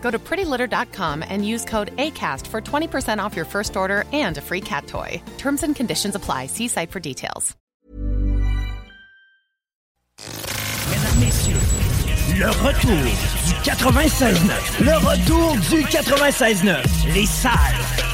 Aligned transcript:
Go 0.00 0.10
to 0.10 0.18
prettylitter.com 0.18 1.22
and 1.28 1.46
use 1.46 1.64
code 1.64 1.94
ACAST 1.96 2.46
for 2.48 2.60
20% 2.60 3.18
off 3.22 3.36
your 3.36 3.44
first 3.44 3.76
order 3.76 4.04
and 4.12 4.36
a 4.38 4.40
free 4.40 4.60
cat 4.60 4.86
toy. 4.88 5.22
Terms 5.38 5.62
and 5.62 5.76
conditions 5.76 6.14
apply. 6.14 6.46
See 6.46 6.68
site 6.68 6.90
for 6.90 7.00
details. 7.00 7.56
Mesdames, 10.90 11.20
Messieurs, 11.20 11.60
le 12.38 12.48
retour 12.50 12.96
du 13.46 13.54
96.9. 13.70 14.84
Le 14.84 14.96
retour 14.96 15.52
du 15.70 15.82
96.9. 15.84 17.14
Les 17.14 17.26
salles 17.26 17.52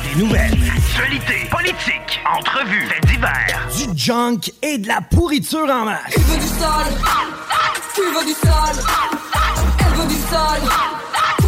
des 0.04 0.20
nouvelles. 0.20 0.52
Actualité, 0.76 1.48
politique, 1.50 2.20
entrevues, 2.38 2.86
faits 2.86 3.06
divers. 3.06 3.68
Du 3.76 3.98
junk 3.98 4.52
et 4.62 4.78
de 4.78 4.88
la 4.88 5.00
pourriture 5.00 5.68
en 5.70 5.84
masse. 5.86 6.14
Il 6.16 6.22
veut 6.24 6.38
du 6.38 6.46
sale. 6.46 6.94
Tu 7.94 8.02
veux 8.02 8.26
du 8.26 8.32
sale. 8.32 8.84
Elle 9.80 9.94
veut 10.00 10.08
du 10.08 10.20
sale. 10.28 11.05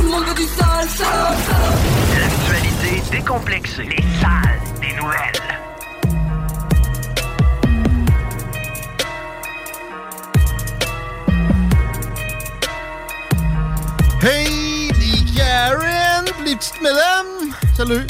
Le 0.08 0.12
monde 0.14 0.24
veut 0.24 0.34
du 0.34 0.44
sale. 0.44 0.88
sale, 0.88 1.36
sale. 1.46 2.18
L'actualité 2.18 3.02
décomplexée. 3.10 3.82
Les 3.82 4.02
salles 4.18 4.60
des 4.80 4.94
nouvelles. 4.94 5.42
Hey, 14.22 14.90
les 14.92 15.34
Karen, 15.36 16.24
les 16.42 16.56
petites 16.56 16.80
mesdames, 16.80 17.52
salut. 17.76 18.06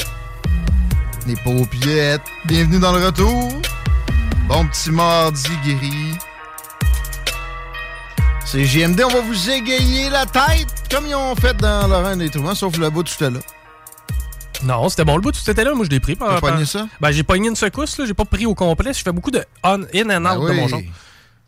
Les 1.27 1.35
paupiettes, 1.43 2.21
bienvenue 2.45 2.79
dans 2.79 2.93
le 2.93 3.07
retour. 3.07 3.51
Bon 4.47 4.65
petit 4.67 4.91
mardi 4.91 5.51
gris. 5.65 6.17
C'est 8.45 8.65
JMD, 8.65 9.01
on 9.05 9.09
va 9.09 9.21
vous 9.21 9.49
égayer 9.49 10.09
la 10.09 10.25
tête, 10.25 10.67
comme 10.89 11.05
ils 11.05 11.15
ont 11.15 11.35
fait 11.35 11.55
dans 11.57 11.87
Laurent 11.87 12.15
des 12.15 12.29
Trouvants, 12.29 12.55
sauf 12.55 12.77
le 12.77 12.89
bout, 12.89 13.03
tout 13.03 13.23
là. 13.23 13.39
Non, 14.63 14.89
c'était 14.89 15.05
bon 15.05 15.15
le 15.15 15.21
bout, 15.21 15.31
tout 15.31 15.49
était 15.49 15.63
là. 15.63 15.73
Moi, 15.73 15.85
je 15.85 15.89
l'ai 15.91 15.99
pris. 15.99 16.17
T'as 16.17 16.39
pogné 16.39 16.65
ça? 16.65 16.87
Ben, 16.99 17.11
j'ai 17.11 17.23
pogné 17.23 17.49
une 17.49 17.55
secousse, 17.55 17.97
là. 17.97 18.05
J'ai 18.05 18.13
pas 18.13 18.25
pris 18.25 18.45
au 18.45 18.55
complet. 18.55 18.91
Je 18.93 19.03
fais 19.03 19.11
beaucoup 19.11 19.31
de 19.31 19.43
on, 19.63 19.83
in 19.93 20.09
and 20.09 20.25
out 20.25 20.45
Ben 20.45 20.55
de 20.55 20.59
mon 20.59 20.67
genre. 20.67 20.81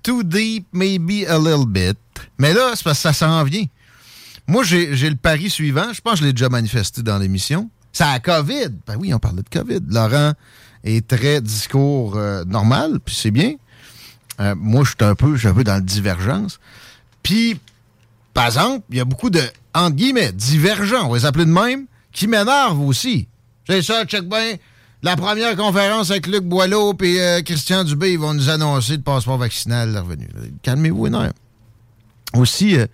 Too 0.04 0.24
deep, 0.24 0.68
maybe 0.72 1.26
a 1.28 1.38
little 1.38 1.66
bit. 1.68 1.98
Mais 2.38 2.54
là, 2.54 2.72
c'est 2.76 2.84
parce 2.84 2.98
que 2.98 3.02
ça 3.02 3.14
s'en 3.14 3.44
vient. 3.44 3.66
Moi, 4.48 4.64
j'ai 4.64 5.10
le 5.10 5.16
pari 5.16 5.50
suivant. 5.50 5.94
Je 5.94 6.02
pense 6.02 6.14
que 6.14 6.20
je 6.20 6.26
l'ai 6.26 6.34
déjà 6.34 6.50
manifesté 6.50 7.02
dans 7.02 7.18
l'émission. 7.18 7.70
C'est 7.92 8.06
la 8.06 8.20
COVID. 8.20 8.70
Ben 8.88 8.96
oui, 8.98 9.14
on 9.14 9.20
parlait 9.20 9.44
de 9.44 9.50
COVID. 9.50 9.82
Laurent 9.90 10.34
est 10.84 11.08
très 11.08 11.42
discours 11.42 12.16
euh, 12.16 12.44
normal, 12.46 13.00
puis 13.04 13.14
c'est 13.14 13.32
bien. 13.32 13.56
Euh, 14.42 14.56
moi, 14.58 14.84
je 14.84 14.90
suis 14.90 14.98
un 15.02 15.16
peu, 15.16 15.36
je 15.36 15.40
suis 15.40 15.48
un 15.48 15.54
peu 15.54 15.64
dans 15.64 15.76
la 15.76 15.82
divergence. 15.82 16.60
Puis, 17.22 17.60
par 18.34 18.48
exemple, 18.48 18.84
il 18.90 18.98
y 18.98 19.00
a 19.00 19.06
beaucoup 19.06 19.30
de, 19.30 19.42
entre 19.74 19.96
guillemets, 19.96 20.32
divergents, 20.32 21.06
on 21.06 21.10
va 21.10 21.18
les 21.18 21.26
appeler 21.26 21.46
de 21.46 21.52
même, 21.52 21.86
qui 22.12 22.28
m'énervent 22.28 22.82
aussi. 22.82 23.28
C'est 23.70 23.82
ça, 23.84 24.04
check 24.06 24.28
bien. 24.28 24.56
La 25.04 25.16
première 25.16 25.56
conférence 25.56 26.12
avec 26.12 26.28
Luc 26.28 26.44
Boileau 26.44 26.96
et 27.02 27.22
euh, 27.22 27.42
Christian 27.42 27.84
Dubé, 27.84 28.14
ils 28.14 28.20
vont 28.20 28.34
nous 28.34 28.50
annoncer 28.50 28.98
le 28.98 29.02
passeport 29.02 29.38
vaccinal 29.38 29.96
revenu. 29.98 30.28
Calmez-vous, 30.64 31.08
énorme. 31.08 31.32
Aussi, 32.34 32.78
euh, 32.78 32.88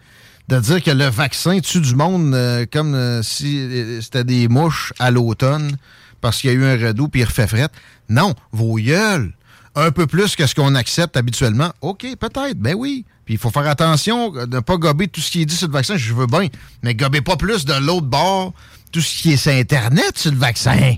de 0.47 0.59
dire 0.59 0.84
que 0.84 0.91
le 0.91 1.06
vaccin 1.06 1.59
tue 1.59 1.81
du 1.81 1.96
monde 1.96 2.36
comme 2.72 3.22
si 3.22 4.02
c'était 4.02 4.24
des 4.24 4.47
mouches 4.47 4.94
à 4.97 5.12
l'automne 5.12 5.75
parce 6.22 6.40
qu'il 6.40 6.50
y 6.50 6.53
a 6.53 6.56
eu 6.56 6.63
un 6.63 6.88
redout 6.88 7.09
puis 7.09 7.19
il 7.19 7.25
refait 7.25 7.47
fret. 7.47 7.68
Non, 8.07 8.34
vos 8.53 8.75
gueules. 8.75 9.34
Un 9.78 9.92
peu 9.92 10.08
plus 10.08 10.36
que 10.36 10.48
ce 10.48 10.56
qu'on 10.56 10.74
accepte 10.74 11.16
habituellement. 11.18 11.72
OK, 11.82 12.02
peut-être, 12.20 12.58
ben 12.58 12.74
oui. 12.74 13.06
Puis 13.26 13.36
il 13.36 13.38
faut 13.38 13.52
faire 13.52 13.68
attention 13.68 14.32
de 14.32 14.56
ne 14.56 14.60
pas 14.60 14.78
gober 14.78 15.08
tout 15.08 15.22
ce 15.22 15.30
qui 15.30 15.44
est 15.44 15.46
dit 15.46 15.56
sur 15.56 15.68
le 15.68 15.74
vaccin, 15.74 15.98
je 15.98 16.16
veux 16.16 16.26
bien. 16.26 16.48
Mais 16.82 16.96
gobez 16.96 17.22
pas 17.22 17.38
plus 17.38 17.64
de 17.64 17.74
l'autre 17.74 18.08
bord 18.08 18.54
tout 18.92 19.02
ce 19.02 19.22
qui 19.22 19.34
est 19.34 19.38
sur 19.38 19.52
Internet 19.52 20.18
sur 20.18 20.32
le 20.32 20.38
vaccin. 20.38 20.96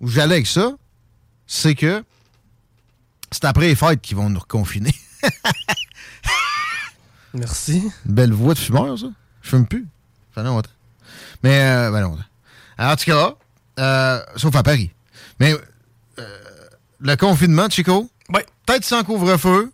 Où 0.00 0.08
j'allais 0.08 0.34
avec 0.34 0.46
ça, 0.46 0.72
c'est 1.46 1.74
que 1.74 2.04
c'est 3.30 3.46
après 3.46 3.68
les 3.68 3.74
fêtes 3.74 4.02
qu'ils 4.02 4.18
vont 4.18 4.28
nous 4.28 4.40
reconfiner. 4.40 4.94
Merci. 7.32 7.90
Belle 8.04 8.32
voix 8.32 8.52
de 8.52 8.58
fumeur, 8.58 8.98
ça. 8.98 9.06
Je 9.40 9.48
fume 9.48 9.66
plus. 9.66 9.86
Ça 10.34 10.42
fait 10.42 10.46
longtemps. 10.46 10.70
Mais, 11.42 11.58
euh, 11.62 11.90
ben 11.90 12.02
longtemps. 12.02 12.22
Alors, 12.76 12.92
en 12.92 12.96
tout 12.96 13.04
cas, 13.06 13.34
euh, 13.78 14.20
sauf 14.36 14.54
à 14.56 14.62
Paris. 14.62 14.90
Mais, 15.40 15.54
euh, 15.54 15.58
le 17.00 17.16
confinement, 17.16 17.68
Chico, 17.70 18.08
Ouais. 18.32 18.44
peut-être 18.66 18.84
sans 18.84 19.04
couvre-feu, 19.04 19.70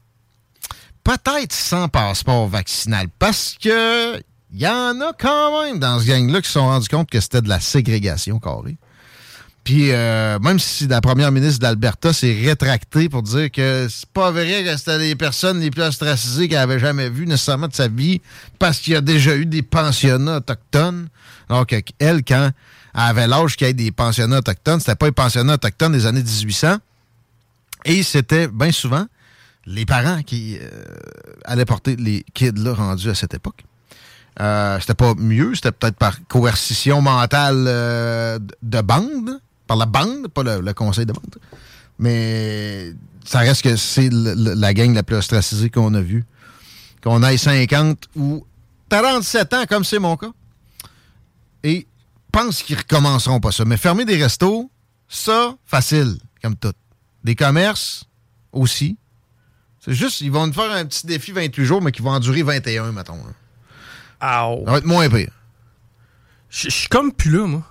peut-être 1.05 1.53
sans 1.53 1.89
passeport 1.89 2.49
vaccinal, 2.49 3.07
parce 3.19 3.57
que 3.63 4.19
il 4.53 4.61
y 4.61 4.67
en 4.67 5.01
a 5.01 5.13
quand 5.19 5.63
même 5.63 5.79
dans 5.79 6.01
ce 6.01 6.07
gang-là 6.07 6.41
qui 6.41 6.49
se 6.49 6.55
sont 6.55 6.67
rendus 6.67 6.89
compte 6.89 7.09
que 7.09 7.21
c'était 7.21 7.41
de 7.41 7.49
la 7.49 7.61
ségrégation 7.61 8.41
carrée. 8.41 8.77
Puis, 9.63 9.93
euh, 9.93 10.39
même 10.41 10.59
si 10.59 10.89
la 10.89 11.01
première 11.01 11.31
ministre 11.31 11.61
d'Alberta 11.61 12.13
s'est 12.13 12.37
rétractée 12.45 13.09
pour 13.09 13.23
dire 13.23 13.51
que 13.53 13.87
c'est 13.89 14.09
pas 14.09 14.31
vrai 14.33 14.65
que 14.65 14.77
c'était 14.77 14.99
les 14.99 15.15
personnes 15.15 15.61
les 15.61 15.71
plus 15.71 15.83
ostracisées 15.83 16.49
qu'elle 16.49 16.59
avait 16.59 16.79
jamais 16.81 17.11
vues 17.11 17.27
nécessairement 17.27 17.69
de 17.69 17.75
sa 17.75 17.87
vie, 17.87 18.21
parce 18.59 18.79
qu'il 18.81 18.95
y 18.95 18.97
a 18.97 19.01
déjà 19.03 19.37
eu 19.37 19.47
des 19.47 19.63
pensionnats 19.63 20.39
autochtones. 20.39 21.09
Donc, 21.49 21.73
elle, 22.01 22.25
quand 22.25 22.51
elle 22.95 23.01
avait 23.01 23.27
l'âge 23.29 23.55
qu'il 23.57 23.67
y 23.67 23.71
ait 23.71 23.75
des 23.75 23.93
pensionnats 23.93 24.39
autochtones, 24.39 24.81
c'était 24.81 24.97
pas 24.97 25.07
les 25.07 25.13
pensionnats 25.13 25.55
autochtones 25.55 25.93
des 25.93 26.07
années 26.07 26.23
1800. 26.25 26.79
Et 27.85 28.03
c'était 28.03 28.49
bien 28.49 28.73
souvent 28.73 29.07
les 29.67 29.87
parents 29.87 30.23
qui 30.23 30.59
euh, 30.61 30.69
allaient 31.45 31.65
porter 31.65 31.97
les 31.97 32.25
kids-là 32.35 32.75
rendus 32.75 33.11
à 33.11 33.15
cette 33.15 33.35
époque. 33.35 33.65
Euh, 34.41 34.79
c'était 34.81 34.95
pas 34.95 35.15
mieux, 35.17 35.55
c'était 35.55 35.73
peut-être 35.73 35.97
par 35.97 36.27
coercition 36.27 37.03
mentale 37.03 37.65
euh, 37.67 38.39
de 38.63 38.81
bande, 38.81 39.41
par 39.67 39.77
la 39.77 39.87
bande, 39.87 40.29
pas 40.29 40.43
le, 40.43 40.73
conseil 40.73 41.07
de 41.07 41.13
bande. 41.13 41.37
Mais 41.99 42.93
ça 43.25 43.41
reste 43.41 43.63
que 43.63 43.77
c'est 43.77 44.09
la 44.11 44.75
gang 44.75 44.95
la 44.95 45.03
plus 45.03 45.17
ostracisée 45.17 45.69
qu'on 45.71 45.95
a 45.95 46.01
vue. 46.01 46.25
Qu'on 47.03 47.23
ait 47.23 47.37
50 47.37 48.09
ou 48.17 48.45
47 48.89 49.55
ans, 49.55 49.65
comme 49.69 49.85
c'est 49.85 49.99
mon 49.99 50.17
cas. 50.17 50.31
Et 51.63 51.87
pense 52.33 52.63
qu'ils 52.63 52.77
recommenceront 52.77 53.41
pas 53.41 53.53
ça. 53.53 53.65
Mais 53.65 53.77
fermer 53.77 54.05
des 54.05 54.23
restos, 54.23 54.71
ça, 55.09 55.55
facile, 55.67 56.19
comme 56.43 56.57
tout. 56.57 56.73
Des 57.25 57.35
commerces, 57.35 58.05
aussi. 58.53 58.97
C'est 59.85 59.95
juste, 59.95 60.21
ils 60.21 60.31
vont 60.31 60.47
nous 60.47 60.53
faire 60.53 60.71
un 60.73 60.85
petit 60.85 61.07
défi 61.07 61.33
28 61.33 61.65
jours, 61.65 61.81
mais 61.83 61.93
qui 61.93 62.03
va 62.03 62.11
en 62.11 62.21
durer 62.21 62.43
21, 62.43 62.93
mettons. 62.93 63.19
Ça 64.21 64.49
va 64.67 64.79
être 64.79 64.85
moins 64.85 65.09
pire. 65.09 65.31
Je 66.51 66.69
suis 66.69 66.89
comme 66.89 67.13
plus 67.13 67.31
là, 67.31 67.47
moi. 67.47 67.63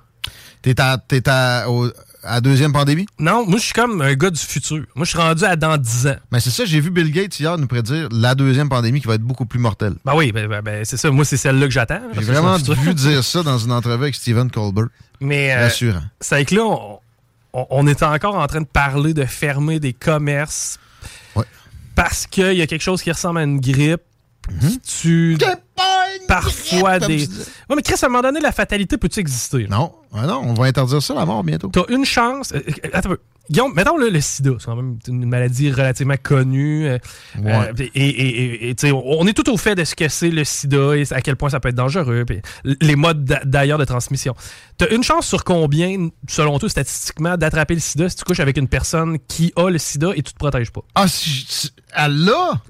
T'es 0.62 0.80
à, 0.82 0.98
t'es 0.98 1.28
à, 1.30 1.70
au- 1.70 1.88
à 2.24 2.36
la 2.36 2.42
deuxième 2.42 2.74
pandémie? 2.74 3.06
Non, 3.20 3.46
moi, 3.46 3.60
je 3.60 3.64
suis 3.66 3.74
comme 3.74 4.02
un 4.02 4.14
gars 4.16 4.30
du 4.30 4.40
futur. 4.40 4.84
Moi, 4.96 5.06
je 5.06 5.10
suis 5.10 5.18
rendu 5.18 5.44
à 5.46 5.56
dans 5.56 5.78
10 5.78 6.08
ans. 6.08 6.16
Mais 6.32 6.40
c'est 6.40 6.50
ça, 6.50 6.66
j'ai 6.66 6.80
vu 6.80 6.90
Bill 6.90 7.12
Gates 7.12 7.40
hier 7.40 7.58
nous 7.58 7.68
prédire 7.68 8.10
la 8.12 8.36
deuxième 8.36 8.68
pandémie 8.70 9.00
qui 9.02 9.08
va 9.08 9.16
être 9.16 9.22
beaucoup 9.22 9.46
plus 9.46 9.60
mortelle. 9.60 9.96
Ben 10.06 10.16
oui, 10.16 10.32
ben, 10.32 10.48
ben, 10.48 10.62
ben, 10.62 10.84
c'est 10.86 10.98
ça. 10.98 11.12
Moi, 11.12 11.24
c'est 11.26 11.38
celle-là 11.38 11.66
que 11.68 11.72
j'attends. 11.74 12.02
J'ai 12.14 12.22
vraiment 12.22 12.58
vu 12.58 12.94
dire 12.94 13.24
ça 13.24 13.44
dans 13.44 13.58
une 13.58 13.72
entrevue 13.72 14.04
avec 14.04 14.16
Stephen 14.16 14.50
Colbert. 14.52 14.88
Mais 15.22 15.54
euh, 15.54 15.64
Rassurant. 15.64 16.04
c'est 16.20 16.44
que 16.46 16.56
là, 16.56 16.64
on, 16.64 17.00
on, 17.54 17.66
on 17.70 17.88
est 17.88 18.04
encore 18.04 18.36
en 18.36 18.48
train 18.48 18.62
de 18.62 18.66
parler 18.68 19.14
de 19.14 19.26
fermer 19.26 19.80
des 19.80 19.94
commerces 19.94 20.78
Ouais. 21.36 21.46
parce 21.96 22.26
qu'il 22.28 22.54
y 22.54 22.62
a 22.62 22.68
quelque 22.68 22.82
chose 22.82 23.02
qui 23.02 23.12
ressemble 23.12 23.40
à 23.40 23.44
une 23.44 23.60
grippe 23.60 24.02
qui 24.62 24.80
tue 24.80 25.38
parfois 26.28 27.00
des... 27.00 27.28
Ouais, 27.70 27.76
mais 27.76 27.82
Chris, 27.84 27.96
à 28.02 28.06
un 28.06 28.10
moment 28.10 28.22
donné, 28.24 28.40
la 28.40 28.52
fatalité 28.52 28.98
peut-tu 28.98 29.20
exister? 29.20 29.68
Non, 29.68 29.94
ah 30.14 30.26
non, 30.26 30.42
on 30.44 30.54
va 30.54 30.66
interdire 30.66 31.02
ça, 31.02 31.14
la 31.14 31.26
mort, 31.26 31.44
bientôt. 31.44 31.70
T'as 31.70 31.86
une 31.90 32.06
chance... 32.06 32.52
euh, 32.54 32.60
euh, 32.68 32.90
attends 32.94 33.12
un 33.12 33.16
peu. 33.16 33.20
Guillaume, 33.50 33.74
mettons 33.74 33.98
là, 33.98 34.10
le 34.10 34.22
sida, 34.22 34.52
c'est 34.60 34.66
quand 34.66 34.76
même 34.76 35.00
une 35.08 35.26
maladie 35.26 35.72
relativement 35.72 36.16
connue. 36.22 36.88
euh, 36.88 36.98
Ouais. 37.42 37.52
euh, 37.54 37.74
et 37.78 37.90
et- 37.96 38.30
et- 38.66 38.70
et, 38.70 38.76
tu 38.76 38.88
sais, 38.88 38.94
on 38.94 39.26
est 39.28 39.34
tout 39.34 39.50
au 39.52 39.58
fait 39.58 39.76
de 39.76 39.84
ce 39.84 39.96
que 39.96 40.08
c'est 40.08 40.30
le 40.30 40.44
sida 40.44 40.96
et 40.98 41.04
à 41.12 41.22
quel 41.22 41.36
point 41.36 41.50
ça 41.50 41.60
peut 41.60 41.70
être 41.70 41.76
dangereux. 41.76 42.26
puis 42.26 42.42
les 42.82 42.96
modes 42.96 43.24
d'a- 43.26 43.42
d'ailleurs 43.46 43.78
de 43.80 43.86
transmission. 43.86 44.36
Tu 44.78 44.86
as 44.86 44.90
une 44.94 45.04
chance 45.04 45.26
sur 45.28 45.44
combien, 45.44 46.10
selon 46.28 46.60
toi, 46.60 46.70
statistiquement, 46.70 47.38
d'attraper 47.38 47.74
le 47.74 47.80
sida 47.80 48.08
si 48.10 48.16
tu 48.18 48.24
couches 48.24 48.40
avec 48.40 48.58
une 48.58 48.68
personne 48.68 49.18
qui 49.28 49.52
a 49.56 49.70
le 49.70 49.78
sida 49.78 50.12
et 50.16 50.22
tu 50.22 50.32
te 50.34 50.38
protèges 50.38 50.72
pas? 50.72 50.82
Ah, 50.96 51.08
si? 51.08 51.72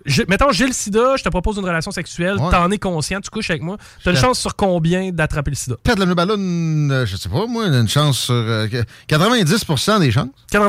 Je- 0.06 0.24
mettons, 0.28 0.52
j'ai 0.52 0.66
le 0.66 0.74
sida, 0.74 1.16
je 1.18 1.24
te 1.24 1.30
propose 1.30 1.58
une 1.58 1.66
relation 1.66 1.92
sexuelle, 1.92 2.38
Ouais. 2.38 2.50
t'en 2.52 2.72
es 2.72 2.78
conscient, 2.78 3.20
tu 3.22 3.30
couches 3.30 3.50
avec 3.50 3.62
moi. 3.62 3.78
T'as 4.04 4.12
une 4.12 4.16
Je- 4.18 4.22
chance 4.22 4.40
sur 4.40 4.56
combien 4.56 5.12
d'attraper 5.12 5.52
le 5.52 5.56
sida? 5.58 5.76
Pète 5.84 6.00
la 6.00 6.06
ballon, 6.16 6.38
euh, 6.38 7.06
je 7.06 7.16
sais 7.18 7.30
pas, 7.30 7.46
moi, 7.46 7.66
une 7.68 7.88
chance 7.90 8.18
sur. 8.20 8.34
euh, 8.34 8.68
que- 8.68 8.84
90% 9.08 10.00
des 10.00 10.12
chances? 10.12 10.30
90% 10.52 10.69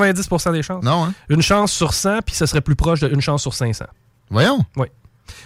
des 0.52 0.62
chances. 0.62 0.85
Non, 0.85 1.05
hein? 1.05 1.14
Une 1.29 1.43
chance 1.43 1.73
sur 1.73 1.94
100, 1.94 2.20
puis 2.23 2.35
ça 2.35 2.47
serait 2.47 2.61
plus 2.61 2.76
proche 2.76 3.00
d'une 3.00 3.20
chance 3.20 3.43
sur 3.43 3.55
500. 3.55 3.85
Voyons. 4.31 4.64
Oui. 4.76 4.87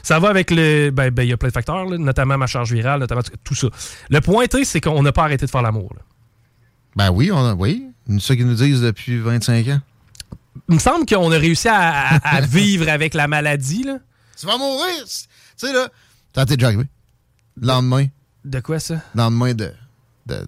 Ça 0.02 0.18
va 0.18 0.28
avec 0.30 0.50
le. 0.50 0.90
Ben, 0.90 1.10
ben, 1.10 1.22
il 1.22 1.28
y 1.28 1.32
a 1.32 1.36
plein 1.36 1.48
de 1.48 1.52
facteurs, 1.54 1.84
là, 1.84 1.98
notamment 1.98 2.38
ma 2.38 2.46
charge 2.46 2.72
virale, 2.72 3.00
notamment 3.00 3.22
tout 3.42 3.54
ça. 3.54 3.68
Le 4.10 4.20
point 4.20 4.46
T, 4.46 4.64
c'est 4.64 4.80
qu'on 4.80 5.02
n'a 5.02 5.12
pas 5.12 5.24
arrêté 5.24 5.46
de 5.46 5.50
faire 5.50 5.62
l'amour. 5.62 5.92
Ben 6.96 7.10
oui, 7.10 7.30
on 7.32 7.44
a, 7.44 7.54
oui. 7.54 7.86
C'est 8.08 8.20
ça 8.20 8.36
qu'ils 8.36 8.46
nous 8.46 8.54
disent 8.54 8.80
depuis 8.80 9.18
25 9.18 9.68
ans. 9.68 9.80
Il 10.68 10.76
me 10.76 10.80
semble 10.80 11.04
qu'on 11.06 11.30
a 11.32 11.36
réussi 11.38 11.68
à, 11.68 12.16
à- 12.16 12.36
à 12.36 12.40
vivre 12.42 12.88
avec 12.88 13.14
la 13.14 13.26
maladie. 13.28 13.82
Là. 13.82 13.98
Tu 14.38 14.46
vas 14.46 14.56
mourir! 14.56 15.04
Tu 15.04 15.26
sais, 15.56 15.72
là. 15.72 15.88
T'est 16.32 16.56
déjà 16.56 16.68
arrivé. 16.68 16.84
Le 17.60 17.66
lendemain. 17.66 18.06
De 18.44 18.60
quoi 18.60 18.78
ça? 18.78 18.94
Le 19.14 19.20
lendemain 19.20 19.54
de. 19.54 19.72
de 20.26 20.46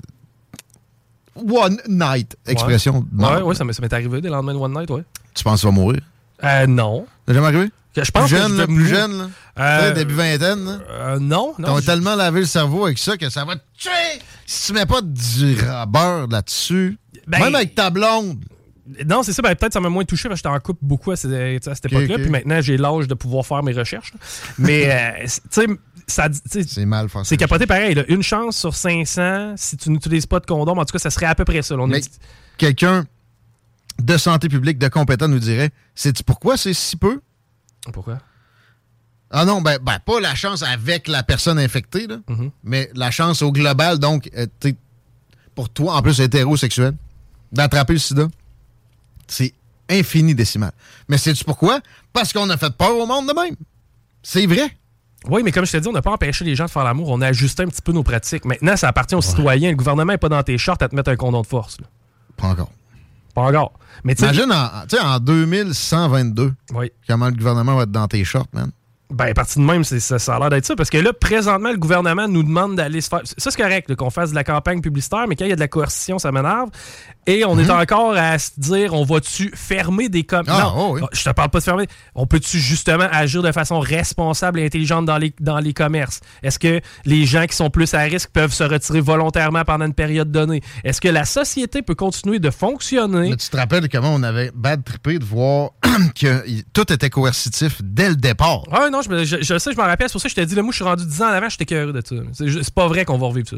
one 1.37 1.79
night. 1.89 2.37
Expression. 2.47 3.05
Ouais, 3.17 3.43
ouais, 3.43 3.55
ça 3.55 3.65
m'est 3.65 3.93
arrivé 3.93 4.21
des 4.21 4.29
lendemains 4.29 4.55
de 4.55 4.59
One 4.59 4.73
Night, 4.73 4.91
ouais. 4.91 5.03
Tu 5.35 5.45
penses 5.45 5.57
que 5.57 5.61
tu 5.61 5.67
vas 5.67 5.73
mourir? 5.73 6.01
Euh, 6.45 6.67
non. 6.67 7.07
Ça 7.27 7.35
jamais 7.35 7.47
arrivé? 7.47 7.71
Je 7.97 8.11
pense 8.11 8.29
plus 8.31 8.37
que 8.39 8.49
je 8.49 8.55
là, 8.59 8.67
plus 8.67 8.87
jeune, 8.89 9.19
là. 9.19 9.29
Euh, 9.59 9.95
début 9.95 10.13
vingtaine, 10.15 10.65
là. 10.67 10.79
euh, 10.91 11.19
non, 11.19 11.55
non. 11.59 11.77
T'as 11.77 11.81
je- 11.81 11.87
tellement 11.87 12.15
lavé 12.15 12.41
le 12.41 12.47
cerveau 12.47 12.85
avec 12.85 12.99
ça 12.99 13.17
que 13.17 13.31
ça 13.31 13.47
va 13.47 13.57
te 13.57 13.63
tuer 13.79 13.91
si 14.45 14.67
tu 14.67 14.73
mets 14.75 14.85
pas 14.85 15.01
du 15.01 15.57
beurre 15.89 16.27
là-dessus. 16.29 16.99
Ben- 17.27 17.39
Même 17.41 17.55
avec 17.55 17.75
ta 17.75 17.89
blonde. 17.89 18.39
Non, 19.07 19.23
c'est 19.23 19.33
ça. 19.33 19.41
Ben, 19.43 19.55
peut-être 19.57 19.73
ça 19.73 19.81
m'a 19.81 19.89
moins 19.89 20.05
touché 20.05 20.29
parce 20.29 20.41
que 20.43 20.49
j'étais 20.49 20.57
en 20.57 20.61
couple 20.61 20.81
beaucoup 20.83 21.11
à, 21.11 21.17
cette- 21.17 21.33
époque-là. 21.33 22.19
Puis 22.19 22.29
maintenant, 22.29 22.61
j'ai 22.61 22.77
l'âge 22.77 23.09
de 23.09 23.15
pouvoir 23.15 23.45
faire 23.47 23.63
mes 23.63 23.73
recherches. 23.73 24.13
Mais, 24.59 24.91
euh, 25.23 25.25
tu 25.25 25.31
sais, 25.51 25.67
C'est 26.07 26.87
mal, 26.87 27.09
ça. 27.11 27.25
C'est 27.25 27.37
capoté 27.37 27.67
pareil. 27.67 27.95
là. 27.95 28.05
Une 28.09 28.23
chance 28.23 28.57
sur 28.57 28.75
500 28.75 29.55
si 29.57 29.77
tu 29.77 29.91
n'utilises 29.91 30.27
pas 30.27 30.39
de 30.41 30.47
condom. 30.47 30.77
En 30.79 30.85
tout 30.85 30.93
cas, 30.93 30.99
ça 30.99 31.11
serait 31.11 31.27
à 31.27 31.35
peu 31.35 31.45
près 31.45 31.63
ça. 31.63 31.75
là. 31.77 31.87
Dit- 31.87 32.09
quelqu'un 32.59 33.05
de 34.01 34.17
santé 34.17 34.49
publique, 34.49 34.79
de 34.79 34.89
compétent, 34.89 35.27
nous 35.29 35.39
dirait 35.39 35.71
sais-tu 35.95 36.23
pourquoi 36.23 36.57
c'est 36.57 36.75
si 36.75 36.97
peu? 36.97 37.21
Pourquoi? 37.93 38.19
Ah 39.31 39.45
non, 39.45 39.61
ben, 39.61 39.79
ben, 39.83 39.99
pas 39.99 40.21
la 40.21 40.35
chance 40.35 40.63
avec 40.63 41.09
la 41.09 41.23
personne 41.25 41.59
infectée, 41.59 42.07
là, 42.07 42.19
Mhm. 42.29 42.51
mais 42.63 42.91
la 42.95 43.11
chance 43.11 43.43
au 43.43 43.51
global, 43.51 43.99
donc, 43.99 44.31
euh, 44.37 44.47
pour 45.55 45.69
toi, 45.71 45.97
en 45.97 46.03
plus 46.03 46.21
hétérosexuel, 46.21 46.93
d'attraper 47.51 47.95
le 47.95 47.99
sida. 47.99 48.29
C'est 49.27 49.53
infini 49.89 50.35
décimal. 50.35 50.73
Mais 51.09 51.19
sais-tu 51.19 51.45
pourquoi? 51.45 51.81
Parce 52.13 52.33
qu'on 52.33 52.49
a 52.51 52.57
fait 52.57 52.73
peur 52.77 52.97
au 52.97 53.07
monde 53.07 53.27
de 53.29 53.33
même. 53.33 53.57
C'est 54.23 54.47
vrai. 54.47 54.77
Oui, 55.29 55.43
mais 55.45 55.53
comme 55.53 55.67
je 55.67 55.73
te 55.73 55.77
dis, 55.79 55.89
on 55.89 55.93
n'a 55.93 56.03
pas 56.03 56.13
empêché 56.13 56.45
les 56.45 56.55
gens 56.55 56.67
de 56.67 56.71
faire 56.71 56.85
l'amour. 56.85 57.09
On 57.11 57.21
a 57.21 57.27
ajusté 57.29 57.63
un 57.63 57.67
petit 57.69 57.83
peu 57.83 57.93
nos 57.93 58.03
pratiques. 58.03 58.45
Maintenant, 58.45 58.77
ça 58.77 58.89
appartient 58.89 59.15
aux 59.15 59.21
citoyens. 59.23 59.71
Le 59.71 59.77
gouvernement 59.77 60.13
n'est 60.13 60.19
pas 60.19 60.29
dans 60.29 60.43
tes 60.43 60.57
shorts 60.59 60.77
à 60.81 60.89
te 60.89 60.95
mettre 60.95 61.11
un 61.11 61.17
condom 61.17 61.43
de 61.43 61.47
force. 61.47 61.81
là. 61.81 61.87
Pas 62.37 62.49
encore. 62.49 62.71
Pas 63.35 63.43
encore. 63.43 63.73
Mais. 64.05 64.13
Imagine 64.15 64.53
en, 64.53 64.69
tu 64.89 64.97
sais, 64.97 65.03
en 65.03 65.19
2122, 65.19 66.55
Oui. 66.75 66.91
comment 67.09 67.27
le 67.27 67.33
gouvernement 67.35 67.77
va 67.77 67.83
être 67.83 67.91
dans 67.91 68.07
tes 68.09 68.23
shorts, 68.25 68.47
man? 68.53 68.71
Ben, 69.11 69.27
à 69.27 69.35
partir 69.35 69.63
de 69.63 69.67
même, 69.67 69.85
ça, 69.85 70.19
ça 70.19 70.35
a 70.35 70.39
l'air 70.41 70.51
d'être 70.51 70.67
ça. 70.67 70.75
Parce 70.75 70.91
que 70.91 70.99
là, 70.99 71.13
présentement, 71.13 71.71
le 71.71 71.77
gouvernement 71.77 72.27
nous 72.27 72.43
demande 72.43 72.75
d'aller 72.75 73.01
se 73.01 73.09
faire. 73.09 73.21
Ça, 73.25 73.51
c'est 73.51 73.63
correct, 73.63 73.95
qu'on 73.95 74.11
fasse 74.11 74.31
de 74.31 74.35
la 74.35 74.43
campagne 74.43 74.81
publicitaire, 74.81 75.27
mais 75.29 75.37
quand 75.37 75.45
il 75.45 75.51
y 75.51 75.53
a 75.53 75.57
de 75.57 75.61
la 75.61 75.69
coercition, 75.69 76.19
ça 76.19 76.33
m'énerve. 76.33 76.71
Et 77.29 77.45
on 77.45 77.59
est 77.59 77.71
encore 77.71 78.17
à 78.17 78.39
se 78.39 78.51
dire, 78.59 78.95
on 78.95 79.05
va-tu 79.05 79.51
fermer 79.55 80.09
des 80.09 80.25
commerces? 80.25 80.49
Mhm. 80.49 80.65
Ah, 80.65 80.73
non, 80.77 80.91
oh 80.91 80.95
oui. 80.95 81.01
je 81.13 81.25
te 81.25 81.31
parle 81.31 81.51
pas 81.51 81.59
de 81.59 81.65
fermer. 81.65 81.87
On 82.15 82.27
peut-tu 82.27 82.59
justement 82.59 83.07
agir 83.11 83.43
de 83.43 83.51
façon 83.53 83.81
responsable 83.81 84.61
et 84.61 84.67
intelligente 84.67 85.07
dans 85.07 85.19
les, 85.19 85.33
dans 85.41 85.59
les 85.59 85.73
commerces? 85.73 86.21
Est-ce 86.43 86.59
que 86.59 86.81
les 87.05 87.27
gens 87.27 87.47
qui 87.47 87.57
sont 87.57 87.71
plus 87.71 87.95
à 87.95 88.01
risque 88.01 88.31
peuvent 88.33 88.53
se 88.53 88.65
retirer 88.65 89.01
volontairement 89.01 89.65
pendant 89.65 89.87
une 89.87 89.95
période 89.95 90.31
donnée? 90.31 90.63
Est-ce 90.85 91.01
que 91.01 91.09
la 91.09 91.25
société 91.25 91.83
peut 91.83 91.97
continuer 91.97 92.39
de 92.39 92.51
fonctionner? 92.51 93.31
Mais 93.31 93.37
tu 93.37 93.49
te 93.49 93.57
rappelles 93.57 93.89
comment 93.89 94.15
on 94.15 94.23
avait 94.23 94.53
bad 94.55 94.85
trippé 94.85 95.19
de 95.19 95.25
voir 95.25 95.71
que 96.21 96.45
tout 96.73 96.93
était 96.93 97.11
coercitif 97.11 97.81
dès 97.83 98.09
le 98.09 98.17
départ. 98.17 98.63
Ah 98.71 98.89
non, 98.91 98.96
je, 99.03 99.43
je, 99.43 99.59
sais, 99.59 99.73
je 99.73 99.77
m'en 99.77 99.85
rappelle. 99.85 100.09
C'est 100.09 100.13
pour 100.13 100.21
ça 100.21 100.29
que 100.29 100.31
je 100.31 100.37
t'ai 100.37 100.47
dit, 100.47 100.55
le 100.55 100.63
moi, 100.63 100.73
je 100.73 100.77
suis 100.77 100.85
rendu 100.85 101.05
10 101.05 101.23
ans 101.23 101.27
en 101.27 101.33
avant, 101.33 101.49
j'étais 101.49 101.67
curieux 101.67 101.93
de 101.93 102.03
ça. 102.05 102.17
C'est 102.33 102.75
pas 102.75 102.89
vrai 102.89 103.05
qu'on 103.05 103.19
va 103.19 103.27
revivre 103.27 103.49
ça. 103.49 103.57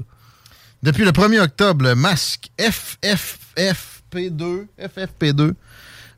Depuis 0.82 1.05
le 1.05 1.11
1er 1.11 1.40
octobre, 1.40 1.85
le 1.85 1.94
masque 1.94 2.49
FFFP2, 2.58 4.67
FFP2 4.81 5.52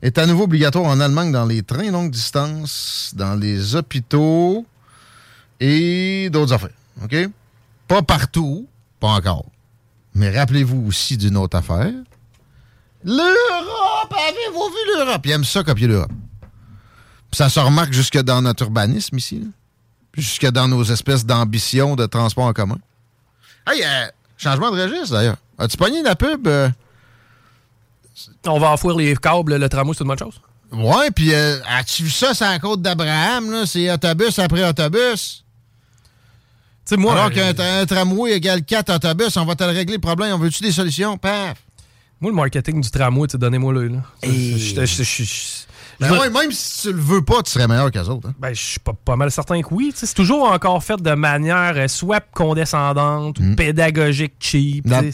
est 0.01 0.17
à 0.17 0.25
nouveau 0.25 0.43
obligatoire 0.43 0.85
en 0.85 0.99
Allemagne 0.99 1.31
dans 1.31 1.45
les 1.45 1.63
trains 1.63 1.91
longue 1.91 2.11
distance, 2.11 3.11
dans 3.15 3.35
les 3.35 3.75
hôpitaux 3.75 4.65
et 5.59 6.29
d'autres 6.31 6.53
affaires. 6.53 6.69
OK? 7.03 7.15
Pas 7.87 8.01
partout, 8.01 8.67
pas 8.99 9.09
encore. 9.09 9.45
Mais 10.13 10.29
rappelez-vous 10.29 10.85
aussi 10.87 11.17
d'une 11.17 11.37
autre 11.37 11.57
affaire. 11.57 11.91
L'Europe! 13.03 14.11
Avez-vous 14.11 14.69
vu 14.69 14.97
l'Europe? 14.97 15.21
Ils 15.25 15.31
aiment 15.31 15.43
ça 15.43 15.63
copier 15.63 15.87
l'Europe. 15.87 16.11
Ça 17.33 17.49
se 17.49 17.59
remarque 17.59 17.93
jusque 17.93 18.17
dans 18.21 18.41
notre 18.41 18.63
urbanisme 18.63 19.17
ici. 19.17 19.39
là. 19.39 19.47
Jusque 20.17 20.45
dans 20.51 20.67
nos 20.67 20.83
espèces 20.83 21.25
d'ambitions 21.25 21.95
de 21.95 22.05
transport 22.05 22.45
en 22.45 22.53
commun. 22.53 22.77
Hey, 23.67 23.81
euh, 23.83 24.07
changement 24.37 24.69
de 24.71 24.81
registre 24.81 25.13
d'ailleurs. 25.13 25.37
As-tu 25.57 25.77
pogné 25.77 26.01
la 26.03 26.15
pub? 26.15 26.47
euh? 26.47 26.69
On 28.45 28.59
va 28.59 28.71
enfouir 28.71 28.97
les 28.97 29.15
câbles, 29.15 29.55
le 29.55 29.69
tramway, 29.69 29.93
c'est 29.97 30.03
une 30.03 30.09
bonne 30.09 30.19
chose. 30.19 30.41
Ouais, 30.71 31.11
puis 31.11 31.33
euh, 31.33 31.59
as-tu 31.67 32.03
vu 32.03 32.09
ça 32.09 32.33
sur 32.33 32.45
la 32.45 32.59
côte 32.59 32.81
d'Abraham? 32.81 33.51
là? 33.51 33.65
C'est 33.65 33.89
autobus 33.91 34.37
après 34.39 34.67
autobus. 34.67 35.43
Tu 36.85 36.95
sais, 36.95 36.97
moi, 36.97 37.13
Alors 37.13 37.25
euh, 37.27 37.53
qu'un 37.53 37.79
un 37.81 37.85
tramway 37.85 38.33
égale 38.33 38.63
4 38.63 38.93
autobus, 38.95 39.37
on 39.37 39.45
va 39.45 39.55
te 39.55 39.63
le 39.63 39.71
régler 39.71 39.95
le 39.95 40.01
problème. 40.01 40.33
On 40.33 40.37
veut-tu 40.39 40.63
des 40.63 40.71
solutions? 40.71 41.17
Paf! 41.17 41.57
moi, 42.19 42.29
le 42.31 42.35
marketing 42.35 42.81
du 42.81 42.89
tramway, 42.91 43.27
tu 43.27 43.37
donnez-moi 43.37 43.73
le. 43.73 43.87
Là. 43.87 43.97
Et- 44.23 44.57
Je- 44.57 44.75
je- 44.75 44.85
je- 44.85 45.03
je- 45.03 45.23
je- 45.23 45.65
Ben 46.01 46.11
ouais, 46.19 46.29
même 46.29 46.51
si 46.51 46.81
tu 46.81 46.93
le 46.93 46.99
veux 46.99 47.21
pas, 47.23 47.41
tu 47.43 47.51
serais 47.51 47.67
meilleur 47.67 47.91
qu'eux 47.91 48.01
autres. 48.05 48.27
hein. 48.29 48.33
Ben, 48.39 48.53
je 48.53 48.61
suis 48.61 48.79
pas, 48.79 48.93
pas 48.93 49.15
mal 49.15 49.29
certain 49.31 49.61
que 49.61 49.67
oui. 49.71 49.91
C'est 49.95 50.13
toujours 50.13 50.51
encore 50.51 50.83
fait 50.83 51.01
de 51.01 51.13
manière 51.13 51.73
euh, 51.77 51.87
soit 51.87 52.19
condescendante 52.33 53.39
ou 53.39 53.55
pédagogique 53.55 54.33
cheap. 54.39 54.87
La- 54.89 55.01
la- 55.03 55.09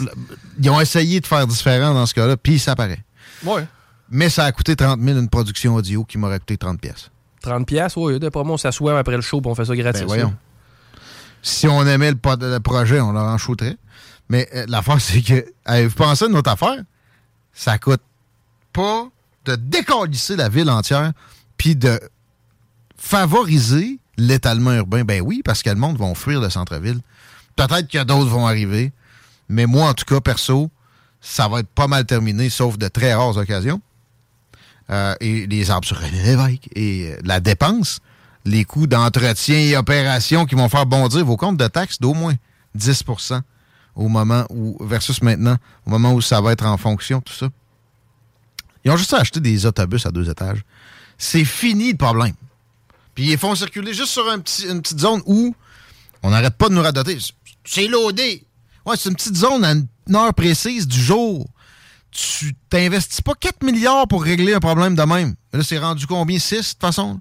ils 0.62 0.69
ont 0.69 0.79
essayé 0.79 1.19
de 1.19 1.27
faire 1.27 1.45
différent 1.45 1.93
dans 1.93 2.05
ce 2.05 2.13
cas-là, 2.13 2.38
puis 2.38 2.57
ça 2.57 2.75
paraît. 2.75 3.03
Ouais. 3.45 3.65
Mais 4.09 4.29
ça 4.29 4.45
a 4.45 4.51
coûté 4.53 4.75
30 4.75 5.01
000 5.01 5.19
une 5.19 5.27
production 5.29 5.75
audio 5.75 6.05
qui 6.05 6.17
m'aurait 6.17 6.39
coûté 6.39 6.57
30 6.57 6.79
pièces. 6.79 7.12
30 7.41 7.67
pièces, 7.67 7.95
ouais, 7.97 8.17
d'après 8.19 8.43
moi, 8.43 8.53
on 8.53 8.57
s'assoit 8.57 8.97
après 8.97 9.15
le 9.17 9.21
show 9.21 9.41
et 9.43 9.47
on 9.47 9.55
fait 9.55 9.65
ça 9.65 9.75
gratis. 9.75 10.01
Ben 10.01 10.07
voyons. 10.07 10.33
Si 11.41 11.67
on 11.67 11.85
aimait 11.85 12.12
le 12.12 12.59
projet, 12.59 13.00
on 13.00 13.12
leur 13.12 13.23
en 13.25 13.38
shooterait. 13.38 13.77
Mais 14.29 14.47
euh, 14.55 14.65
l'affaire, 14.67 14.95
c'est 15.01 15.21
que, 15.21 15.45
avez-vous 15.65 15.95
pensé 15.95 16.25
à 16.25 16.27
une 16.29 16.38
autre 16.38 16.50
affaire? 16.51 16.81
Ça 17.53 17.77
coûte 17.77 18.01
pas 18.73 19.07
de 19.47 19.55
décalisser 19.55 20.35
la 20.35 20.49
ville 20.49 20.69
entière 20.69 21.13
puis 21.57 21.75
de 21.75 21.99
favoriser 22.97 23.99
l'étalement 24.17 24.73
urbain. 24.73 25.03
Ben 25.03 25.21
oui, 25.21 25.41
parce 25.43 25.63
que 25.63 25.69
le 25.69 25.75
monde 25.75 25.97
va 25.97 26.13
fuir 26.13 26.41
le 26.41 26.49
centre-ville. 26.49 26.99
Peut-être 27.55 27.87
que 27.87 28.03
d'autres 28.03 28.29
vont 28.29 28.47
arriver. 28.47 28.91
Mais 29.49 29.65
moi, 29.65 29.89
en 29.89 29.93
tout 29.93 30.05
cas, 30.05 30.19
perso, 30.19 30.69
ça 31.21 31.47
va 31.47 31.59
être 31.59 31.69
pas 31.69 31.87
mal 31.87 32.05
terminé, 32.05 32.49
sauf 32.49 32.77
de 32.77 32.87
très 32.87 33.13
rares 33.13 33.37
occasions. 33.37 33.81
Euh, 34.89 35.15
et 35.19 35.47
les 35.47 35.69
arbres 35.69 35.85
sur 35.85 36.01
et 36.01 37.11
euh, 37.11 37.17
la 37.25 37.41
dépense, 37.41 37.99
les 38.45 38.63
coûts 38.63 38.87
d'entretien 38.87 39.57
et 39.57 39.75
opérations 39.75 40.45
qui 40.45 40.55
vont 40.55 40.69
faire 40.69 40.85
bondir 40.85 41.25
vos 41.25 41.35
comptes 41.35 41.57
de 41.57 41.67
taxes 41.67 41.99
d'au 41.99 42.13
moins 42.13 42.35
10% 42.77 43.41
au 43.95 44.07
moment 44.07 44.45
où, 44.49 44.77
versus 44.79 45.21
maintenant, 45.21 45.57
au 45.85 45.89
moment 45.89 46.13
où 46.13 46.21
ça 46.21 46.39
va 46.39 46.53
être 46.53 46.65
en 46.65 46.77
fonction, 46.77 47.19
tout 47.19 47.33
ça. 47.33 47.49
Ils 48.84 48.91
ont 48.91 48.98
juste 48.98 49.13
à 49.13 49.17
acheter 49.17 49.39
des 49.39 49.65
autobus 49.65 50.05
à 50.05 50.12
deux 50.12 50.29
étages. 50.29 50.63
C'est 51.17 51.46
fini 51.46 51.91
le 51.91 51.98
problème. 51.98 52.36
Puis 53.15 53.31
ils 53.31 53.38
font 53.38 53.55
circuler 53.55 53.93
juste 53.93 54.12
sur 54.12 54.29
une 54.29 54.41
petite 54.43 55.00
zone 55.00 55.22
où 55.25 55.55
on 56.24 56.29
n'arrête 56.29 56.55
pas 56.55 56.69
de 56.69 56.75
nous 56.75 56.81
radoter. 56.81 57.17
C'est 57.65 57.88
loadé. 57.88 58.46
Ouais, 58.86 58.96
c'est 58.98 59.10
une 59.10 59.15
petite 59.15 59.36
zone 59.36 59.65
à 59.65 59.72
une 59.72 60.15
heure 60.15 60.34
précise 60.34 60.88
du 60.88 61.01
jour. 61.01 61.48
Tu 62.12 62.53
t'investis 62.69 63.22
pas 63.22 63.34
4 63.34 63.63
milliards 63.63 64.07
pour 64.07 64.24
régler 64.24 64.53
un 64.53 64.60
problème 64.60 64.96
de 64.96 65.03
même. 65.03 65.36
Là, 65.51 65.63
c'est 65.63 65.77
rendu 65.77 66.07
combien? 66.07 66.39
6 66.39 66.55
de 66.55 66.62
toute 66.62 66.81
façon? 66.81 67.19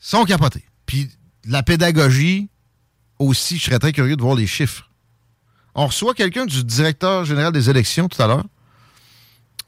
Ils 0.00 0.06
sont 0.06 0.24
capotés. 0.24 0.64
Puis 0.86 1.10
la 1.46 1.62
pédagogie 1.62 2.48
aussi, 3.18 3.58
je 3.58 3.64
serais 3.64 3.78
très 3.78 3.92
curieux 3.92 4.16
de 4.16 4.22
voir 4.22 4.34
les 4.34 4.46
chiffres. 4.46 4.90
On 5.74 5.86
reçoit 5.86 6.14
quelqu'un 6.14 6.46
du 6.46 6.64
directeur 6.64 7.24
général 7.24 7.52
des 7.52 7.68
élections 7.68 8.08
tout 8.08 8.20
à 8.22 8.26
l'heure. 8.26 8.44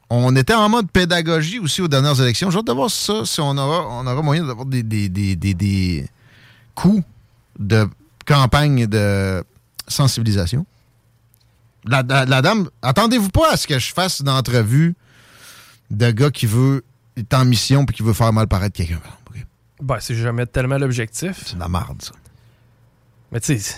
On 0.09 0.35
était 0.35 0.53
en 0.53 0.69
mode 0.69 0.89
pédagogie 0.91 1.59
aussi 1.59 1.81
aux 1.81 1.87
dernières 1.87 2.19
élections. 2.21 2.49
J'ai 2.51 2.57
hâte 2.59 2.67
de 2.67 2.71
voir 2.73 2.89
ça, 2.89 3.25
si 3.25 3.39
on 3.41 3.55
aura, 3.57 3.87
on 3.89 4.07
aura 4.07 4.21
moyen 4.21 4.43
d'avoir 4.45 4.65
des, 4.65 4.81
des, 4.83 5.07
des, 5.09 5.35
des, 5.35 5.53
des 5.53 6.09
coups 6.75 7.03
de 7.59 7.87
campagne 8.25 8.87
de 8.87 9.43
sensibilisation. 9.87 10.65
La, 11.85 12.03
la- 12.07 12.25
la 12.25 12.41
dame, 12.41 12.69
attendez-vous 12.81 13.29
pas 13.29 13.51
à 13.53 13.57
ce 13.57 13.67
que 13.67 13.77
je 13.79 13.93
fasse 13.93 14.19
une 14.19 14.29
entrevue 14.29 14.95
de 15.91 16.11
gars 16.11 16.31
qui 16.31 16.45
veut 16.45 16.83
est 17.15 17.33
en 17.33 17.45
mission 17.45 17.85
puis 17.85 17.95
qui 17.95 18.03
veut 18.03 18.13
faire 18.13 18.31
mal 18.33 18.47
paraître 18.47 18.75
quelqu'un. 18.75 18.97
par 18.97 19.05
exemple, 19.11 19.31
ok? 19.31 19.45
Ben, 19.81 19.97
c'est 19.99 20.15
jamais 20.15 20.45
tellement 20.45 20.77
l'objectif. 20.77 21.43
C'est 21.45 21.55
de 21.55 21.59
la 21.59 21.67
marde, 21.67 22.01
ça. 22.01 22.11
Mais 23.31 23.39
tu 23.39 23.59
sais, 23.59 23.75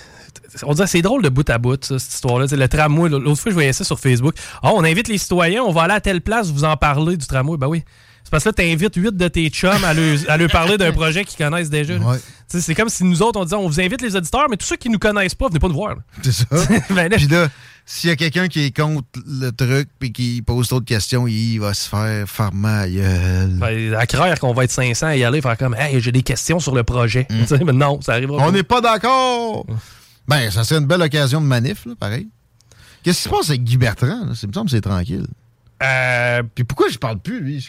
on 0.64 0.74
dirait 0.74 0.86
que 0.86 0.92
c'est 0.92 1.02
drôle 1.02 1.22
de 1.22 1.30
bout 1.30 1.50
à 1.50 1.58
bout, 1.58 1.84
ça, 1.84 2.00
cette 2.00 2.14
histoire-là. 2.14 2.46
Le 2.50 2.68
tramway, 2.68 3.10
l'autre 3.10 3.42
fois, 3.42 3.52
je 3.52 3.56
voyais 3.56 3.74
ça 3.74 3.84
sur 3.84 4.00
Facebook. 4.00 4.36
Ah, 4.62 4.72
on 4.74 4.84
invite 4.84 5.08
les 5.08 5.18
citoyens, 5.18 5.64
on 5.64 5.72
va 5.72 5.84
aller 5.84 5.94
à 5.94 6.02
telle 6.02 6.22
place, 6.22 6.50
vous 6.50 6.64
en 6.64 6.78
parler 6.78 7.18
du 7.18 7.26
tramway. 7.26 7.58
Ben 7.58 7.68
oui. 7.68 7.84
C'est 8.24 8.30
parce 8.30 8.44
que 8.44 8.50
là, 8.50 8.54
t'invites 8.54 8.96
huit 8.96 9.16
de 9.16 9.28
tes 9.28 9.50
chums 9.50 9.84
à 9.84 9.94
leur, 9.94 10.18
à 10.28 10.38
leur 10.38 10.50
parler 10.50 10.78
d'un 10.78 10.92
projet 10.92 11.26
qu'ils 11.26 11.44
connaissent 11.44 11.70
déjà. 11.72 11.96
Ouais. 11.98 12.18
C'est 12.48 12.76
comme 12.76 12.90
si 12.90 13.04
nous 13.04 13.22
autres, 13.22 13.40
on 13.40 13.44
disait, 13.44 13.56
on 13.56 13.68
vous 13.68 13.80
invite 13.80 14.02
les 14.02 14.16
auditeurs, 14.16 14.48
mais 14.50 14.58
tous 14.58 14.68
ceux 14.68 14.76
qui 14.76 14.90
nous 14.90 15.00
connaissent 15.00 15.36
pas, 15.36 15.48
venez 15.48 15.60
pas 15.60 15.68
nous 15.68 15.74
voir. 15.74 15.96
C'est 16.22 16.32
ça. 16.32 16.46
Ben 16.90 17.10
là, 17.10 17.18
Puis 17.18 17.28
là, 17.28 17.48
s'il 17.86 18.10
y 18.10 18.14
a 18.14 18.16
quelqu'un 18.16 18.48
qui 18.48 18.66
est 18.66 18.76
contre 18.76 19.08
le 19.26 19.50
truc 19.52 19.90
puis 20.00 20.12
qui 20.12 20.42
pose 20.42 20.70
de 20.70 20.80
questions, 20.80 21.28
il 21.28 21.58
va 21.60 21.74
se 21.74 21.90
faire 21.90 22.28
farmer 22.28 22.86
ben, 23.50 23.96
à 23.96 24.06
croire 24.06 24.40
qu'on 24.40 24.54
va 24.54 24.66
être 24.66 24.72
500 24.72 25.08
à 25.08 25.16
y 25.16 25.24
aller, 25.24 25.42
faire 25.42 25.58
comme, 25.58 25.76
hey, 25.76 26.00
j'ai 26.00 26.12
des 26.12 26.24
questions 26.24 26.60
sur 26.60 26.76
le 26.76 26.84
projet. 26.84 27.28
Sais, 27.48 27.60
Mais 27.64 27.74
non, 27.74 28.00
ça 28.02 28.14
arrivera 28.14 28.42
Mm. 28.42 28.48
On 28.48 28.52
n'est 28.52 28.64
pas 28.64 28.82
d'accord. 28.82 29.66
Ben, 30.32 30.50
ça 30.50 30.64
serait 30.64 30.80
une 30.80 30.88
belle 30.88 31.02
occasion 31.02 31.42
de 31.42 31.46
manif, 31.46 31.86
là, 31.86 31.94
pareil. 32.00 32.28
Qu'est-ce 33.04 33.18
qui 33.18 33.24
se 33.24 33.30
passe 33.30 33.50
avec 33.50 33.64
Guy 33.64 33.78
Bertrand? 33.78 34.26
là? 34.28 34.32
C'est- 34.36 34.44
Il 34.46 34.50
me 34.50 34.54
semble 34.54 34.66
que 34.70 34.72
c'est 34.76 34.82
tranquille. 34.82 35.28
Euh, 35.84 36.44
Puis 36.56 36.64
pourquoi 36.64 36.88
je 36.90 36.98
parle 36.98 37.20
plus, 37.20 37.40
lui? 37.42 37.68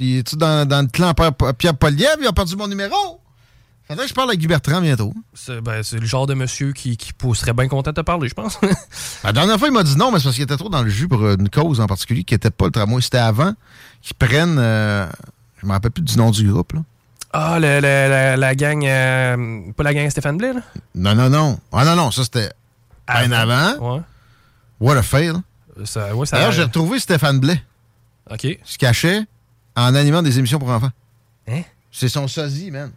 Il 0.00 0.16
est-tu 0.18 0.36
dans, 0.36 0.66
dans 0.66 0.80
le 0.82 0.88
clan 0.88 1.12
Pierre- 1.14 1.54
Pierre 1.58 1.76
Poliev? 1.76 2.16
Il 2.20 2.26
a 2.26 2.32
perdu 2.32 2.56
mon 2.56 2.68
numéro? 2.68 2.94
Faudrait 3.88 4.04
que 4.04 4.08
je 4.08 4.14
parle 4.14 4.30
à 4.30 4.36
Guy 4.36 4.46
Bertrand 4.46 4.80
bientôt. 4.80 5.12
c'est 5.34 5.60
ben, 5.60 5.82
c'est 5.82 5.98
le 5.98 6.06
genre 6.06 6.26
de 6.26 6.34
monsieur 6.34 6.72
qui, 6.72 6.96
qui 6.96 7.12
serait 7.34 7.52
bien 7.52 7.68
content 7.68 7.90
de 7.90 7.96
te 7.96 8.00
parler, 8.00 8.28
je 8.28 8.34
pense. 8.34 8.58
La 9.24 9.32
dernière 9.32 9.58
fois, 9.58 9.68
il 9.68 9.74
m'a 9.74 9.82
dit 9.84 9.96
non, 9.96 10.10
mais 10.10 10.18
c'est 10.18 10.24
parce 10.24 10.34
qu'il 10.36 10.44
était 10.44 10.56
trop 10.56 10.68
dans 10.68 10.82
le 10.82 10.88
jus 10.88 11.06
pour 11.08 11.28
une 11.28 11.48
cause 11.50 11.80
en 11.80 11.86
particulier 11.86 12.24
qui 12.24 12.34
n'était 12.34 12.50
pas 12.50 12.64
le 12.66 12.72
tramway. 12.72 13.00
C'était 13.02 13.18
avant 13.18 13.52
qu'ils 14.02 14.14
prennent. 14.16 14.58
euh, 14.58 15.06
je 15.60 15.66
me 15.66 15.72
rappelle 15.72 15.90
plus 15.92 16.02
du 16.02 16.16
nom 16.16 16.30
du 16.30 16.48
groupe, 16.50 16.72
là. 16.72 16.80
Ah, 17.38 17.58
le- 17.60 17.76
le- 17.80 17.80
la, 18.08 18.36
la 18.36 18.54
gang. 18.54 18.84
euh, 18.84 19.72
pas 19.72 19.82
la 19.82 19.94
gang 19.94 20.08
Stéphane 20.10 20.36
Blais, 20.38 20.52
là? 20.52 20.60
Non, 20.94 21.14
non, 21.14 21.28
non. 21.30 21.58
Ah, 21.72 21.84
non, 21.84 21.96
non, 21.96 22.10
ça 22.10 22.24
c'était 22.24 22.50
bien 23.08 23.30
avant. 23.32 23.96
Ouais. 23.96 24.02
What 24.80 24.96
a 24.96 25.02
fail. 25.02 25.34
Ça, 25.84 26.14
ouais, 26.14 26.26
ça 26.26 26.36
D'ailleurs, 26.36 26.52
j'ai 26.52 26.62
retrouvé 26.62 26.98
Stéphane 26.98 27.38
Blais, 27.38 27.62
OK. 28.30 28.46
se 28.64 28.78
cachait 28.78 29.22
en 29.76 29.94
animant 29.94 30.22
des 30.22 30.38
émissions 30.38 30.58
pour 30.58 30.70
enfants. 30.70 30.90
Hein? 31.48 31.62
C'est 31.92 32.08
son 32.08 32.26
sosie, 32.28 32.70
man. 32.70 32.90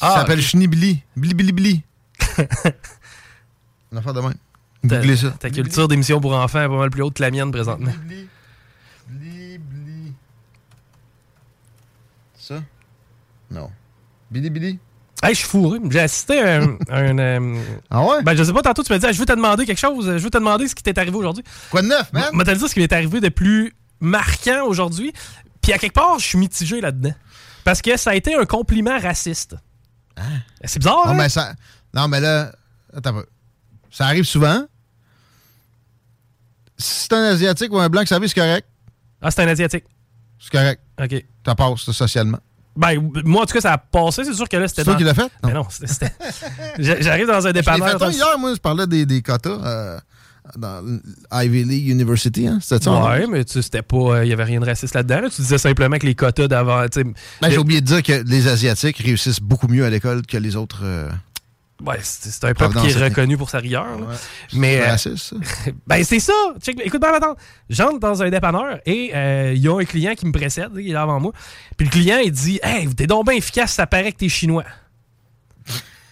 Ah, 0.00 0.10
ça 0.10 0.14
s'appelle 0.20 0.40
ok. 0.40 0.44
Schneebili. 0.44 1.02
Bili, 1.16 1.34
bili, 1.34 1.52
bili. 1.52 1.82
On 3.92 3.96
va 3.96 4.02
faire 4.02 4.12
de 4.14 4.20
même. 4.20 4.34
Googlez 4.84 5.16
ça. 5.16 5.30
Ta 5.30 5.50
culture 5.50 5.86
d'émission 5.88 6.20
pour 6.20 6.34
enfants 6.34 6.60
est 6.62 6.68
pas 6.68 6.76
mal 6.76 6.90
plus 6.90 7.02
haute 7.02 7.14
que 7.14 7.22
la 7.22 7.30
mienne 7.30 7.50
présentement. 7.52 7.92
Bili, 8.06 8.28
bili, 9.08 9.58
bili. 9.58 10.12
Ça? 12.36 12.56
Non. 13.50 13.70
Bili, 14.30 14.50
bili. 14.50 14.78
Hey, 15.22 15.34
je 15.34 15.38
suis 15.40 15.48
fourré. 15.48 15.78
J'ai 15.90 16.00
assisté 16.00 16.40
à 16.40 16.60
un. 16.62 16.76
un, 16.90 17.18
euh, 17.18 17.62
Ah 17.90 18.04
ouais? 18.04 18.22
ben, 18.22 18.34
je 18.36 18.42
sais 18.44 18.52
pas, 18.52 18.62
tantôt, 18.62 18.82
tu 18.82 18.92
me 18.92 18.98
dis, 18.98 19.06
je 19.12 19.18
veux 19.18 19.24
te 19.26 19.32
demander 19.32 19.64
quelque 19.64 19.78
chose. 19.78 20.06
Je 20.06 20.22
veux 20.22 20.30
te 20.30 20.36
demander 20.38 20.68
ce 20.68 20.74
qui 20.74 20.82
t'est 20.82 20.98
arrivé 20.98 21.16
aujourd'hui. 21.16 21.44
Quoi 21.70 21.82
de 21.82 21.86
neuf, 21.88 22.12
man? 22.12 22.24
Je 22.32 22.38
vais 22.38 22.44
te 22.44 22.50
dire 22.58 22.68
ce 22.68 22.74
qui 22.74 22.80
m'est 22.80 22.92
arrivé 22.92 23.20
de 23.20 23.28
plus 23.28 23.74
marquant 24.00 24.64
aujourd'hui. 24.66 25.12
Puis 25.62 25.72
à 25.72 25.78
quelque 25.78 25.94
part, 25.94 26.18
je 26.18 26.26
suis 26.26 26.38
mitigé 26.38 26.80
là-dedans. 26.80 27.14
Parce 27.62 27.80
que 27.80 27.96
ça 27.96 28.10
a 28.10 28.14
été 28.14 28.34
un 28.34 28.44
compliment 28.44 28.98
raciste. 28.98 29.56
C'est 30.64 30.78
bizarre, 30.78 31.06
Non, 31.06 31.12
hein? 31.12 31.14
mais 31.14 31.28
ça. 31.30 31.54
Non, 31.94 32.06
mais 32.08 32.20
là. 32.20 32.52
Attends 32.94 33.10
un 33.10 33.20
peu. 33.22 33.26
Ça 33.90 34.06
arrive 34.06 34.24
souvent. 34.24 34.64
Si 36.76 37.04
c'est 37.04 37.12
un 37.14 37.22
Asiatique 37.24 37.72
ou 37.72 37.78
un 37.78 37.88
Blanc, 37.88 38.04
ça 38.04 38.18
c'est 38.20 38.34
correct. 38.34 38.68
Ah, 39.22 39.30
c'est 39.30 39.42
un 39.42 39.48
Asiatique. 39.48 39.84
C'est 40.38 40.50
correct. 40.50 40.82
OK. 41.00 41.24
Ça 41.46 41.54
passe, 41.54 41.82
ça, 41.84 41.92
socialement. 41.92 42.40
Ben, 42.76 43.10
moi, 43.24 43.42
en 43.42 43.46
tout 43.46 43.54
cas, 43.54 43.60
ça 43.60 43.72
a 43.74 43.78
passé. 43.78 44.24
C'est 44.24 44.34
sûr 44.34 44.48
que 44.48 44.56
là, 44.56 44.66
c'était 44.68 44.82
C'est 44.82 44.84
toi 44.84 44.94
dans... 44.94 44.98
qui 44.98 45.04
l'as 45.04 45.14
fait? 45.14 45.30
Ben 45.42 45.52
non, 45.54 45.66
c'était- 45.70 45.86
c'était... 45.86 46.12
J'a- 46.78 47.00
J'arrive 47.00 47.26
dans 47.26 47.34
un 47.34 47.40
Je 47.40 47.46
l'ai 47.46 47.52
dépanneur. 47.54 47.98
fait 47.98 48.04
un 48.04 48.10
hier, 48.10 48.38
moi, 48.38 48.52
je 48.54 48.60
parlais 48.60 48.86
des, 48.86 49.06
des 49.06 49.22
quotas 49.22 49.50
euh, 49.64 49.98
dans 50.56 50.82
Ivy 51.32 51.64
League 51.64 51.88
University. 51.88 52.46
Hein? 52.48 52.58
C'était 52.60 52.84
ça? 52.84 52.90
en 52.92 53.08
Ouais, 53.08 53.20
fait? 53.22 53.26
mais 53.28 53.44
tu 53.44 53.62
c'était 53.62 53.82
pas. 53.82 54.24
Il 54.24 54.28
y 54.28 54.32
avait 54.32 54.44
rien 54.44 54.60
de 54.60 54.66
raciste 54.66 54.94
là-dedans. 54.94 55.20
là. 55.22 55.30
Tu 55.30 55.40
disais 55.42 55.58
simplement 55.58 55.96
que 55.98 56.06
les 56.06 56.14
quotas 56.14 56.48
d'avant. 56.48 56.84
Ben, 57.40 57.50
j'ai 57.50 57.58
oublié 57.58 57.80
de 57.80 57.86
dire 57.86 58.02
que 58.02 58.22
les 58.26 58.48
Asiatiques 58.48 58.98
réussissent 58.98 59.40
beaucoup 59.40 59.68
mieux 59.68 59.84
à 59.84 59.90
l'école 59.90 60.22
que 60.26 60.36
les 60.36 60.56
autres. 60.56 60.80
euh, 60.84 61.08
Ouais, 61.84 61.98
c'est 62.02 62.44
un 62.44 62.54
peuple 62.54 62.80
qui 62.80 62.86
est 62.88 63.02
reconnu 63.04 63.36
pour 63.36 63.50
sa 63.50 63.58
rigueur. 63.58 63.84
ouais. 63.98 64.14
Mais. 64.54 64.80
euh, 64.80 64.86
racistes, 64.86 65.16
ça. 65.18 65.36
Ben, 65.86 66.04
c'est 66.04 66.20
ça. 66.20 66.32
Check, 66.60 66.80
écoute 66.84 67.00
bien, 67.00 67.12
attends. 67.12 67.34
J'entre 67.68 67.98
dans 67.98 68.22
un 68.22 68.30
dépanneur 68.30 68.78
et 68.86 69.10
euh, 69.14 69.52
il 69.54 69.60
y 69.60 69.68
a 69.68 69.76
un 69.76 69.84
client 69.84 70.14
qui 70.14 70.24
me 70.26 70.32
précède, 70.32 70.70
il 70.76 70.90
est 70.90 70.92
là 70.92 71.02
avant 71.02 71.18
moi. 71.20 71.32
Puis 71.76 71.86
le 71.86 71.90
client, 71.92 72.18
il 72.24 72.30
dit 72.30 72.60
Hey, 72.62 72.88
t'es 72.94 73.06
donc 73.08 73.26
bien 73.26 73.34
efficace, 73.34 73.72
ça 73.72 73.86
paraît 73.86 74.12
que 74.12 74.18
t'es 74.18 74.28
chinois. 74.28 74.64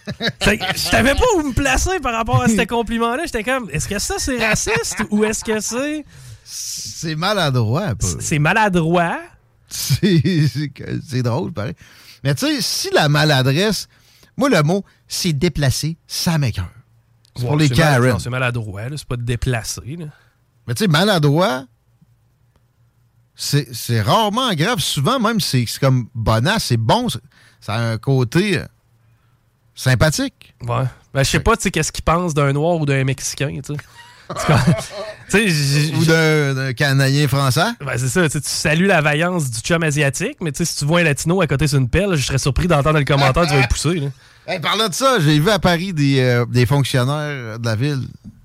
Je 0.41 0.77
savais 0.77 1.15
pas 1.15 1.23
où 1.37 1.43
me 1.47 1.53
placer 1.53 1.99
par 2.01 2.13
rapport 2.13 2.41
à 2.41 2.49
ce 2.49 2.65
compliment-là. 2.65 3.23
J'étais 3.25 3.43
comme, 3.45 3.69
est-ce 3.71 3.87
que 3.87 3.99
ça 3.99 4.15
c'est 4.17 4.37
raciste 4.45 4.97
ou 5.11 5.23
est-ce 5.23 5.45
que 5.45 5.61
c'est 5.61 6.03
C'est 6.43 7.15
maladroit, 7.15 7.83
un 7.85 7.95
peu. 7.95 8.07
c'est 8.19 8.39
maladroit? 8.39 9.17
C'est 9.69 11.23
drôle, 11.23 11.51
pareil. 11.51 11.73
Mais 12.23 12.35
tu 12.35 12.45
sais, 12.45 12.61
si 12.61 12.89
la 12.93 13.09
maladresse, 13.09 13.87
moi, 14.37 14.49
le 14.49 14.61
mot, 14.63 14.83
c'est 15.07 15.33
déplacé, 15.33 15.97
ça 16.07 16.37
m'écoeure. 16.37 16.69
C'est 17.35 17.45
pour 17.45 17.55
les 17.57 17.69
Karen. 17.69 18.19
C'est 18.19 18.29
maladroit, 18.29 18.81
c'est 18.95 19.05
pas 19.07 19.17
déplacé. 19.17 19.81
là. 19.97 20.05
Mais 20.67 20.73
tu 20.75 20.83
sais, 20.83 20.87
maladroit, 20.87 21.65
c'est 23.35 24.01
rarement 24.01 24.53
grave. 24.53 24.79
Souvent, 24.79 25.19
même, 25.19 25.39
c'est 25.39 25.65
c'est 25.67 25.79
comme 25.79 26.07
bonasse, 26.13 26.65
c'est 26.65 26.77
bon. 26.77 27.09
c'est- 27.09 27.19
Ça 27.59 27.75
a 27.75 27.79
un 27.91 27.97
côté 27.97 28.57
euh, 28.59 28.65
sympathique. 29.73 30.53
Ouais. 30.61 30.83
Ben, 31.13 31.23
je 31.23 31.29
sais 31.29 31.39
pas, 31.39 31.55
tu 31.55 31.63
sais, 31.63 31.71
qu'est-ce 31.71 31.91
qu'il 31.93 32.03
pense 32.03 32.33
d'un 32.33 32.51
noir 32.53 32.75
ou 32.77 32.85
d'un 32.85 33.03
mexicain, 33.05 33.59
tu 33.63 33.73
sais. 33.73 33.79
Ou 35.95 36.05
d'un 36.05 36.73
Canadien 36.73 37.27
français. 37.27 37.61
Ben, 37.83 37.97
c'est 37.97 38.07
ça, 38.07 38.29
tu 38.29 38.39
salues 38.43 38.85
la 38.85 39.01
vaillance 39.01 39.49
du 39.49 39.59
chum 39.59 39.83
asiatique, 39.83 40.37
mais 40.41 40.51
si 40.53 40.75
tu 40.75 40.85
vois 40.85 41.01
un 41.01 41.03
latino 41.03 41.41
à 41.41 41.47
côté 41.47 41.67
sur 41.67 41.79
une 41.79 41.89
pelle, 41.89 42.15
je 42.15 42.25
serais 42.25 42.37
surpris 42.37 42.67
d'entendre 42.67 42.99
le 42.99 43.05
commentaire, 43.05 43.45
tu 43.47 43.53
vas 43.53 43.61
le 43.61 43.67
pousser. 43.67 43.95
Là. 43.95 44.07
Hey, 44.45 44.59
parlant 44.59 44.89
de 44.89 44.93
ça, 44.93 45.19
j'ai 45.21 45.39
vu 45.39 45.49
à 45.49 45.57
Paris 45.57 45.93
des, 45.93 46.19
euh, 46.19 46.45
des 46.45 46.65
fonctionnaires 46.65 47.57
de 47.57 47.65
la 47.65 47.77
ville, 47.77 48.01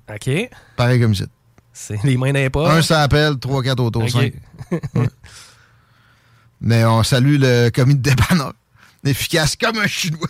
OK. 0.08 0.30
pareil 0.76 1.00
comme 1.00 1.12
ça. 1.12 1.25
C'est 1.73 2.00
les 2.04 2.16
mains 2.16 2.32
pas. 2.50 2.73
Un 2.73 2.82
s'appelle, 2.82 3.37
trois, 3.40 3.64
quatre 3.64 3.80
autour, 3.80 4.08
cinq. 4.08 4.32
Mais 6.61 6.85
on 6.85 7.02
salue 7.02 7.37
le 7.40 7.70
commis 7.70 7.97
de 7.97 8.00
dépanneur. 8.02 8.52
Efficace 9.04 9.56
comme 9.56 9.78
un 9.78 9.87
Chinois. 9.87 10.28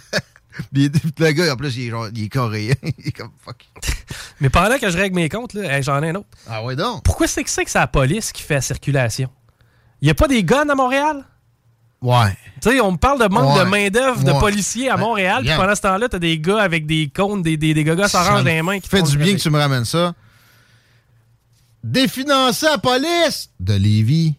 Puis 0.73 0.91
le 1.19 1.33
gars, 1.33 1.53
en 1.53 1.57
plus, 1.57 1.77
il 1.77 1.87
est, 1.87 1.91
genre, 1.91 2.09
il 2.15 2.25
est 2.25 2.29
coréen. 2.29 2.75
il 2.99 3.09
est 3.09 3.13
comme 3.13 3.31
fuck. 3.45 3.65
Mais 4.41 4.51
pendant 4.51 4.79
que 4.79 4.91
je 4.91 4.97
règle 4.97 5.17
mes 5.17 5.29
comptes, 5.29 5.55
là, 5.55 5.77
hey, 5.77 5.83
j'en 5.83 6.03
ai 6.03 6.11
un 6.11 6.17
autre. 6.17 6.29
Ah 6.49 6.63
ouais 6.65 6.77
donc. 6.77 7.03
Pourquoi 7.05 7.27
c'est 7.27 7.45
que 7.45 7.51
c'est 7.51 7.65
que 7.65 7.71
c'est 7.71 7.79
la 7.79 7.87
police 7.87 8.33
qui 8.33 8.43
fait 8.43 8.55
la 8.55 8.61
circulation? 8.61 9.29
Y 10.01 10.11
a 10.11 10.15
pas 10.15 10.29
des 10.29 10.45
guns 10.45 10.69
à 10.69 10.75
Montréal? 10.75 11.25
Ouais. 12.01 12.37
Tu 12.61 12.71
sais, 12.71 12.81
on 12.81 12.93
me 12.93 12.97
parle 12.97 13.21
de 13.21 13.33
manque 13.33 13.57
Ouais. 13.57 13.65
de 13.65 13.69
main-d'œuvre 13.69 14.23
de 14.23 14.33
policiers 14.39 14.89
à 14.89 14.97
Ben, 14.97 15.03
Montréal, 15.03 15.43
puis 15.45 15.55
pendant 15.57 15.75
ce 15.75 15.81
temps-là, 15.83 16.09
t'as 16.09 16.21
des 16.21 16.39
gars 16.39 16.61
avec 16.63 16.87
des 16.87 17.11
cônes, 17.13 17.43
des, 17.43 17.57
des, 17.57 17.75
des 17.75 17.83
dans 17.83 18.43
les 18.45 18.63
mains 18.63 18.79
qui 18.79 18.89
fait 18.89 19.03
du 19.03 19.19
bien 19.19 19.35
que 19.35 19.41
tu 19.41 19.51
me 19.51 19.59
ramènes 19.59 19.85
ça. 19.85 20.15
Définancer 21.83 22.67
la 22.67 22.79
police 22.79 23.51
de 23.59 23.75
Lévis. 23.75 24.35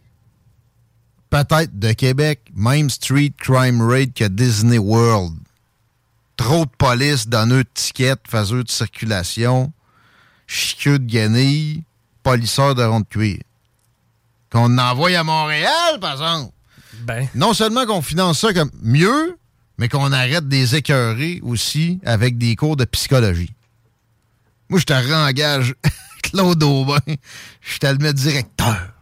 Peut-être 1.30 1.78
de 1.78 1.94
Québec. 1.94 2.42
Même 2.56 2.90
street 2.90 3.34
crime 3.38 3.82
rate 3.82 4.14
que 4.14 4.26
Disney 4.26 4.78
World. 4.78 5.36
Trop 6.40 6.64
de 6.64 6.72
police, 6.78 7.28
donneux 7.28 7.66
de 7.66 7.70
tickets, 7.74 8.22
faiseux 8.26 8.64
de 8.64 8.70
circulation, 8.70 9.74
chiqueux 10.48 10.98
de 10.98 11.06
guenilles, 11.06 11.84
polisseurs 12.24 12.76
de 12.76 12.84
rond 12.84 13.02
de 13.02 13.06
cuir. 13.06 13.40
Qu'on 14.50 14.78
envoie 14.78 15.10
à 15.20 15.24
Montréal, 15.26 16.00
par 16.00 16.14
exemple. 16.14 16.54
Ben, 17.02 17.28
Non 17.36 17.54
seulement 17.54 17.86
qu'on 17.86 18.02
finance 18.02 18.40
ça 18.40 18.54
comme 18.54 18.72
mieux, 18.82 19.38
mais 19.78 19.90
qu'on 19.90 20.14
arrête 20.14 20.48
des 20.48 20.78
écœurés 20.78 21.42
aussi 21.44 22.00
avec 22.06 22.38
des 22.38 22.56
cours 22.56 22.78
de 22.78 22.86
psychologie. 22.86 23.54
Moi, 24.70 24.80
je 24.80 24.86
te 24.86 24.94
rengage 24.94 25.76
Claude 26.24 26.64
Aubin. 26.64 27.00
Je 27.60 27.80
te 27.80 27.88
le 27.88 27.98
mets 27.98 28.14
directeur. 28.14 28.94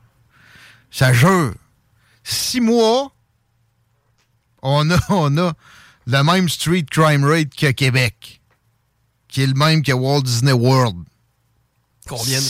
Ça 0.90 1.14
jure. 1.14 1.54
Six 2.24 2.62
mois, 2.62 3.12
on 4.64 4.90
a, 4.90 4.98
on 5.10 5.38
a 5.38 5.54
le 6.08 6.24
même 6.24 6.50
street 6.50 6.86
crime 6.90 7.26
rate 7.26 7.54
que 7.56 7.72
Québec, 7.72 8.42
qui 9.28 9.44
est 9.44 9.48
le 9.48 9.54
même 9.54 9.84
que 9.84 9.92
Walt 9.92 10.22
Disney 10.22 10.54
World. 10.54 11.04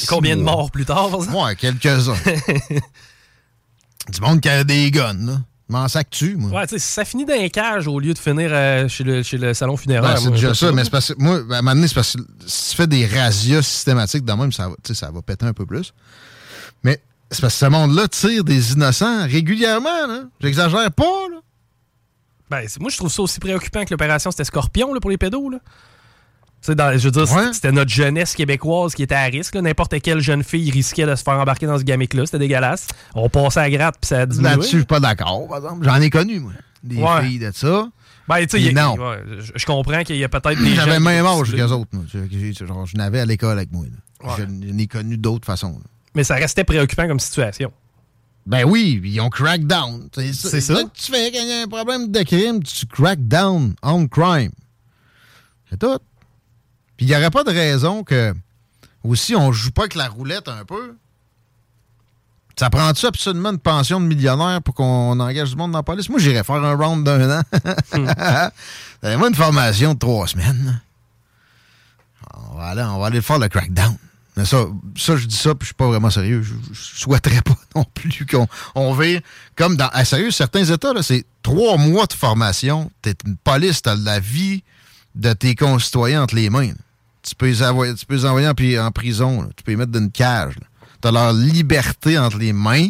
combien, 0.07 0.37
de 0.37 0.41
morts 0.41 0.71
plus 0.71 0.85
tard? 0.85 1.19
Ouais, 1.19 1.55
quelques-uns. 1.55 2.15
Du 4.09 4.21
monde 4.21 4.39
qui 4.39 4.47
a 4.47 4.63
des 4.63 4.89
guns, 4.89 5.25
là. 5.25 5.41
M'en 5.69 5.85
sac 5.89 6.09
tu 6.09 6.37
moi. 6.37 6.61
Ouais, 6.61 6.67
tu 6.67 6.75
sais, 6.75 6.79
ça 6.79 7.03
finit 7.03 7.25
dans 7.25 7.33
un 7.33 7.49
cage 7.49 7.87
au 7.89 7.99
lieu 7.99 8.13
de 8.13 8.17
finir 8.17 8.51
euh, 8.53 8.87
chez, 8.87 9.03
le, 9.03 9.21
chez 9.21 9.37
le 9.37 9.53
salon 9.53 9.75
funéraire. 9.75 10.13
Ben, 10.13 10.21
c'est 10.21 10.31
déjà 10.31 10.53
ça, 10.53 10.71
mais 10.71 10.85
c'est 10.85 10.89
parce 10.89 11.13
que 11.13 11.21
moi, 11.21 11.43
ben, 11.43 11.55
à 11.55 11.57
un 11.57 11.61
moment 11.61 11.75
donné, 11.75 11.89
c'est 11.89 11.95
parce 11.95 12.13
que 12.15 12.21
si 12.45 12.69
tu 12.69 12.77
fais 12.77 12.87
des 12.87 13.05
razzias 13.05 13.63
systématiques 13.63 14.23
de 14.23 14.31
même, 14.31 14.53
ça 14.53 14.69
ça 14.93 15.11
va 15.11 15.21
péter 15.21 15.45
un 15.45 15.51
peu 15.51 15.65
plus. 15.65 15.93
Mais 16.83 17.01
c'est 17.29 17.41
parce 17.41 17.55
que 17.55 17.59
ce 17.59 17.65
monde-là 17.65 18.07
tire 18.07 18.45
des 18.45 18.71
innocents 18.71 19.23
régulièrement, 19.27 20.07
là. 20.07 20.23
J'exagère 20.39 20.89
pas, 20.93 21.03
là. 21.03 21.36
Ben, 22.49 22.65
moi, 22.79 22.89
je 22.89 22.97
trouve 22.97 23.11
ça 23.11 23.21
aussi 23.21 23.39
préoccupant 23.39 23.83
que 23.83 23.91
l'opération 23.91 24.31
c'était 24.31 24.45
Scorpion 24.45 24.93
là, 24.93 24.99
pour 24.99 25.09
les 25.09 25.17
pédos. 25.17 25.49
Là. 25.49 25.57
Tu 25.59 26.67
sais, 26.71 26.75
dans- 26.75 26.97
je 26.97 27.03
veux 27.07 27.11
dire, 27.11 27.31
Ouais. 27.35 27.53
c'était 27.53 27.71
notre 27.71 27.91
jeunesse 27.91 28.33
québécoise 28.35 28.95
qui 28.95 29.03
était 29.03 29.15
à 29.15 29.23
risque. 29.25 29.55
N'importe 29.55 29.99
quelle 30.01 30.21
jeune 30.21 30.43
fille 30.43 30.71
risquait 30.71 31.05
de 31.05 31.13
se 31.15 31.23
faire 31.23 31.35
embarquer 31.35 31.67
dans 31.67 31.77
ce 31.77 31.83
gamique-là. 31.83 32.25
C'était 32.25 32.39
dégueulasse. 32.39 32.87
On 33.13 33.29
passait 33.29 33.59
à 33.59 33.69
gratte 33.69 33.95
puis 34.01 34.07
ça 34.07 34.21
a 34.21 34.25
diminué. 34.25 34.49
Là-dessus, 34.51 34.71
je 34.71 34.77
suis 34.77 34.85
pas 34.85 34.99
d'accord, 34.99 35.47
par 35.47 35.57
exemple. 35.57 35.85
J'en 35.85 36.01
ai 36.01 36.09
connu, 36.09 36.39
moi. 36.39 36.53
Des 36.83 36.97
Ouais. 36.97 37.23
filles 37.25 37.39
de 37.39 37.51
ça. 37.53 37.89
Ben, 38.27 38.45
tu 38.45 38.61
sais, 38.61 38.71
non. 38.73 38.95
ouais, 38.95 39.23
je, 39.39 39.51
je 39.55 39.65
comprends 39.65 40.03
qu'il 40.03 40.17
y 40.17 40.23
a 40.23 40.29
peut-être 40.29 40.59
des 40.61 40.75
J'avais 40.75 40.95
le 40.95 40.99
même 40.99 41.25
âge 41.25 41.51
qu'eux 41.51 41.63
autres, 41.71 41.89
moi. 41.93 42.03
Genre, 42.11 42.85
je 42.85 42.97
n'avais 42.97 43.19
à 43.21 43.25
l'école 43.25 43.57
avec 43.57 43.71
moi, 43.71 43.85
là. 43.85 44.35
Je 44.37 44.43
n'ai 44.43 44.87
connu 44.87 45.17
d'autres 45.17 45.45
façons, 45.45 45.73
là. 45.79 45.85
Mais 46.15 46.23
ça 46.23 46.35
restait 46.35 46.63
préoccupant 46.63 47.07
comme 47.07 47.19
situation. 47.19 47.71
Ben 48.47 48.63
oui, 48.63 49.01
ils 49.03 49.19
ont 49.19 49.29
crack 49.29 49.65
down. 49.65 50.07
C'est 50.15 50.31
ça, 50.31 50.49
C'est 50.49 50.61
ça. 50.61 50.75
que 50.75 50.89
tu 50.97 51.11
fais 51.11 51.31
quand 51.33 51.41
il 51.41 51.49
y 51.49 51.51
a 51.51 51.63
un 51.63 51.67
problème 51.67 52.09
de 52.11 52.23
crime, 52.23 52.63
tu 52.63 52.85
crack 52.85 53.19
down 53.19 53.75
on 53.83 54.07
crime. 54.07 54.51
C'est 55.69 55.77
tout. 55.77 55.99
Puis 56.95 57.05
il 57.05 57.09
n'y 57.09 57.15
aurait 57.15 57.29
pas 57.29 57.43
de 57.43 57.51
raison 57.51 58.05
que 58.05 58.33
aussi 59.03 59.35
on 59.35 59.51
joue 59.51 59.71
pas 59.71 59.83
avec 59.83 59.95
la 59.95 60.07
roulette 60.07 60.47
un 60.47 60.63
peu. 60.63 60.95
Ça 62.57 62.69
prend-tu 62.69 63.05
absolument 63.05 63.49
une 63.51 63.59
pension 63.59 63.99
de 63.99 64.05
millionnaire 64.05 64.61
pour 64.63 64.73
qu'on 64.73 65.19
engage 65.19 65.49
du 65.51 65.55
monde 65.57 65.73
dans 65.73 65.79
la 65.79 65.83
police? 65.83 66.09
Moi, 66.09 66.17
j'irais 66.19 66.43
faire 66.43 66.55
un 66.55 66.73
round 66.75 67.03
d'un 67.05 67.39
an. 67.39 67.43
Donnez-moi 69.03 69.27
une 69.27 69.35
formation 69.35 69.93
de 69.93 69.99
trois 69.99 70.25
semaines. 70.25 70.81
On 72.33 72.55
va 72.57 72.67
aller, 72.67 72.81
on 72.81 72.97
va 72.97 73.07
aller 73.07 73.21
faire 73.21 73.37
le 73.37 73.47
crackdown. 73.49 73.95
Mais 74.37 74.45
ça, 74.45 74.67
ça, 74.95 75.17
je 75.17 75.25
dis 75.25 75.35
ça, 75.35 75.55
puis 75.55 75.65
je 75.65 75.69
suis 75.69 75.73
pas 75.73 75.87
vraiment 75.87 76.11
sérieux. 76.11 76.43
Je, 76.43 76.53
je 76.71 76.79
souhaiterais 76.99 77.41
pas 77.41 77.57
non 77.75 77.83
plus 77.93 78.25
qu'on 78.27 78.47
on 78.75 78.93
vire 78.93 79.19
comme 79.55 79.75
dans. 79.75 79.87
À 79.87 80.05
sérieux, 80.05 80.29
certains 80.29 80.63
États, 80.63 80.93
c'est 81.01 81.25
trois 81.41 81.77
mois 81.77 82.05
de 82.05 82.13
formation. 82.13 82.91
T'es 83.01 83.15
une 83.25 83.35
police, 83.37 83.81
t'as 83.81 83.95
la 83.95 84.19
vie 84.19 84.63
de 85.15 85.33
tes 85.33 85.55
concitoyens 85.55 86.21
entre 86.23 86.35
les 86.35 86.51
mains. 86.51 86.71
Tu 87.23 87.33
peux 87.35 87.47
les 87.47 87.63
envoyer, 87.63 87.95
tu 87.95 88.05
peux 88.05 88.13
les 88.15 88.25
envoyer 88.25 88.47
en, 88.47 88.85
en 88.85 88.91
prison. 88.91 89.41
là. 89.41 89.49
Tu 89.57 89.63
peux 89.63 89.71
les 89.71 89.77
mettre 89.77 89.91
dans 89.91 89.99
une 89.99 90.11
cage. 90.11 90.53
là. 90.55 90.67
T'as 91.01 91.11
leur 91.11 91.33
liberté 91.33 92.19
entre 92.19 92.37
les 92.37 92.53
mains. 92.53 92.89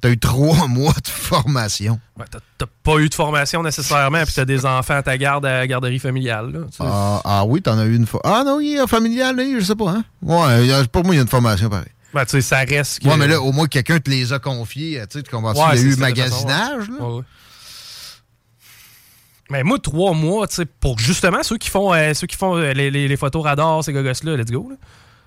T'as 0.00 0.10
eu 0.10 0.18
trois 0.18 0.66
mois 0.68 0.92
de 0.92 1.08
formation. 1.08 1.98
Ouais, 2.18 2.26
t'as- 2.30 2.66
pas 2.82 2.98
eu 2.98 3.08
de 3.08 3.14
formation 3.14 3.62
nécessairement, 3.62 4.22
puis 4.24 4.32
t'as 4.34 4.44
des 4.44 4.64
enfants 4.64 4.94
à 4.94 5.02
ta 5.02 5.18
garde 5.18 5.44
à 5.46 5.58
la 5.58 5.66
garderie 5.66 5.98
familiale. 5.98 6.52
Là. 6.52 6.60
Ah, 6.80 7.20
ah 7.24 7.44
oui, 7.44 7.60
t'en 7.62 7.76
as 7.78 7.84
eu 7.86 7.96
une 7.96 8.06
fois. 8.06 8.20
Ah 8.24 8.42
non, 8.46 8.56
oui, 8.58 8.76
euh, 8.78 8.86
familial, 8.86 9.36
je 9.58 9.64
sais 9.64 9.74
pas. 9.74 9.90
Hein? 9.90 10.04
Ouais, 10.22 10.84
pour 10.92 11.04
moi, 11.04 11.14
il 11.14 11.16
y 11.16 11.20
a 11.20 11.22
une 11.22 11.28
formation 11.28 11.68
pareil. 11.68 11.88
Ben, 12.14 12.24
tu 12.24 12.30
sais, 12.32 12.40
ça 12.42 12.58
reste. 12.60 13.00
que- 13.00 13.08
Ouais, 13.08 13.16
mais 13.16 13.26
là, 13.26 13.40
au 13.40 13.50
moins, 13.52 13.66
quelqu'un 13.66 13.98
te 13.98 14.08
les 14.08 14.32
a 14.32 14.38
confiés. 14.38 15.00
Tu 15.10 15.18
sais, 15.18 15.22
tu 15.24 15.30
comprends 15.30 15.52
Ouais, 15.52 15.76
Il 15.76 15.82
y 15.88 15.90
a 15.90 15.92
eu 15.94 15.96
magasinage, 15.96 16.86
façon, 16.86 16.92
là. 17.08 17.14
ouais. 17.16 17.22
Mais 19.50 19.62
moi, 19.62 19.78
trois 19.78 20.12
mois, 20.12 20.46
tu 20.48 20.56
sais, 20.56 20.66
pour 20.66 20.98
justement 20.98 21.42
ceux 21.42 21.56
qui 21.58 21.70
font, 21.70 21.92
euh, 21.94 22.14
ceux 22.14 22.26
qui 22.26 22.36
font 22.36 22.56
euh, 22.56 22.72
les, 22.72 22.90
les- 22.90 23.06
les 23.08 23.16
photos 23.16 23.44
radar, 23.44 23.82
ces 23.84 23.92
gogos-là, 23.92 24.36
let's 24.36 24.50
go. 24.50 24.66
Là. 24.70 24.76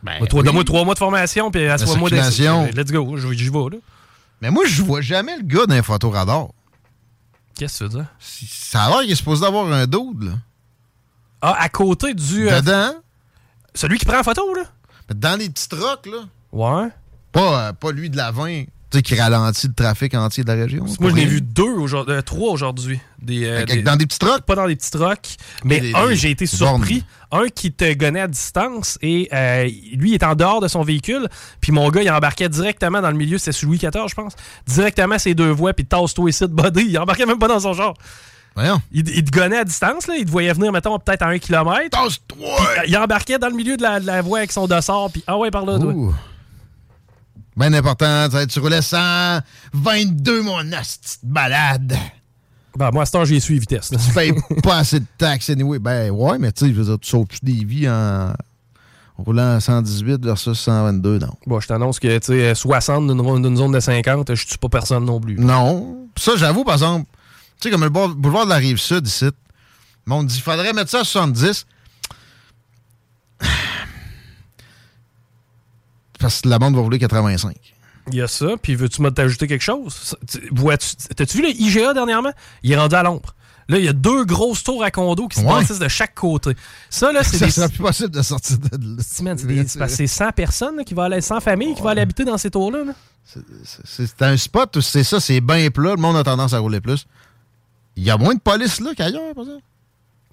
Ben, 0.04 0.18
Moi, 0.20 0.28
toi, 0.28 0.40
oui. 0.40 0.46
Donne-moi 0.46 0.64
trois 0.64 0.84
mois 0.86 0.94
de 0.94 1.00
formation, 1.00 1.52
puis 1.52 1.66
assois-moi 1.68 2.10
des. 2.10 2.22
circulation. 2.22 2.70
Let's 2.76 2.92
go, 2.92 3.18
je- 3.18 3.32
j'y 3.34 3.50
vais, 3.50 3.58
là. 3.72 3.78
Mais 4.41 4.51
moi, 4.51 4.63
je 4.65 4.81
vois 4.81 5.01
jamais 5.01 5.36
le 5.38 5.43
gars 5.43 5.65
d'un 5.65 5.81
photoradar. 5.81 6.48
Qu'est-ce 7.55 7.79
que 7.86 7.89
tu 7.89 7.98
veux 7.98 8.00
dire? 8.01 8.08
Ça 8.19 8.84
a 8.86 8.89
l'air 8.89 9.00
qu'il 9.01 9.12
est 9.12 9.15
supposé 9.15 9.41
d'avoir 9.41 9.72
un 9.72 9.86
dude, 9.86 10.24
là. 10.24 10.31
Ah, 11.41 11.55
à 11.60 11.69
côté 11.69 12.13
du. 12.13 12.47
euh, 12.49 12.62
Dedans, 12.62 12.93
celui 13.75 13.97
qui 13.97 14.06
prend 14.06 14.17
la 14.17 14.23
photo, 14.23 14.54
là? 14.54 14.63
dans 15.13 15.39
les 15.39 15.49
petits 15.49 15.67
trucks, 15.67 16.06
là. 16.06 16.19
Ouais. 16.52 16.89
Pas, 17.32 17.67
euh, 17.69 17.73
pas 17.73 17.91
lui 17.91 18.10
de 18.10 18.17
la 18.17 18.32
20, 18.32 18.63
tu 18.63 18.67
sais, 18.97 19.02
qui 19.04 19.15
ralentit 19.15 19.67
le 19.67 19.73
trafic 19.73 20.13
entier 20.15 20.43
de 20.43 20.47
la 20.52 20.56
région. 20.56 20.86
Moi, 20.99 21.10
je 21.12 21.15
n'ai 21.15 21.23
Pas 21.23 21.28
vu 21.30 21.41
deux 21.41 21.63
aujourd'hui, 21.63 22.13
euh, 22.15 22.21
trois 22.21 22.52
aujourd'hui. 22.52 22.99
Des, 23.21 23.45
euh, 23.45 23.65
des- 23.65 23.82
Dans 23.84 23.95
des 23.95 24.06
petits 24.06 24.19
trucks? 24.19 24.41
pas 24.43 24.56
dans 24.56 24.67
des 24.67 24.75
petits 24.75 24.91
trucks, 24.91 25.36
mais 25.63 25.80
Des- 25.80 25.93
un, 25.93 26.13
j'ai 26.13 26.32
été 26.32 26.45
surpris. 26.45 27.04
Un 27.32 27.47
qui 27.49 27.71
te 27.71 27.93
gonnait 27.93 28.21
à 28.21 28.28
distance 28.28 28.97
et 29.02 29.30
euh, 29.34 29.65
lui, 29.93 30.12
il 30.12 30.13
est 30.15 30.23
en 30.23 30.34
dehors 30.36 30.62
de 30.62 30.67
son 30.67 30.82
véhicule. 30.82 31.28
Puis 31.62 31.71
mon 31.71 31.89
gars, 31.89 32.02
il 32.02 32.10
embarquait 32.10 32.49
directement 32.49 33.02
dans 33.02 33.12
le 33.12 33.17
milieu, 33.17 33.38
c'est 33.38 33.52
sur 33.52 33.67
Louis 33.67 33.78
XIV, 33.78 34.08
je 34.10 34.15
pense. 34.15 34.34
Directement 34.65 35.19
ses 35.19 35.36
deux 35.36 35.52
voies, 35.52 35.73
puis 35.73 35.86
tasse-toi 35.86 36.30
ici 36.30 36.43
de 36.43 36.47
body. 36.47 36.86
Il 36.89 36.97
embarquait 36.97 37.25
même 37.28 37.38
pas 37.39 37.47
dans 37.47 37.60
son 37.60 37.73
genre. 37.73 37.93
Voyons. 38.56 38.82
Il, 38.91 39.08
il 39.10 39.23
te 39.23 39.30
gonnait 39.32 39.60
à 39.60 39.63
distance, 39.63 40.08
là. 40.08 40.15
Il 40.17 40.25
te 40.25 40.32
voyait 40.32 40.52
venir, 40.54 40.71
mettons, 40.71 40.97
peut-être 40.97 41.21
à 41.21 41.28
un 41.28 41.38
kilomètre. 41.38 41.91
Tasse-toi! 41.91 42.58
Il 42.88 42.97
embarquait 42.97 43.38
dans 43.38 43.47
le 43.49 43.56
milieu 43.56 43.78
de 43.78 43.84
la, 43.84 43.99
de 43.99 44.08
la 44.08 44.21
voie 44.23 44.39
avec 44.39 44.52
son 44.52 44.65
dossard, 44.65 45.10
puis 45.12 45.23
ah 45.28 45.38
ouais, 45.38 45.52
par 45.52 45.65
là, 45.65 45.78
toi. 45.78 45.93
Ben 47.60 47.74
important, 47.74 48.30
ça, 48.32 48.48
tu 48.48 48.60
roulais 48.60 48.82
122, 48.82 50.41
mon 50.43 50.72
asti 50.72 51.17
de 51.22 51.30
balade. 51.34 51.93
Ben, 52.78 52.89
moi, 52.93 53.04
à 53.04 53.06
ce 53.06 53.12
temps, 53.12 53.26
j'ai 53.26 53.41
suivi 53.41 53.60
vitesse. 53.60 53.91
là. 53.91 53.98
Tu 53.98 54.13
payes 54.13 54.34
pas 54.63 54.78
assez 54.78 55.02
de 55.02 55.06
taxes 55.17 55.50
anyway. 55.50 55.78
Ben 55.78 56.10
ouais, 56.10 56.38
mais 56.39 56.54
tu 56.54 56.65
sais, 56.65 56.72
je 56.74 56.78
veux 56.80 56.86
dire, 56.86 56.98
tu 57.00 57.10
sauves 57.10 57.26
des 57.43 57.65
vies 57.65 57.89
en 57.89 58.32
roulant 59.17 59.56
à 59.56 59.60
118 59.60 60.24
versus 60.24 60.58
122, 60.58 61.19
non? 61.19 61.34
Bon, 61.45 61.60
je 61.60 61.67
t'annonce 61.67 62.00
que, 62.00 62.17
tu 62.19 62.28
sais, 62.28 62.56
60 62.56 63.08
d'une 63.08 63.58
zone 63.58 63.74
de 63.74 63.80
50, 63.82 64.34
je 64.36 64.45
tue 64.48 64.58
pas 64.58 64.69
personne 64.69 65.04
non 65.04 65.19
plus. 65.19 65.36
Non. 65.38 66.08
Ça, 66.17 66.38
j'avoue, 66.38 66.63
par 66.63 66.76
exemple, 66.76 67.08
tu 67.60 67.67
sais, 67.67 67.72
comme 67.72 67.84
le 67.84 67.89
boulevard- 67.89 68.45
de 68.45 68.50
la 68.52 68.56
Rive-Sud, 68.56 69.06
ici, 69.06 69.26
monde 70.06 70.28
dit, 70.28 70.39
faudrait 70.39 70.72
mettre 70.72 70.91
ça 70.91 71.02
à 71.02 71.04
70. 71.04 71.65
Parce 76.19 76.41
que 76.41 76.49
la 76.49 76.60
bande 76.60 76.75
va 76.75 76.82
rouler 76.82 76.99
85. 76.99 77.55
Il 78.12 78.15
y 78.15 78.21
a 78.21 78.27
ça, 78.27 78.47
puis 78.62 78.75
veux-tu 78.75 79.01
me 79.01 79.10
t'ajouter 79.12 79.47
quelque 79.47 79.62
chose? 79.63 79.93
Ça, 79.93 80.17
T'as-tu 81.15 81.38
vu 81.38 81.43
le 81.43 81.49
IGA 81.49 81.93
dernièrement? 81.93 82.32
Il 82.63 82.71
est 82.71 82.77
rendu 82.77 82.95
à 82.95 83.03
l'ombre. 83.03 83.36
Là, 83.67 83.77
il 83.77 83.86
y 83.86 83.88
a 83.88 83.93
deux 83.93 84.25
grosses 84.25 84.63
tours 84.63 84.84
à 84.84 84.89
condo 84.89 85.27
qui 85.27 85.39
se 85.39 85.45
Ouais. 85.45 85.51
bâtissent 85.60 85.77
de 85.77 85.88
chaque 85.88 86.15
côté. 86.15 86.55
Ça, 86.89 87.12
là, 87.12 87.23
c'est 87.23 87.38
Ça 87.39 87.45
des... 87.45 87.51
sera 87.51 87.69
plus 87.69 87.77
possible 87.77 88.10
de 88.10 88.21
sortir 88.23 88.58
de 88.58 88.69
là. 88.97 89.03
C'est 89.05 89.45
des- 89.45 89.67
c'est 89.67 89.77
parce 89.77 89.91
que 89.91 89.97
c'est 89.97 90.08
100 90.08 90.32
personnes 90.32 90.77
là, 90.77 90.84
qui 90.84 90.95
vont 90.95 91.03
aller, 91.03 91.21
100 91.21 91.39
familles 91.39 91.75
qui 91.75 91.82
vont 91.82 91.89
aller 91.89 92.01
habiter 92.01 92.25
dans 92.25 92.38
ces 92.39 92.49
tours-là. 92.49 92.84
là. 92.84 92.93
C'est- 93.86 94.21
un 94.23 94.38
spot 94.38 94.75
où 94.77 94.82
c'est 94.82 95.03
ça, 95.03 95.19
c'est 95.19 95.39
bien 95.39 95.69
plat, 95.69 95.91
le 95.91 96.01
monde 96.01 96.17
a 96.17 96.23
tendance 96.23 96.53
à 96.53 96.58
rouler 96.60 96.82
plus. 96.82 97.05
Il 97.95 98.03
y 98.03 98.10
a 98.10 98.17
moins 98.17 98.34
de 98.34 98.39
police 98.39 98.79
là 98.79 98.91
qu'ailleurs, 98.97 99.36
par 99.36 99.43
exemple. 99.43 99.62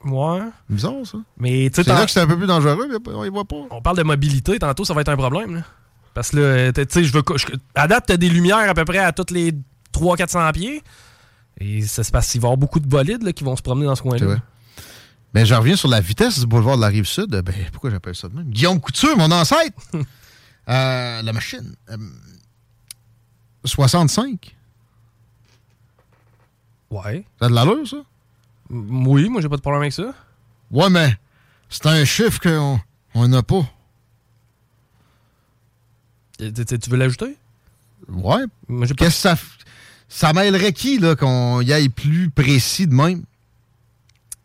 Ouais. 0.06 0.40
Bizarre, 0.70 1.04
ça. 1.04 1.18
Mais 1.38 1.68
tu 1.70 1.76
sais, 1.76 1.82
C'est 1.84 1.90
là 1.94 2.04
que 2.04 2.10
c'est 2.10 2.20
un 2.20 2.26
peu 2.26 2.36
plus 2.38 2.46
dangereux, 2.46 2.86
mais 2.88 3.12
on 3.12 3.24
y 3.24 3.28
voit 3.28 3.44
pas. 3.44 3.56
on 3.70 3.82
parle 3.82 3.96
de 3.98 4.02
mobilité, 4.02 4.58
tantôt, 4.58 4.84
ça 4.84 4.94
va 4.94 5.00
être 5.02 5.08
un 5.08 5.16
problème. 5.16 5.56
là. 5.56 5.62
Parce 6.14 6.30
que 6.30 6.36
là, 6.38 6.72
tu 6.72 6.84
sais, 6.88 7.04
je 7.04 7.12
veux. 7.12 7.22
que- 7.22 7.36
je- 7.36 7.46
À 7.74 7.86
date, 7.88 8.04
t'as 8.06 8.16
des 8.16 8.28
lumières 8.30 8.56
à 8.70 8.74
peu 8.74 8.84
près 8.84 8.98
à 8.98 9.12
toutes 9.12 9.30
les 9.32 9.52
300-400 9.92 10.52
pieds. 10.52 10.82
Et 11.58 11.82
ça 11.82 12.04
se 12.04 12.10
passe 12.10 12.30
qu'il 12.30 12.40
va 12.40 12.46
y 12.46 12.48
avoir 12.48 12.56
beaucoup 12.58 12.80
de 12.80 12.86
bolides 12.86 13.22
là, 13.22 13.32
qui 13.32 13.44
vont 13.44 13.56
se 13.56 13.62
promener 13.62 13.86
dans 13.86 13.94
ce 13.96 14.02
coin-là. 14.02 14.36
Mais 15.34 15.44
je 15.44 15.54
reviens 15.54 15.76
sur 15.76 15.88
la 15.88 16.00
vitesse 16.00 16.38
du 16.40 16.46
boulevard 16.46 16.76
de 16.76 16.82
la 16.82 16.86
Rive-Sud. 16.88 17.28
Ben, 17.30 17.54
pourquoi 17.72 17.90
j'appelle 17.90 18.14
ça 18.14 18.28
de 18.28 18.34
même? 18.36 18.48
Guillaume 18.50 18.80
Couture, 18.80 19.16
mon 19.16 19.30
ancêtre! 19.30 19.76
Euh, 20.68 21.22
la 21.22 21.32
machine. 21.32 21.76
Euh, 21.90 21.96
65. 23.64 24.56
Ouais. 26.90 27.24
Ça 27.38 27.46
a 27.46 27.48
de 27.48 27.54
l'allure, 27.54 27.86
ça? 27.86 27.98
Oui, 28.70 29.28
moi, 29.28 29.40
j'ai 29.40 29.48
pas 29.48 29.56
de 29.56 29.60
problème 29.60 29.82
avec 29.82 29.92
ça. 29.92 30.12
Ouais, 30.70 30.90
mais 30.90 31.16
c'est 31.68 31.86
un 31.86 32.04
chiffre 32.04 32.40
qu'on 32.40 32.80
on 33.14 33.28
n'a 33.28 33.42
pas. 33.42 33.64
Tu- 36.38 36.52
tu 36.52 36.78
tu 36.78 36.90
veux 36.90 36.96
l'ajouter? 36.96 37.36
Ouais. 38.08 38.44
Qu'est-ce 38.68 38.94
que 38.94 39.10
ça... 39.10 39.36
Ça 40.08 40.32
mêlerait 40.32 40.72
qui, 40.72 40.98
là, 40.98 41.16
qu'on 41.16 41.60
y 41.62 41.72
aille 41.72 41.88
plus 41.88 42.30
précis 42.30 42.86
de 42.86 42.94
même? 42.94 43.24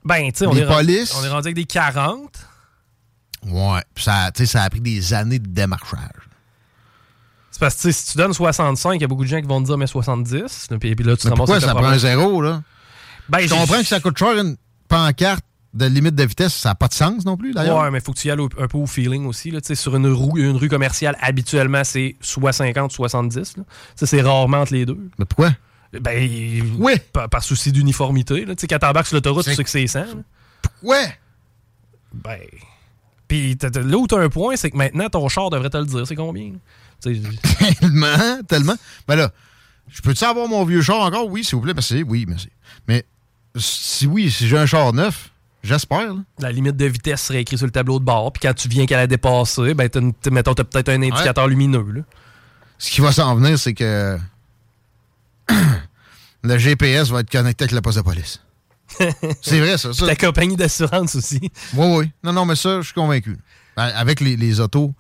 Ben, 0.04 0.32
tu 0.32 0.40
sais, 0.40 0.48
on, 0.48 0.56
est 0.56 0.66
rendu- 0.66 0.76
polices? 0.88 1.14
on 1.16 1.24
est 1.24 1.30
rendu 1.30 1.48
avec 1.48 1.56
des 1.56 1.66
40. 1.66 2.48
Ouais. 3.46 3.82
Puis 3.94 4.04
ça, 4.04 4.32
ça 4.34 4.64
a 4.64 4.70
pris 4.72 4.82
des 4.82 5.14
années 5.14 5.38
de 5.38 5.48
démarchage. 5.48 6.00
C'est 7.52 7.60
parce 7.60 7.76
que 7.76 7.92
si 7.92 8.12
tu 8.12 8.18
donnes 8.18 8.34
65, 8.34 8.96
il 8.96 9.02
y 9.02 9.04
a 9.04 9.08
beaucoup 9.08 9.24
de 9.24 9.30
gens 9.30 9.40
qui 9.40 9.48
vont 9.48 9.62
te 9.62 9.68
dire 9.68 9.78
mais 9.78 9.86
70. 9.86 10.70
Puis, 10.80 10.96
puis 10.96 11.06
là, 11.06 11.16
tu 11.16 11.24
te 11.24 11.28
ramasses 11.28 11.38
pourquoi 11.38 11.60
ça 11.60 11.76
prend 11.76 11.86
un 11.86 11.98
zéro, 12.00 12.42
là? 12.42 12.64
Ben, 13.32 13.40
Je 13.48 13.50
comprends 13.54 13.78
que 13.80 13.86
ça 13.88 14.00
coûte 14.00 14.18
cher 14.18 14.38
une 14.38 14.58
pancarte 14.88 15.44
de 15.74 15.86
limite 15.86 16.16
de 16.16 16.24
vitesse. 16.24 16.54
Ça 16.54 16.70
n'a 16.70 16.76
pas 16.76 16.88
de 16.90 16.94
sens 16.94 17.24
non 17.26 17.38
plus, 17.38 17.54
d'ailleurs. 17.54 17.80
Ouais, 17.82 17.92
mais 17.92 18.02
faut 18.02 18.12
que 18.12 18.20
tu 18.20 18.28
y 18.28 18.32
ailles 18.32 18.38
un 18.60 18.68
peu 18.68 18.78
au 18.78 18.86
feeling 18.86 19.26
aussi. 19.26 19.52
Là. 19.52 19.60
Sur 19.74 19.96
une 19.96 20.08
rue, 20.08 20.42
une 20.48 20.58
rue 20.58 20.68
commerciale, 20.68 21.18
habituellement, 21.22 21.84
c'est 21.86 22.18
soit 22.20 22.52
50, 22.52 22.92
70. 22.92 23.58
là. 23.58 23.64
Ça, 23.96 24.06
c'est 24.06 24.22
rarement 24.22 24.58
entre 24.60 24.74
les 24.74 24.86
deux. 24.86 25.00
Mais 25.18 25.26
pourquoi? 25.26 25.52
Ben, 26.00 26.62
Oui. 26.78 26.94
par, 27.14 27.30
par 27.30 27.44
souci 27.44 27.72
d'uniformité. 27.72 28.46
là. 28.46 28.54
Tu 28.56 28.62
sais, 28.62 28.68
quand 28.68 28.80
t'embarques 28.80 29.08
sur 29.08 29.16
l'autoroute, 29.16 29.46
tu 29.46 29.54
sais 29.56 29.64
que 29.64 29.70
c'est 29.70 29.88
100. 29.88 30.00
là. 30.00 30.06
Ouais. 30.84 31.18
Ben. 32.14 32.40
Puis 33.28 33.58
là 33.62 33.98
où 33.98 34.08
t'as 34.08 34.20
un 34.20 34.28
point, 34.30 34.58
c'est 34.58 34.72
que 34.72 34.78
maintenant, 34.78 35.08
ton 35.10 35.30
char 35.30 35.50
devrait 35.50 35.70
te 35.70 35.78
le 35.78 35.86
dire. 35.86 36.06
C'est 36.06 36.16
combien? 36.16 36.52
tellement, 37.80 38.44
tellement. 38.48 38.76
Ben 39.08 39.16
là, 39.16 39.32
Je 39.90 40.02
peux-tu 40.02 40.24
avoir 40.24 40.48
mon 40.48 40.64
vieux 40.66 40.82
char 40.82 41.00
encore? 41.00 41.28
Oui, 41.28 41.44
s'il 41.44 41.56
vous 41.56 41.62
plaît, 41.62 41.74
merci. 41.74 42.04
Oui, 42.04 42.26
merci. 42.28 42.50
Mais 42.88 43.06
si 43.56 44.08
oui, 44.08 44.32
si 44.32 44.48
j'ai 44.48 44.58
un 44.58 44.66
char 44.66 44.94
neuf, 44.94 45.32
j'espère. 45.64 46.14
La 46.40 46.52
limite 46.52 46.76
de 46.78 46.86
vitesse 46.86 47.22
serait 47.24 47.42
écrite 47.42 47.58
sur 47.60 47.68
le 47.68 47.72
tableau 47.72 48.00
de 48.00 48.06
bord. 48.06 48.32
Puis 48.34 48.42
quand 48.48 48.54
tu 48.54 48.68
viens 48.68 48.86
qu'à 48.86 48.98
la 48.98 49.08
dépasser, 49.08 49.74
ben, 49.74 49.90
t'as- 49.90 50.30
mettons, 50.32 50.54
t'as 50.54 50.64
peut-être 50.64 50.90
un 50.90 51.02
indicateur 51.02 51.48
lumineux. 51.48 51.86
Là. 51.92 52.02
Ce 52.78 52.90
qui 52.92 53.02
va 53.02 53.12
s'en 53.12 53.36
venir, 53.36 53.58
c'est 53.60 53.74
que 53.74 54.18
le 56.44 56.58
GPS 56.58 57.10
va 57.10 57.20
être 57.22 57.30
connecté 57.30 57.64
avec 57.66 57.74
le 57.74 57.82
poste 57.82 57.98
de 57.98 58.04
police. 58.04 58.42
c'est 59.42 59.60
vrai, 59.60 59.78
ça. 59.78 59.94
ça. 59.94 60.06
Ta 60.08 60.16
compagnie 60.16 60.56
d'assurance 60.56 61.16
aussi. 61.16 61.40
Oui, 61.76 61.88
oui. 61.98 62.12
Non, 62.24 62.34
non, 62.34 62.46
mais 62.46 62.56
ça, 62.56 62.78
je 62.82 62.86
suis 62.86 62.94
convaincu. 62.94 63.38
Ben, 63.78 63.84
Avec 63.96 64.20
les, 64.20 64.36
les 64.36 64.60
autos 64.60 64.94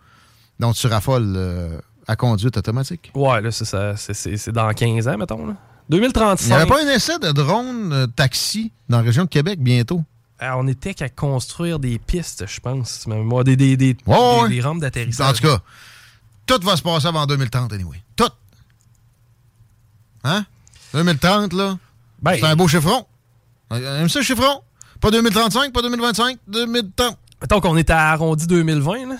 dont 0.60 0.72
tu 0.74 0.88
raffoles 0.88 1.34
euh, 1.36 1.78
à 2.08 2.16
conduite 2.16 2.56
automatique. 2.56 3.12
Ouais, 3.16 3.42
là, 3.42 3.52
c'est 3.52 3.66
ça. 3.66 3.98
C'est- 3.98 4.14
C'est 4.14 4.38
c'est 4.38 4.52
dans 4.52 4.72
15 4.72 5.08
ans, 5.08 5.18
mettons. 5.18 5.46
Là. 5.48 5.56
2035. 5.91 6.45
Il 6.45 6.47
n'y 6.47 6.54
avait 6.56 6.65
pas 6.65 6.84
un 6.84 6.88
essai 6.89 7.19
de 7.19 7.32
drone 7.32 7.93
euh, 7.93 8.08
taxi 8.08 8.71
dans 8.89 8.97
la 8.97 9.04
région 9.04 9.23
de 9.25 9.30
Québec 9.30 9.60
bientôt? 9.62 10.04
Ah, 10.39 10.58
on 10.58 10.67
était 10.67 10.93
qu'à 10.95 11.10
construire 11.10 11.77
des 11.77 11.99
pistes, 11.99 12.45
je 12.47 12.60
pense. 12.60 13.06
Même 13.06 13.23
moi, 13.23 13.43
des, 13.43 13.56
des, 13.56 13.77
des, 13.77 13.93
des- 13.93 14.49
des 14.49 14.62
rampes 14.62 14.80
d'atterrissage. 14.80 15.30
En 15.30 15.34
tout 15.34 15.43
cas, 15.47 15.62
tout 16.47 16.65
va 16.65 16.75
se 16.75 16.82
passer 16.82 17.08
avant 17.08 17.25
2030, 17.27 17.71
anyway. 17.73 18.01
Tout. 18.15 18.30
Hein? 20.23 20.45
2030, 20.93 21.54
là, 21.54 21.77
Ben, 22.21 22.36
c'est 22.39 22.45
un 22.45 22.56
beau 22.56 22.67
chiffron. 22.67 23.06
Aime 23.71 24.10
ça, 24.10 24.21
chiffron? 24.21 24.62
Pas 24.99 25.12
2035, 25.12 25.71
pas 25.73 25.82
2025, 25.82 26.38
2030. 26.47 27.17
Mettons 27.41 27.60
qu'on 27.62 27.77
était 27.77 27.93
à 27.93 28.10
arrondi 28.12 28.45
2020, 28.47 29.08
là. 29.10 29.15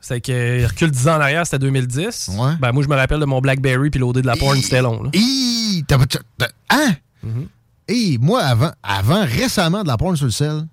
C'est 0.00 0.20
que 0.20 0.66
recule 0.66 0.90
10 0.90 1.08
ans 1.08 1.16
en 1.16 1.20
arrière, 1.20 1.44
c'était 1.44 1.58
2010. 1.58 2.30
Ouais. 2.38 2.52
Ben, 2.60 2.72
moi, 2.72 2.82
je 2.82 2.88
me 2.88 2.96
rappelle 2.96 3.20
de 3.20 3.24
mon 3.26 3.40
Blackberry 3.40 3.90
puis 3.90 4.00
l'OD 4.00 4.20
de 4.22 4.26
la 4.26 4.36
porn, 4.36 4.56
c'était 4.60 4.80
long. 4.82 5.02
Là. 5.02 5.10
Hi! 5.12 5.84
T'as- 5.86 5.98
t'as- 5.98 6.18
t'as- 6.38 6.48
Hein? 6.70 6.94
Mm-hmm. 7.26 8.18
Moi, 8.20 8.40
avant, 8.40 8.70
avant, 8.82 9.24
récemment, 9.24 9.82
de 9.82 9.88
la 9.88 9.96
porn 9.98 10.16
sur 10.16 10.26
le 10.26 10.30
sel, 10.32 10.66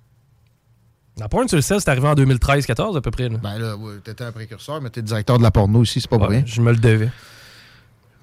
La 1.19 1.27
porn 1.27 1.47
sur 1.47 1.55
le 1.57 1.61
sel, 1.63 1.79
c'est 1.81 1.89
arrivé 1.89 2.07
en 2.07 2.13
2013-14 2.13 2.95
à 2.95 3.01
peu 3.01 3.09
près. 3.11 3.27
Là. 3.27 3.37
ben 3.41 3.57
là, 3.57 3.75
ouais, 3.75 3.95
t'étais 4.03 4.23
un 4.23 4.31
précurseur, 4.31 4.79
mais 4.81 4.91
t'es 4.91 5.01
directeur 5.01 5.39
de 5.39 5.43
la 5.43 5.49
porno 5.49 5.81
ici, 5.83 5.99
c'est 5.99 6.07
pas 6.09 6.17
Ouais, 6.17 6.27
rien. 6.27 6.43
je 6.45 6.61
me 6.61 6.71
le 6.71 6.77
devais. 6.77 7.09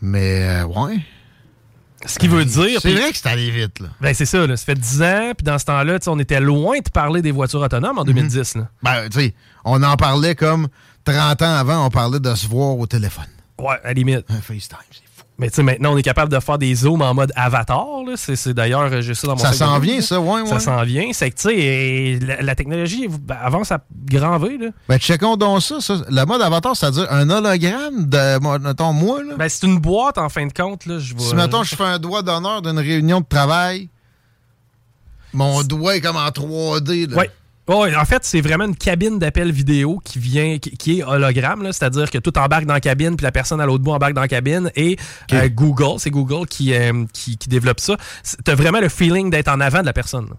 Mais, 0.01 0.43
euh, 0.63 0.65
ouais. 0.67 0.99
Ce 2.07 2.19
qui 2.19 2.29
veut 2.29 2.45
dire. 2.45 2.81
C'est 2.81 2.93
vrai 2.95 3.11
que 3.11 3.17
c'est 3.17 3.29
allé 3.29 3.51
vite, 3.51 3.81
là. 3.81 3.89
Ben, 4.01 4.15
c'est 4.15 4.27
ça, 4.27 4.47
là. 4.47 4.57
Ça 4.57 4.65
fait 4.67 4.75
10 4.79 5.03
ans, 5.03 5.33
puis 5.37 5.43
dans 5.45 5.59
ce 5.59 5.65
temps-là, 5.65 5.99
on 6.07 6.19
était 6.19 6.39
loin 6.41 6.79
de 6.79 6.89
parler 6.91 7.21
des 7.23 7.31
voitures 7.33 7.61
autonomes 7.63 7.99
en 7.99 8.05
2010. 8.05 8.57
Là. 8.57 8.69
Ben, 8.83 9.09
tu 9.09 9.19
sais, 9.21 9.35
on 9.65 9.83
en 9.83 9.97
parlait 9.97 10.35
comme 10.35 10.69
30 11.05 11.43
ans 11.43 11.55
avant, 11.57 11.87
on 11.87 11.91
parlait 11.91 12.21
de 12.21 12.35
se 12.35 12.47
voir 12.49 12.79
au 12.79 12.87
téléphone. 12.87 13.25
Ouais, 13.59 13.77
à 13.83 13.89
la 13.89 13.93
limite. 13.93 14.25
Un 14.29 14.41
FaceTime, 14.41 14.79
c'est 14.91 15.01
fou. 15.15 15.25
Mais 15.37 15.49
tu 15.51 15.57
sais, 15.57 15.63
maintenant, 15.65 15.93
on 15.95 15.97
est 15.97 16.03
capable 16.03 16.31
de 16.33 16.39
faire 16.39 16.59
des 16.59 16.73
zooms 16.75 17.03
en 17.03 17.13
mode 17.13 17.33
avatar. 17.35 17.87
là. 18.07 18.13
C'est, 18.17 18.37
c'est 18.37 18.55
d'ailleurs, 18.55 18.89
euh, 18.93 19.01
j'ai 19.01 19.15
ça 19.15 19.27
dans 19.27 19.35
mon 19.35 19.43
Ça 19.43 19.53
s'en 19.53 19.79
vient, 19.81 20.01
ça, 20.01 20.21
ouais, 20.21 20.43
ouais. 20.43 20.47
Ça 20.47 20.61
s'en 20.61 20.83
vient. 20.85 21.11
C'est 21.13 21.31
que, 21.31 21.37
tu 21.37 21.49
sais, 21.49 22.19
la, 22.25 22.43
la 22.43 22.55
technologie 22.55 23.09
ben, 23.09 23.37
avance 23.43 23.73
à 23.73 23.81
grand 24.09 24.39
V. 24.39 24.59
Là. 24.59 24.67
Ben, 24.89 24.99
checkons 24.99 25.37
donc 25.37 25.61
ça, 25.63 25.81
ça. 25.81 26.03
Le 26.09 26.25
mode 26.25 26.41
avatar, 26.41 26.77
c'est-à-dire 26.77 27.07
un 27.11 27.29
hologramme 27.31 28.07
de, 28.09 28.59
mettons, 28.59 28.93
moi, 28.93 29.23
là. 29.25 29.35
Ben, 29.37 29.49
c'est 29.49 29.67
une 29.67 29.79
boîte, 29.81 30.19
en 30.19 30.29
fin 30.29 30.47
de 30.47 30.53
compte. 30.53 30.87
Là, 30.87 31.01
je 31.01 31.15
si, 31.17 31.35
mettons, 31.35 31.65
je 31.65 31.75
fais 31.75 31.83
un 31.85 31.99
doigt 31.99 32.23
d'honneur 32.23 32.63
d'une 32.63 32.79
réunion 32.79 33.21
de 33.21 33.27
travail, 33.27 33.89
mon 35.33 35.63
doigt 35.65 35.97
est 35.97 36.01
comme 36.01 36.17
en 36.17 36.29
3D, 36.29 37.11
là. 37.11 37.17
Ouais. 37.17 37.31
En 37.67 38.05
fait, 38.05 38.25
c'est 38.25 38.41
vraiment 38.43 38.65
une 38.65 38.77
cabine 38.77 39.19
d'appel 39.19 39.51
vidéo 39.51 40.01
qui 40.05 40.19
vient, 40.19 40.59
qui, 40.59 40.77
qui 40.77 40.99
est 40.99 41.03
hologramme, 41.03 41.65
c'est-à-dire 41.73 42.11
que 42.11 42.19
tout 42.19 42.37
embarque 42.39 42.67
dans 42.67 42.75
la 42.75 42.81
cabine, 42.81 43.17
puis 43.17 43.25
la 43.25 43.33
personne 43.33 43.61
à 43.61 43.67
l'autre 43.67 43.83
bout 43.83 43.93
embarque 43.93 44.13
dans 44.13 44.21
la 44.21 44.29
cabine, 44.29 44.71
et 44.77 44.97
euh, 45.33 45.49
Google, 45.49 45.99
c'est 45.99 46.11
Google 46.11 46.47
qui, 46.47 46.75
euh, 46.75 47.05
qui, 47.13 47.39
qui 47.39 47.49
développe 47.49 47.81
ça. 47.81 47.97
T'as 48.45 48.55
vraiment 48.55 48.81
le 48.81 48.89
feeling 48.89 49.31
d'être 49.31 49.49
en 49.49 49.61
avant 49.61 49.81
de 49.81 49.87
la 49.87 49.93
personne. 49.95 50.27
là. 50.27 50.37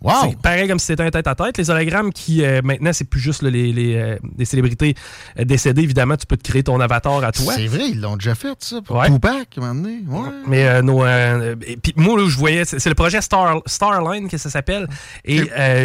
Wow! 0.00 0.12
C'est 0.30 0.38
pareil 0.38 0.68
comme 0.68 0.78
si 0.78 0.86
c'était 0.86 1.02
un 1.02 1.10
tête-à-tête. 1.10 1.58
Les 1.58 1.70
hologrammes 1.70 2.12
qui, 2.12 2.44
euh, 2.44 2.60
maintenant, 2.62 2.92
c'est 2.92 3.04
plus 3.04 3.18
juste 3.18 3.42
là, 3.42 3.50
les, 3.50 3.72
les, 3.72 3.96
euh, 3.96 4.16
les 4.36 4.44
célébrités 4.44 4.94
euh, 5.38 5.44
décédées. 5.44 5.82
Évidemment, 5.82 6.16
tu 6.16 6.24
peux 6.24 6.36
te 6.36 6.48
créer 6.48 6.62
ton 6.62 6.78
avatar 6.78 7.24
à 7.24 7.32
toi. 7.32 7.52
C'est 7.54 7.66
vrai, 7.66 7.88
ils 7.90 8.00
l'ont 8.00 8.16
déjà 8.16 8.36
fait, 8.36 8.54
ça, 8.60 8.80
pour 8.80 8.96
Ouais. 8.96 9.10
Tupac, 9.10 9.48
à 9.56 9.60
un 9.60 9.74
moment 9.74 9.82
donné. 9.82 9.98
Ouais. 10.06 10.28
Mais 10.46 10.68
euh, 10.68 10.82
nos, 10.82 11.04
et 11.04 11.76
puis 11.82 11.92
moi, 11.96 12.16
là, 12.16 12.22
où 12.24 12.28
je 12.28 12.38
voyais, 12.38 12.64
c'est 12.64 12.86
le 12.88 12.94
projet 12.94 13.20
Star, 13.20 13.60
Starline 13.66 14.28
que 14.28 14.38
ça 14.38 14.50
s'appelle. 14.50 14.88
Et 15.24 15.40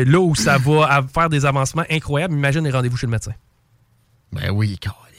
là 0.06 0.20
où 0.20 0.36
ça 0.36 0.58
va 0.60 1.04
faire 1.14 1.30
des 1.30 1.46
avancements 1.46 1.86
incroyables, 1.90 2.34
imagine 2.36 2.64
les 2.64 2.72
rendez-vous 2.72 2.98
chez 2.98 3.08
le 3.08 3.12
médecin. 3.12 3.34
Ben 4.32 4.52
oui, 4.52 4.78
Caroline. 4.80 5.13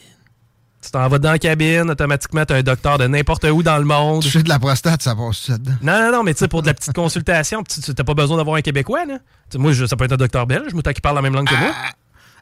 Tu 0.85 0.91
t'en 0.91 1.09
vas 1.09 1.19
dans 1.19 1.31
la 1.33 1.39
cabine, 1.39 1.91
automatiquement, 1.91 2.45
tu 2.45 2.53
as 2.53 2.57
un 2.57 2.63
docteur 2.63 2.99
de 2.99 3.07
n'importe 3.07 3.45
où 3.45 3.63
dans 3.63 3.79
le 3.79 3.85
monde. 3.85 4.23
Toucher 4.23 4.43
de 4.43 4.49
la 4.51 4.59
prostate, 4.59 5.03
ça 5.03 5.15
passe 5.17 5.51
dedans. 5.51 5.73
Non, 5.81 5.99
non, 5.99 6.13
non, 6.13 6.23
mais 6.23 6.35
tu 6.35 6.41
sais, 6.41 6.49
pour 6.49 6.61
de 6.61 6.67
la 6.67 6.75
petite 6.75 6.93
consultation, 6.93 7.63
tu 7.63 7.81
tu- 7.81 7.95
t'as 7.95 8.05
pas 8.05 8.13
besoin 8.13 8.37
d'avoir 8.37 8.57
un 8.57 8.61
Québécois, 8.61 9.07
là. 9.07 9.19
Tu 9.19 9.23
sais, 9.53 9.59
moi, 9.59 9.73
je- 9.73 9.87
ça 9.87 9.97
peut 9.97 10.05
être 10.05 10.13
un 10.13 10.17
docteur 10.19 10.47
belge, 10.47 10.75
moi, 10.75 10.83
qui 10.93 11.01
parle 11.01 11.17
la 11.17 11.23
même 11.23 11.33
langue 11.35 11.49
que 11.49 11.55
moi. 11.57 11.73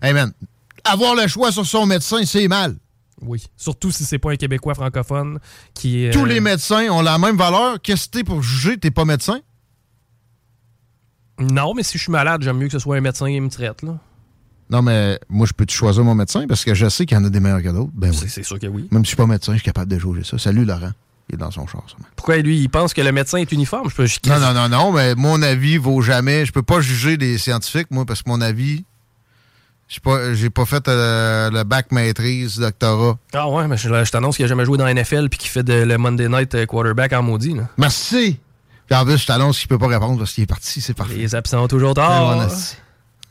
Hey, 0.02 0.12
man, 0.12 0.32
avoir 0.84 1.14
le 1.14 1.28
choix 1.28 1.52
sur 1.52 1.64
son 1.64 1.86
médecin, 1.86 2.24
c'est 2.24 2.48
mal. 2.48 2.74
Oui. 3.20 3.44
Surtout 3.56 3.92
si 3.92 4.04
c'est 4.04 4.18
pas 4.18 4.32
un 4.32 4.36
Québécois 4.36 4.74
francophone 4.74 5.38
qui 5.74 6.04
est. 6.06 6.10
Tous 6.10 6.24
euh, 6.24 6.26
les 6.26 6.40
médecins 6.40 6.88
ont 6.90 7.02
la 7.02 7.18
même 7.18 7.36
valeur. 7.36 7.80
Qu'est-ce 7.80 8.06
que 8.08 8.18
t'es 8.18 8.24
pour 8.24 8.42
juger? 8.42 8.76
T'es 8.76 8.90
pas 8.90 9.04
médecin? 9.04 9.38
Non, 11.38 11.74
mais 11.74 11.82
si 11.84 11.98
je 11.98 12.02
suis 12.02 12.12
malade, 12.12 12.42
j'aime 12.42 12.56
mieux 12.58 12.66
que 12.66 12.72
ce 12.72 12.78
soit 12.78 12.96
un 12.96 13.00
médecin 13.00 13.26
qui 13.26 13.40
me 13.40 13.48
traite, 13.48 13.82
là. 13.82 13.98
Non, 14.72 14.80
mais 14.82 15.20
moi, 15.28 15.46
je 15.46 15.52
peux 15.52 15.66
te 15.66 15.72
choisir 15.72 16.02
mon 16.02 16.14
médecin 16.14 16.46
parce 16.48 16.64
que 16.64 16.74
je 16.74 16.88
sais 16.88 17.04
qu'il 17.06 17.16
y 17.16 17.20
en 17.20 17.24
a 17.24 17.28
des 17.30 17.40
meilleurs 17.40 17.62
que 17.62 17.68
d'autres. 17.68 17.92
Ben 17.94 18.10
oui. 18.10 18.26
c'est 18.28 18.42
sûr 18.42 18.58
que 18.58 18.66
oui. 18.66 18.88
Même 18.90 19.02
si 19.04 19.04
je 19.04 19.08
suis 19.08 19.16
pas 19.16 19.26
médecin, 19.26 19.52
je 19.52 19.58
suis 19.58 19.64
capable 19.66 19.90
de 19.92 19.98
juger 19.98 20.24
ça. 20.24 20.38
Salut, 20.38 20.64
Laurent. 20.64 20.92
Il 21.28 21.34
est 21.34 21.38
dans 21.38 21.50
son 21.50 21.66
char, 21.66 21.82
sûrement. 21.86 22.06
Pourquoi 22.16 22.38
lui, 22.38 22.58
il 22.58 22.68
pense 22.68 22.94
que 22.94 23.00
le 23.02 23.12
médecin 23.12 23.38
est 23.38 23.52
uniforme? 23.52 23.88
Je 23.90 23.94
peux. 23.94 24.06
je- 24.06 24.18
Non, 24.26 24.40
non, 24.40 24.54
non, 24.54 24.68
non, 24.68 24.92
mais 24.92 25.14
mon 25.14 25.40
avis 25.42 25.76
vaut 25.76 26.00
jamais. 26.00 26.46
Je 26.46 26.52
peux 26.52 26.62
pas 26.62 26.80
juger 26.80 27.16
des 27.18 27.36
scientifiques, 27.38 27.88
moi, 27.90 28.04
parce 28.06 28.22
que 28.22 28.30
mon 28.30 28.40
avis. 28.40 28.84
J'ai 29.88 30.00
pas, 30.00 30.32
j'ai 30.32 30.48
pas 30.48 30.64
fait 30.64 30.88
euh, 30.88 31.50
le 31.50 31.64
bac 31.64 31.92
maîtrise, 31.92 32.56
doctorat. 32.56 33.18
Ah 33.34 33.50
ouais, 33.50 33.68
mais 33.68 33.76
je, 33.76 33.88
je 34.04 34.10
t'annonce 34.10 34.36
qu'il 34.36 34.46
a 34.46 34.48
jamais 34.48 34.64
joué 34.64 34.78
dans 34.78 34.86
la 34.86 34.94
NFL 34.94 35.28
puis 35.28 35.38
qu'il 35.38 35.50
fait 35.50 35.62
de, 35.62 35.74
le 35.74 35.98
Monday 35.98 36.30
Night 36.30 36.54
euh, 36.54 36.64
quarterback 36.64 37.12
en 37.12 37.22
maudit, 37.22 37.52
là. 37.52 37.68
Merci! 37.76 38.38
Puis 38.86 38.96
en 38.98 39.04
plus, 39.04 39.18
je 39.18 39.26
t'annonce 39.26 39.58
qu'il 39.58 39.68
peut 39.68 39.76
pas 39.78 39.88
répondre 39.88 40.18
parce 40.18 40.32
qu'il 40.32 40.44
est 40.44 40.46
parti, 40.46 40.80
c'est 40.80 40.94
parfait. 40.94 41.14
Les 41.16 41.34
absents 41.34 41.68
toujours 41.68 41.92
Ben, 41.92 42.02
tard. 42.02 42.48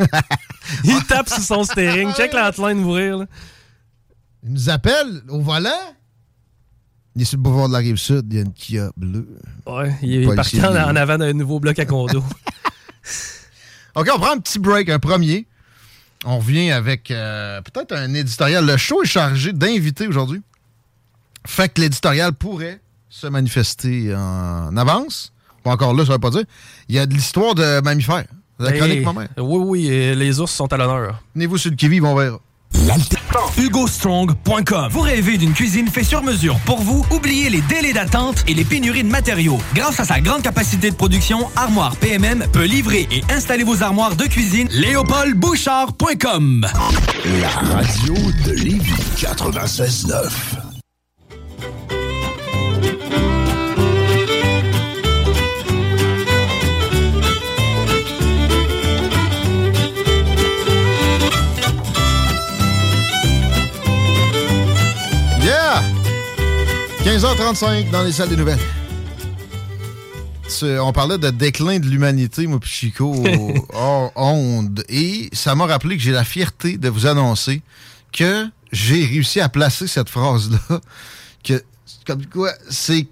il 0.83 1.03
tape 1.05 1.29
sur 1.29 1.41
son 1.41 1.63
steering. 1.63 2.13
Check 2.13 2.33
l'outline 2.33 2.79
ouvrir, 2.79 3.17
là. 3.19 3.25
Il 4.43 4.53
nous 4.53 4.69
appelle 4.69 5.21
au 5.29 5.39
volant. 5.41 5.69
Il 7.15 7.21
est 7.21 7.25
sur 7.25 7.37
le 7.37 7.43
boulevard 7.43 7.67
de 7.67 7.73
la 7.73 7.79
Rive-Sud, 7.79 8.25
il 8.29 8.35
y 8.35 8.39
a 8.39 8.41
une 8.43 8.53
Kia 8.53 8.89
bleue. 8.95 9.27
Ouais, 9.67 9.93
il 10.01 10.23
est 10.23 10.35
parti 10.35 10.61
en 10.63 10.95
avant 10.95 11.17
d'un 11.17 11.33
nouveau 11.33 11.59
bloc 11.59 11.77
à 11.77 11.85
condo. 11.85 12.23
OK, 13.95 14.09
on 14.13 14.19
prend 14.19 14.31
un 14.33 14.39
petit 14.39 14.59
break, 14.59 14.89
un 14.89 14.99
premier. 14.99 15.45
On 16.23 16.37
revient 16.37 16.71
avec 16.71 17.11
euh, 17.11 17.61
peut-être 17.61 17.93
un 17.93 18.13
éditorial. 18.13 18.65
Le 18.65 18.77
show 18.77 19.03
est 19.03 19.07
chargé 19.07 19.53
d'invités 19.53 20.07
aujourd'hui. 20.07 20.41
Fait 21.45 21.67
que 21.67 21.81
l'éditorial 21.81 22.33
pourrait 22.33 22.79
se 23.09 23.27
manifester 23.27 24.15
en 24.15 24.75
avance. 24.77 25.33
Pas 25.63 25.71
encore 25.71 25.93
là, 25.93 26.05
ça 26.05 26.13
veut 26.13 26.19
pas 26.19 26.29
dire. 26.29 26.43
Il 26.87 26.95
y 26.95 26.99
a 26.99 27.05
de 27.05 27.13
l'histoire 27.13 27.55
de 27.55 27.81
mammifères. 27.81 28.25
La 28.61 28.71
chronique. 28.73 29.07
Oui, 29.37 29.59
oui, 29.65 30.15
les 30.15 30.39
ours 30.39 30.51
sont 30.51 30.71
à 30.71 30.77
l'honneur. 30.77 31.21
Venez-vous 31.35 31.57
sur 31.57 31.71
le 31.71 31.75
qui-vive, 31.75 32.05
on 32.05 32.15
verra. 32.15 32.39
HugoStrong.com. 33.57 34.87
Vous 34.91 35.01
rêvez 35.01 35.37
d'une 35.37 35.53
cuisine 35.53 35.87
faite 35.87 36.05
sur 36.05 36.23
mesure 36.23 36.57
pour 36.65 36.81
vous? 36.81 37.05
Oubliez 37.11 37.49
les 37.49 37.61
délais 37.61 37.93
d'attente 37.93 38.43
et 38.47 38.53
les 38.53 38.63
pénuries 38.63 39.03
de 39.03 39.09
matériaux. 39.09 39.59
Grâce 39.75 39.99
à 39.99 40.05
sa 40.05 40.19
grande 40.19 40.41
capacité 40.41 40.89
de 40.89 40.95
production, 40.95 41.47
Armoire 41.55 41.95
PMM 41.97 42.45
peut 42.51 42.63
livrer 42.63 43.07
et 43.11 43.23
installer 43.31 43.63
vos 43.63 43.83
armoires 43.83 44.15
de 44.15 44.25
cuisine. 44.25 44.67
LéopoldBouchard.com. 44.71 46.67
La 47.41 47.49
radio 47.49 48.13
de 48.45 48.51
Lévis 48.51 48.93
96.9. 49.17 50.31
15h35 67.03 67.89
dans 67.89 68.03
les 68.03 68.11
salles 68.11 68.29
des 68.29 68.35
nouvelles. 68.35 68.59
On 70.63 70.91
parlait 70.93 71.17
de 71.17 71.29
déclin 71.29 71.79
de 71.79 71.85
l'humanité, 71.87 72.45
moi 72.45 72.59
puis 72.59 72.69
Chico, 72.69 73.23
hors 73.73 74.11
onde. 74.15 74.83
Et 74.89 75.29
ça 75.33 75.55
m'a 75.55 75.65
rappelé 75.65 75.97
que 75.97 76.03
j'ai 76.03 76.11
la 76.11 76.23
fierté 76.25 76.77
de 76.77 76.89
vous 76.89 77.07
annoncer 77.07 77.61
que 78.11 78.45
j'ai 78.71 79.05
réussi 79.05 79.39
à 79.39 79.49
placer 79.49 79.87
cette 79.87 80.09
phrase-là. 80.09 80.81
Que, 81.43 81.63
comme 82.05 82.25
quoi, 82.27 82.51
c'est 82.69 83.07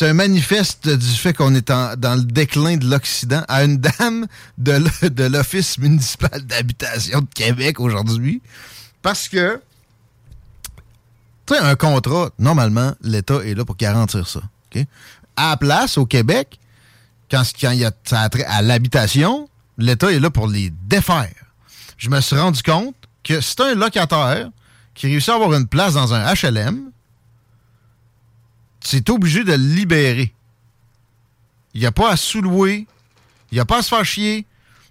un 0.00 0.14
manifeste 0.14 0.88
du 0.88 1.06
fait 1.06 1.34
qu'on 1.34 1.54
est 1.54 1.70
en- 1.70 1.94
dans 1.96 2.14
le 2.16 2.24
déclin 2.24 2.76
de 2.78 2.86
l'Occident 2.90 3.44
à 3.48 3.64
une 3.64 3.76
dame 3.76 4.26
de 4.58 5.24
l'Office 5.28 5.78
municipal 5.78 6.40
d'habitation 6.44 7.20
de 7.20 7.28
Québec 7.34 7.78
aujourd'hui. 7.78 8.40
Parce 9.02 9.28
que 9.28 9.60
un 11.58 11.76
contrat, 11.76 12.30
normalement, 12.38 12.94
l'État 13.02 13.44
est 13.44 13.54
là 13.54 13.64
pour 13.64 13.76
garantir 13.76 14.26
ça. 14.28 14.40
À 15.36 15.50
la 15.50 15.56
place, 15.56 15.98
au 15.98 16.06
Québec, 16.06 16.58
quand, 17.30 17.42
il 17.62 17.74
y 17.74 17.84
a 17.84 17.92
ça 18.04 18.28
à 18.46 18.62
l'habitation, 18.62 19.48
l'État 19.78 20.12
est 20.12 20.20
là 20.20 20.30
pour 20.30 20.46
les 20.46 20.70
défaire. 20.88 21.32
Je 21.96 22.10
me 22.10 22.20
suis 22.20 22.36
rendu 22.36 22.62
compte 22.62 22.94
que 23.22 23.40
c'est 23.40 23.60
un 23.60 23.74
locataire 23.74 24.50
qui 24.94 25.06
réussit 25.06 25.30
à 25.30 25.34
avoir 25.34 25.52
une 25.54 25.66
place 25.66 25.94
dans 25.94 26.12
un 26.12 26.32
HLM, 26.34 26.90
c'est 28.80 29.08
obligé 29.10 29.44
de 29.44 29.52
le 29.52 29.56
libérer. 29.56 30.34
Il 31.74 31.80
n'y 31.80 31.86
a 31.86 31.92
pas 31.92 32.10
à 32.10 32.16
sous-louer, 32.16 32.86
il 33.50 33.54
n'y 33.54 33.60
a 33.60 33.64
pas 33.64 33.78
à 33.78 33.82
se 33.82 33.88
faire 33.88 34.04
chier. 34.04 34.46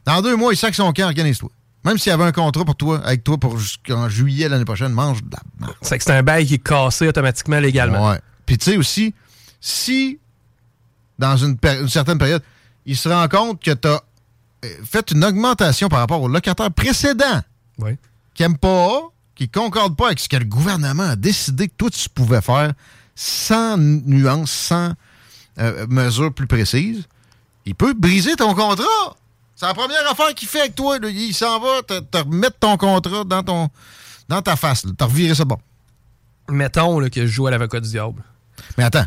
Dans 0.06 0.22
deux 0.22 0.36
mois, 0.36 0.54
il 0.54 0.58
sac 0.58 0.74
son 0.74 0.92
camp, 0.94 1.06
organise-toi. 1.06 1.52
Même 1.84 1.98
s'il 1.98 2.12
y 2.12 2.14
avait 2.14 2.24
un 2.24 2.32
contrat 2.32 2.64
pour 2.64 2.76
toi, 2.76 3.00
avec 3.04 3.24
toi 3.24 3.38
pour 3.38 3.58
jusqu'en 3.58 4.08
juillet 4.08 4.48
l'année 4.48 4.66
prochaine, 4.66 4.92
mange 4.92 5.24
de 5.24 5.32
la 5.32 5.40
merde. 5.60 5.76
C'est 5.82 5.98
que 5.98 6.04
c'est 6.04 6.14
un 6.14 6.24
bail 6.24 6.46
qui 6.46 6.56
est 6.56 6.64
cassé 6.64 7.08
automatiquement 7.08 7.60
légalement. 7.60 8.10
Ouais. 8.10 8.20
Puis 8.46 8.58
tu 8.58 8.72
sais 8.72 8.78
aussi, 8.78 9.14
si 9.60 10.20
dans 11.18 11.38
une, 11.38 11.58
certaine 11.88 12.18
période, 12.18 12.44
il 12.86 12.98
se 12.98 13.10
rend 13.10 13.28
compte 13.28 13.62
que 13.64 13.72
tu 13.72 13.88
as 13.88 14.02
fait 14.84 15.12
une 15.12 15.24
augmentation 15.24 15.90
par 15.90 16.00
rapport 16.00 16.22
au 16.22 16.28
locataire 16.28 16.72
précédent 16.72 17.42
Oui. 17.80 17.98
qui 18.34 18.44
n'aime 18.44 18.58
pas, 18.58 19.02
qui 19.36 19.44
ne 19.44 19.50
concorde 19.50 19.96
pas 19.96 20.08
avec 20.08 20.20
ce 20.20 20.30
que 20.30 20.38
le 20.38 20.46
gouvernement 20.46 21.10
a 21.10 21.16
décidé 21.16 21.68
que 21.68 21.74
toi 21.78 21.90
tu 21.90 22.10
pouvais 22.10 22.42
faire 22.42 22.74
sans 23.16 23.78
nuance, 23.78 24.52
sans 24.52 24.94
euh, 25.60 25.86
mesure 25.90 26.34
plus 26.34 26.48
précise, 26.48 27.08
il 27.66 27.76
peut 27.76 27.94
briser 27.94 28.36
ton 28.36 28.54
contrat. 28.54 29.16
C'est 29.56 29.66
la 29.66 29.74
première 29.74 30.10
affaire 30.10 30.34
qu'il 30.34 30.48
fait 30.48 30.62
avec 30.62 30.76
toi. 30.76 30.98
là. 31.00 31.10
Il 31.10 31.34
s'en 31.34 31.60
va 31.60 31.82
te, 31.84 32.00
te 32.00 32.18
remettre 32.18 32.58
ton 32.60 32.78
contrat 32.78 33.24
dans 33.24 33.44
ton 33.44 33.70
dans 34.28 34.42
ta 34.42 34.56
face. 34.56 34.86
T'as 34.98 35.06
reviré 35.06 35.36
ça 35.36 35.46
bon. 35.46 35.58
Mettons 36.50 37.00
là, 37.00 37.10
que 37.10 37.22
je 37.22 37.32
joue 37.32 37.48
à 37.48 37.52
l'avocat 37.52 37.80
du 37.80 37.90
diable. 37.90 38.24
Mais 38.78 38.84
attends. 38.84 39.06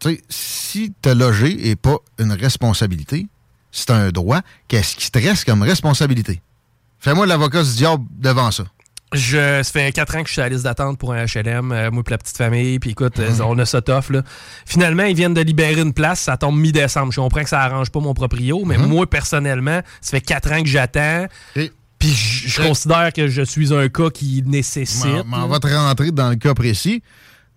Tu 0.00 0.10
sais, 0.10 0.22
si 0.28 0.92
te 1.02 1.08
loger 1.08 1.54
n'est 1.56 1.76
pas 1.76 1.96
une 2.18 2.32
responsabilité, 2.32 3.26
c'est 3.72 3.90
un 3.90 4.10
droit, 4.10 4.40
qu'est-ce 4.68 4.96
qui 4.96 5.10
te 5.10 5.18
reste 5.18 5.44
comme 5.44 5.62
responsabilité? 5.62 6.40
Fais-moi 7.00 7.26
l'avocat 7.26 7.62
du 7.62 7.74
diable 7.74 8.04
devant 8.10 8.50
ça. 8.50 8.64
Je, 9.14 9.62
ça 9.62 9.72
fait 9.72 9.90
4 9.92 10.16
ans 10.16 10.22
que 10.22 10.28
je 10.28 10.32
suis 10.32 10.40
à 10.42 10.44
la 10.44 10.50
liste 10.50 10.64
d'attente 10.64 10.98
pour 10.98 11.12
un 11.14 11.24
HLM, 11.24 11.72
euh, 11.72 11.90
moi 11.90 12.02
et 12.06 12.10
la 12.10 12.18
petite 12.18 12.36
famille, 12.36 12.78
puis 12.78 12.90
écoute, 12.90 13.18
euh, 13.18 13.30
on 13.42 13.58
a 13.58 13.64
ça 13.64 13.80
tough, 13.80 14.10
là. 14.10 14.22
Finalement, 14.66 15.04
ils 15.04 15.16
viennent 15.16 15.32
de 15.34 15.40
libérer 15.40 15.80
une 15.80 15.94
place, 15.94 16.20
ça 16.20 16.36
tombe 16.36 16.58
mi-décembre. 16.58 17.10
Je 17.12 17.20
comprends 17.20 17.42
que 17.42 17.48
ça 17.48 17.60
arrange 17.62 17.88
pas 17.90 18.00
mon 18.00 18.12
proprio, 18.12 18.64
mais 18.66 18.76
moi, 18.76 19.06
personnellement, 19.08 19.80
ça 20.02 20.10
fait 20.10 20.20
4 20.20 20.52
ans 20.52 20.60
que 20.62 20.68
j'attends, 20.68 21.26
Et 21.56 21.72
puis 21.98 22.10
je 22.10 22.48
je 22.48 22.60
Euh, 22.62 22.68
considère 22.68 23.12
que 23.14 23.28
je 23.28 23.42
suis 23.42 23.72
un 23.74 23.88
cas 23.88 24.10
qui 24.10 24.42
nécessite. 24.46 25.06
m'en- 25.24 25.38
m'en 25.40 25.48
va 25.48 25.58
te 25.58 25.66
rentrer 25.68 26.10
dans 26.12 26.28
le 26.28 26.36
cas 26.36 26.52
précis. 26.54 27.02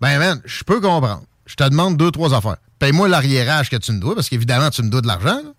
Ben, 0.00 0.18
man, 0.18 0.40
je 0.46 0.64
peux 0.64 0.80
comprendre. 0.80 1.22
Je 1.46 1.54
te 1.54 1.64
demande 1.68 1.96
deux, 1.98 2.10
trois 2.10 2.32
affaires. 2.34 2.56
Paye-moi 2.78 3.08
l'arriérage 3.08 3.68
que 3.70 3.76
tu 3.76 3.92
me 3.92 4.00
dois, 4.00 4.14
parce 4.14 4.28
qu'évidemment, 4.28 4.70
tu 4.70 4.82
me 4.82 4.88
dois 4.88 5.00
de 5.02 5.06
l'argent. 5.06 5.36
là. 5.44 5.52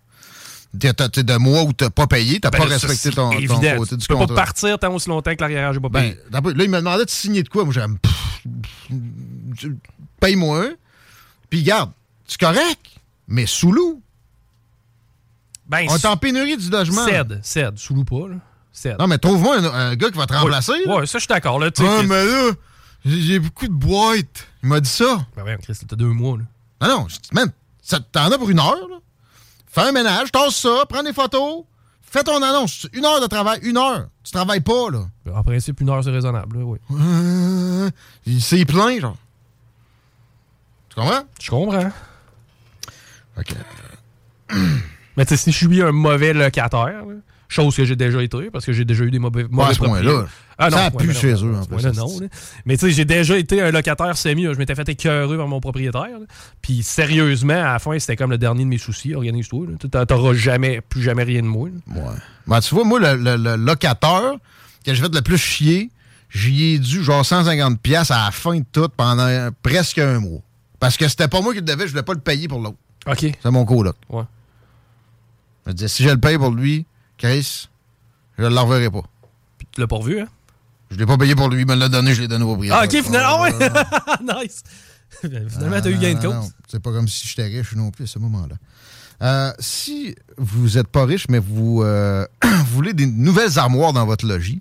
T'es 0.78 1.22
de 1.22 1.36
mois 1.36 1.62
où 1.62 1.72
t'as 1.72 1.90
pas 1.90 2.06
payé, 2.06 2.40
t'as 2.40 2.50
Ben, 2.50 2.58
pas 2.58 2.64
respecté 2.64 3.10
ton, 3.10 3.30
ton 3.30 3.76
côté 3.76 3.96
du 3.96 4.02
Tu 4.02 4.08
peux 4.08 4.14
contrat. 4.16 4.34
pas 4.34 4.42
partir 4.44 4.78
tant 4.78 4.92
aussi 4.94 5.08
longtemps 5.08 5.34
que 5.34 5.40
l'arrière 5.40 5.72
n'est 5.72 5.80
pas 5.80 5.88
payé. 5.90 6.18
Ben, 6.30 6.40
là, 6.42 6.64
il 6.64 6.70
me 6.70 6.78
demandait 6.78 7.04
de 7.04 7.10
signer 7.10 7.42
de 7.42 7.48
quoi. 7.48 7.64
Moi, 7.64 7.72
j'ai 7.72 9.70
paye-moi. 10.20 10.70
Puis, 11.50 11.62
garde, 11.62 11.90
c'est 12.26 12.40
correct, 12.40 12.80
mais 13.28 13.46
sous 13.46 13.72
loup. 13.72 14.02
Ben, 15.66 15.86
On 15.88 15.96
est 15.96 16.04
en 16.06 16.16
pénurie 16.16 16.56
du 16.56 16.68
logement. 16.70 17.06
cède, 17.06 17.40
cède, 17.42 17.78
sous 17.78 17.94
loup 17.94 18.04
pas, 18.04 18.28
là. 18.28 18.36
Cède. 18.72 18.96
Non, 18.98 19.06
mais 19.06 19.18
trouve-moi 19.18 19.58
un, 19.58 19.64
un 19.90 19.94
gars 19.94 20.10
qui 20.10 20.18
va 20.18 20.26
te 20.26 20.34
remplacer. 20.34 20.72
Ouais, 20.86 21.06
ça, 21.06 21.18
je 21.18 21.20
suis 21.20 21.28
d'accord, 21.28 21.58
là. 21.60 21.70
Ah, 21.78 22.02
mais 22.04 22.24
là, 22.26 22.50
j'ai 23.04 23.38
beaucoup 23.38 23.68
de 23.68 23.72
boîtes. 23.72 24.46
Il 24.62 24.68
m'a 24.68 24.80
dit 24.80 24.88
ça. 24.90 25.24
Ben 25.36 25.44
ouais, 25.44 25.56
Chris, 25.62 25.78
t'as 25.86 25.94
deux 25.96 26.08
mois, 26.08 26.38
là. 26.38 26.44
Non, 26.88 26.98
non, 27.00 27.06
je 27.08 27.14
dis, 27.16 27.28
man, 27.32 27.50
t'en 28.12 28.30
as 28.32 28.38
pour 28.38 28.50
une 28.50 28.58
heure, 28.58 28.88
là. 28.90 28.96
Fais 29.74 29.80
un 29.80 29.90
ménage, 29.90 30.30
tasse 30.30 30.54
ça, 30.54 30.84
prends 30.88 31.02
des 31.02 31.12
photos, 31.12 31.64
fais 32.00 32.22
ton 32.22 32.40
annonce. 32.40 32.86
Une 32.92 33.04
heure 33.04 33.20
de 33.20 33.26
travail, 33.26 33.58
une 33.64 33.76
heure. 33.76 34.06
Tu 34.22 34.30
travailles 34.30 34.60
pas, 34.60 34.88
là. 34.88 35.06
En 35.34 35.42
principe, 35.42 35.80
une 35.80 35.90
heure, 35.90 36.04
c'est 36.04 36.12
raisonnable, 36.12 36.58
là, 36.60 36.64
oui. 36.64 36.78
Euh, 36.92 37.90
c'est 38.38 38.64
plein, 38.66 39.00
genre. 39.00 39.16
Tu 40.90 40.94
comprends? 40.94 41.22
Je 41.42 41.50
comprends. 41.50 41.90
OK. 43.36 43.54
Mais 45.16 45.26
tu 45.26 45.36
sais, 45.36 45.36
si 45.36 45.50
je 45.50 45.66
suis 45.66 45.82
un 45.82 45.90
mauvais 45.90 46.32
locataire, 46.32 47.04
là, 47.04 47.14
chose 47.48 47.76
que 47.76 47.84
j'ai 47.84 47.96
déjà 47.96 48.22
été, 48.22 48.50
parce 48.50 48.64
que 48.64 48.72
j'ai 48.72 48.84
déjà 48.84 49.04
eu 49.04 49.10
des 49.10 49.18
mauvais, 49.18 49.44
mauvais 49.50 49.70
à 49.70 49.74
ce 49.74 49.78
point-là. 49.78 50.02
propriétaires. 50.02 50.32
Ah 50.56 50.70
non, 50.70 50.76
ça 50.76 50.84
ouais, 50.84 50.90
mais 51.00 51.06
non, 51.06 51.12
chez 51.20 51.32
eux, 51.32 51.54
en 51.56 51.64
plus. 51.64 51.84
non, 51.96 52.20
là. 52.20 52.26
Mais 52.64 52.76
tu 52.76 52.86
sais, 52.86 52.92
j'ai 52.92 53.04
déjà 53.04 53.36
été 53.36 53.60
un 53.60 53.70
locataire 53.72 54.16
semi. 54.16 54.44
là. 54.44 54.52
Je 54.54 54.58
m'étais 54.58 54.74
fait 54.76 54.88
écœurer 54.88 55.36
par 55.36 55.48
mon 55.48 55.60
propriétaire. 55.60 56.02
là. 56.02 56.26
Puis 56.62 56.82
sérieusement, 56.82 57.54
à 57.54 57.72
la 57.72 57.78
fin, 57.80 57.98
c'était 57.98 58.16
comme 58.16 58.30
le 58.30 58.38
dernier 58.38 58.62
de 58.64 58.68
mes 58.68 58.78
soucis. 58.78 59.14
Organise-toi. 59.14 59.66
là. 59.92 60.06
T'auras 60.06 60.34
jamais, 60.34 60.80
plus 60.80 61.02
jamais 61.02 61.24
rien 61.24 61.42
de 61.42 61.46
moi. 61.48 61.68
là. 61.68 62.00
Ouais. 62.02 62.16
Ben, 62.46 62.60
tu 62.60 62.74
vois, 62.74 62.84
moi, 62.84 63.00
le, 63.00 63.16
le- 63.16 63.36
le 63.36 63.56
locateur 63.56 64.34
que 64.86 64.94
j'ai 64.94 65.02
fait 65.02 65.12
le 65.14 65.22
plus 65.22 65.38
chier, 65.38 65.90
j'y 66.30 66.74
ai 66.74 66.78
dû 66.78 67.02
genre 67.02 67.22
150$ 67.24 67.76
piastres 67.78 68.12
à 68.14 68.26
la 68.26 68.30
fin 68.30 68.56
de 68.58 68.64
tout 68.70 68.88
pendant 68.96 69.48
presque 69.62 69.98
un 69.98 70.20
mois. 70.20 70.40
Parce 70.78 70.96
que 70.96 71.08
c'était 71.08 71.28
pas 71.28 71.40
moi 71.40 71.52
qui 71.52 71.60
le 71.60 71.64
devais, 71.64 71.86
je 71.86 71.90
voulais 71.92 72.02
pas 72.04 72.14
le 72.14 72.20
payer 72.20 72.46
pour 72.46 72.60
l'autre. 72.60 72.76
OK. 73.06 73.18
C'est 73.42 73.50
mon 73.50 73.64
coloc. 73.64 73.96
Ouais. 74.08 74.22
Je 75.66 75.70
me 75.70 75.74
disais, 75.74 75.88
si 75.88 76.02
je 76.04 76.10
le 76.10 76.18
paye 76.18 76.36
pour 76.38 76.50
lui, 76.50 76.86
Chris, 77.18 77.68
je 78.38 78.44
le 78.44 78.58
reverrai 78.58 78.90
pas. 78.90 79.02
Puis 79.58 79.66
tu 79.72 79.80
l'as 79.80 79.86
pas 79.86 79.96
revu, 79.96 80.20
hein? 80.20 80.28
Je 80.90 80.96
l'ai 80.96 81.06
pas 81.06 81.16
payé 81.16 81.34
pour 81.34 81.48
lui, 81.48 81.62
il 81.62 81.66
me 81.66 81.74
l'a 81.74 81.88
donné, 81.88 82.14
je 82.14 82.22
l'ai 82.22 82.28
donné 82.28 82.44
au 82.44 82.48
propriétaire. 82.48 82.78
Ah, 82.80 82.84
OK, 82.84 83.02
finalement. 83.02 83.42
Ah 83.42 83.42
ouais! 83.42 84.42
nice! 84.44 84.62
finalement, 85.20 85.80
t'as 85.80 85.90
eu 85.90 85.96
gain 85.96 86.14
de 86.14 86.26
non, 86.26 86.40
cause. 86.40 86.52
C'est 86.68 86.80
pas 86.80 86.92
comme 86.92 87.08
si 87.08 87.26
j'étais 87.26 87.46
riche 87.46 87.74
non 87.74 87.90
plus 87.90 88.04
à 88.04 88.06
ce 88.06 88.18
moment-là. 88.18 88.56
Euh, 89.22 89.52
si 89.58 90.14
vous 90.36 90.70
n'êtes 90.70 90.88
pas 90.88 91.04
riche, 91.04 91.26
mais 91.28 91.38
vous, 91.38 91.82
euh, 91.82 92.26
vous 92.42 92.74
voulez 92.74 92.92
des 92.92 93.06
nouvelles 93.06 93.58
armoires 93.58 93.92
dans 93.92 94.06
votre 94.06 94.26
logis, 94.26 94.60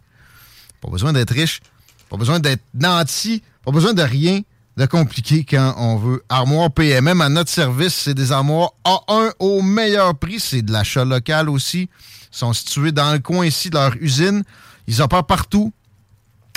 pas 0.81 0.89
besoin 0.89 1.13
d'être 1.13 1.33
riche, 1.33 1.61
pas 2.09 2.17
besoin 2.17 2.39
d'être 2.39 2.63
nanti, 2.73 3.43
pas 3.63 3.71
besoin 3.71 3.93
de 3.93 4.01
rien 4.03 4.41
de 4.77 4.85
compliqué 4.85 5.45
quand 5.47 5.75
on 5.77 5.97
veut. 5.97 6.23
Armoire 6.29 6.71
PMM 6.71 7.21
à 7.21 7.29
notre 7.29 7.49
service, 7.49 7.93
c'est 7.93 8.13
des 8.13 8.31
armoires 8.31 8.71
A1 8.85 9.31
au 9.39 9.61
meilleur 9.61 10.15
prix. 10.15 10.39
C'est 10.39 10.61
de 10.61 10.71
l'achat 10.71 11.05
local 11.05 11.49
aussi. 11.49 11.89
Ils 12.31 12.37
sont 12.37 12.53
situés 12.53 12.91
dans 12.91 13.11
le 13.11 13.19
coin 13.19 13.45
ici 13.45 13.69
de 13.69 13.75
leur 13.75 13.95
usine. 13.99 14.43
Ils 14.87 15.01
opèrent 15.01 15.25
partout. 15.25 15.71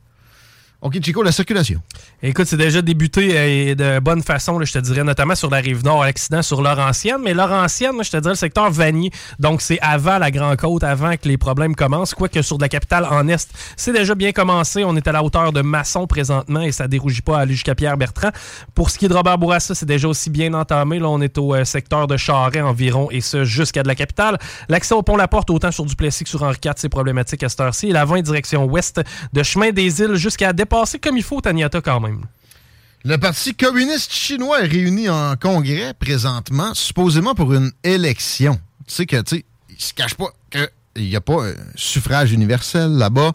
OK, 0.81 0.97
Chico, 1.03 1.21
la 1.23 1.33
circulation. 1.33 1.81
Écoute, 2.23 2.45
c'est 2.45 2.55
déjà 2.55 2.81
débuté 2.81 3.31
euh, 3.33 3.75
de 3.75 3.99
bonne 3.99 4.23
façon, 4.23 4.63
je 4.63 4.71
te 4.71 4.79
dirais, 4.79 5.03
notamment 5.03 5.35
sur 5.35 5.49
la 5.49 5.57
rive 5.57 5.83
nord, 5.83 6.05
l'accident 6.05 6.41
sur 6.41 6.61
Laurentienne. 6.61 7.17
Mais 7.21 7.33
Laurentienne, 7.33 8.01
je 8.01 8.09
te 8.09 8.15
dirais 8.15 8.31
le 8.31 8.37
secteur 8.37 8.71
Vanier. 8.71 9.11
Donc, 9.39 9.61
c'est 9.61 9.77
avant 9.81 10.17
la 10.19 10.31
Grande 10.31 10.55
Côte, 10.55 10.85
avant 10.85 11.17
que 11.17 11.27
les 11.27 11.37
problèmes 11.37 11.75
commencent. 11.75 12.13
Quoique 12.13 12.41
sur 12.41 12.57
de 12.57 12.63
la 12.63 12.69
capitale 12.69 13.05
en 13.11 13.27
Est, 13.27 13.49
c'est 13.75 13.91
déjà 13.91 14.15
bien 14.15 14.31
commencé. 14.31 14.85
On 14.85 14.95
est 14.95 15.05
à 15.05 15.11
la 15.11 15.21
hauteur 15.21 15.51
de 15.51 15.61
Masson 15.61 16.07
présentement 16.07 16.61
et 16.61 16.71
ça 16.71 16.87
dérougit 16.87 17.23
pas 17.23 17.39
à 17.39 17.41
aller 17.41 17.55
jusqu'à 17.55 17.75
Pierre-Bertrand. 17.75 18.29
Pour 18.73 18.89
ce 18.89 18.97
qui 18.97 19.03
est 19.03 19.09
de 19.09 19.13
Robert 19.13 19.37
Bourassa, 19.37 19.75
c'est 19.75 19.85
déjà 19.85 20.07
aussi 20.07 20.29
bien 20.29 20.53
entamé. 20.53 20.99
Là, 20.99 21.09
on 21.09 21.19
est 21.19 21.37
au 21.37 21.55
euh, 21.55 21.65
secteur 21.65 22.07
de 22.07 22.15
Charret 22.15 22.61
environ 22.61 23.09
et 23.11 23.19
ce 23.19 23.43
jusqu'à 23.43 23.83
de 23.83 23.89
la 23.89 23.95
capitale. 23.95 24.37
L'accès 24.69 24.95
au 24.95 25.01
pont 25.01 25.17
La 25.17 25.27
Porte, 25.27 25.49
autant 25.49 25.71
sur 25.71 25.83
Duplessis 25.83 26.23
que 26.23 26.29
sur 26.29 26.41
Henri 26.43 26.57
IV, 26.63 26.71
c'est 26.77 26.87
problématique 26.87 27.43
à 27.43 27.49
cette 27.49 27.59
heure-ci. 27.59 27.89
Et 27.89 27.91
la 27.91 28.05
20 28.05 28.21
direction 28.21 28.63
ouest 28.63 29.01
de 29.33 29.43
Chemin 29.43 29.71
des 29.71 29.99
Îles 30.01 30.15
jusqu'à 30.15 30.53
dépasser 30.69 30.99
comme 30.99 31.17
il 31.17 31.23
faut 31.23 31.41
Taniata 31.41 31.81
quand 31.81 31.99
même. 31.99 32.25
Le 33.03 33.17
Parti 33.17 33.55
communiste 33.55 34.11
chinois 34.11 34.61
est 34.61 34.67
réuni 34.67 35.09
en 35.09 35.35
congrès 35.35 35.93
présentement, 35.93 36.73
supposément 36.73 37.33
pour 37.33 37.53
une 37.53 37.71
élection. 37.83 38.59
Tu 38.87 38.93
sais 38.93 39.05
que, 39.05 39.21
tu 39.21 39.45
il 39.69 39.81
se 39.81 39.93
cache 39.93 40.15
pas 40.15 40.33
que 40.49 40.69
il 40.95 41.05
n'y 41.05 41.15
a 41.15 41.21
pas 41.21 41.47
un 41.47 41.53
suffrage 41.75 42.33
universel 42.33 42.91
là-bas. 42.91 43.31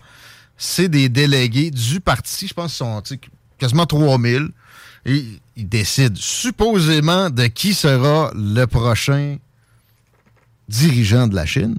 C'est 0.59 0.89
des 0.89 1.09
délégués 1.09 1.71
du 1.71 2.01
parti, 2.01 2.47
je 2.47 2.55
pense 2.55 2.77
qu'ils 2.77 2.87
sont 2.87 3.03
quasiment 3.59 3.87
3000. 3.87 4.49
Et 5.07 5.25
ils 5.57 5.69
décident 5.69 6.17
supposément 6.19 7.31
de 7.31 7.47
qui 7.47 7.75
sera 7.75 8.31
le 8.35 8.67
prochain 8.67 9.39
dirigeant 10.69 11.27
de 11.27 11.35
la 11.35 11.47
Chine. 11.47 11.77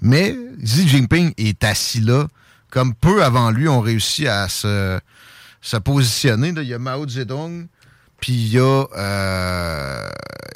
Mais 0.00 0.36
Xi 0.62 0.88
Jinping 0.88 1.32
est 1.36 1.62
assis 1.64 2.00
là, 2.00 2.26
comme 2.70 2.94
peu 2.94 3.22
avant 3.22 3.50
lui 3.50 3.68
ont 3.68 3.80
réussi 3.80 4.26
à 4.26 4.48
se, 4.48 4.98
positionner. 5.84 6.52
là. 6.52 6.62
Il 6.62 6.68
y 6.68 6.74
a 6.74 6.78
Mao 6.78 7.06
Zedong, 7.08 7.66
puis 8.20 8.32
il 8.32 8.48
y 8.52 8.58
a... 8.58 8.84
euh, 8.96 10.08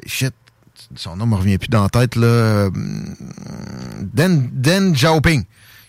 shit, 0.07 0.35
son 0.97 1.17
nom 1.17 1.27
me 1.27 1.37
revient 1.37 1.59
plus 1.59 1.69
dans 1.69 1.83
la 1.83 1.89
tête, 1.89 2.17
là. 2.17 2.71
Deng, 4.13 4.49
Deng 4.53 4.93
Xiaoping, 4.93 5.45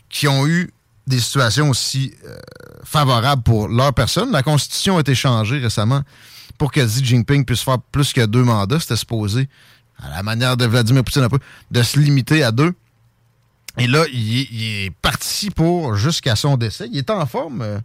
qui 0.10 0.28
ont 0.28 0.48
eu 0.48 0.72
des 1.08 1.20
situations 1.20 1.70
aussi 1.70 2.14
euh, 2.26 2.36
favorables 2.84 3.44
pour 3.44 3.68
leur 3.68 3.94
personne. 3.94 4.32
La 4.32 4.44
Constitution 4.44 4.98
a 4.98 5.02
été 5.02 5.14
changée 5.14 5.60
récemment 5.60 6.02
pour 6.58 6.72
que 6.72 6.80
Xi 6.80 7.04
Jinping 7.04 7.46
puisse 7.46 7.62
faire 7.62 7.80
plus 7.92 8.14
que 8.14 8.26
deux 8.26 8.44
mandats. 8.44 8.80
C'était 8.80 8.96
supposé, 8.96 9.48
à 10.02 10.10
la 10.10 10.24
manière 10.24 10.58
de 10.58 10.66
Vladimir 10.66 11.04
Poutine 11.04 11.24
un 11.24 11.30
peu, 11.30 11.40
de 11.72 11.84
se 11.84 12.00
limiter 12.00 12.44
à 12.44 12.52
deux. 12.52 12.74
Et 13.78 13.88
là, 13.88 14.06
il 14.12 14.40
est, 14.40 14.48
il 14.52 14.64
est 14.86 14.92
parti 15.02 15.50
pour 15.50 15.96
jusqu'à 15.96 16.36
son 16.36 16.58
décès. 16.58 16.88
Il 16.92 16.98
est 16.98 17.10
en 17.10 17.26
forme 17.26 17.62
euh, 17.62 17.80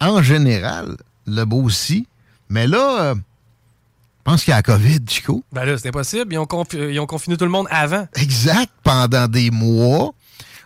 en 0.00 0.22
général, 0.22 0.96
le 1.26 1.44
beau 1.44 1.62
aussi. 1.62 2.06
Mais 2.48 2.66
là, 2.66 3.02
euh, 3.02 3.14
je 3.14 4.24
pense 4.24 4.44
qu'il 4.44 4.50
y 4.50 4.54
a 4.54 4.56
la 4.56 4.62
COVID, 4.62 5.00
Chico. 5.08 5.44
Ben 5.52 5.64
là, 5.64 5.78
c'est 5.78 5.88
impossible. 5.88 6.32
Ils 6.32 6.38
ont, 6.38 6.46
ils 6.72 7.00
ont 7.00 7.06
confiné 7.06 7.36
tout 7.36 7.44
le 7.44 7.50
monde 7.50 7.66
avant. 7.70 8.06
Exact. 8.16 8.70
Pendant 8.82 9.28
des 9.28 9.50
mois, 9.50 10.12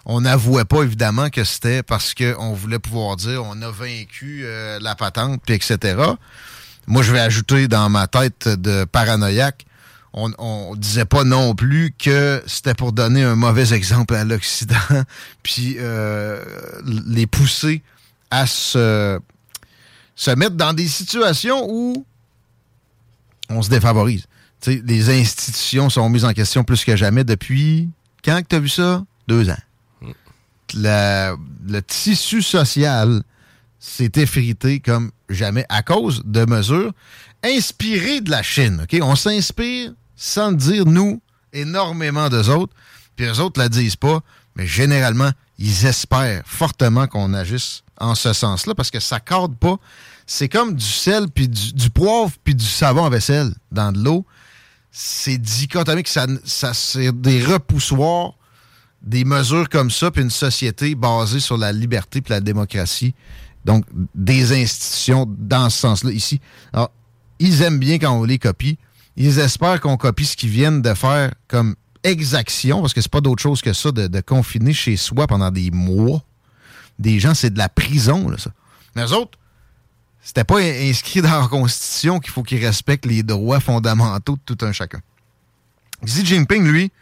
on 0.07 0.21
n'avouait 0.21 0.65
pas 0.65 0.83
évidemment 0.83 1.31
que 1.31 1.45
c'était 1.45 1.83
parce 1.83 2.15
qu'on 2.15 2.53
voulait 2.53 2.79
pouvoir 2.79 3.17
dire 3.17 3.43
on 3.45 3.61
a 3.63 3.71
vaincu 3.71 4.43
euh, 4.45 4.79
la 4.81 4.95
patente, 4.95 5.41
puis 5.45 5.55
etc. 5.55 5.97
Moi, 6.87 7.03
je 7.03 7.13
vais 7.13 7.21
ajouter 7.21 7.69
dans 7.69 7.89
ma 7.89 8.07
tête 8.07 8.49
de 8.49 8.85
paranoïaque, 8.85 9.65
on, 10.15 10.31
on 10.39 10.77
disait 10.77 11.05
pas 11.05 11.25
non 11.25 11.55
plus 11.55 11.93
que 11.99 12.43
c'était 12.47 12.75
pour 12.75 12.93
donner 12.93 13.25
un 13.25 13.35
mauvais 13.35 13.75
exemple 13.75 14.15
à 14.15 14.25
l'Occident, 14.25 14.77
puis 15.43 15.77
euh, 15.79 16.43
les 17.07 17.27
pousser 17.27 17.83
à 18.31 18.47
se, 18.47 19.19
se 20.15 20.31
mettre 20.31 20.55
dans 20.57 20.73
des 20.73 20.87
situations 20.89 21.67
où 21.69 22.07
on 23.51 23.61
se 23.61 23.69
défavorise. 23.69 24.25
Les 24.67 25.11
institutions 25.11 25.91
sont 25.91 26.09
mises 26.09 26.25
en 26.25 26.33
question 26.33 26.65
plus 26.65 26.85
que 26.85 26.97
jamais 26.97 27.25
depuis 27.25 27.91
quand 28.25 28.41
que 28.41 28.49
tu 28.49 28.57
as 28.57 28.61
vu 28.61 28.69
ça? 28.71 29.05
Deux 29.29 29.51
ans. 29.51 29.59
La- 30.75 31.37
le 31.69 31.83
tissu 31.83 32.41
social 32.41 33.23
s'est 33.79 34.13
effrité 34.17 34.81
comme 34.81 35.11
jamais 35.29 35.67
à 35.69 35.83
cause 35.83 36.23
de 36.25 36.47
mesures 36.47 36.93
inspirées 37.43 38.23
de 38.23 38.31
la 38.31 38.43
Chine. 38.43 38.87
On 39.03 39.17
s'inspire 39.17 39.93
sans 40.17 40.53
dire, 40.53 40.85
nous, 40.87 41.21
énormément 41.53 42.29
d'eux 42.29 42.51
autres. 42.51 42.75
Puis 43.17 43.27
eux 43.27 43.41
autres 43.41 43.61
ne 43.61 43.65
la 43.65 43.69
disent 43.69 43.97
pas, 43.97 44.21
mais 44.57 44.67
généralement, 44.67 45.31
ils 45.59 45.87
espèrent 45.87 46.43
fortement 46.47 47.07
qu'on 47.07 47.33
agisse 47.33 47.83
en 47.99 48.15
ce 48.15 48.33
sens-là 48.33 48.75
parce 48.75 48.91
que 48.91 49.01
ça 49.01 49.21
cadre 49.21 49.55
pas. 49.55 49.77
C'est 50.27 50.49
comme 50.49 50.75
du 50.75 50.85
sel, 50.85 51.29
puis 51.29 51.49
du, 51.49 51.91
poivre, 51.91 52.33
puis 52.43 52.55
du 52.55 52.65
savon 52.65 53.05
à 53.05 53.11
vaisselle 53.11 53.53
dans 53.71 53.93
de 53.93 54.03
l'eau. 54.03 54.25
C'est 54.91 55.39
dichotomique. 55.39 56.09
Ça, 56.09 56.27
ça, 56.45 56.73
c'est 56.73 57.13
des 57.13 57.45
repoussoirs, 57.45 58.35
des 59.03 59.25
mesures 59.25 59.69
comme 59.69 59.91
ça, 59.91 60.11
puis 60.11 60.23
une 60.23 60.31
société 60.31 60.95
basée 60.95 61.41
sur 61.41 61.59
la 61.59 61.73
liberté 61.73 62.21
puis 62.21 62.33
la 62.33 62.41
démocratie. 62.41 63.15
Donc, 63.65 63.85
des 64.15 64.53
institutions 64.53 65.27
dans 65.29 65.69
ce 65.71 65.79
sens-là 65.79 66.11
ici. 66.11 66.41
Ils 67.39 67.63
aiment 67.63 67.79
bien 67.79 67.99
quand 67.99 68.13
on 68.13 68.25
les 68.25 68.39
copie. 68.39 68.79
Ils 69.17 69.39
espèrent 69.39 69.81
qu'on 69.81 69.97
copie 69.97 70.27
ce 70.27 70.37
qu'ils 70.37 70.51
viennent 70.51 70.83
de 70.83 70.95
faire 70.95 71.33
comme 71.49 71.77
exaction, 72.03 72.81
parce 72.81 72.93
que 72.93 73.01
c'est 73.01 73.11
pas 73.11 73.21
d'autre 73.21 73.43
chose 73.43 73.63
que 73.63 73.73
ça, 73.73 73.93
de, 73.93 74.21
confiner 74.21 74.73
chez 74.73 74.97
soi 74.97 75.27
pendant 75.27 75.51
des 75.51 75.71
mois. 75.71 76.23
Des 76.99 77.19
gens, 77.19 77.35
c'est 77.35 77.51
de 77.51 77.59
la 77.59 77.69
prison, 77.69 78.29
là, 78.29 78.39
ça. 78.39 78.51
Mais 78.95 79.05
eux 79.05 79.13
autres, 79.13 79.39
c'était 80.23 80.45
pas 80.45 80.59
in- 80.61 80.91
inscrit 80.91 81.23
dans 81.23 81.41
la 81.41 81.49
Constitution 81.49 82.21
qu'il 82.21 82.33
faut 82.33 82.43
qu'ils 82.43 82.65
respectent 82.65 83.07
les 83.07 83.23
droits 83.23 83.61
fondamentaux 83.61 84.37
de 84.37 84.55
tout 84.55 84.65
un 84.65 84.73
chacun. 84.73 85.01
Xi 86.05 86.25
Jinping, 86.25 86.65
lui, 86.65 86.93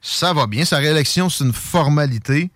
ça 0.00 0.32
va 0.32 0.46
bien. 0.46 0.64
Sa 0.64 0.78
réélection, 0.78 1.28
c'est 1.30 1.44
une 1.44 1.52
formalité. 1.52 2.50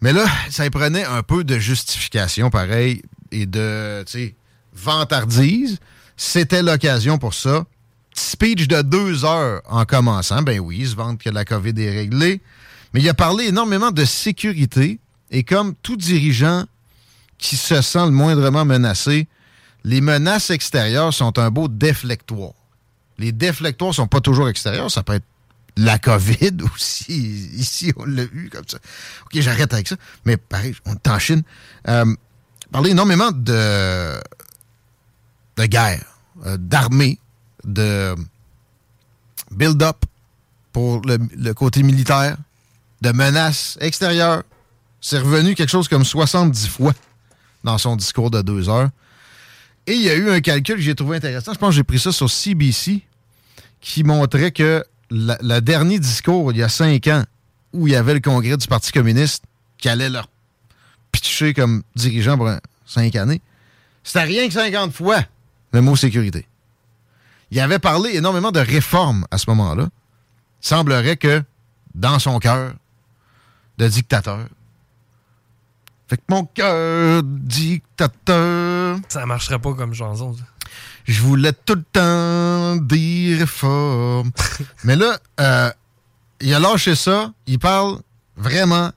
Mais 0.00 0.12
là, 0.12 0.26
ça 0.50 0.68
prenait 0.70 1.04
un 1.04 1.22
peu 1.22 1.42
de 1.44 1.58
justification, 1.58 2.50
pareil, 2.50 3.02
et 3.32 3.46
de, 3.46 4.04
tu 4.06 4.12
sais, 4.12 4.34
vantardise. 4.72 5.78
C'était 6.16 6.62
l'occasion 6.62 7.18
pour 7.18 7.34
ça. 7.34 7.64
Speech 8.18 8.66
de 8.66 8.82
deux 8.82 9.24
heures 9.24 9.62
en 9.66 9.84
commençant. 9.84 10.42
Ben 10.42 10.58
oui, 10.58 10.78
il 10.80 10.88
se 10.88 10.96
vante 10.96 11.22
que 11.22 11.30
la 11.30 11.44
COVID 11.44 11.74
est 11.80 11.90
réglée. 11.90 12.40
Mais 12.92 13.00
il 13.00 13.08
a 13.08 13.14
parlé 13.14 13.46
énormément 13.46 13.90
de 13.90 14.04
sécurité. 14.04 14.98
Et 15.30 15.44
comme 15.44 15.74
tout 15.76 15.96
dirigeant 15.96 16.64
qui 17.38 17.56
se 17.56 17.80
sent 17.80 18.04
le 18.06 18.10
moindrement 18.10 18.64
menacé, 18.64 19.28
les 19.84 20.00
menaces 20.00 20.50
extérieures 20.50 21.14
sont 21.14 21.38
un 21.38 21.50
beau 21.50 21.68
déflectoire. 21.68 22.54
Les 23.18 23.30
déflectoires 23.30 23.94
sont 23.94 24.08
pas 24.08 24.20
toujours 24.20 24.48
extérieurs. 24.48 24.90
Ça 24.90 25.02
peut 25.02 25.14
être 25.14 25.26
la 25.76 25.98
COVID 25.98 26.56
aussi. 26.74 27.50
Ici, 27.54 27.92
on 27.96 28.04
l'a 28.04 28.24
eu 28.24 28.50
comme 28.52 28.66
ça. 28.66 28.78
OK, 29.26 29.40
j'arrête 29.40 29.72
avec 29.72 29.86
ça. 29.86 29.96
Mais 30.24 30.36
pareil, 30.36 30.74
on 30.86 30.94
est 30.94 31.08
en 31.08 31.18
Chine. 31.18 31.42
Euh, 31.86 32.04
énormément 32.84 33.30
de, 33.30 34.20
de 35.56 35.66
guerre, 35.66 36.04
euh, 36.46 36.56
d'armée, 36.58 37.20
de 37.68 38.14
build-up 39.50 40.04
pour 40.72 41.02
le, 41.04 41.52
côté 41.52 41.82
militaire, 41.82 42.36
de 43.02 43.12
menaces 43.12 43.78
extérieures. 43.80 44.42
C'est 45.00 45.18
revenu 45.18 45.54
quelque 45.54 45.70
chose 45.70 45.86
comme 45.86 46.04
70 46.04 46.68
fois 46.68 46.94
dans 47.62 47.78
son 47.78 47.94
discours 47.94 48.30
de 48.30 48.42
deux 48.42 48.68
heures. 48.68 48.88
Et 49.86 49.92
il 49.92 50.02
y 50.02 50.10
a 50.10 50.14
eu 50.14 50.30
un 50.30 50.40
calcul 50.40 50.76
que 50.76 50.82
j'ai 50.82 50.94
trouvé 50.94 51.18
intéressant. 51.18 51.52
Je 51.52 51.58
pense 51.58 51.70
que 51.70 51.76
j'ai 51.76 51.84
pris 51.84 51.98
ça 51.98 52.12
sur 52.12 52.30
CBC 52.30 53.02
qui 53.80 54.02
montrait 54.02 54.50
que 54.50 54.84
le 55.10 55.60
dernier 55.60 55.98
discours, 55.98 56.52
il 56.52 56.58
y 56.58 56.62
a 56.62 56.68
cinq 56.68 57.06
ans, 57.06 57.24
où 57.72 57.86
il 57.86 57.92
y 57.92 57.96
avait 57.96 58.14
le 58.14 58.20
congrès 58.20 58.56
du 58.56 58.66
Parti 58.66 58.92
communiste 58.92 59.44
qui 59.78 59.88
allait 59.88 60.10
leur 60.10 60.28
pitcher 61.12 61.54
comme 61.54 61.82
dirigeant 61.94 62.36
pour 62.36 62.50
cinq 62.84 63.14
années, 63.16 63.40
c'était 64.02 64.24
rien 64.24 64.46
que 64.48 64.54
50 64.54 64.92
fois 64.92 65.22
le 65.72 65.80
mot 65.80 65.96
sécurité. 65.96 66.46
Il 67.50 67.60
avait 67.60 67.78
parlé 67.78 68.16
énormément 68.16 68.50
de 68.52 68.60
réformes 68.60 69.26
à 69.30 69.38
ce 69.38 69.48
moment-là. 69.50 69.88
Il 70.62 70.66
semblerait 70.68 71.16
que, 71.16 71.42
dans 71.94 72.18
son 72.18 72.38
cœur 72.38 72.72
de 73.78 73.88
dictateur, 73.88 74.40
fait 76.08 76.16
que 76.16 76.22
mon 76.30 76.44
cœur 76.44 77.22
dictateur, 77.22 78.98
Ça 79.08 79.26
marcherait 79.26 79.58
pas 79.58 79.74
comme 79.74 79.92
chanson. 79.94 80.34
ça. 80.34 80.42
je 81.04 81.20
voulais 81.20 81.52
tout 81.52 81.74
le 81.74 81.82
temps 81.82 82.76
des 82.76 83.36
réformes. 83.38 84.30
Mais 84.84 84.96
là, 84.96 85.18
euh, 85.40 85.70
il 86.40 86.54
a 86.54 86.58
lâché 86.58 86.94
ça. 86.94 87.32
Il 87.46 87.58
parle 87.58 87.98
vraiment 88.36 88.90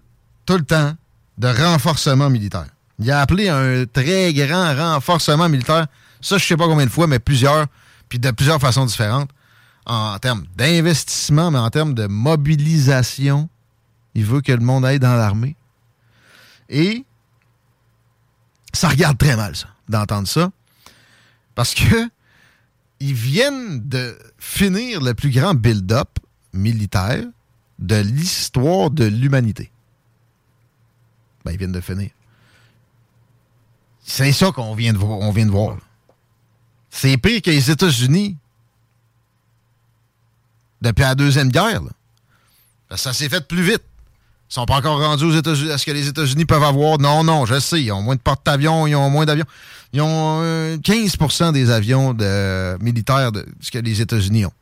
tout 0.46 0.58
le 0.58 0.64
temps 0.64 0.94
de 1.38 1.48
renforcement 1.48 2.30
militaire. 2.30 2.68
Il 3.00 3.10
a 3.12 3.20
appelé 3.22 3.50
à 3.50 3.58
un 3.58 3.86
très 3.86 4.34
grand 4.34 4.74
renforcement 4.76 5.50
militaire. 5.50 5.88
Ça, 6.22 6.38
je 6.38 6.46
sais 6.46 6.56
pas 6.58 6.68
combien 6.68 6.86
de 6.86 6.92
fois, 6.92 7.08
mais 7.08 7.20
plusieurs, 7.20 7.66
puis 8.12 8.20
de 8.20 8.30
plusieurs 8.30 8.60
façons 8.60 8.86
différentes. 8.86 9.30
En 9.86 10.20
termes 10.20 10.46
d'investissement, 10.58 11.50
mais 11.50 11.60
en 11.60 11.70
termes 11.70 11.94
de 11.94 12.08
mobilisation. 12.08 13.50
Il 14.14 14.26
veut 14.26 14.42
que 14.42 14.52
le 14.52 14.60
monde 14.60 14.86
aille 14.86 15.00
dans 15.00 15.16
l'armée. 15.16 15.56
Et 16.68 17.06
ça 18.74 18.90
regarde 18.90 19.18
très 19.18 19.38
mal, 19.38 19.56
ça, 19.56 19.68
d'entendre 19.88 20.28
ça. 20.28 20.52
Parce 21.56 21.74
que 21.74 22.10
ils 23.00 23.14
viennent 23.14 23.88
de 23.88 24.20
finir 24.38 25.00
le 25.00 25.14
plus 25.14 25.32
grand 25.32 25.54
build-up 25.54 26.10
militaire 26.52 27.24
de 27.80 27.96
l'histoire 27.96 28.92
de 28.92 29.06
l'humanité. 29.06 29.72
Ben, 31.46 31.54
ils 31.54 31.58
viennent 31.58 31.72
de 31.72 31.80
finir. 31.80 32.10
C'est 34.04 34.34
ça 34.34 34.52
qu'on 34.52 34.76
vient 34.76 34.92
de 34.92 34.98
voir. 34.98 35.32
Vient 35.32 35.46
de 35.46 35.52
voir. 35.52 35.78
C'est 36.92 37.18
pire 37.18 37.42
que 37.42 37.50
les 37.50 37.72
États-Unis 37.72 38.38
depuis 40.82 41.02
la 41.02 41.16
Deuxième 41.16 41.50
Guerre. 41.50 41.82
ça 42.96 43.14
s'est 43.14 43.30
fait 43.30 43.48
plus 43.48 43.64
vite. 43.64 43.82
Ils 44.50 44.56
sont 44.56 44.66
pas 44.66 44.76
encore 44.76 45.00
rendus 45.00 45.24
aux 45.24 45.36
États-Unis. 45.36 45.70
Est-ce 45.70 45.86
que 45.86 45.92
les 45.92 46.08
États-Unis 46.08 46.46
peuvent 46.46 46.64
avoir? 46.64 47.00
Non, 47.00 47.24
non, 47.24 47.46
je 47.46 47.58
sais. 47.60 47.82
Ils 47.82 47.92
ont 47.94 48.02
moins 48.02 48.16
de 48.16 48.22
porte-avions, 48.22 48.86
ils 48.86 48.96
ont 48.96 49.10
moins 49.10 49.26
d'avions. 49.26 49.46
Ils 49.94 50.02
ont 50.02 50.42
euh, 50.42 50.78
15% 50.78 51.54
des 51.54 51.70
avions 51.70 52.14
militaires 52.82 53.32
de 53.32 53.46
que 53.72 53.78
les 53.80 54.02
États-Unis 54.02 54.46
ont. 54.46 54.54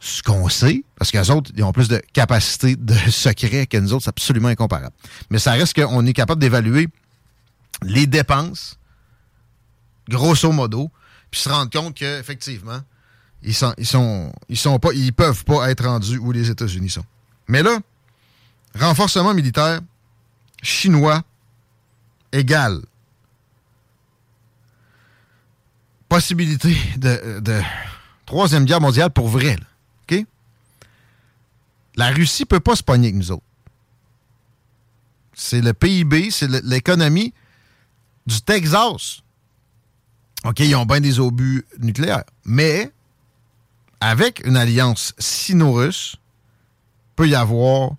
ce 0.00 0.22
qu'on 0.22 0.48
sait, 0.50 0.84
parce 0.98 1.10
qu'eux 1.10 1.30
autres, 1.30 1.50
ils 1.56 1.64
ont 1.64 1.72
plus 1.72 1.88
de 1.88 2.02
capacité 2.12 2.76
de 2.76 2.94
secret 3.10 3.66
que 3.66 3.78
nous 3.78 3.94
autres, 3.94 4.04
c'est 4.04 4.10
absolument 4.10 4.48
incomparable. 4.48 4.94
Mais 5.30 5.38
ça 5.38 5.52
reste 5.52 5.74
qu'on 5.74 6.04
est 6.04 6.12
capable 6.12 6.40
d'évaluer 6.40 6.88
les 7.82 8.06
dépenses, 8.06 8.78
grosso 10.08 10.50
modo, 10.52 10.90
puis 11.30 11.40
se 11.40 11.48
rendre 11.48 11.70
compte 11.70 11.94
qu'effectivement, 11.94 12.80
ils 13.42 13.54
sont, 13.54 13.74
ils 14.48 14.56
sont, 14.56 14.78
peuvent 15.16 15.44
pas 15.44 15.70
être 15.70 15.84
rendus 15.84 16.18
où 16.18 16.32
les 16.32 16.50
États-Unis 16.50 16.90
sont. 16.90 17.04
Mais 17.48 17.62
là, 17.62 17.78
renforcement 18.74 19.34
militaire 19.34 19.80
chinois 20.62 21.22
égal 22.32 22.80
possibilité 26.08 26.76
de, 26.96 27.60
troisième 28.24 28.64
guerre 28.64 28.80
mondiale 28.80 29.10
pour 29.10 29.28
vrai. 29.28 29.56
La 31.98 32.10
Russie 32.10 32.44
peut 32.44 32.60
pas 32.60 32.76
se 32.76 32.82
pogner 32.82 33.08
avec 33.08 33.16
nous 33.16 33.32
autres. 33.32 33.42
C'est 35.32 35.62
le 35.62 35.72
PIB, 35.72 36.30
c'est 36.30 36.46
l'économie 36.62 37.32
du 38.26 38.42
Texas. 38.42 39.22
OK, 40.46 40.60
ils 40.60 40.76
ont 40.76 40.86
bien 40.86 41.00
des 41.00 41.18
obus 41.18 41.64
nucléaires. 41.80 42.24
Mais 42.44 42.90
avec 44.00 44.46
une 44.46 44.56
alliance 44.56 45.12
sino-russe, 45.18 46.16
peut 47.16 47.28
y 47.28 47.34
avoir 47.34 47.92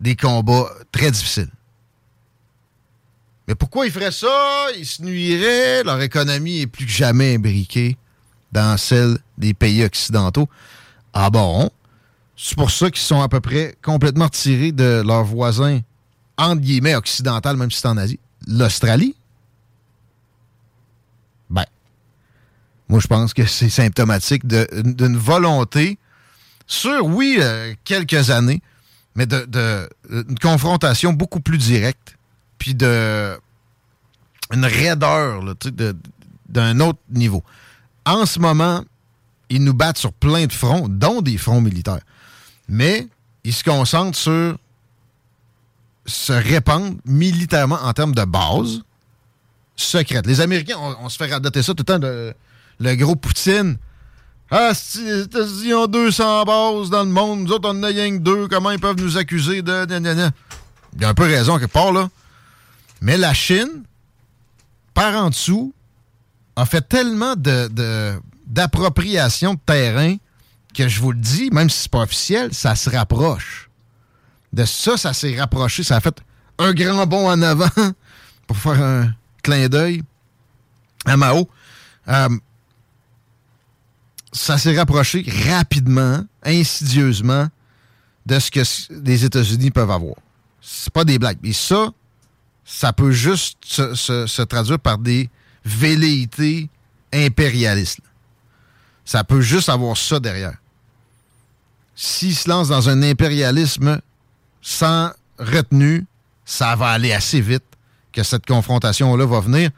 des 0.00 0.16
combats 0.16 0.70
très 0.90 1.10
difficiles. 1.10 1.50
Mais 3.46 3.54
pourquoi 3.54 3.86
ils 3.86 3.92
feraient 3.92 4.10
ça? 4.10 4.66
Ils 4.76 4.86
se 4.86 5.02
nuiraient. 5.02 5.84
Leur 5.84 6.00
économie 6.00 6.60
est 6.60 6.66
plus 6.66 6.86
que 6.86 6.92
jamais 6.92 7.34
imbriquée 7.34 7.96
dans 8.52 8.76
celle 8.78 9.18
des 9.38 9.54
pays 9.54 9.84
occidentaux. 9.84 10.48
Ah 11.12 11.30
bon? 11.30 11.70
C'est 12.36 12.56
pour 12.56 12.70
ça 12.70 12.90
qu'ils 12.90 13.02
sont 13.02 13.20
à 13.20 13.28
peu 13.28 13.40
près 13.40 13.76
complètement 13.82 14.28
tirés 14.28 14.72
de 14.72 15.02
leurs 15.06 15.24
voisins, 15.24 15.80
entre 16.36 16.62
guillemets, 16.62 16.96
occidental, 16.96 17.56
même 17.56 17.70
si 17.70 17.80
c'est 17.80 17.88
en 17.88 17.96
Asie. 17.96 18.18
L'Australie? 18.48 19.14
Moi, 22.88 23.00
je 23.00 23.06
pense 23.06 23.32
que 23.34 23.46
c'est 23.46 23.70
symptomatique 23.70 24.46
d'une 24.46 25.16
volonté, 25.16 25.98
sur, 26.66 27.04
oui, 27.06 27.38
euh, 27.40 27.74
quelques 27.84 28.30
années, 28.30 28.62
mais 29.14 29.26
de, 29.26 29.44
de- 29.46 29.88
une 30.10 30.38
confrontation 30.38 31.12
beaucoup 31.12 31.40
plus 31.40 31.58
directe, 31.58 32.16
puis 32.58 32.74
de 32.74 33.38
une 34.52 34.64
raideur 34.66 35.42
d'un 36.48 36.80
autre 36.80 36.98
niveau. 37.10 37.42
En 38.04 38.26
ce 38.26 38.38
moment, 38.38 38.84
ils 39.48 39.62
nous 39.64 39.74
battent 39.74 39.98
sur 39.98 40.12
plein 40.12 40.46
de 40.46 40.52
fronts, 40.52 40.88
dont 40.88 41.22
des 41.22 41.38
fronts 41.38 41.60
militaires. 41.62 42.00
Mais 42.68 43.08
ils 43.44 43.52
se 43.54 43.64
concentrent 43.64 44.16
sur 44.18 44.58
se 46.06 46.32
répandre 46.32 46.96
militairement 47.06 47.78
en 47.82 47.92
termes 47.94 48.14
de 48.14 48.24
base 48.24 48.82
secrète. 49.74 50.26
Les 50.26 50.40
Américains, 50.42 50.76
on, 50.78 50.96
on 51.00 51.08
se 51.08 51.16
fait 51.16 51.30
radoter 51.32 51.62
ça 51.62 51.72
tout 51.72 51.80
le 51.80 51.84
temps, 51.84 51.98
de, 51.98 52.34
le 52.80 52.94
gros 52.96 53.16
Poutine. 53.16 53.76
Ah, 54.50 54.72
si 54.74 55.08
États-Unis 55.08 55.74
ont 55.74 55.86
200 55.86 56.44
bases 56.44 56.90
dans 56.90 57.04
le 57.04 57.10
monde, 57.10 57.40
nous 57.40 57.52
autres, 57.52 57.68
on 57.68 57.78
en 57.78 57.82
a 57.82 57.88
rien 57.88 58.10
que 58.10 58.22
deux, 58.22 58.46
comment 58.48 58.70
ils 58.70 58.78
peuvent 58.78 59.00
nous 59.00 59.16
accuser 59.16 59.62
de... 59.62 59.86
Il 60.96 61.02
y 61.02 61.04
a 61.04 61.08
un 61.08 61.14
peu 61.14 61.24
raison 61.24 61.58
quelque 61.58 61.72
part, 61.72 61.92
là. 61.92 62.08
Mais 63.00 63.16
la 63.16 63.34
Chine, 63.34 63.82
par 64.92 65.14
en 65.16 65.30
dessous, 65.30 65.74
a 66.56 66.66
fait 66.66 66.82
tellement 66.82 67.34
d'appropriation 68.46 69.54
de 69.54 69.60
terrain 69.66 70.16
que 70.74 70.88
je 70.88 71.00
vous 71.00 71.12
le 71.12 71.18
dis, 71.18 71.50
même 71.50 71.70
si 71.70 71.82
c'est 71.82 71.90
pas 71.90 72.02
officiel, 72.02 72.52
ça 72.54 72.74
se 72.74 72.90
rapproche. 72.90 73.70
De 74.52 74.64
ça, 74.64 74.96
ça 74.96 75.12
s'est 75.12 75.38
rapproché. 75.38 75.82
Ça 75.82 75.96
a 75.96 76.00
fait 76.00 76.20
un 76.58 76.72
grand 76.72 77.06
bond 77.06 77.28
en 77.28 77.42
avant 77.42 77.70
pour 78.46 78.56
faire 78.56 78.80
un 78.80 79.12
clin 79.42 79.68
d'œil 79.68 80.02
à 81.06 81.16
Mao. 81.16 81.48
Euh, 82.08 82.28
ça 84.34 84.58
s'est 84.58 84.76
rapproché 84.76 85.24
rapidement, 85.48 86.22
insidieusement, 86.42 87.46
de 88.26 88.38
ce 88.38 88.50
que 88.50 88.60
les 89.04 89.24
États-Unis 89.24 89.70
peuvent 89.70 89.90
avoir. 89.90 90.16
C'est 90.60 90.92
pas 90.92 91.04
des 91.04 91.18
blagues. 91.18 91.38
Et 91.44 91.52
ça, 91.52 91.88
ça 92.64 92.92
peut 92.92 93.12
juste 93.12 93.58
se, 93.64 93.94
se- 93.94 94.42
traduire 94.42 94.78
par 94.80 94.98
des 94.98 95.30
velléités 95.64 96.68
impérialistes. 97.12 98.00
Ça 99.04 99.22
peut 99.24 99.40
juste 99.40 99.68
avoir 99.68 99.96
ça 99.96 100.18
derrière. 100.18 100.56
S'ils 101.94 102.34
se 102.34 102.48
lancent 102.48 102.68
dans 102.68 102.88
un 102.88 103.02
impérialisme 103.02 104.00
sans 104.60 105.10
retenue, 105.38 106.06
ça 106.44 106.74
va 106.74 106.88
aller 106.88 107.12
assez 107.12 107.40
vite 107.40 107.62
que 108.12 108.22
cette 108.22 108.46
confrontation-là 108.46 109.26
va 109.26 109.40
venir. 109.40 109.70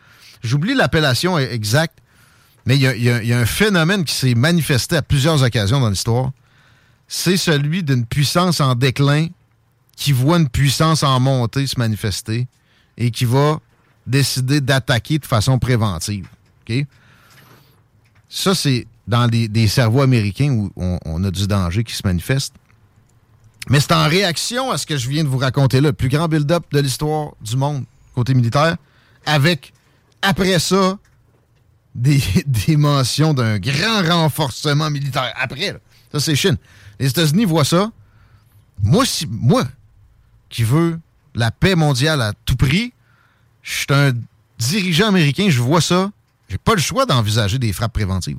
J'oublie 0.42 0.74
l'appellation 0.74 1.38
exacte, 1.38 1.98
mais 2.66 2.76
il 2.76 2.82
y 2.82 3.32
a, 3.32 3.38
un 3.38 3.46
phénomène 3.46 4.04
qui 4.04 4.14
s'est 4.14 4.34
manifesté 4.34 4.96
à 4.96 5.02
plusieurs 5.02 5.42
occasions 5.42 5.80
dans 5.80 5.88
l'histoire. 5.88 6.32
C'est 7.06 7.36
celui 7.36 7.84
d'une 7.84 8.04
puissance 8.04 8.60
en 8.60 8.74
déclin 8.74 9.28
qui 9.96 10.10
voit 10.10 10.38
une 10.38 10.48
puissance 10.48 11.04
en 11.04 11.20
montée 11.20 11.66
se 11.68 11.78
manifester 11.78 12.48
et 12.98 13.12
qui 13.12 13.24
va 13.24 13.60
décider 14.06 14.60
d'attaquer 14.60 15.18
de 15.18 15.26
façon 15.26 15.58
préventive. 15.60 16.26
Ça, 18.28 18.54
c'est 18.56 18.88
dans 19.06 19.28
des, 19.28 19.46
des 19.46 19.68
cerveaux 19.68 20.02
américains 20.02 20.50
où 20.50 20.72
on, 20.76 20.98
on 21.04 21.22
a 21.22 21.30
du 21.30 21.46
danger 21.46 21.84
qui 21.84 21.94
se 21.94 22.02
manifeste. 22.04 22.54
Mais 23.68 23.78
c'est 23.78 23.92
en 23.92 24.08
réaction 24.08 24.72
à 24.72 24.78
ce 24.78 24.86
que 24.86 24.96
je 24.96 25.08
viens 25.08 25.22
de 25.22 25.28
vous 25.28 25.38
raconter 25.38 25.80
là, 25.80 25.88
le 25.88 25.92
plus 25.92 26.08
grand 26.08 26.26
build-up 26.26 26.64
de 26.72 26.80
l'histoire 26.80 27.30
du 27.40 27.56
monde 27.56 27.84
côté 28.14 28.34
militaire, 28.34 28.76
avec, 29.26 29.72
après 30.22 30.58
ça, 30.58 30.98
des, 32.47 32.76
mentions 32.76 33.32
d'un 33.32 33.59
grand 33.59 34.03
renforcement 34.03 34.90
militaire. 34.90 35.32
Après, 35.36 35.74
ça 36.12 36.20
c'est 36.20 36.36
Chine. 36.36 36.57
Les 37.01 37.09
États-Unis 37.09 37.44
voient 37.44 37.64
ça. 37.64 37.90
Moi, 38.82 39.07
si, 39.07 39.26
moi, 39.26 39.64
qui 40.51 40.62
veux 40.62 41.01
la 41.34 41.51
paix 41.51 41.74
mondiale 41.74 42.20
à 42.20 42.32
tout 42.44 42.57
prix, 42.57 42.92
je 43.62 43.72
suis 43.72 43.86
un 43.90 44.12
dirigeant 44.59 45.09
américain, 45.09 45.47
je 45.49 45.61
vois 45.61 45.80
ça. 45.80 46.11
J'ai 46.49 46.59
pas 46.59 46.74
le 46.74 46.80
choix 46.80 47.07
d'envisager 47.07 47.59
des 47.59 47.72
frappes 47.72 47.94
préventives. 47.94 48.38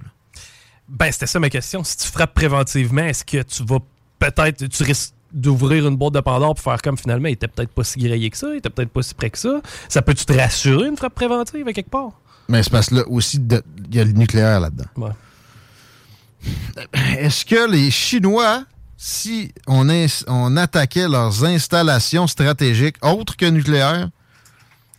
Ben, 0.88 1.12
c'était 1.12 1.28
ça 1.28 1.40
ma 1.40 1.50
question. 1.50 1.84
Si 1.84 1.98
tu 1.98 2.08
frappes 2.08 2.34
préventivement, 2.34 3.04
est-ce 3.04 3.26
que 3.26 3.42
tu 3.42 3.64
vas 3.66 3.80
peut-être, 4.20 4.68
tu 4.68 4.84
risques 4.84 5.14
d'ouvrir 5.34 5.88
une 5.88 5.98
boîte 5.98 6.14
de 6.14 6.22
Pandore 6.22 6.56
pour 6.56 6.64
faire 6.64 6.82
comme 6.82 6.98
finalement, 6.98 7.28
il 7.28 7.34
était 7.34 7.50
peut-être 7.50 7.72
pas 7.72 7.84
si 7.84 8.00
grillé 8.00 8.30
que 8.30 8.38
ça, 8.38 8.48
il 8.54 8.58
était 8.58 8.70
peut-être 8.70 8.92
pas 8.92 9.02
si 9.02 9.14
près 9.14 9.30
que 9.30 9.38
ça. 9.38 9.62
Ça 9.90 10.02
peut-tu 10.02 10.26
te 10.26 10.34
rassurer 10.34 10.88
une 10.88 10.96
frappe 10.96 11.16
préventive 11.16 11.68
à 11.68 11.74
quelque 11.74 11.90
part? 11.90 12.12
Mais 12.50 12.64
c'est 12.64 12.70
parce 12.70 12.90
que 12.90 12.96
là 12.96 13.08
aussi, 13.08 13.38
il 13.38 13.96
y 13.96 14.00
a 14.00 14.04
le 14.04 14.12
nucléaire 14.12 14.60
là-dedans. 14.60 14.86
Ouais. 14.96 15.12
Est-ce 17.18 17.46
que 17.46 17.70
les 17.70 17.92
Chinois, 17.92 18.64
si 18.98 19.52
on, 19.68 20.58
attaquait 20.58 21.08
leurs 21.08 21.44
installations 21.44 22.28
stratégiques 22.28 22.98
autres 23.02 23.36
que 23.36 23.46
nucléaires, 23.46 24.10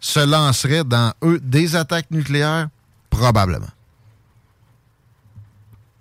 se 0.01 0.21
lanceraient 0.21 0.85
dans 0.85 1.13
eux 1.25 1.41
des 1.41 1.75
attaques 1.77 2.11
nucléaires? 2.11 2.69
Probablement. 3.11 3.71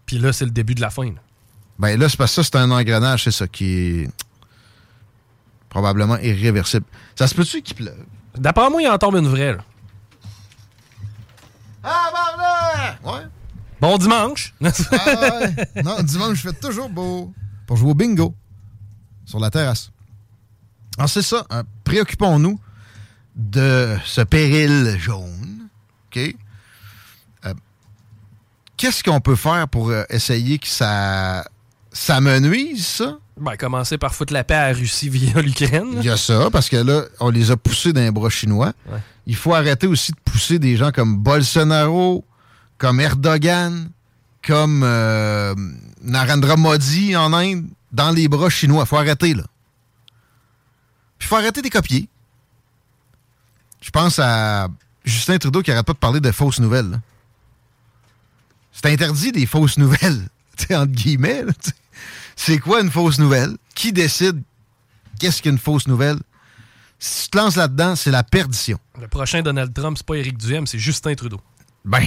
Puis 0.06 0.20
là, 0.20 0.34
c'est 0.34 0.45
le 0.45 0.52
début 0.52 0.76
de 0.76 0.82
la 0.82 0.89
fin. 0.89 1.06
là. 1.06 1.22
Ben 1.80 2.00
là, 2.00 2.10
c'est 2.10 2.18
parce 2.18 2.36
que 2.36 2.41
ça, 2.41 2.50
c'est 2.52 2.58
un 2.58 2.72
engrenage, 2.72 3.24
c'est 3.24 3.32
ça, 3.32 3.48
qui 3.48 3.66
est 3.66 4.10
probablement 5.70 6.18
irréversible. 6.18 6.86
Ça 7.16 7.28
se 7.28 7.36
peut-tu 7.36 7.62
qu'il 7.62 7.76
pleuve? 7.76 8.06
D'après 8.36 8.70
moi, 8.70 8.82
il 8.82 8.88
en 8.88 8.98
tombe 8.98 9.16
une 9.16 9.28
vraie. 9.28 9.54
là. 9.54 9.64
Ah, 11.84 12.97
ben 13.03 13.11
Ouais. 13.11 13.21
Bon 13.80 13.97
dimanche! 13.97 14.53
Ah 14.61 15.39
ouais. 15.39 15.84
Non, 15.84 16.01
dimanche, 16.01 16.38
je 16.38 16.49
fais 16.49 16.53
toujours 16.53 16.89
beau 16.89 17.34
pour 17.67 17.78
jouer 17.78 17.91
au 17.91 17.93
bingo 17.95 18.34
sur 19.25 19.39
la 19.39 19.49
terrasse. 19.49 19.91
Alors, 20.97 21.09
c'est 21.09 21.21
ça. 21.21 21.45
hein, 21.49 21.63
Préoccupons-nous 21.84 22.59
de 23.36 23.97
ce 24.03 24.21
péril 24.21 24.97
jaune. 24.99 25.67
OK? 26.07 26.36
Euh, 27.45 27.53
Qu'est-ce 28.78 29.03
qu'on 29.03 29.21
peut 29.21 29.36
faire 29.36 29.67
pour 29.67 29.89
euh, 29.89 30.03
essayer 30.09 30.57
que 30.57 30.67
ça, 30.67 31.45
ça 31.91 32.19
me 32.19 32.39
nuise, 32.39 32.86
ça? 32.86 33.17
Ben, 33.39 33.55
commencer 33.55 33.97
par 33.97 34.15
foutre 34.15 34.33
la 34.33 34.43
paix 34.43 34.55
à 34.55 34.71
la 34.71 34.77
Russie 34.77 35.09
via 35.09 35.41
l'Ukraine. 35.41 35.93
Il 35.97 36.03
y 36.03 36.09
a 36.09 36.17
ça, 36.17 36.49
parce 36.51 36.69
que 36.69 36.77
là, 36.77 37.03
on 37.19 37.29
les 37.29 37.51
a 37.51 37.57
poussés 37.57 37.93
dans 37.93 38.01
les 38.01 38.11
bras 38.11 38.29
chinois. 38.29 38.73
Ouais. 38.91 38.99
Il 39.25 39.35
faut 39.35 39.53
arrêter 39.53 39.88
aussi 39.88 40.11
de 40.11 40.17
pousser 40.23 40.59
des 40.59 40.77
gens 40.77 40.91
comme 40.91 41.17
Bolsonaro, 41.17 42.25
comme 42.77 42.99
Erdogan, 42.99 43.89
comme 44.45 44.81
euh, 44.83 45.53
Narendra 46.01 46.55
Modi 46.55 47.15
en 47.15 47.33
Inde 47.33 47.65
dans 47.91 48.11
les 48.11 48.27
bras 48.27 48.49
chinois. 48.49 48.83
Il 48.85 48.88
faut 48.88 48.97
arrêter, 48.97 49.33
là. 49.33 49.43
Puis 51.19 51.25
il 51.25 51.29
faut 51.29 51.35
arrêter 51.35 51.61
des 51.61 51.69
copier. 51.69 52.07
Je 53.81 53.89
pense 53.89 54.19
à 54.19 54.67
Justin 55.03 55.38
Trudeau 55.38 55.61
qui 55.61 55.71
arrête 55.71 55.85
pas 55.85 55.93
de 55.93 55.97
parler 55.97 56.19
de 56.19 56.31
fausses 56.31 56.59
nouvelles. 56.59 56.99
C'est 58.71 58.88
interdit 58.88 59.31
des 59.31 59.45
fausses 59.45 59.77
nouvelles. 59.77 60.27
entre 60.71 60.91
guillemets. 60.91 61.43
là. 61.43 61.53
C'est 62.38 62.59
quoi 62.59 62.81
une 62.81 62.91
fausse 62.91 63.19
nouvelle? 63.19 63.57
Qui 63.75 63.91
décide 63.91 64.41
qu'est-ce 65.19 65.41
qu'une 65.41 65.57
fausse 65.57 65.88
nouvelle? 65.88 66.17
Si 66.99 67.25
tu 67.25 67.29
te 67.31 67.38
lances 67.38 67.55
là-dedans, 67.57 67.95
c'est 67.95 68.11
la 68.11 68.23
perdition. 68.23 68.79
Le 69.01 69.07
prochain 69.07 69.41
Donald 69.41 69.73
Trump, 69.73 69.97
c'est 69.97 70.05
pas 70.05 70.15
Éric 70.15 70.38
Duhem, 70.38 70.65
c'est 70.65 70.79
Justin 70.79 71.13
Trudeau. 71.15 71.41
Ben, 71.83 72.01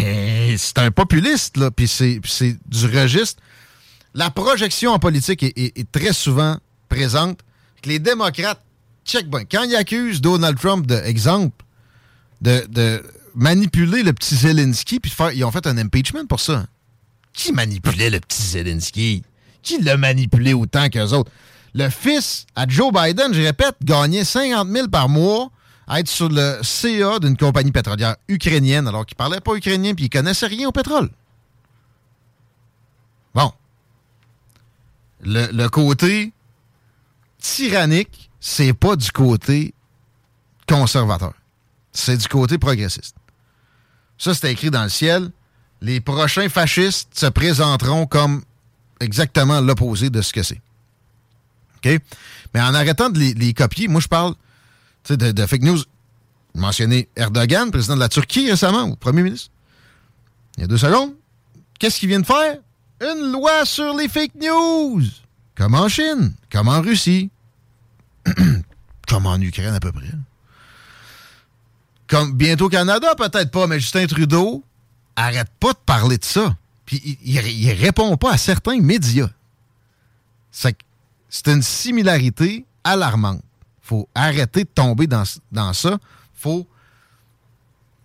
c'est 0.57 0.79
un 0.79 0.91
populiste, 0.91 1.57
là, 1.57 1.71
puis 1.71 1.87
c'est 1.89 2.21
du 2.67 2.87
registre. 2.87 3.43
La 4.15 4.31
projection 4.31 4.93
en 4.93 4.99
politique 4.99 5.43
est, 5.43 5.57
est- 5.57 5.79
est 5.79 5.91
très 5.93 6.13
souvent 6.13 6.59
présente. 6.89 7.41
Que 7.83 7.89
les 7.89 7.99
démocrates, 7.99 8.63
check 9.05 9.29
bien, 9.31 9.45
quand 9.45 9.63
ils 9.65 9.75
accusent 9.77 10.21
Donald 10.21 10.59
Trump, 10.59 10.87
de, 10.87 10.97
exemple, 10.97 11.65
de, 12.41 12.67
de 12.69 13.03
manipuler 13.35 14.03
le 14.03 14.13
petit 14.13 14.37
Zelensky, 14.37 15.01
puis 15.01 15.11
faire, 15.11 15.33
ils 15.33 15.45
ont 15.45 15.51
fait 15.51 15.67
un 15.67 15.77
impeachment 15.79 16.27
pour 16.29 16.41
ça. 16.41 16.67
Qui 17.33 17.53
manipulait 17.53 18.11
le 18.11 18.21
petit 18.21 18.43
Zelensky? 18.43 19.23
Qui 19.63 19.81
l'a 19.83 19.97
manipulé 19.97 20.53
autant 20.55 20.89
qu'eux 20.89 21.13
autres? 21.13 21.31
Le 21.75 21.89
fils 21.89 22.47
à 22.57 22.67
Joe 22.67 22.93
Biden, 22.93 23.33
je 23.33 23.43
répète, 23.43 23.77
gagnait 23.83 24.25
50 24.25 24.69
000 24.69 24.89
par 24.89 25.09
mois 25.09 25.51
à 25.87 26.01
être 26.01 26.09
sur 26.09 26.29
le 26.29 26.61
CA 26.63 27.19
d'une 27.19 27.37
compagnie 27.37 27.73
pétrolière 27.73 28.17
ukrainienne, 28.29 28.87
alors 28.87 29.05
qu'il 29.05 29.17
parlait 29.17 29.41
pas 29.41 29.55
ukrainien 29.55 29.95
puis 29.95 30.05
il 30.05 30.11
connaissait 30.11 30.47
rien 30.47 30.69
au 30.69 30.73
pétrole. 30.73 31.11
Bon. 33.35 33.53
Le, 35.23 35.67
côté 35.69 36.33
tyrannique, 37.39 38.31
c'est 38.41 38.73
pas 38.73 38.97
du 38.97 39.11
côté 39.11 39.75
conservateur. 40.69 41.35
C'est 41.93 42.17
du 42.17 42.29
côté 42.29 42.57
progressiste. 42.57 43.17
Ça, 44.17 44.33
c'est 44.35 44.53
écrit 44.53 44.71
dans 44.71 44.85
le 44.85 44.89
ciel. 44.89 45.31
Les 45.81 46.01
prochains 46.01 46.49
fascistes 46.49 47.19
se 47.19 47.27
présenteront 47.27 48.07
comme 48.07 48.43
exactement 49.01 49.61
l'opposé 49.61 50.11
de 50.11 50.23
ce 50.23 50.33
que 50.33 50.43
c'est. 50.43 50.61
OK? 51.77 52.01
Mais 52.55 52.61
en 52.61 52.75
arrêtant 52.75 53.11
de 53.11 53.19
les, 53.19 53.55
copier, 53.55 53.89
moi, 53.89 54.01
je 54.01 54.09
parle 54.09 54.35
de, 55.09 55.47
fake 55.47 55.63
news. 55.63 55.79
Mentionné 56.55 57.09
Erdogan, 57.17 57.71
président 57.71 57.95
de 57.95 58.01
la 58.01 58.09
Turquie 58.09 58.51
récemment, 58.51 58.85
ou 58.85 58.97
premier 58.97 59.23
ministre. 59.23 59.51
Il 60.57 60.63
y 60.63 60.65
a 60.65 60.67
deux 60.67 60.79
secondes. 60.79 61.15
Qu'est-ce 61.79 61.99
qu'il 62.01 62.09
vient 62.09 62.21
de 62.21 62.27
faire? 62.27 62.59
Une 63.01 63.33
loi 63.33 63.65
sur 63.65 63.97
les 63.97 64.09
fake 64.09 64.35
news. 64.35 65.03
Comme 65.55 65.75
en 65.75 65.89
Chine, 65.89 66.35
comme 66.51 66.69
en 66.69 66.81
Russie, 66.81 67.31
comme 69.09 69.27
en 69.27 69.41
Ukraine 69.41 69.75
à 69.75 69.81
peu 69.81 69.93
près. 69.93 70.11
Comme 72.09 72.33
bientôt 72.33 72.69
Canada, 72.69 73.15
peut-être 73.17 73.53
pas, 73.53 73.69
mais 73.69 73.79
Justin 73.79 74.07
Trudeau 74.07 74.65
arrête 75.15 75.49
pas 75.61 75.73
de 75.73 75.79
parler 75.87 76.19
de 76.19 76.25
ça. 76.25 76.57
Puis 76.91 77.19
il, 77.23 77.47
il 77.47 77.73
répond 77.73 78.17
pas 78.17 78.33
à 78.33 78.37
certains 78.37 78.81
médias. 78.81 79.31
C'est 80.51 81.47
une 81.47 81.63
similarité 81.63 82.67
alarmante. 82.83 83.43
faut 83.81 84.09
arrêter 84.13 84.65
de 84.65 84.69
tomber 84.69 85.07
dans, 85.07 85.23
dans 85.53 85.73
ça. 85.73 85.99
faut. 86.35 86.67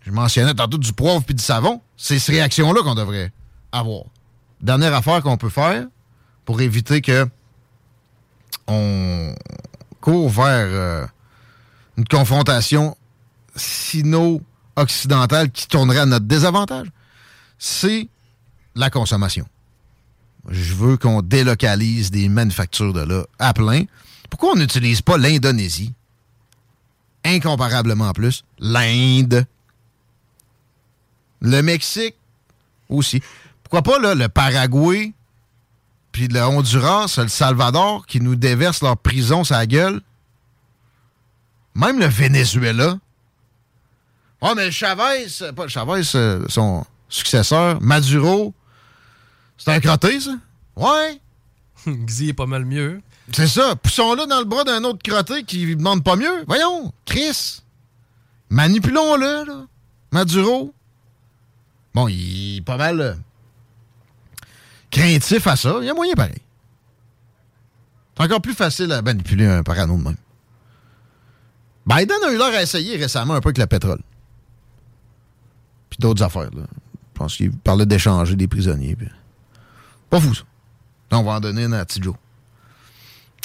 Je 0.01 0.11
mentionnais 0.11 0.53
tantôt 0.53 0.77
du 0.77 0.93
poivre 0.93 1.23
puis 1.23 1.33
du 1.33 1.41
savon. 1.41 1.81
C'est 1.97 2.19
ces 2.19 2.33
réactions-là 2.33 2.83
qu'on 2.83 2.93
devrait 2.93 3.33
avoir. 3.71 4.03
Dernière 4.61 4.93
affaire 4.93 5.23
qu'on 5.23 5.37
peut 5.37 5.49
faire 5.49 5.87
pour 6.45 6.61
éviter 6.61 7.01
que 7.01 7.27
on 8.67 9.33
court 9.99 10.29
vers 10.29 10.67
euh, 10.67 11.07
une 11.97 12.05
confrontation 12.05 12.95
sino-occidentale 13.55 15.49
qui 15.49 15.67
tournerait 15.67 16.01
à 16.01 16.05
notre 16.05 16.27
désavantage, 16.27 16.91
c'est 17.57 18.09
la 18.75 18.89
consommation. 18.89 19.45
Je 20.49 20.73
veux 20.73 20.97
qu'on 20.97 21.21
délocalise 21.21 22.11
des 22.11 22.29
manufactures 22.29 22.93
de 22.93 23.01
là 23.01 23.25
à 23.39 23.53
plein. 23.53 23.85
Pourquoi 24.29 24.51
on 24.51 24.55
n'utilise 24.55 25.01
pas 25.01 25.17
l'Indonésie? 25.17 25.93
Incomparablement 27.23 28.13
plus. 28.13 28.43
L'Inde. 28.59 29.45
Le 31.41 31.61
Mexique 31.61 32.15
aussi. 32.89 33.21
Pourquoi 33.63 33.81
pas 33.81 33.99
là, 33.99 34.13
le 34.13 34.29
Paraguay, 34.29 35.13
puis 36.11 36.27
le 36.27 36.41
Honduras, 36.41 37.15
le 37.17 37.27
Salvador, 37.27 38.05
qui 38.05 38.21
nous 38.21 38.35
déversent 38.35 38.83
leur 38.83 38.97
prison 38.97 39.41
la 39.49 39.65
gueule? 39.65 40.01
Même 41.73 41.99
le 41.99 42.05
Venezuela. 42.05 42.97
Oh, 44.41 44.53
mais 44.55 44.71
Chavez, 44.71 45.27
pas 45.55 45.67
Chavez, 45.67 46.03
euh, 46.15 46.45
son 46.47 46.85
successeur, 47.09 47.81
Maduro, 47.81 48.53
c'est 49.57 49.71
un 49.71 49.79
crotté, 49.79 50.19
ça? 50.19 50.35
Ouais. 50.75 51.19
Xi 52.05 52.29
est 52.29 52.33
pas 52.33 52.45
mal 52.45 52.65
mieux. 52.65 53.01
C'est 53.33 53.47
ça. 53.47 53.75
Poussons-le 53.75 54.27
dans 54.27 54.39
le 54.39 54.45
bras 54.45 54.63
d'un 54.63 54.83
autre 54.83 54.99
crotté 55.03 55.43
qui 55.43 55.75
demande 55.75 56.03
pas 56.03 56.15
mieux. 56.15 56.43
Voyons, 56.47 56.93
Chris. 57.05 57.61
Manipulons-le, 58.49 59.45
là. 59.45 59.65
Maduro. 60.11 60.73
Bon, 61.93 62.07
il 62.07 62.57
est 62.57 62.61
pas 62.61 62.77
mal 62.77 62.99
euh, 63.01 63.13
craintif 64.91 65.47
à 65.47 65.55
ça. 65.55 65.77
Il 65.81 65.85
y 65.85 65.89
a 65.89 65.93
moyen 65.93 66.13
pareil. 66.13 66.41
C'est 68.17 68.23
encore 68.23 68.41
plus 68.41 68.53
facile 68.53 68.91
à 68.91 69.01
manipuler 69.01 69.45
un 69.45 69.63
parano 69.63 69.97
de 69.97 70.03
même. 70.03 70.15
Biden 71.85 72.17
a 72.25 72.31
eu 72.31 72.37
l'air 72.37 72.53
à 72.57 72.61
essayer 72.61 72.95
récemment 72.97 73.35
un 73.35 73.41
peu 73.41 73.49
avec 73.49 73.57
le 73.57 73.67
pétrole. 73.67 74.01
Puis 75.89 75.97
d'autres 75.99 76.23
affaires, 76.23 76.49
là. 76.55 76.63
Je 77.13 77.19
pense 77.19 77.35
qu'il 77.37 77.51
parlait 77.51 77.85
d'échanger 77.85 78.35
des 78.35 78.47
prisonniers. 78.47 78.95
puis- 78.95 79.07
Pas 80.15 80.21
fou, 80.21 80.33
ça. 80.33 80.43
Là, 81.11 81.19
on 81.19 81.23
va 81.23 81.33
en 81.33 81.39
donner 81.41 81.65
une 81.65 81.73
à 81.73 81.83
Tidjo. 81.83 82.15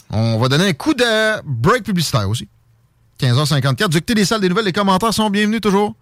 On 0.08 0.38
va 0.38 0.46
donner 0.46 0.68
un 0.68 0.72
coup 0.72 0.94
de 0.94 1.42
break 1.42 1.82
publicitaire 1.82 2.28
aussi. 2.28 2.46
15h54. 3.18 3.88
Du 3.88 3.96
côté 3.96 4.14
des 4.14 4.24
salles 4.24 4.40
des 4.40 4.48
nouvelles, 4.48 4.66
les 4.66 4.72
commentaires 4.72 5.12
sont 5.12 5.30
bienvenus 5.30 5.60
toujours. 5.60 5.96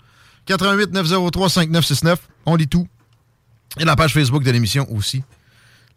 88 0.44 0.92
903 0.92 1.48
5969. 1.48 2.20
On 2.44 2.54
lit 2.54 2.68
tout. 2.68 2.86
Et 3.78 3.86
la 3.86 3.96
page 3.96 4.12
Facebook 4.12 4.44
de 4.44 4.50
l'émission 4.50 4.86
aussi. 4.92 5.22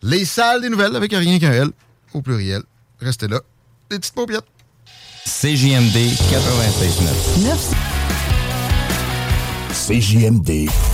Les 0.04 0.24
salles 0.24 0.62
des 0.62 0.70
nouvelles 0.70 0.96
avec 0.96 1.12
rien 1.12 1.38
qu'un 1.38 1.52
L 1.52 1.72
au 2.14 2.22
pluriel. 2.22 2.64
Restez 3.02 3.28
là. 3.28 3.42
Des 3.90 4.00
petites 4.00 4.16
paupiètes. 4.16 4.46
CJMD 5.26 5.98
96.9. 6.32 7.76
CJMD 9.74 10.50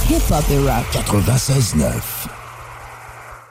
Hip-hop 0.10 0.46
et 0.50 0.68
rap. 0.68 0.86
96.9. 0.94 2.37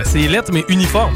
Ben, 0.00 0.06
c'est 0.06 0.28
lettre, 0.28 0.50
mais 0.50 0.64
uniforme. 0.68 1.14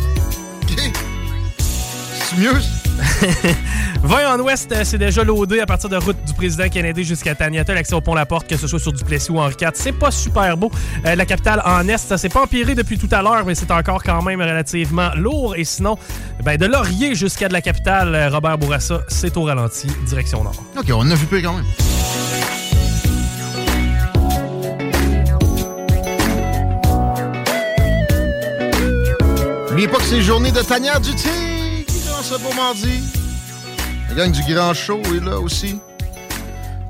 C'est 2.10 2.36
mieux? 2.36 2.52
Voyons 4.02 4.28
en 4.28 4.38
Ouest, 4.40 4.70
euh, 4.72 4.82
c'est 4.84 4.98
déjà 4.98 5.24
loadé 5.24 5.60
à 5.60 5.64
partir 5.64 5.88
de 5.88 5.96
route 5.96 6.22
du 6.26 6.34
président 6.34 6.68
Kennedy 6.68 7.02
jusqu'à 7.02 7.34
Taniata, 7.34 7.72
l'accès 7.72 7.94
au 7.94 8.02
pont 8.02 8.14
La 8.14 8.26
Porte, 8.26 8.46
que 8.46 8.58
ce 8.58 8.66
soit 8.66 8.78
sur 8.78 8.92
Duplessis 8.92 9.32
ou 9.32 9.38
Henri 9.38 9.54
IV. 9.58 9.70
C'est 9.72 9.92
pas 9.92 10.10
super 10.10 10.58
beau. 10.58 10.70
Euh, 11.06 11.14
la 11.14 11.24
capitale 11.24 11.62
en 11.64 11.88
Est, 11.88 11.96
ça 11.96 12.18
s'est 12.18 12.28
pas 12.28 12.42
empiré 12.42 12.74
depuis 12.74 12.98
tout 12.98 13.08
à 13.10 13.22
l'heure, 13.22 13.46
mais 13.46 13.54
c'est 13.54 13.70
encore 13.70 14.02
quand 14.02 14.20
même 14.20 14.42
relativement 14.42 15.14
lourd. 15.16 15.56
Et 15.56 15.64
sinon, 15.64 15.96
ben, 16.42 16.58
de 16.58 16.66
Laurier 16.66 17.14
jusqu'à 17.14 17.48
de 17.48 17.54
la 17.54 17.62
capitale, 17.62 18.14
euh, 18.14 18.28
Robert 18.28 18.58
Bourassa, 18.58 19.00
c'est 19.08 19.34
au 19.38 19.44
ralenti, 19.44 19.86
direction 20.06 20.44
nord. 20.44 20.62
OK, 20.78 20.90
on 20.92 21.10
a 21.10 21.14
vu 21.14 21.24
peu 21.24 21.40
quand 21.40 21.54
même. 21.54 21.64
N'oubliez 29.74 29.90
pas 29.90 29.98
que 29.98 30.04
c'est 30.04 30.22
journée 30.22 30.52
de 30.52 30.60
Tania 30.60 31.00
du 31.00 31.12
Tigre 31.16 32.06
dans 32.06 32.22
ce 32.22 32.40
beau 32.40 32.54
mardi? 32.54 33.00
La 34.08 34.14
gang 34.14 34.30
du 34.30 34.54
Grand 34.54 34.72
Show 34.72 35.02
est 35.16 35.18
là 35.18 35.40
aussi. 35.40 35.80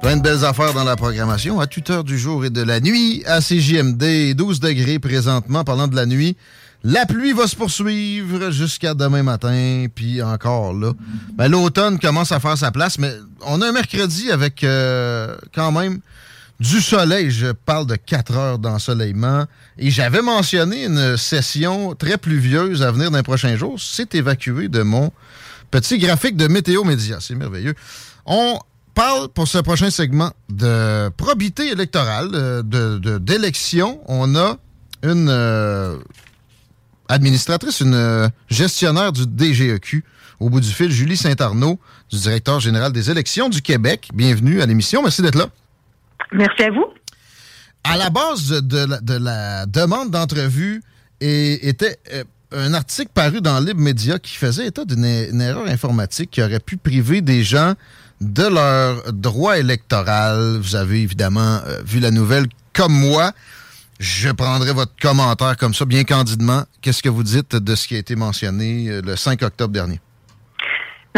Plein 0.03 0.18
de 0.18 0.22
belles 0.22 0.45
affaires 0.45 0.74
dans 0.74 0.85
la 0.85 0.95
programmation. 0.95 1.61
À 1.61 1.66
toute 1.66 1.89
heure 1.89 2.05
du 2.05 2.18
jour 2.18 2.45
et 2.45 2.51
de 2.51 2.61
la 2.61 2.80
nuit, 2.80 3.22
à 3.24 3.41
CJMD, 3.41 4.35
12 4.35 4.61
degrés 4.61 4.99
présentement. 4.99 5.64
Parlant 5.64 5.89
de 5.89 5.97
la 5.97 6.05
nuit, 6.05 6.37
la 6.82 7.07
pluie 7.07 7.32
va 7.32 7.47
se 7.47 7.57
poursuivre 7.57 8.51
jusqu'à 8.51 8.93
demain 8.93 9.22
matin, 9.22 9.87
puis 9.95 10.20
encore 10.20 10.74
là. 10.74 10.93
Ben, 11.37 11.49
L'automne 11.49 11.99
commence 11.99 12.32
à 12.32 12.39
faire 12.39 12.59
sa 12.59 12.70
place, 12.70 12.99
mais 12.99 13.14
on 13.47 13.62
a 13.62 13.68
un 13.70 13.72
mercredi 13.72 14.30
avec 14.30 14.62
euh, 14.62 15.39
quand 15.55 15.72
même 15.72 16.01
du 16.61 16.80
soleil. 16.80 17.30
Je 17.30 17.52
parle 17.52 17.86
de 17.86 17.96
4 17.96 18.36
heures 18.36 18.59
d'ensoleillement. 18.59 19.44
Et 19.78 19.90
j'avais 19.90 20.22
mentionné 20.22 20.84
une 20.84 21.16
session 21.16 21.94
très 21.94 22.18
pluvieuse 22.18 22.82
à 22.82 22.90
venir 22.90 23.11
d'un 23.11 23.22
prochain 23.22 23.57
jour. 23.57 23.80
C'est 23.80 24.14
évacué 24.14 24.68
de 24.68 24.82
mon 24.82 25.12
petit 25.70 25.98
graphique 25.98 26.36
de 26.36 26.46
Météo 26.46 26.84
Média. 26.84 27.18
C'est 27.20 27.34
merveilleux. 27.34 27.74
On 28.26 28.59
parle 28.94 29.28
pour 29.28 29.48
ce 29.48 29.59
prochain 29.59 29.90
segment 29.90 30.30
de 30.48 31.09
probité 31.16 31.70
électorale, 31.70 32.30
euh, 32.34 33.18
d'élection. 33.18 34.00
On 34.07 34.36
a 34.36 34.57
une 35.02 35.28
euh, 35.28 35.96
administratrice, 37.09 37.80
une 37.80 37.94
euh, 37.94 38.28
gestionnaire 38.48 39.12
du 39.12 39.24
DGEQ 39.24 40.05
au 40.40 40.50
bout 40.50 40.61
du 40.61 40.70
fil, 40.70 40.90
Julie 40.90 41.16
Saint-Arnaud, 41.16 41.78
du 42.11 42.18
directeur 42.18 42.61
général 42.61 42.92
des 42.92 43.11
élections 43.11 43.48
du 43.48 43.62
Québec. 43.62 44.11
Bienvenue 44.14 44.62
à 44.62 44.66
l'émission. 44.66 45.02
Merci 45.02 45.22
d'être 45.22 45.36
là. 45.36 45.48
Merci 46.32 46.62
à 46.62 46.70
vous. 46.70 46.86
À 47.84 47.96
la 47.96 48.10
base 48.10 48.48
de 48.48 49.16
la, 49.18 49.66
demande 49.66 50.10
d'entrevue 50.10 50.82
était 51.20 51.98
un 52.52 52.74
article 52.74 53.10
paru 53.12 53.40
dans 53.40 53.60
Libre 53.60 53.80
Média 53.80 54.18
qui 54.18 54.36
faisait 54.36 54.66
état 54.66 54.84
d'une 54.84 55.40
erreur 55.40 55.66
informatique 55.66 56.30
qui 56.30 56.42
aurait 56.42 56.60
pu 56.60 56.76
priver 56.76 57.20
des 57.20 57.42
gens 57.42 57.74
de 58.20 58.46
leur 58.46 59.12
droit 59.12 59.58
électoral. 59.58 60.58
Vous 60.60 60.76
avez 60.76 61.02
évidemment 61.02 61.60
euh, 61.66 61.82
vu 61.84 62.00
la 62.00 62.10
nouvelle 62.10 62.46
comme 62.72 62.92
moi. 62.92 63.32
Je 64.00 64.30
prendrai 64.30 64.72
votre 64.72 64.92
commentaire 65.00 65.56
comme 65.56 65.74
ça, 65.74 65.84
bien 65.84 66.04
candidement. 66.04 66.64
Qu'est-ce 66.80 67.02
que 67.02 67.08
vous 67.08 67.22
dites 67.22 67.56
de 67.56 67.74
ce 67.74 67.86
qui 67.88 67.94
a 67.96 67.98
été 67.98 68.16
mentionné 68.16 68.88
euh, 68.88 69.02
le 69.02 69.16
5 69.16 69.42
octobre 69.42 69.72
dernier? 69.72 70.00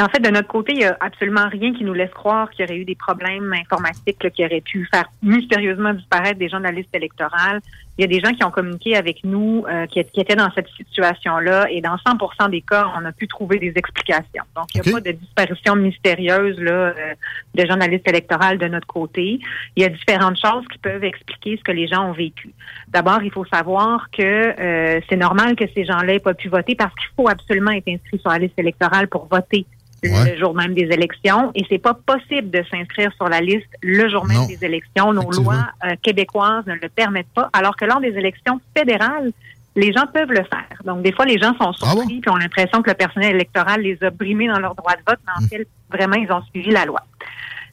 En 0.02 0.08
fait, 0.08 0.20
de 0.20 0.28
notre 0.28 0.48
côté, 0.48 0.72
il 0.72 0.78
n'y 0.78 0.84
a 0.84 0.96
absolument 1.00 1.48
rien 1.48 1.72
qui 1.72 1.82
nous 1.82 1.94
laisse 1.94 2.10
croire 2.10 2.50
qu'il 2.50 2.66
y 2.66 2.68
aurait 2.68 2.78
eu 2.78 2.84
des 2.84 2.94
problèmes 2.94 3.50
informatiques 3.54 4.30
qui 4.30 4.44
auraient 4.44 4.60
pu 4.60 4.86
faire 4.92 5.06
mystérieusement 5.22 5.94
disparaître 5.94 6.38
des 6.38 6.50
gens 6.50 6.58
de 6.58 6.64
la 6.64 6.72
liste 6.72 6.94
électorale. 6.94 7.60
Il 7.96 8.02
y 8.02 8.04
a 8.04 8.08
des 8.08 8.20
gens 8.20 8.34
qui 8.34 8.44
ont 8.44 8.50
communiqué 8.50 8.94
avec 8.94 9.24
nous 9.24 9.64
euh, 9.66 9.86
qui, 9.86 10.00
étaient 10.00 10.36
dans 10.36 10.50
cette 10.54 10.68
situation-là 10.76 11.68
et 11.70 11.80
dans 11.80 11.96
100% 11.96 12.50
des 12.50 12.60
cas, 12.60 12.92
on 12.94 13.06
a 13.06 13.12
pu 13.12 13.26
trouver 13.26 13.58
des 13.58 13.72
explications. 13.74 14.44
Donc, 14.54 14.66
il 14.74 14.82
n'y 14.82 14.90
a 14.90 14.92
pas 14.92 15.00
de 15.00 15.12
disparition 15.12 15.76
mystérieuse 15.76 16.60
là, 16.60 16.72
euh, 16.72 17.14
de 17.54 17.66
gens 17.66 17.76
de 17.76 17.80
la 17.80 17.86
liste 17.86 18.06
électorale 18.06 18.58
de 18.58 18.68
notre 18.68 18.86
côté. 18.86 19.40
Il 19.76 19.82
y 19.82 19.86
a 19.86 19.88
différentes 19.88 20.38
choses 20.38 20.66
qui 20.70 20.76
peuvent 20.76 21.04
expliquer 21.04 21.56
ce 21.56 21.62
que 21.62 21.72
les 21.72 21.86
gens 21.86 22.10
ont 22.10 22.12
vécu. 22.12 22.52
D'abord, 22.88 23.22
il 23.22 23.32
faut 23.32 23.46
savoir 23.46 24.10
que 24.10 24.22
euh, 24.22 25.00
c'est 25.08 25.16
normal 25.16 25.56
que 25.56 25.64
ces 25.74 25.86
gens-là 25.86 26.04
n'aient 26.04 26.18
pas 26.18 26.34
pu 26.34 26.50
voter 26.50 26.74
parce 26.74 26.94
qu'il 26.96 27.08
faut 27.16 27.30
absolument 27.30 27.70
être 27.70 27.88
inscrit 27.88 28.18
sur 28.18 28.30
la 28.30 28.38
liste 28.38 28.58
électorale 28.58 29.08
pour 29.08 29.26
voter 29.26 29.64
le 30.08 30.38
jour 30.38 30.54
même 30.54 30.74
des 30.74 30.88
élections. 30.90 31.50
Et 31.54 31.64
c'est 31.68 31.78
pas 31.78 31.94
possible 31.94 32.50
de 32.50 32.62
s'inscrire 32.70 33.12
sur 33.14 33.28
la 33.28 33.40
liste 33.40 33.68
le 33.82 34.08
jour 34.08 34.26
même 34.26 34.46
des 34.46 34.64
élections. 34.64 35.12
Nos 35.12 35.30
lois 35.30 35.68
euh, 35.84 35.94
québécoises 36.02 36.66
ne 36.66 36.74
le 36.74 36.88
permettent 36.88 37.32
pas. 37.34 37.50
Alors 37.52 37.76
que 37.76 37.84
lors 37.84 38.00
des 38.00 38.08
élections 38.16 38.60
fédérales, 38.76 39.32
les 39.76 39.92
gens 39.92 40.06
peuvent 40.12 40.30
le 40.30 40.44
faire. 40.44 40.78
Donc, 40.84 41.02
des 41.02 41.12
fois, 41.12 41.26
les 41.26 41.38
gens 41.38 41.54
sont 41.60 41.70
ah 41.82 41.90
surpris 41.92 42.20
et 42.26 42.30
ont 42.30 42.36
l'impression 42.36 42.82
que 42.82 42.90
le 42.90 42.96
personnel 42.96 43.34
électoral 43.34 43.82
les 43.82 44.02
a 44.02 44.10
brimés 44.10 44.48
dans 44.48 44.58
leur 44.58 44.74
droit 44.74 44.94
de 44.94 45.02
vote, 45.06 45.18
mais 45.26 45.32
en 45.36 45.44
hmm. 45.44 45.48
fait, 45.48 45.68
vraiment, 45.90 46.16
ils 46.16 46.32
ont 46.32 46.42
suivi 46.50 46.70
la 46.70 46.86
loi. 46.86 47.02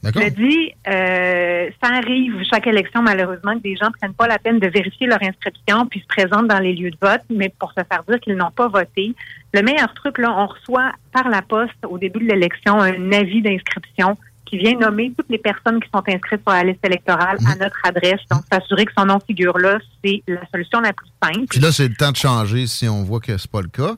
Je 0.04 0.30
dis, 0.30 0.72
euh, 0.88 1.70
ça 1.82 1.94
arrive 1.94 2.44
chaque 2.50 2.68
élection, 2.68 3.02
malheureusement, 3.02 3.54
que 3.56 3.64
des 3.64 3.76
gens 3.76 3.88
ne 3.88 3.94
prennent 3.94 4.14
pas 4.14 4.28
la 4.28 4.38
peine 4.38 4.60
de 4.60 4.68
vérifier 4.68 5.08
leur 5.08 5.22
inscription 5.22 5.86
puis 5.86 6.02
se 6.02 6.08
présentent 6.08 6.48
dans 6.48 6.60
les 6.60 6.74
lieux 6.74 6.92
de 6.92 6.98
vote, 7.02 7.22
mais 7.30 7.54
pour 7.58 7.72
se 7.72 7.84
faire 7.90 8.04
dire 8.08 8.20
qu'ils 8.20 8.36
n'ont 8.36 8.52
pas 8.52 8.68
voté. 8.68 9.16
Le 9.54 9.62
meilleur 9.62 9.94
truc, 9.94 10.18
là, 10.18 10.34
on 10.38 10.48
reçoit 10.48 10.92
par 11.14 11.30
la 11.30 11.42
poste 11.42 11.74
au 11.88 11.98
début 11.98 12.20
de 12.20 12.26
l'élection 12.26 12.80
un 12.82 13.12
avis 13.14 13.42
d'inscription 13.42 14.18
qui 14.46 14.58
vient 14.58 14.78
nommer 14.78 15.12
toutes 15.18 15.30
les 15.30 15.38
personnes 15.38 15.80
qui 15.82 15.90
sont 15.94 16.04
inscrites 16.08 16.42
sur 16.46 16.52
la 16.52 16.64
liste 16.64 16.86
électorale 16.86 17.38
à 17.48 17.56
notre 17.56 17.80
adresse. 17.86 18.20
Donc, 18.30 18.44
s'assurer 18.52 18.86
que 18.86 18.92
son 18.96 19.06
nom 19.06 19.20
figure 19.26 19.58
là, 19.58 19.80
c'est 20.04 20.22
la 20.28 20.42
solution 20.52 20.82
la 20.82 20.94
plus 20.94 21.08
simple. 21.24 21.48
Puis 21.50 21.60
là, 21.60 21.72
c'est 21.72 21.88
le 21.88 21.96
temps 21.96 22.12
de 22.12 22.18
changer 22.18 22.68
si 22.68 22.88
on 22.88 23.04
voit 23.04 23.20
que 23.20 23.38
c'est 23.38 23.50
pas 23.50 23.62
le 23.62 23.70
cas. 23.70 23.96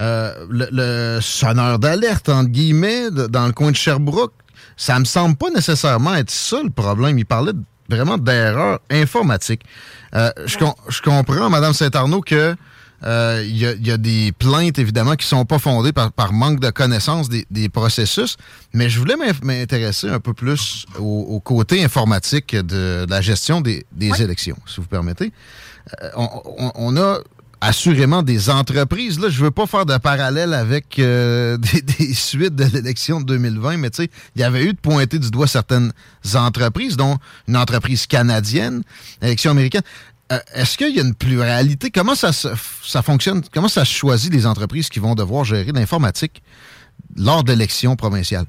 Euh, 0.00 0.46
le, 0.50 0.68
le, 0.70 1.20
sonneur 1.22 1.78
d'alerte, 1.78 2.28
entre 2.28 2.50
guillemets, 2.50 3.10
dans 3.10 3.46
le 3.46 3.52
coin 3.52 3.70
de 3.70 3.76
Sherbrooke, 3.76 4.34
ça 4.76 4.98
me 4.98 5.04
semble 5.04 5.36
pas 5.36 5.50
nécessairement 5.50 6.14
être 6.14 6.30
ça 6.30 6.62
le 6.62 6.70
problème. 6.70 7.18
Il 7.18 7.26
parlait 7.26 7.52
vraiment 7.88 8.18
d'erreurs 8.18 8.80
informatiques. 8.90 9.62
Euh, 10.14 10.30
je, 10.44 10.58
je, 10.88 11.02
comprends, 11.02 11.48
Mme 11.50 11.72
Saint-Arnaud, 11.72 12.20
que 12.20 12.56
euh, 13.04 13.44
il 13.46 13.56
y, 13.56 13.90
a 13.90 13.96
des 13.98 14.32
plaintes, 14.32 14.78
évidemment, 14.78 15.16
qui 15.16 15.26
sont 15.26 15.44
pas 15.44 15.58
fondées 15.58 15.92
par, 15.92 16.32
manque 16.32 16.60
de 16.60 16.70
connaissance 16.70 17.28
des, 17.28 17.68
processus, 17.68 18.36
mais 18.72 18.88
je 18.88 18.98
voulais 18.98 19.16
m'intéresser 19.42 20.08
un 20.08 20.20
peu 20.20 20.32
plus 20.32 20.86
au, 20.98 21.40
côté 21.40 21.84
informatique 21.84 22.56
de, 22.56 23.06
la 23.08 23.20
gestion 23.20 23.60
des, 23.60 23.84
élections, 24.00 24.56
si 24.66 24.80
vous 24.80 24.86
permettez. 24.86 25.32
Euh, 26.02 26.10
on, 26.74 26.96
a 26.96 27.18
assurément 27.60 28.22
des 28.22 28.50
entreprises. 28.50 29.18
Là, 29.18 29.28
je 29.28 29.42
veux 29.42 29.50
pas 29.50 29.66
faire 29.66 29.86
de 29.86 29.96
parallèle 29.98 30.54
avec 30.54 30.98
euh, 30.98 31.56
des, 31.98 32.14
suites 32.14 32.54
de 32.54 32.64
l'élection 32.64 33.20
de 33.20 33.26
2020, 33.26 33.78
mais 33.78 33.90
tu 33.90 34.04
sais, 34.04 34.10
il 34.34 34.40
y 34.40 34.44
avait 34.44 34.64
eu 34.64 34.72
de 34.72 34.78
pointer 34.78 35.18
du 35.18 35.30
doigt 35.30 35.46
certaines 35.46 35.92
entreprises, 36.34 36.96
dont 36.96 37.18
une 37.48 37.56
entreprise 37.56 38.06
canadienne, 38.06 38.82
élection 39.22 39.52
américaine. 39.52 39.82
Euh, 40.32 40.38
est-ce 40.54 40.76
qu'il 40.76 40.94
y 40.94 40.98
a 40.98 41.02
une 41.02 41.14
pluralité? 41.14 41.90
Comment 41.90 42.14
ça, 42.14 42.32
ça 42.32 43.02
fonctionne? 43.02 43.42
Comment 43.52 43.68
ça 43.68 43.84
choisit 43.84 44.32
les 44.32 44.46
entreprises 44.46 44.88
qui 44.88 44.98
vont 44.98 45.14
devoir 45.14 45.44
gérer 45.44 45.72
l'informatique 45.72 46.42
lors 47.14 47.44
d'élections 47.44 47.94
provinciales? 47.96 48.46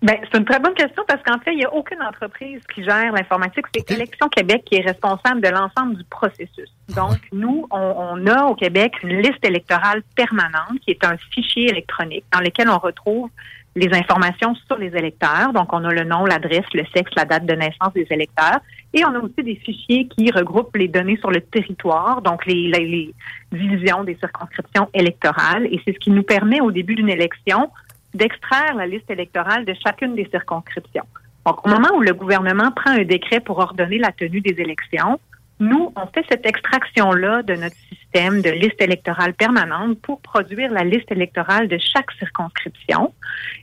Ben, 0.00 0.16
c'est 0.30 0.38
une 0.38 0.44
très 0.44 0.60
bonne 0.60 0.74
question 0.74 1.02
parce 1.08 1.20
qu'en 1.24 1.40
fait, 1.40 1.52
il 1.52 1.58
n'y 1.58 1.64
a 1.64 1.74
aucune 1.74 2.00
entreprise 2.02 2.60
qui 2.72 2.84
gère 2.84 3.12
l'informatique. 3.12 3.64
C'est 3.74 3.90
Élection 3.90 4.28
Québec 4.28 4.62
qui 4.64 4.76
est 4.76 4.86
responsable 4.86 5.40
de 5.40 5.48
l'ensemble 5.48 5.96
du 5.96 6.04
processus. 6.04 6.72
Donc, 6.94 7.18
nous, 7.32 7.66
on, 7.72 8.26
a 8.28 8.44
au 8.44 8.54
Québec 8.54 8.92
une 9.02 9.20
liste 9.20 9.44
électorale 9.44 10.02
permanente 10.14 10.78
qui 10.84 10.92
est 10.92 11.04
un 11.04 11.16
fichier 11.34 11.70
électronique 11.70 12.24
dans 12.32 12.38
lequel 12.38 12.68
on 12.68 12.78
retrouve 12.78 13.28
les 13.74 13.92
informations 13.92 14.54
sur 14.68 14.78
les 14.78 14.96
électeurs. 14.96 15.52
Donc, 15.52 15.72
on 15.72 15.82
a 15.82 15.92
le 15.92 16.04
nom, 16.04 16.24
l'adresse, 16.26 16.66
le 16.74 16.84
sexe, 16.94 17.10
la 17.16 17.24
date 17.24 17.46
de 17.46 17.54
naissance 17.54 17.92
des 17.92 18.06
électeurs. 18.10 18.60
Et 18.94 19.04
on 19.04 19.12
a 19.14 19.18
aussi 19.18 19.42
des 19.42 19.56
fichiers 19.56 20.06
qui 20.06 20.30
regroupent 20.30 20.76
les 20.76 20.88
données 20.88 21.18
sur 21.18 21.32
le 21.32 21.40
territoire, 21.40 22.22
donc 22.22 22.46
les, 22.46 22.68
les, 22.68 22.86
les 22.86 23.14
divisions 23.58 24.04
des 24.04 24.16
circonscriptions 24.20 24.88
électorales. 24.94 25.66
Et 25.66 25.80
c'est 25.84 25.92
ce 25.92 25.98
qui 25.98 26.10
nous 26.10 26.22
permet, 26.22 26.60
au 26.60 26.70
début 26.70 26.94
d'une 26.94 27.10
élection, 27.10 27.68
d'extraire 28.14 28.74
la 28.74 28.86
liste 28.86 29.10
électorale 29.10 29.64
de 29.64 29.74
chacune 29.84 30.14
des 30.14 30.28
circonscriptions. 30.30 31.04
Donc, 31.46 31.66
au 31.66 31.70
moment 31.70 31.88
où 31.96 32.00
le 32.00 32.12
gouvernement 32.12 32.70
prend 32.72 32.90
un 32.90 33.04
décret 33.04 33.40
pour 33.40 33.58
ordonner 33.58 33.98
la 33.98 34.12
tenue 34.12 34.40
des 34.40 34.60
élections, 34.60 35.18
nous, 35.60 35.92
on 35.96 36.06
fait 36.06 36.24
cette 36.30 36.46
extraction-là 36.46 37.42
de 37.42 37.54
notre 37.54 37.76
système 37.88 38.42
de 38.42 38.50
liste 38.50 38.80
électorale 38.80 39.34
permanente 39.34 40.00
pour 40.02 40.20
produire 40.20 40.70
la 40.70 40.84
liste 40.84 41.10
électorale 41.10 41.66
de 41.66 41.78
chaque 41.78 42.12
circonscription. 42.12 43.12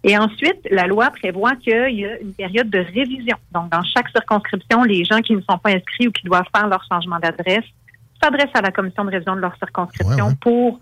Et 0.03 0.17
ensuite, 0.17 0.59
la 0.69 0.87
loi 0.87 1.09
prévoit 1.11 1.55
qu'il 1.55 1.73
y 1.73 2.05
a 2.05 2.19
une 2.19 2.33
période 2.33 2.69
de 2.69 2.79
révision. 2.79 3.37
Donc, 3.53 3.71
dans 3.71 3.83
chaque 3.83 4.09
circonscription, 4.09 4.83
les 4.83 5.05
gens 5.05 5.21
qui 5.21 5.35
ne 5.35 5.41
sont 5.41 5.57
pas 5.57 5.69
inscrits 5.69 6.07
ou 6.07 6.11
qui 6.11 6.25
doivent 6.25 6.47
faire 6.53 6.67
leur 6.67 6.83
changement 6.91 7.19
d'adresse 7.19 7.63
s'adressent 8.21 8.55
à 8.55 8.61
la 8.61 8.71
commission 8.71 9.05
de 9.05 9.11
révision 9.11 9.35
de 9.35 9.41
leur 9.41 9.55
circonscription 9.57 10.35
pour 10.35 10.79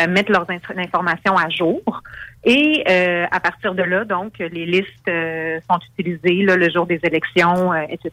euh, 0.00 0.06
mettre 0.08 0.32
leurs 0.32 0.46
informations 0.50 1.36
à 1.36 1.48
jour. 1.48 2.02
Et 2.48 2.84
euh, 2.88 3.26
à 3.32 3.40
partir 3.40 3.74
de 3.74 3.82
là, 3.82 4.04
donc, 4.04 4.34
les 4.38 4.66
listes 4.66 5.08
euh, 5.08 5.58
sont 5.68 5.80
utilisées 5.98 6.44
le 6.44 6.70
jour 6.70 6.86
des 6.86 7.00
élections, 7.02 7.74
etc. 7.74 8.12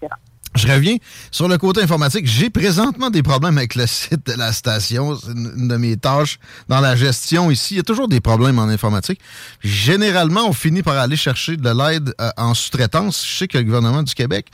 Je 0.55 0.67
reviens 0.67 0.97
sur 1.29 1.47
le 1.47 1.57
côté 1.59 1.83
informatique. 1.83 2.25
J'ai 2.25 2.49
présentement 2.49 3.11
des 3.11 3.21
problèmes 3.21 3.59
avec 3.59 3.75
le 3.75 3.85
site 3.87 4.25
de 4.25 4.33
la 4.33 4.51
station. 4.51 5.15
C'est 5.15 5.33
une 5.33 5.67
de 5.67 5.77
mes 5.77 5.97
tâches 5.97 6.39
dans 6.67 6.81
la 6.81 6.95
gestion 6.95 7.51
ici. 7.51 7.75
Il 7.75 7.77
y 7.77 7.79
a 7.79 7.83
toujours 7.83 8.07
des 8.07 8.21
problèmes 8.21 8.57
en 8.57 8.63
informatique. 8.63 9.19
Généralement, 9.61 10.47
on 10.47 10.53
finit 10.53 10.81
par 10.81 10.97
aller 10.97 11.15
chercher 11.15 11.55
de 11.55 11.69
l'aide 11.69 12.15
en 12.37 12.55
sous-traitance. 12.55 13.23
Je 13.27 13.37
sais 13.37 13.47
que 13.47 13.59
le 13.59 13.63
gouvernement 13.63 14.01
du 14.01 14.15
Québec, 14.15 14.47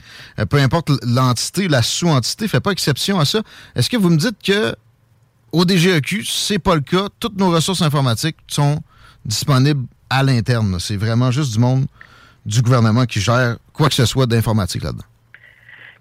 peu 0.50 0.58
importe 0.58 0.90
l'entité, 1.06 1.68
la 1.68 1.82
sous-entité, 1.82 2.48
fait 2.48 2.60
pas 2.60 2.72
exception 2.72 3.18
à 3.18 3.24
ça. 3.24 3.40
Est-ce 3.74 3.88
que 3.88 3.96
vous 3.96 4.10
me 4.10 4.18
dites 4.18 4.42
que 4.42 4.74
au 5.52 5.64
DGEQ, 5.64 6.24
c'est 6.24 6.58
pas 6.58 6.74
le 6.74 6.80
cas. 6.82 7.08
Toutes 7.18 7.36
nos 7.36 7.50
ressources 7.50 7.82
informatiques 7.82 8.36
sont 8.46 8.80
disponibles 9.24 9.86
à 10.08 10.22
l'interne. 10.22 10.78
C'est 10.80 10.96
vraiment 10.96 11.30
juste 11.30 11.52
du 11.52 11.58
monde 11.58 11.86
du 12.46 12.62
gouvernement 12.62 13.04
qui 13.06 13.20
gère 13.20 13.56
quoi 13.72 13.88
que 13.88 13.94
ce 13.94 14.06
soit 14.06 14.26
d'informatique 14.26 14.82
là-dedans. 14.82 15.04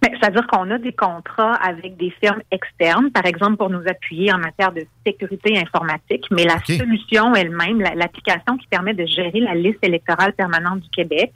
C'est-à-dire 0.01 0.47
qu'on 0.47 0.69
a 0.71 0.77
des 0.77 0.93
contrats 0.93 1.55
avec 1.55 1.97
des 1.97 2.13
firmes 2.21 2.41
externes, 2.51 3.11
par 3.11 3.25
exemple 3.25 3.57
pour 3.57 3.69
nous 3.69 3.81
appuyer 3.87 4.31
en 4.33 4.37
matière 4.37 4.71
de 4.71 4.85
sécurité 5.05 5.57
informatique, 5.57 6.25
mais 6.31 6.45
la 6.45 6.59
solution 6.65 7.35
elle-même, 7.35 7.81
l'application 7.95 8.57
qui 8.57 8.67
permet 8.67 8.93
de 8.93 9.05
gérer 9.05 9.39
la 9.41 9.55
liste 9.55 9.79
électorale 9.81 10.33
permanente 10.33 10.81
du 10.81 10.89
Québec, 10.89 11.33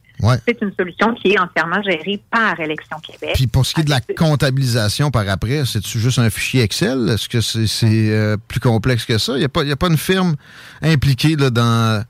c'est 0.47 0.61
une 0.61 0.73
solution 0.77 1.13
qui 1.15 1.33
est 1.33 1.39
entièrement 1.39 1.81
gérée 1.81 2.21
par 2.31 2.57
Élection 2.59 2.97
Québec. 2.99 3.33
Puis 3.35 3.47
pour 3.47 3.65
ce 3.65 3.73
qui 3.73 3.81
est 3.81 3.85
de 3.85 3.89
la 3.89 3.99
comptabilisation 3.99 5.11
par 5.11 5.27
après, 5.27 5.65
c'est-tu 5.65 5.99
juste 5.99 6.19
un 6.19 6.29
fichier 6.29 6.61
Excel? 6.61 7.09
Est-ce 7.09 7.27
que 7.27 7.41
c'est 7.41 8.11
euh, 8.11 8.37
plus 8.47 8.59
complexe 8.59 9.05
que 9.05 9.17
ça? 9.17 9.33
Il 9.33 9.39
n'y 9.39 9.45
a, 9.45 9.49
pas, 9.49 9.69
a 9.69 9.75
pas 9.75 9.87
une 9.87 9.97
firme 9.97 10.35
impliquée 10.81 11.35
là, 11.35 11.49
dans 11.49 12.03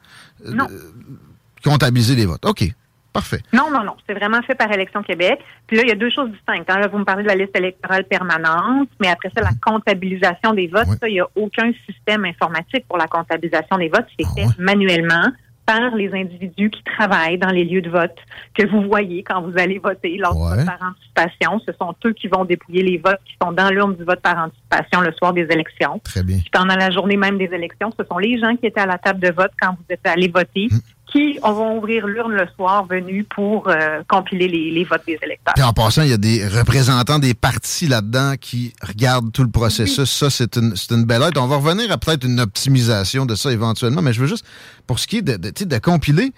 euh, 0.46 0.68
comptabiliser 1.64 2.16
les 2.16 2.26
votes. 2.26 2.46
OK. 2.46 2.64
Parfait. 3.14 3.40
Non, 3.54 3.70
non, 3.72 3.84
non. 3.84 3.96
C'est 4.08 4.16
vraiment 4.16 4.42
fait 4.42 4.56
par 4.56 4.72
Élection 4.72 5.04
Québec. 5.04 5.40
Puis 5.68 5.78
là, 5.78 5.84
il 5.84 5.90
y 5.90 5.92
a 5.92 5.96
deux 5.96 6.10
choses 6.10 6.32
distinctes. 6.32 6.70
hein. 6.70 6.80
Là, 6.80 6.88
vous 6.88 6.98
me 6.98 7.06
parlez 7.06 7.24
de 7.24 7.28
la 7.28 7.36
liste 7.36 7.56
électorale 7.56 8.06
permanente, 8.06 8.90
mais 9.00 9.08
après 9.10 9.30
ça, 9.36 9.42
la 9.44 9.52
comptabilisation 9.64 10.54
des 10.54 10.68
votes, 10.68 10.88
ça, 11.00 11.08
il 11.08 11.14
n'y 11.14 11.20
a 11.22 11.28
aucun 11.36 11.72
système 11.88 12.26
informatique 12.26 12.86
pour 12.88 12.98
la 12.98 13.08
comptabilisation 13.08 13.78
des 13.78 13.90
votes. 13.90 14.08
C'est 14.20 14.26
fait 14.36 14.48
manuellement 14.58 15.32
par 15.66 15.96
les 15.96 16.14
individus 16.14 16.70
qui 16.72 16.84
travaillent 16.84 17.38
dans 17.38 17.50
les 17.52 17.64
lieux 17.64 17.82
de 17.82 17.90
vote, 17.90 18.18
que 18.54 18.68
vous 18.68 18.82
voyez 18.82 19.24
quand 19.24 19.42
vous 19.44 19.54
allez 19.58 19.80
voter 19.80 20.18
lors 20.18 20.34
du 20.34 20.42
vote 20.58 20.66
par 20.66 20.90
anticipation. 20.90 21.62
Ce 21.66 21.72
sont 21.80 21.96
eux 22.06 22.12
qui 22.12 22.28
vont 22.28 22.44
dépouiller 22.44 22.84
les 22.84 22.98
votes 22.98 23.22
qui 23.26 23.34
sont 23.42 23.54
dans 23.54 23.70
l'urne 23.70 23.96
du 23.96 24.04
vote 24.04 24.20
par 24.20 24.38
anticipation 24.40 25.00
le 25.00 25.14
soir 25.14 25.32
des 25.32 25.44
élections. 25.50 26.00
Très 26.04 26.22
bien. 26.22 26.40
Puis 26.40 26.50
pendant 26.52 26.76
la 26.76 26.90
journée 26.92 27.16
même 27.16 27.38
des 27.38 27.50
élections, 27.54 27.92
ce 27.98 28.04
sont 28.06 28.18
les 28.18 28.38
gens 28.40 28.58
qui 28.58 28.66
étaient 28.66 28.82
à 28.82 28.86
la 28.86 28.98
table 28.98 29.22
de 29.22 29.32
vote 29.32 29.52
quand 29.62 29.70
vous 29.72 29.86
êtes 29.90 30.06
allés 30.06 30.28
voter 30.28 30.68
Hum. 30.70 30.80
Qui 31.12 31.38
vont 31.44 31.78
ouvrir 31.78 32.08
l'urne 32.08 32.34
le 32.34 32.48
soir 32.56 32.86
venus 32.86 33.26
pour 33.36 33.68
euh, 33.68 34.02
compiler 34.08 34.48
les, 34.48 34.72
les 34.72 34.84
votes 34.84 35.04
des 35.06 35.20
électeurs. 35.22 35.54
Puis 35.54 35.64
en 35.64 35.74
passant, 35.74 36.02
il 36.02 36.10
y 36.10 36.14
a 36.14 36.18
des 36.18 36.48
représentants 36.48 37.20
des 37.20 37.34
partis 37.34 37.88
là-dedans 37.88 38.34
qui 38.40 38.74
regardent 38.82 39.32
tout 39.32 39.44
le 39.44 39.52
processus. 39.52 40.10
Ça, 40.10 40.30
c'est 40.30 40.58
une, 40.58 40.74
une 40.92 41.04
belle 41.06 41.22
aide. 41.22 41.38
On 41.38 41.48
va 41.48 41.58
revenir 41.58 41.92
à 41.92 41.98
peut-être 41.98 42.26
une 42.26 42.40
optimisation 42.40 43.26
de 43.26 43.36
ça 43.36 43.52
éventuellement, 43.52 44.02
mais 44.02 44.14
je 44.14 44.22
veux 44.22 44.28
juste, 44.28 44.46
pour 44.88 44.98
ce 44.98 45.08
qui 45.08 45.18
est 45.18 45.22
de, 45.22 45.38
de, 45.38 45.52
de 45.52 45.78
compiler, 45.78 46.34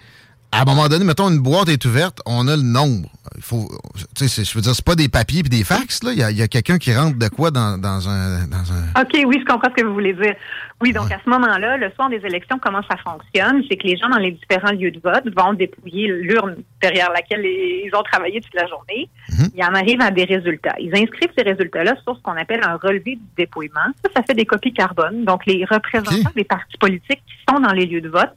à 0.52 0.62
un 0.62 0.64
moment 0.64 0.88
donné, 0.88 1.04
mettons, 1.04 1.28
une 1.28 1.40
boîte 1.40 1.68
est 1.68 1.84
ouverte, 1.84 2.20
on 2.24 2.48
a 2.48 2.56
le 2.56 2.62
nombre. 2.62 3.08
Il 3.36 3.42
faut, 3.42 3.68
tu 4.14 4.26
sais, 4.26 4.28
c'est- 4.28 4.44
je 4.50 4.54
veux 4.54 4.62
dire, 4.62 4.74
c'est 4.74 4.84
pas 4.84 4.94
des 4.94 5.08
papiers 5.08 5.42
puis 5.42 5.50
des 5.50 5.64
fax, 5.64 6.02
là. 6.02 6.12
Il 6.12 6.36
y 6.36 6.42
a, 6.42 6.48
quelqu'un 6.48 6.78
qui 6.78 6.94
rentre 6.94 7.18
de 7.18 7.28
quoi 7.28 7.50
dans, 7.50 7.76
dans 7.76 8.08
un, 8.08 8.46
dans 8.46 8.72
un... 8.72 9.02
OK, 9.02 9.12
oui, 9.26 9.36
je 9.40 9.44
comprends 9.44 9.68
ce 9.76 9.82
que 9.82 9.86
vous 9.86 9.92
voulez 9.92 10.14
dire. 10.14 10.34
Oui, 10.80 10.92
donc 10.92 11.10
à 11.10 11.18
ce 11.22 11.28
moment-là, 11.30 11.76
le 11.76 11.90
soir 11.92 12.08
des 12.08 12.20
élections, 12.24 12.58
comment 12.62 12.82
ça 12.88 12.96
fonctionne? 12.98 13.62
C'est 13.68 13.76
que 13.76 13.86
les 13.86 13.96
gens 13.96 14.08
dans 14.08 14.18
les 14.18 14.32
différents 14.32 14.72
lieux 14.72 14.90
de 14.90 15.00
vote 15.00 15.24
vont 15.36 15.52
dépouiller 15.54 16.08
l'urne 16.08 16.56
derrière 16.80 17.10
laquelle 17.12 17.44
ils 17.44 17.90
ont 17.94 18.02
travaillé 18.02 18.40
toute 18.40 18.54
la 18.54 18.66
journée. 18.66 19.08
Ils 19.54 19.64
en 19.64 19.74
arrivent 19.74 20.00
à 20.02 20.10
des 20.10 20.24
résultats. 20.24 20.74
Ils 20.78 20.94
inscrivent 20.94 21.32
ces 21.36 21.44
résultats-là 21.44 21.94
sur 22.04 22.16
ce 22.16 22.22
qu'on 22.22 22.36
appelle 22.36 22.60
un 22.62 22.76
relevé 22.76 23.16
du 23.16 23.22
dépouillement. 23.36 23.88
Ça, 24.04 24.10
ça 24.16 24.22
fait 24.22 24.34
des 24.34 24.46
copies 24.46 24.72
carbone. 24.72 25.24
Donc, 25.24 25.44
les 25.46 25.64
représentants 25.64 26.30
des 26.34 26.44
partis 26.44 26.76
politiques 26.78 27.22
qui 27.26 27.34
sont 27.52 27.60
dans 27.60 27.72
les 27.72 27.86
lieux 27.86 28.00
de 28.02 28.08
vote 28.08 28.32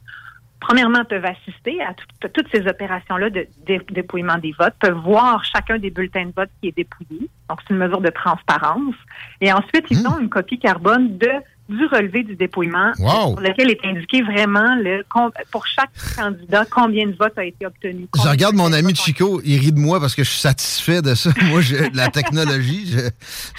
premièrement, 0.60 1.03
peuvent 1.05 1.26
assister 1.26 1.82
à, 1.82 1.93
tout- 1.93 2.05
à 2.26 2.30
toutes 2.30 2.47
ces 2.53 2.68
opérations-là 2.68 3.30
de 3.30 3.47
dé- 3.66 3.82
dépouillement 3.91 4.38
des 4.38 4.53
votes, 4.60 4.74
peuvent 4.80 4.97
voir 5.03 5.43
chacun 5.45 5.78
des 5.80 5.89
bulletins 5.89 6.26
de 6.26 6.34
vote 6.36 6.49
qui 6.62 6.70
est 6.70 6.76
dépouillé. 6.76 7.30
Donc, 7.49 7.60
c'est 7.68 7.74
une 7.74 7.80
mesure 7.80 8.01
de 8.01 8.10
transparence. 8.10 8.95
Et 9.41 9.51
ensuite, 9.53 9.86
ils 9.89 10.05
ont 10.07 10.20
une 10.20 10.30
copie 10.30 10.60
carbone 10.60 11.18
de 11.18 11.30
du 11.70 11.86
relevé 11.86 12.24
du 12.24 12.36
dépouillement, 12.36 12.93
Wow. 12.97 13.34
sur 13.34 13.41
lequel 13.41 13.70
est 13.70 13.86
indiqué 13.86 14.24
vraiment 14.24 14.74
le 14.78 15.03
pour 15.51 15.68
chaque 15.68 15.91
candidat 16.18 16.66
combien 16.68 17.05
de 17.05 17.14
votes 17.16 17.38
a 17.38 17.43
été 17.45 17.64
obtenu. 17.68 18.07
Je 18.24 18.28
regarde 18.28 18.55
mon 18.55 18.74
ami 18.74 18.95
Chico, 18.95 19.39
il 19.45 19.60
rit 19.60 19.72
de 19.72 19.80
moi 19.80 19.99
parce 19.99 20.16
que 20.16 20.24
je 20.24 20.30
suis 20.32 20.39
satisfait 20.39 21.03
de 21.03 21.14
ça. 21.14 21.30
Moi, 21.43 21.62
j'ai 21.62 21.91
la 21.91 22.07
technologie, 22.10 22.95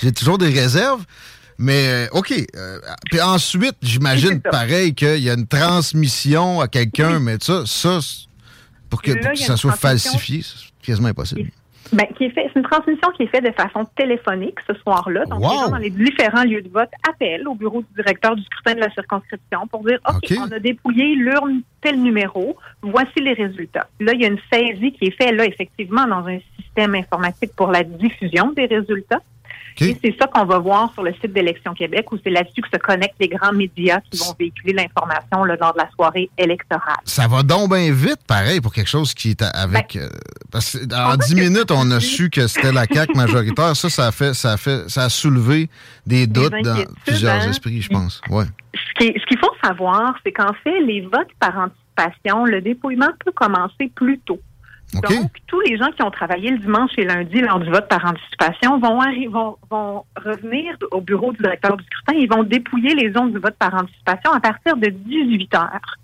j'ai 0.03 0.11
toujours 0.11 0.39
des 0.39 0.49
réserves. 0.49 1.05
Mais 1.63 2.07
euh, 2.07 2.19
OK. 2.19 2.33
euh, 2.33 2.79
puis 3.11 3.21
ensuite, 3.21 3.77
j'imagine 3.83 4.41
pareil 4.41 4.95
qu'il 4.95 5.19
y 5.19 5.29
a 5.29 5.35
une 5.35 5.47
transmission 5.47 6.59
à 6.61 6.69
quelqu'un, 6.69 7.21
mais 7.21 7.37
ça, 7.39 7.65
ça 7.67 7.99
pour 8.89 9.03
que, 9.03 9.13
Là, 9.13 9.29
pour 9.29 9.39
ça 9.39 9.57
soit 9.59 9.73
falsifié, 9.73 10.41
c'est 10.43 10.71
quasiment 10.83 11.09
impossible. 11.09 11.51
Ben, 11.93 12.07
qui 12.17 12.25
est 12.25 12.31
fait, 12.31 12.49
c'est 12.53 12.61
une 12.61 12.67
transmission 12.67 13.11
qui 13.17 13.25
est 13.25 13.27
faite 13.27 13.45
de 13.45 13.51
façon 13.53 13.85
téléphonique 13.97 14.55
ce 14.67 14.75
soir-là. 14.75 15.25
Donc, 15.27 15.41
Wow. 15.43 15.51
les 15.51 15.59
gens 15.59 15.69
dans 15.71 15.77
les 15.77 15.91
différents 15.91 16.45
lieux 16.45 16.63
de 16.63 16.69
vote 16.71 16.89
appellent 17.09 17.47
au 17.47 17.55
bureau 17.55 17.83
du 17.83 17.89
directeur 17.97 18.37
du 18.37 18.43
scrutin 18.45 18.75
de 18.75 18.81
la 18.81 18.91
circonscription 18.93 19.67
pour 19.67 19.85
dire 19.85 19.99
OK, 20.09 20.31
OK. 20.31 20.39
on 20.39 20.53
a 20.53 20.59
dépouillé 20.61 21.15
l'urne 21.17 21.61
tel 21.83 22.01
numéro, 22.01 22.57
voici 22.81 23.21
les 23.21 23.33
résultats. 23.35 23.87
Là, 23.99 24.13
il 24.15 24.21
y 24.23 24.25
a 24.25 24.29
une 24.29 24.39
saisie 24.53 24.93
qui 24.93 25.07
est 25.07 25.23
faite 25.23 25.35
là, 25.35 25.45
effectivement, 25.45 26.07
dans 26.07 26.27
un 26.27 26.39
système 26.63 26.95
informatique 26.95 27.55
pour 27.57 27.71
la 27.71 27.83
diffusion 27.83 28.53
des 28.53 28.67
résultats. 28.67 29.21
C'est 29.81 30.17
ça 30.21 30.27
qu'on 30.27 30.45
va 30.45 30.59
voir 30.59 30.93
sur 30.93 31.03
le 31.03 31.13
site 31.15 31.33
d'Élection 31.33 31.73
Québec, 31.73 32.11
où 32.13 32.19
c'est 32.23 32.31
là-dessus 32.31 32.61
que 32.61 32.69
se 32.73 32.79
connectent 32.79 33.17
les 33.19 33.29
grands 33.29 33.53
médias 33.53 34.01
qui 34.11 34.19
vont 34.19 34.35
véhiculer 34.39 34.75
l'information 34.75 35.45
lors 35.45 35.73
de 35.73 35.79
la 35.79 35.91
soirée 35.91 36.29
électorale. 36.37 36.99
Ça 37.05 37.27
va 37.27 37.43
donc 37.43 37.71
bien 37.73 37.93
vite, 37.93 38.21
pareil, 38.27 38.61
pour 38.61 38.73
quelque 38.73 38.91
chose 38.91 39.15
qui 39.15 39.31
est 39.31 39.43
avec. 39.43 39.95
Ben, 39.95 40.03
euh, 40.03 40.09
parce 40.51 40.77
en 40.93 41.17
10 41.17 41.35
minutes, 41.35 41.71
on 41.71 41.91
a 41.91 42.01
su 42.01 42.29
que 42.31 42.47
c'était 42.47 42.73
la 42.73 42.85
CAQ 42.87 43.15
majoritaire. 43.15 43.75
Ça, 43.75 43.89
ça 43.89 44.09
a 44.09 44.13
fait, 44.13 44.35
ça 44.35 44.53
a 44.53 44.57
fait, 44.57 44.89
ça 44.89 45.05
a 45.05 45.09
soulevé 45.09 45.69
des 46.07 46.27
doutes 46.27 46.53
dans 46.63 46.73
inquiétudes, 46.73 46.95
plusieurs 47.07 47.43
hein? 47.43 47.51
esprits, 47.51 47.81
je 47.81 47.89
pense. 47.89 48.21
Ouais. 48.31 48.45
Ce 48.75 49.07
qu'il 49.07 49.39
faut 49.39 49.55
savoir, 49.65 50.15
c'est 50.25 50.33
qu'en 50.33 50.53
fait, 50.63 50.81
les 50.81 51.01
votes 51.03 51.33
par 51.39 51.57
anticipation, 51.57 52.45
le 52.45 52.61
dépouillement 52.61 53.11
peut 53.25 53.33
commencer 53.33 53.91
plus 53.95 54.19
tôt. 54.21 54.41
Donc, 54.95 55.31
tous 55.47 55.61
les 55.61 55.77
gens 55.77 55.91
qui 55.97 56.03
ont 56.03 56.11
travaillé 56.11 56.51
le 56.51 56.59
dimanche 56.59 56.91
et 56.99 57.05
lundi 57.05 57.41
lors 57.41 57.61
du 57.61 57.71
vote 57.71 57.89
par 57.89 58.05
anticipation 58.05 58.79
vont, 58.81 58.99
vont, 59.31 59.57
vont 59.71 60.05
revenir 60.17 60.75
au 60.91 61.01
bureau 61.01 61.33
du 61.33 61.39
directeur 61.39 61.77
du 61.77 61.85
scrutin 61.85 62.21
et 62.21 62.27
vont 62.27 62.43
dépouiller 62.43 62.95
les 62.95 63.13
zones 63.13 63.33
du 63.33 63.39
vote 63.39 63.55
par 63.59 63.73
anticipation 63.75 64.33
à 64.33 64.41
partir 64.41 64.77
de 64.77 64.89
18 64.89 65.55
heures. 65.55 65.97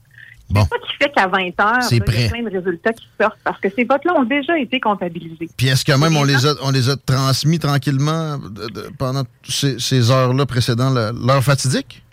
C'est 0.49 0.69
ça 0.69 0.77
qui 0.87 0.93
fait 1.03 1.11
qu'à 1.13 1.27
20 1.27 1.39
heures, 1.61 1.83
il 1.91 1.97
y 1.97 2.01
a 2.01 2.05
plein 2.31 2.43
de 2.45 2.57
résultats 2.57 2.93
qui 2.93 3.09
sortent 3.21 3.39
parce 3.43 3.59
que 3.61 3.69
ces 3.75 3.83
votes-là 3.83 4.15
ont 4.17 4.23
déjà 4.23 4.57
été 4.57 4.79
comptabilisés. 4.79 5.49
Puis 5.57 5.67
est-ce 5.67 5.85
que 5.85 5.91
même 5.99 6.17
on 6.17 6.23
les 6.23 6.47
a, 6.47 6.55
on 6.63 6.71
les 6.71 6.89
a 6.89 6.95
transmis 6.97 7.59
tranquillement 7.59 8.39
de- 8.39 8.91
pendant 8.97 9.25
ces, 9.43 9.81
ces 9.81 10.09
heures-là 10.13 10.47
précédant 10.47 10.91
l'heure 10.91 11.43
fatidique? 11.43 12.05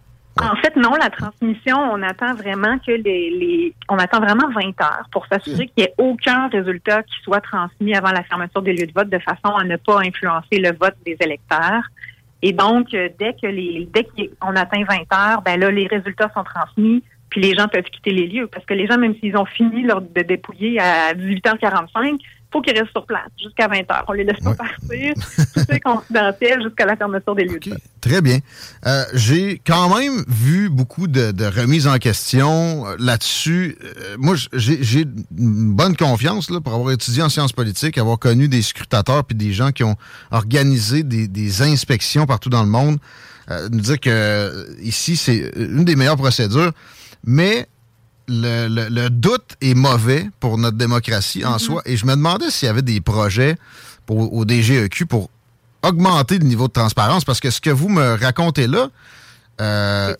En 0.42 0.56
fait, 0.56 0.76
non, 0.76 0.92
la 1.00 1.10
transmission, 1.10 1.78
on 1.78 2.02
attend 2.02 2.34
vraiment 2.34 2.80
que 2.80 2.92
les, 2.92 3.30
les 3.30 3.76
on 3.88 3.98
attend 3.98 4.20
vraiment 4.20 4.50
20 4.50 4.82
heures 4.82 5.08
pour 5.12 5.28
s'assurer 5.28 5.68
qu'il 5.68 5.74
n'y 5.78 5.84
ait 5.84 5.94
aucun 6.00 6.48
résultat 6.48 7.04
qui 7.04 7.16
soit 7.22 7.40
transmis 7.40 7.96
avant 7.96 8.12
la 8.12 8.24
fermeture 8.24 8.64
des 8.64 8.74
lieux 8.74 8.88
de 8.88 8.94
vote 8.94 9.10
de 9.10 9.20
façon 9.20 9.56
à 9.56 9.64
ne 9.64 9.76
pas 9.76 10.00
influencer 10.00 10.58
le 10.58 10.72
vote 10.76 10.96
des 11.06 11.16
électeurs. 11.20 11.84
Et 12.42 12.52
donc, 12.52 12.94
euh, 12.94 13.10
dès 13.20 13.34
que 13.34 13.48
les 13.48 13.88
dès 13.94 14.06
qu'on 14.40 14.56
atteint 14.56 14.84
20 14.84 14.96
heures, 15.16 15.42
ben 15.44 15.60
là, 15.60 15.70
les 15.70 15.86
résultats 15.86 16.32
sont 16.34 16.44
transmis, 16.44 17.04
puis 17.30 17.40
les 17.40 17.54
gens 17.54 17.68
peuvent 17.68 17.84
quitter 17.84 18.12
les 18.12 18.28
lieux. 18.28 18.48
Parce 18.48 18.66
que 18.66 18.74
les 18.74 18.88
gens, 18.88 18.98
même 18.98 19.16
s'ils 19.20 19.38
ont 19.38 19.46
fini 19.46 19.84
leur, 19.84 20.02
de 20.02 20.22
dépouiller 20.24 20.80
à 20.80 21.14
18h45, 21.14 22.20
faut 22.54 22.62
qu'ils 22.62 22.78
restent 22.78 22.92
sur 22.92 23.06
place 23.06 23.28
jusqu'à 23.42 23.68
20 23.68 23.80
heures. 23.92 24.06
On 24.08 24.14
les 24.14 24.24
laisse 24.24 24.40
pas 24.40 24.54
partir. 24.54 25.14
Tout 25.54 25.66
est 25.70 25.80
confidentiel 25.80 26.62
jusqu'à 26.64 26.86
la 26.86 26.96
fermeture 26.96 27.36
des 27.36 27.46
lieux 27.46 27.60
de 27.60 27.72
vote. 27.72 27.80
Très 28.00 28.22
bien. 28.22 28.40
Euh, 28.86 29.04
J'ai 29.14 29.60
quand 29.66 29.98
même 29.98 30.24
vu 30.28 30.70
beaucoup 30.70 31.08
de, 31.08 31.32
de 31.32 31.46
remises 31.46 31.88
en 31.88 31.98
question 31.98 32.86
euh, 32.88 32.96
là-dessus. 33.00 33.78
Euh, 33.84 34.16
moi, 34.20 34.36
j'ai 34.54 35.02
une 35.38 35.74
bonne 35.74 35.98
confiance 35.98 36.50
là, 36.50 36.62
pour 36.62 36.74
avoir 36.74 36.92
étudié 36.92 37.24
en 37.24 37.30
sciences 37.30 37.54
politiques, 37.54 37.98
avoir 37.98 38.20
connu 38.20 38.48
des 38.48 38.62
scrutateurs 38.62 39.26
puis 39.26 39.36
des 39.36 39.52
gens 39.52 39.72
qui 39.72 39.84
ont 39.84 39.96
organisé 40.32 41.04
des, 41.04 41.28
des 41.28 41.62
inspections 41.64 42.26
partout 42.26 42.50
dans 42.50 42.64
le 42.64 42.70
monde. 42.70 43.00
Euh, 43.52 43.68
nous 43.72 43.82
dire 43.82 44.00
que 44.00 44.68
ici, 44.82 45.18
c'est 45.18 45.52
une 45.58 45.84
des 45.84 45.96
meilleures 45.96 46.18
procédures, 46.18 46.72
mais 47.26 47.68
le, 48.28 48.68
le- 48.68 48.90
le 48.90 49.10
doute 49.10 49.56
est 49.62 49.74
mauvais 49.74 50.30
pour 50.40 50.58
notre 50.58 50.78
démocratie 50.78 51.46
en 51.46 51.60
soi. 51.60 51.82
Et 51.86 51.98
je 51.98 52.06
me 52.06 52.12
demandais 52.16 52.50
s'il 52.52 52.68
y 52.68 52.70
avait 52.70 52.82
des 52.82 53.02
projets 53.02 53.58
pour, 54.06 54.34
au 54.34 54.46
DGEQ 54.46 55.06
pour 55.06 55.30
augmenter 55.82 56.40
le 56.40 56.46
niveau 56.46 56.68
de 56.68 56.74
transparence, 56.74 57.26
parce 57.26 57.40
que 57.42 57.50
ce 57.50 57.60
que 57.60 57.70
vous 57.70 57.90
me 57.90 58.16
racontez 58.22 58.68
là, 58.68 58.88
euh, 59.62 60.16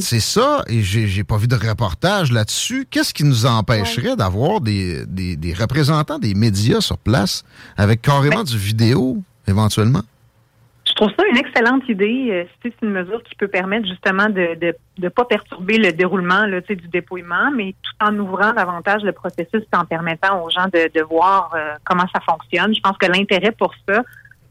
c'est 0.00 0.20
ça, 0.20 0.62
et 0.68 0.82
j'ai 0.82 1.24
pas 1.24 1.36
vu 1.38 1.48
de 1.48 1.56
reportage 1.56 2.30
là-dessus. 2.30 2.86
Qu'est-ce 2.90 3.12
qui 3.12 3.24
nous 3.24 3.44
empêcherait 3.46 4.14
d'avoir 4.16 4.60
des, 4.60 5.04
des- 5.06 5.36
des 5.36 5.54
représentants 5.54 6.18
des 6.18 6.34
médias 6.34 6.80
sur 6.80 6.96
place 6.98 7.42
avec 7.76 8.00
carrément 8.02 8.44
du 8.44 8.56
vidéo, 8.58 9.22
éventuellement? 9.48 10.02
Je 10.96 11.02
trouve 11.04 11.14
ça 11.18 11.26
une 11.30 11.36
excellente 11.36 11.86
idée. 11.90 12.28
Euh, 12.30 12.44
C'est 12.62 12.72
une 12.80 12.90
mesure 12.90 13.22
qui 13.22 13.34
peut 13.34 13.48
permettre 13.48 13.86
justement 13.86 14.30
de 14.30 14.40
ne 14.40 14.54
de, 14.54 14.74
de 14.96 15.08
pas 15.10 15.26
perturber 15.26 15.76
le 15.76 15.92
déroulement 15.92 16.44
du 16.46 16.88
dépouillement, 16.88 17.50
mais 17.54 17.74
tout 17.82 18.06
en 18.06 18.18
ouvrant 18.18 18.54
davantage 18.54 19.02
le 19.02 19.12
processus 19.12 19.62
en 19.74 19.84
permettant 19.84 20.42
aux 20.42 20.48
gens 20.48 20.64
de, 20.72 20.90
de 20.98 21.02
voir 21.02 21.52
euh, 21.54 21.74
comment 21.84 22.06
ça 22.14 22.20
fonctionne. 22.20 22.74
Je 22.74 22.80
pense 22.80 22.96
que 22.96 23.04
l'intérêt 23.12 23.52
pour 23.52 23.74
ça 23.86 24.02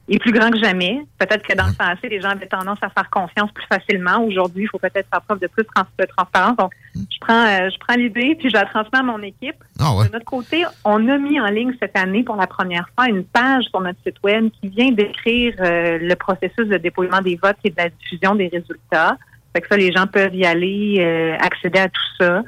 est 0.07 0.19
plus 0.19 0.31
grand 0.31 0.51
que 0.51 0.59
jamais. 0.59 0.99
Peut-être 1.17 1.45
que 1.45 1.55
dans 1.55 1.65
le 1.65 1.73
passé, 1.73 2.09
les 2.09 2.21
gens 2.21 2.29
avaient 2.29 2.45
tendance 2.45 2.77
à 2.81 2.89
faire 2.89 3.09
confiance 3.09 3.51
plus 3.51 3.65
facilement. 3.65 4.23
Aujourd'hui, 4.23 4.63
il 4.63 4.67
faut 4.67 4.77
peut-être 4.77 5.07
faire 5.09 5.21
preuve 5.21 5.39
de 5.39 5.47
plus 5.47 5.63
de 5.63 6.05
transparence. 6.05 6.57
Donc, 6.57 6.71
je 6.93 7.17
prends, 7.19 7.45
euh, 7.45 7.69
je 7.69 7.77
prends 7.79 7.95
l'idée 7.95 8.35
puis 8.35 8.49
je 8.49 8.53
la 8.53 8.65
transmets 8.65 8.99
à 8.99 9.03
mon 9.03 9.21
équipe. 9.23 9.55
Ah 9.79 9.95
ouais. 9.95 10.07
De 10.07 10.13
notre 10.13 10.25
côté, 10.25 10.63
on 10.83 11.07
a 11.09 11.17
mis 11.17 11.39
en 11.39 11.47
ligne 11.47 11.73
cette 11.79 11.97
année 11.97 12.23
pour 12.23 12.35
la 12.35 12.47
première 12.47 12.87
fois 12.95 13.09
une 13.09 13.23
page 13.23 13.65
sur 13.65 13.81
notre 13.81 13.99
site 14.05 14.17
web 14.23 14.49
qui 14.61 14.69
vient 14.69 14.91
décrire 14.91 15.55
euh, 15.59 15.97
le 15.99 16.15
processus 16.15 16.67
de 16.67 16.77
dépouillement 16.77 17.21
des 17.21 17.39
votes 17.41 17.57
et 17.63 17.71
de 17.71 17.75
la 17.77 17.89
diffusion 17.89 18.35
des 18.35 18.47
résultats. 18.47 19.17
Fait 19.53 19.61
que 19.61 19.67
ça, 19.67 19.77
les 19.77 19.91
gens 19.91 20.05
peuvent 20.05 20.35
y 20.35 20.45
aller, 20.45 20.97
euh, 20.99 21.35
accéder 21.39 21.79
à 21.79 21.89
tout 21.89 22.01
ça. 22.19 22.43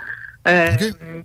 Euh, 0.48 0.72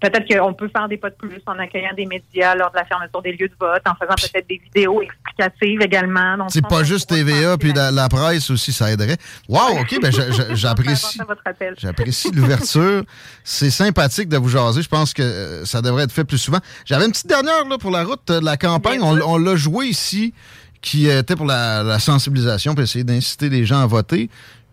Peut-être 0.00 0.26
qu'on 0.26 0.52
peut 0.52 0.68
faire 0.74 0.88
des 0.88 0.96
pas 0.96 1.10
de 1.10 1.14
plus 1.14 1.40
en 1.46 1.58
accueillant 1.58 1.94
des 1.96 2.06
médias 2.06 2.54
lors 2.56 2.70
de 2.72 2.76
la 2.76 2.84
fermeture 2.84 3.22
des 3.22 3.32
lieux 3.32 3.48
de 3.48 3.54
vote, 3.60 3.82
en 3.86 3.94
faisant 3.94 4.14
peut-être 4.16 4.48
des 4.48 4.60
vidéos 4.64 5.00
explicatives 5.00 5.80
également. 5.80 6.48
C'est 6.48 6.66
pas 6.66 6.82
juste 6.82 7.08
TVA 7.08 7.56
puis 7.56 7.72
la, 7.72 7.90
la 7.90 8.08
presse 8.08 8.50
aussi, 8.50 8.72
ça 8.72 8.90
aiderait. 8.90 9.16
Wow, 9.48 9.80
OK, 9.80 9.98
ben 10.02 10.10
j'a- 10.10 10.30
j'a- 10.32 10.54
j'apprécie. 10.54 11.18
J'apprécie 11.78 12.30
l'ouverture. 12.32 13.02
C'est 13.44 13.70
sympathique 13.70 14.28
de 14.28 14.36
vous 14.38 14.48
jaser. 14.48 14.82
Je 14.82 14.88
pense 14.88 15.12
que 15.14 15.22
euh, 15.22 15.64
ça 15.64 15.80
devrait 15.82 16.04
être 16.04 16.12
fait 16.12 16.24
plus 16.24 16.38
souvent. 16.38 16.58
J'avais 16.84 17.04
une 17.04 17.12
petite 17.12 17.28
dernière 17.28 17.64
là, 17.68 17.78
pour 17.78 17.90
la 17.90 18.04
route 18.04 18.28
euh, 18.30 18.40
de 18.40 18.44
la 18.44 18.56
campagne. 18.56 19.00
On, 19.02 19.18
on 19.20 19.38
l'a 19.38 19.54
joué 19.56 19.86
ici, 19.86 20.34
qui 20.80 21.08
était 21.08 21.36
pour 21.36 21.46
la, 21.46 21.82
la 21.82 21.98
sensibilisation, 21.98 22.74
pour 22.74 22.82
essayer 22.82 23.04
d'inciter 23.04 23.48
les 23.48 23.64
gens 23.64 23.80
à 23.82 23.86
voter. 23.86 24.28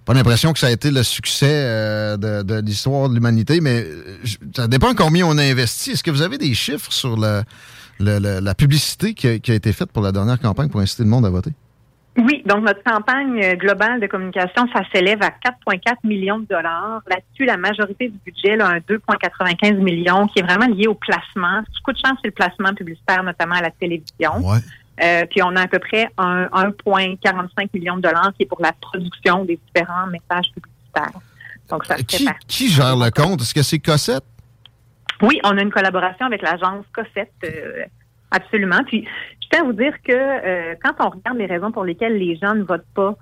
Pas 0.09 0.15
l'impression 0.15 0.53
que 0.53 0.57
ça 0.59 0.65
a 0.65 0.71
été 0.71 0.89
le 0.89 1.03
succès 1.03 1.45
euh, 1.51 2.17
de, 2.17 2.41
de 2.41 2.61
l'histoire 2.65 3.09
de 3.09 3.13
l'humanité, 3.13 3.61
mais 3.61 3.83
euh, 3.83 4.17
je- 4.23 4.37
ça 4.55 4.67
dépend 4.67 4.95
combien 4.95 5.23
on 5.27 5.37
a 5.37 5.43
investi. 5.43 5.91
Est-ce 5.91 6.01
que 6.03 6.09
vous 6.09 6.23
avez 6.23 6.39
des 6.39 6.55
chiffres 6.55 6.91
sur 6.91 7.15
le- 7.15 7.43
le- 7.99 8.17
le- 8.17 8.39
la 8.39 8.55
publicité 8.55 9.13
qui 9.13 9.27
a, 9.27 9.37
qui 9.37 9.51
a 9.51 9.53
été 9.53 9.71
faite 9.71 9.91
pour 9.91 10.01
la 10.01 10.11
dernière 10.11 10.39
campagne 10.39 10.67
pour 10.67 10.81
inciter 10.81 11.03
le 11.03 11.09
monde 11.09 11.27
à 11.27 11.29
voter? 11.29 11.51
Oui, 12.17 12.41
donc 12.47 12.65
notre 12.65 12.81
campagne 12.83 13.39
euh, 13.43 13.53
globale 13.55 13.99
de 14.01 14.07
communication, 14.07 14.67
ça 14.73 14.81
s'élève 14.91 15.19
à 15.21 15.29
4,4 15.29 15.97
millions 16.03 16.39
de 16.39 16.47
dollars. 16.49 17.03
Là-dessus, 17.07 17.45
la 17.45 17.57
majorité 17.57 18.09
du 18.09 18.17
budget, 18.25 18.55
là, 18.55 18.67
un 18.67 18.79
2,95 18.79 19.75
millions, 19.75 20.25
qui 20.25 20.39
est 20.39 20.41
vraiment 20.41 20.65
lié 20.73 20.87
au 20.87 20.95
placement. 20.95 21.61
Ce 21.71 21.77
qui 21.77 21.83
coûte 21.83 21.97
cher, 22.03 22.13
c'est 22.19 22.29
le 22.29 22.33
placement 22.33 22.73
publicitaire, 22.73 23.21
notamment 23.23 23.55
à 23.57 23.61
la 23.61 23.69
télévision. 23.69 24.31
Euh, 25.01 25.25
puis 25.29 25.41
on 25.43 25.55
a 25.55 25.61
à 25.61 25.67
peu 25.67 25.79
près 25.79 26.09
un 26.17 26.45
1,45 26.45 27.69
millions 27.73 27.97
de 27.97 28.01
dollars 28.01 28.33
qui 28.35 28.43
est 28.43 28.45
pour 28.45 28.61
la 28.61 28.73
production 28.73 29.45
des 29.45 29.59
différents 29.67 30.07
messages 30.07 30.51
publicitaires. 30.53 31.19
Donc 31.69 31.85
ça 31.85 31.95
fait 31.97 32.03
Qui, 32.03 32.27
qui 32.47 32.67
gère 32.69 32.97
le 32.97 33.09
compte? 33.11 33.41
Est-ce 33.41 33.53
que 33.53 33.61
c'est 33.61 33.79
Cossette? 33.79 34.23
Oui, 35.21 35.39
on 35.43 35.57
a 35.57 35.61
une 35.61 35.71
collaboration 35.71 36.25
avec 36.25 36.41
l'agence 36.41 36.85
Cossette, 36.93 37.31
euh, 37.43 37.83
absolument. 38.31 38.83
Puis, 38.85 39.07
je 39.41 39.47
tiens 39.49 39.61
à 39.61 39.65
vous 39.65 39.73
dire 39.73 39.93
que 40.01 40.13
euh, 40.13 40.75
quand 40.81 40.93
on 40.99 41.09
regarde 41.09 41.37
les 41.37 41.45
raisons 41.45 41.71
pour 41.71 41.83
lesquelles 41.83 42.17
les 42.17 42.37
gens 42.37 42.55
ne 42.55 42.63
votent 42.63 42.85
pas, 42.93 43.15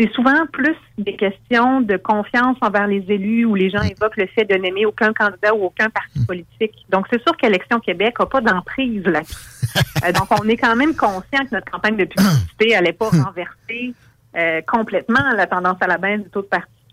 c'est 0.00 0.10
souvent 0.12 0.46
plus 0.50 0.76
des 0.96 1.14
questions 1.14 1.82
de 1.82 1.98
confiance 1.98 2.56
envers 2.62 2.86
les 2.86 3.04
élus 3.08 3.44
où 3.44 3.54
les 3.54 3.68
gens 3.68 3.82
évoquent 3.82 4.16
le 4.16 4.26
fait 4.28 4.46
de 4.46 4.54
n'aimer 4.54 4.86
aucun 4.86 5.12
candidat 5.12 5.54
ou 5.54 5.64
aucun 5.64 5.90
parti 5.90 6.24
politique. 6.24 6.74
Donc, 6.88 7.06
c'est 7.10 7.20
sûr 7.22 7.36
qu'Élection 7.36 7.80
Québec 7.80 8.14
n'a 8.18 8.26
pas 8.26 8.40
d'emprise 8.40 9.04
là-dessus. 9.04 9.36
Euh, 10.02 10.12
donc, 10.12 10.26
on 10.30 10.48
est 10.48 10.56
quand 10.56 10.74
même 10.74 10.96
conscient 10.96 11.44
que 11.44 11.54
notre 11.54 11.70
campagne 11.70 11.96
de 11.96 12.06
publicité 12.06 12.70
n'allait 12.70 12.94
pas 12.94 13.08
renverser 13.24 13.94
euh, 14.34 14.62
complètement 14.66 15.20
la 15.36 15.46
tendance 15.46 15.76
à 15.80 15.86
la 15.86 15.98
baisse 15.98 16.22
du 16.22 16.30
taux 16.30 16.40
de 16.40 16.46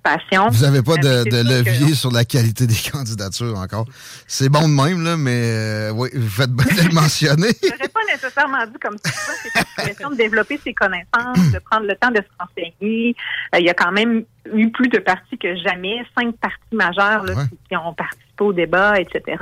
participation. 0.04 0.50
Vous 0.50 0.62
n'avez 0.64 0.82
pas 0.82 0.98
de, 0.98 1.24
que- 1.24 1.36
levier 1.48 1.94
sur 1.96 2.12
la 2.12 2.26
qualité 2.26 2.68
des 2.68 2.76
candidatures 2.92 3.58
encore. 3.58 3.86
C'est 4.28 4.50
bon 4.50 4.68
de 4.68 4.74
même, 4.74 5.04
là, 5.04 5.18
mais 5.18 5.32
euh, 5.44 5.92
oui, 5.92 6.10
vous 6.14 6.30
faites 6.30 6.52
bien 6.52 6.66
de 6.66 6.88
le 6.90 6.94
mentionner. 6.94 7.50
Je 7.62 7.70
n'aurais 7.70 7.88
pas 7.90 8.00
nécessairement 8.12 8.66
dit 8.66 8.80
comme 8.82 8.98
ça. 9.04 9.12
C'est 9.44 9.60
une 9.82 9.88
question 9.90 10.10
de 10.12 10.16
développer 10.16 10.60
ses 10.64 10.74
connaissances, 10.74 11.52
de 11.52 11.60
prendre 11.60 11.86
le 11.88 11.96
temps 11.96 12.12
de 12.12 12.18
se 12.18 12.32
renseigner. 12.40 13.16
Euh, 13.56 13.60
il 13.60 13.66
y 13.66 13.70
a 13.70 13.74
quand 13.74 13.92
même 13.92 14.24
eu 14.54 14.72
plus 14.72 14.90
de 14.90 15.00
partis 15.00 15.38
que 15.38 15.56
jamais, 15.56 16.04
cinq 16.18 16.36
partis 16.38 16.58
majeurs 16.74 17.24
là, 17.24 17.34
qui, 17.50 17.58
qui 17.70 17.76
ont 17.78 17.94
participé 17.94 18.24
au 18.40 18.54
débat, 18.54 19.00
etc. 19.00 19.36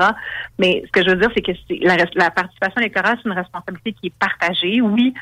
Mais 0.57 0.81
ce 0.85 0.91
que 0.91 1.03
je 1.03 1.09
veux 1.09 1.17
dire, 1.17 1.29
c'est 1.35 1.41
que 1.41 1.51
la, 1.85 1.97
la 2.15 2.31
participation 2.31 2.79
électorale, 2.79 3.17
c'est 3.21 3.27
une 3.29 3.35
responsabilité 3.35 3.91
qui 3.91 4.07
est 4.07 4.13
partagée, 4.17 4.79
oui, 4.79 5.13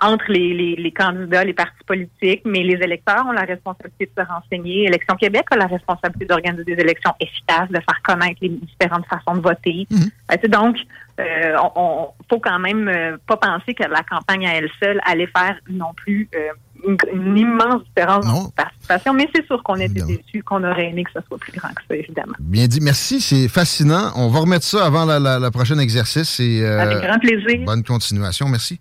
entre 0.00 0.24
les, 0.32 0.52
les, 0.52 0.74
les 0.76 0.90
candidats, 0.90 1.44
les 1.44 1.52
partis 1.52 1.84
politiques, 1.86 2.42
mais 2.44 2.64
les 2.64 2.74
électeurs 2.82 3.24
ont 3.26 3.32
la 3.32 3.42
responsabilité 3.44 4.06
de 4.16 4.20
se 4.22 4.26
renseigner. 4.28 4.84
Élection 4.86 5.14
Québec 5.14 5.44
a 5.52 5.56
la 5.56 5.66
responsabilité 5.66 6.24
d'organiser 6.26 6.64
des 6.64 6.80
élections 6.82 7.12
efficaces, 7.20 7.68
de 7.68 7.76
faire 7.80 8.02
connaître 8.02 8.38
les 8.42 8.48
différentes 8.48 9.06
façons 9.06 9.36
de 9.36 9.40
voter. 9.42 9.86
Euh, 9.92 10.34
tu 10.34 10.40
sais, 10.42 10.48
donc, 10.48 10.76
euh, 11.20 11.56
on, 11.62 11.70
on- 11.80 12.08
faut 12.28 12.40
quand 12.40 12.58
même 12.58 12.88
euh, 12.88 13.16
pas 13.28 13.36
penser 13.36 13.74
que 13.74 13.84
la 13.84 14.02
campagne 14.02 14.46
à 14.46 14.54
elle 14.54 14.70
seule 14.82 15.00
allait 15.04 15.26
faire 15.28 15.56
non 15.68 15.92
plus 15.94 16.28
euh, 16.34 16.48
une, 16.86 16.96
une 17.12 17.36
immense 17.36 17.82
différence 17.84 18.24
la 18.56 18.64
participation, 18.64 19.14
mais 19.14 19.28
c'est 19.34 19.44
sûr 19.46 19.62
qu'on 19.62 19.76
était 19.76 20.02
déçus, 20.02 20.42
qu'on 20.42 20.62
aurait 20.64 20.88
aimé 20.90 21.04
que 21.04 21.10
ce 21.14 21.20
soit 21.26 21.38
plus 21.38 21.52
grand 21.52 21.68
que 21.70 21.82
ça, 21.88 21.96
évidemment. 21.96 22.34
Bien 22.40 22.66
dit. 22.66 22.80
Merci, 22.80 23.20
c'est 23.20 23.48
fascinant. 23.48 24.12
On 24.16 24.28
va 24.28 24.40
remettre 24.40 24.64
ça 24.64 24.84
avant 24.84 25.04
la, 25.04 25.18
la- 25.18 25.38
la 25.38 25.50
prochaine 25.50 25.80
exercice. 25.80 26.40
Et, 26.40 26.62
euh, 26.62 26.80
Avec 26.80 26.98
grand 26.98 27.18
plaisir. 27.18 27.64
Bonne 27.64 27.84
continuation. 27.84 28.48
Merci. 28.48 28.80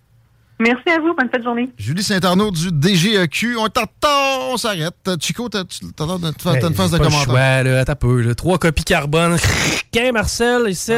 Merci 0.62 0.90
à 0.90 1.00
vous, 1.00 1.14
bonne 1.18 1.30
fête 1.30 1.40
de 1.40 1.44
journée. 1.46 1.70
Julie 1.78 2.04
Saint-Arnaud 2.04 2.52
du 2.52 2.70
DGEQ. 2.70 3.56
On 3.58 3.70
t'attend, 3.70 4.52
on 4.52 4.58
s'arrête. 4.58 5.10
Chico, 5.22 5.48
t'as 5.48 5.64
t'as 5.64 6.06
t'as 6.06 6.68
une 6.68 6.74
phase 6.76 6.92
de 6.92 6.98
Pas 6.98 7.04
le 7.06 7.10
commentaire. 7.10 7.24
choix, 7.24 7.64
là, 7.64 7.84
un 7.88 7.96
peu, 7.96 8.22
là. 8.22 8.36
Trois 8.36 8.58
copies 8.58 8.84
carbone. 8.84 9.38
Qu'un 9.92 10.12
Marcel, 10.12 10.70
ici. 10.70 10.92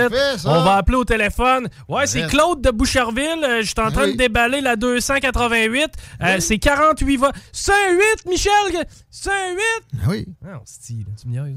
On 0.45 0.63
va 0.63 0.77
appeler 0.77 0.97
au 0.97 1.05
téléphone. 1.05 1.67
Ouais, 1.87 2.07
c'est. 2.07 2.25
Claude 2.27 2.61
de 2.61 2.71
Boucherville. 2.71 3.43
Euh, 3.43 3.61
Je 3.61 3.67
suis 3.67 3.75
en 3.79 3.91
train 3.91 4.05
Oui. 4.05 4.13
de 4.13 4.17
déballer 4.17 4.61
la 4.61 4.75
288. 4.75 5.91
Euh, 6.23 6.37
C'est 6.39 6.57
48 6.57 7.17
voix. 7.17 7.31
C'est 7.53 7.71
un 7.71 7.93
8, 7.93 8.25
Michel! 8.29 8.51
C'est 9.11 9.29
un 9.29 9.53
8! 9.53 9.61
Ah 10.01 10.05
oui. 10.09 10.25
Non, 10.43 10.59
style, 10.65 11.05
tu 11.21 11.27
me 11.27 11.33
niaises. 11.39 11.55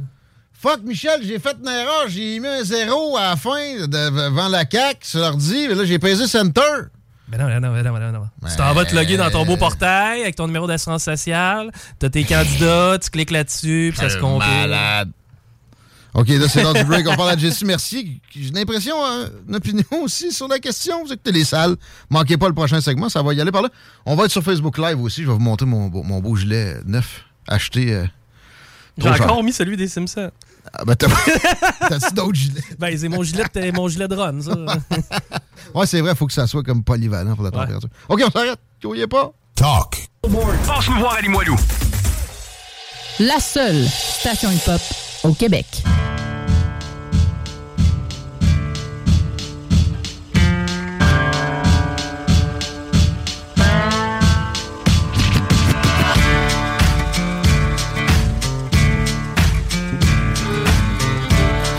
Fuck, 0.52 0.80
Michel, 0.84 1.20
j'ai 1.22 1.38
fait 1.38 1.56
une 1.62 1.68
erreur. 1.68 2.04
J'ai 2.08 2.38
mis 2.38 2.46
un 2.48 2.62
zéro 2.64 3.16
à 3.16 3.30
la 3.30 3.36
fin 3.36 3.76
de- 3.80 3.86
devant 3.86 4.48
la 4.48 4.64
CAQ 4.70 4.98
sur 5.06 5.20
l'ordi. 5.20 5.68
mais 5.68 5.74
Là, 5.74 5.84
j'ai 5.84 5.98
pesé 5.98 6.26
Center. 6.26 6.60
Non, 7.38 7.46
ben 7.46 7.60
non, 7.60 7.72
ben 7.72 7.82
non, 7.82 7.92
ben 7.92 8.12
non, 8.12 8.20
non. 8.20 8.48
Tu 8.50 8.56
t'en 8.56 8.72
vas 8.74 8.84
te 8.84 8.94
loguer 8.94 9.16
dans 9.16 9.30
ton 9.30 9.44
beau 9.44 9.56
portail 9.56 10.22
avec 10.22 10.36
ton 10.36 10.46
numéro 10.46 10.66
d'assurance 10.66 11.02
sociale. 11.04 11.70
T'as 11.98 12.08
tes 12.10 12.24
candidats, 12.24 12.98
tu 13.02 13.10
cliques 13.10 13.30
là-dessus, 13.30 13.92
puis 13.92 14.00
ça 14.00 14.10
se 14.10 14.16
Euh, 14.16 14.20
compte. 14.20 14.38
malade. 14.40 15.10
OK, 16.14 16.28
là, 16.28 16.46
c'est 16.48 16.62
l'heure 16.62 16.74
du 16.74 16.84
break. 16.84 17.08
On 17.08 17.16
parle 17.16 17.30
à 17.30 17.36
Jessie 17.36 17.64
Mercier. 17.64 18.20
J'ai 18.30 18.50
l'impression, 18.50 18.94
hein, 19.04 19.30
une 19.48 19.56
opinion 19.56 19.84
aussi 20.02 20.30
sur 20.30 20.46
la 20.46 20.60
question. 20.60 21.04
Vous 21.04 21.12
écoutez 21.12 21.32
les 21.32 21.42
salles. 21.44 21.74
Manquez 22.08 22.36
pas 22.36 22.46
le 22.46 22.54
prochain 22.54 22.80
segment, 22.80 23.08
ça 23.08 23.20
va 23.20 23.34
y 23.34 23.40
aller 23.40 23.50
par 23.50 23.62
là. 23.62 23.68
On 24.06 24.14
va 24.14 24.26
être 24.26 24.30
sur 24.30 24.42
Facebook 24.44 24.78
Live 24.78 25.00
aussi. 25.00 25.22
Je 25.22 25.26
vais 25.26 25.32
vous 25.32 25.40
montrer 25.40 25.66
mon, 25.66 25.88
beau- 25.88 26.04
mon 26.04 26.20
beau 26.20 26.36
gilet 26.36 26.76
neuf 26.86 27.24
acheté. 27.48 27.92
euh, 27.94 28.06
J'ai 28.96 29.08
encore 29.10 29.42
mis 29.42 29.52
celui 29.52 29.76
des 29.76 29.88
Simpsons. 29.88 30.30
Ah, 30.72 30.84
ben, 30.86 30.94
t'as 30.94 31.08
t'as-tu 31.88 32.14
d'autres 32.14 32.34
gilets? 32.34 32.62
Ben, 32.78 32.96
c'est 32.96 33.08
mon 33.08 33.22
gilet, 33.24 33.44
mon 33.74 33.88
gilet 33.88 34.06
de 34.08 34.14
run, 34.14 34.40
ça. 34.40 34.52
Ouais, 35.74 35.86
c'est 35.86 36.00
vrai, 36.00 36.12
il 36.12 36.16
faut 36.16 36.26
que 36.26 36.32
ça 36.32 36.46
soit 36.46 36.62
comme 36.62 36.82
polyvalent 36.82 37.34
pour 37.34 37.44
la 37.44 37.50
température. 37.50 37.88
OK, 38.08 38.22
on 38.26 38.30
s'arrête. 38.30 38.58
Criez 38.80 39.06
pas? 39.06 39.32
Talk. 39.54 40.08
Passe-nous 40.66 40.98
voir 40.98 41.14
à 41.14 41.20
Limoilou. 41.20 41.56
La 43.20 43.38
seule 43.38 43.86
station 43.86 44.50
hip-hop 44.50 44.80
au 45.22 45.32
Québec. 45.34 45.66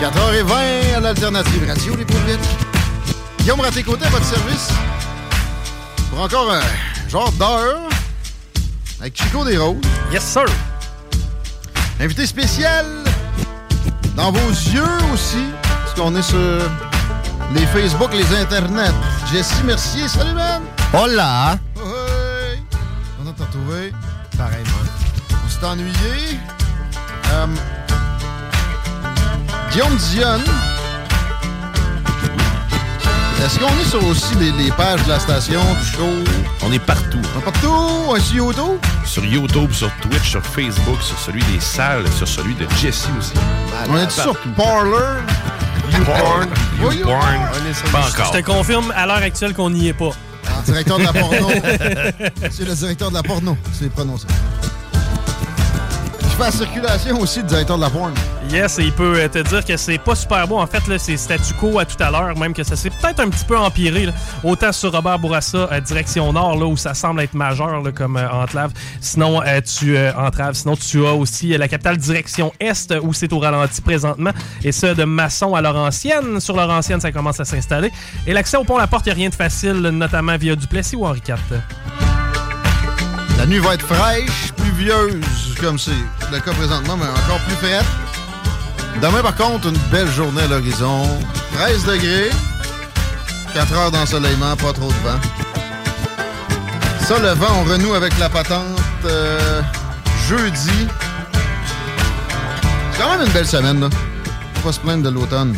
h 0.00 0.10
4h20 0.10 0.96
à 0.96 1.00
l'Alternative 1.00 1.66
Radio, 1.68 1.96
les 1.96 2.04
paupiètes. 2.04 2.65
Guillaume 3.46 3.60
Raté-Côté 3.60 4.04
à 4.06 4.08
votre 4.08 4.24
service. 4.24 4.70
Pour 6.10 6.20
encore 6.20 6.50
un 6.50 7.08
genre 7.08 7.30
d'heure 7.30 7.78
avec 8.98 9.16
Chico 9.16 9.44
Desroses. 9.44 9.76
Yes, 10.10 10.24
sir. 10.24 10.46
Invité 12.00 12.26
spécial 12.26 12.84
dans 14.16 14.32
vos 14.32 14.48
yeux 14.48 14.82
aussi, 15.14 15.44
parce 15.62 15.94
qu'on 15.94 16.16
est 16.16 16.22
sur 16.22 16.40
les 17.54 17.64
Facebook, 17.66 18.12
les 18.14 18.34
internets. 18.34 18.90
Jessie 19.30 19.62
Mercier, 19.62 20.08
salut, 20.08 20.34
man! 20.34 20.62
Hola! 20.92 21.56
Oui! 21.76 22.60
On 23.22 23.28
a 23.28 23.32
te 23.32 23.42
retrouvé. 23.42 23.92
Pareillement. 24.36 24.72
On 25.46 25.48
s'est 25.48 25.64
ennuyé. 25.64 26.40
Euh, 27.30 27.46
Guillaume 29.70 29.96
Dionne. 29.98 30.42
Est-ce 33.44 33.58
qu'on 33.58 33.68
est 33.78 33.84
sur 33.88 34.04
aussi 34.06 34.34
les, 34.36 34.50
les 34.52 34.70
pages 34.72 35.02
de 35.04 35.10
la 35.10 35.20
station, 35.20 35.60
du 35.80 35.86
show? 35.86 36.08
On 36.64 36.72
est 36.72 36.78
partout. 36.78 37.20
On 37.36 37.38
est 37.40 37.44
partout? 37.44 37.68
On 38.08 38.16
est 38.16 38.20
sur 38.20 38.36
YouTube? 38.46 38.78
Sur 39.04 39.24
YouTube, 39.24 39.72
sur 39.72 39.90
Twitch, 40.00 40.30
sur 40.30 40.42
Facebook, 40.44 41.00
sur 41.02 41.18
celui 41.18 41.42
des 41.44 41.60
salles, 41.60 42.04
sur 42.16 42.26
celui 42.26 42.54
de 42.54 42.66
Jesse 42.80 43.06
aussi. 43.18 43.32
On 43.88 43.96
est 43.98 44.10
sur 44.10 44.36
Parler? 44.56 45.20
YouPorn, 45.92 46.48
Oui, 46.82 46.96
YouPorn. 46.96 47.38
Pas 47.92 48.02
Je 48.08 48.14
encore. 48.20 48.30
te 48.32 48.40
confirme 48.40 48.92
à 48.96 49.06
l'heure 49.06 49.16
actuelle 49.16 49.54
qu'on 49.54 49.70
n'y 49.70 49.88
est 49.88 49.92
pas. 49.92 50.10
Ah, 50.48 50.62
directeur 50.64 50.98
de 50.98 51.04
la 51.04 51.12
porno. 51.12 51.48
c'est 52.50 52.64
le 52.66 52.74
directeur 52.74 53.10
de 53.10 53.14
la 53.14 53.22
porno, 53.22 53.56
c'est 53.72 53.90
prononcé. 53.92 54.26
Je 56.22 56.28
fais 56.36 56.42
la 56.44 56.50
circulation 56.50 57.20
aussi, 57.20 57.40
le 57.40 57.46
directeur 57.46 57.76
de 57.76 57.82
la 57.82 57.90
porn. 57.90 58.12
Yes, 58.50 58.78
et 58.78 58.84
il 58.84 58.92
peut 58.92 59.14
euh, 59.16 59.28
te 59.28 59.38
dire 59.38 59.64
que 59.64 59.76
c'est 59.76 59.98
pas 59.98 60.14
super 60.14 60.46
beau. 60.46 60.58
En 60.58 60.66
fait, 60.66 60.82
c'est 60.98 61.16
statu 61.16 61.52
quo 61.54 61.78
à 61.78 61.84
tout 61.84 62.00
à 62.00 62.10
l'heure, 62.10 62.38
même 62.38 62.54
que 62.54 62.62
ça 62.62 62.76
s'est 62.76 62.90
peut-être 62.90 63.20
un 63.20 63.28
petit 63.28 63.44
peu 63.44 63.58
empiré. 63.58 64.08
Autant 64.44 64.72
sur 64.72 64.92
Robert 64.92 65.18
Bourassa, 65.18 65.68
euh, 65.72 65.80
direction 65.80 66.32
nord, 66.32 66.56
là, 66.56 66.66
où 66.66 66.76
ça 66.76 66.94
semble 66.94 67.22
être 67.22 67.34
majeur 67.34 67.82
comme 67.94 68.16
euh, 68.16 68.30
enclave. 68.30 68.72
Sinon, 69.00 69.42
euh, 69.42 69.60
tu 69.60 69.98
entraves. 70.16 70.54
Sinon, 70.54 70.76
tu 70.76 71.04
as 71.04 71.12
aussi 71.12 71.48
la 71.56 71.66
capitale 71.66 71.96
direction 71.96 72.52
est, 72.60 72.94
où 73.02 73.12
c'est 73.12 73.32
au 73.32 73.40
ralenti 73.40 73.80
présentement. 73.80 74.30
Et 74.62 74.72
ça, 74.72 74.94
de 74.94 75.04
Masson 75.04 75.54
à 75.54 75.60
Laurentienne. 75.60 76.38
Sur 76.40 76.56
Laurentienne, 76.56 77.00
ça 77.00 77.10
commence 77.10 77.40
à 77.40 77.44
s'installer. 77.44 77.90
Et 78.26 78.32
l'accès 78.32 78.56
au 78.56 78.64
pont 78.64 78.78
La 78.78 78.86
Porte, 78.86 79.06
il 79.06 79.08
n'y 79.08 79.12
a 79.12 79.16
rien 79.16 79.28
de 79.28 79.34
facile, 79.34 79.80
notamment 79.80 80.36
via 80.36 80.54
Duplessis 80.54 80.96
ou 80.96 81.04
Henri. 81.04 81.20
La 83.38 83.46
nuit 83.46 83.58
va 83.58 83.74
être 83.74 83.86
fraîche, 83.86 84.52
pluvieuse, 84.56 85.24
comme 85.60 85.78
c'est 85.78 85.90
le 86.32 86.40
cas 86.40 86.52
présentement, 86.52 86.96
mais 86.96 87.04
encore 87.04 87.40
plus 87.40 87.56
frette. 87.56 88.05
Demain, 89.02 89.22
par 89.22 89.36
contre, 89.36 89.68
une 89.68 89.78
belle 89.90 90.10
journée 90.10 90.42
à 90.42 90.46
l'horizon. 90.46 91.02
13 91.54 91.84
degrés, 91.84 92.30
4 93.52 93.72
heures 93.74 93.90
d'ensoleillement, 93.90 94.56
pas 94.56 94.72
trop 94.72 94.88
de 94.88 95.08
vent. 95.08 95.20
Ça, 97.00 97.18
le 97.18 97.28
vent, 97.28 97.46
on 97.60 97.64
renoue 97.64 97.94
avec 97.94 98.18
la 98.18 98.28
patente 98.28 98.64
euh, 99.04 99.62
jeudi. 100.28 100.88
C'est 102.92 103.02
quand 103.02 103.10
même 103.16 103.26
une 103.26 103.32
belle 103.32 103.46
semaine, 103.46 103.80
là. 103.80 103.90
Faut 104.54 104.68
pas 104.68 104.72
se 104.72 104.80
plaindre 104.80 105.04
de 105.04 105.10
l'automne 105.10 105.56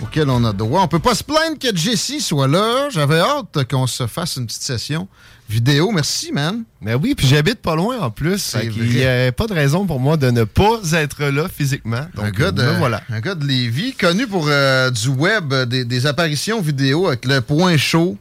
auquel 0.00 0.30
on 0.30 0.44
a 0.44 0.52
droit. 0.52 0.82
On 0.82 0.88
peut 0.88 1.00
pas 1.00 1.14
se 1.14 1.24
plaindre 1.24 1.58
que 1.58 1.76
Jessie 1.76 2.20
soit 2.20 2.48
là. 2.48 2.88
J'avais 2.90 3.20
hâte 3.20 3.68
qu'on 3.68 3.86
se 3.86 4.06
fasse 4.06 4.36
une 4.36 4.46
petite 4.46 4.62
session 4.62 5.08
vidéo. 5.48 5.90
Merci, 5.92 6.32
man. 6.32 6.64
Mais 6.80 6.94
oui, 6.94 7.14
puis 7.14 7.26
j'habite 7.26 7.60
pas 7.60 7.76
loin 7.76 7.98
en 8.00 8.10
plus. 8.10 8.56
Il 8.62 8.82
n'y 8.82 9.04
a 9.04 9.32
pas 9.32 9.46
de 9.46 9.54
raison 9.54 9.86
pour 9.86 10.00
moi 10.00 10.16
de 10.16 10.30
ne 10.30 10.44
pas 10.44 10.80
être 10.92 11.24
là 11.24 11.48
physiquement. 11.48 12.06
Donc, 12.14 12.24
un, 12.26 12.30
gars 12.30 12.52
de, 12.52 12.62
me 12.62 12.78
voilà. 12.78 13.02
un 13.10 13.20
gars 13.20 13.34
de 13.34 13.46
Lévis, 13.46 13.94
connu 13.94 14.26
pour 14.26 14.46
euh, 14.48 14.90
du 14.90 15.08
web, 15.08 15.52
euh, 15.52 15.66
des, 15.66 15.84
des 15.84 16.06
apparitions 16.06 16.60
vidéo 16.60 17.06
avec 17.08 17.24
le 17.24 17.40
point 17.40 17.76
chaud 17.76 18.18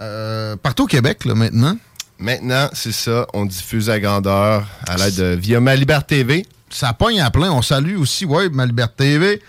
euh, 0.00 0.56
partout 0.56 0.84
au 0.84 0.86
Québec, 0.86 1.24
là, 1.24 1.34
maintenant. 1.34 1.76
Maintenant, 2.18 2.68
c'est 2.72 2.92
ça. 2.92 3.26
On 3.34 3.44
diffuse 3.44 3.90
à 3.90 4.00
grandeur 4.00 4.66
à 4.86 4.96
l'aide 4.96 5.14
de 5.14 5.24
via 5.34 5.60
Ma 5.60 5.76
Liberté 5.76 6.18
TV. 6.18 6.46
Ça 6.70 6.92
pogne 6.92 7.20
à 7.20 7.30
plein. 7.30 7.50
On 7.52 7.62
salue 7.62 7.96
aussi 7.96 8.24
Web, 8.24 8.54
Ma 8.54 8.66
Liberté 8.66 9.12
TV. 9.12 9.42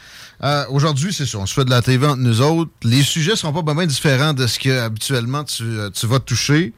Euh, 0.44 0.66
Aujourd'hui, 0.70 1.14
c'est 1.14 1.26
ça. 1.26 1.38
On 1.38 1.46
se 1.46 1.54
fait 1.54 1.66
de 1.66 1.70
la 1.70 1.82
TV 1.82 2.06
entre 2.06 2.20
nous 2.20 2.42
autres. 2.42 2.72
Les 2.84 3.02
sujets 3.02 3.36
seront 3.36 3.64
pas 3.64 3.74
bien 3.74 3.86
différents 3.86 4.34
de 4.34 4.46
ce 4.48 4.60
que 4.60 4.80
habituellement 4.80 5.44
tu, 5.44 5.64
tu 5.94 6.08
vas 6.08 6.20
toucher. 6.20 6.74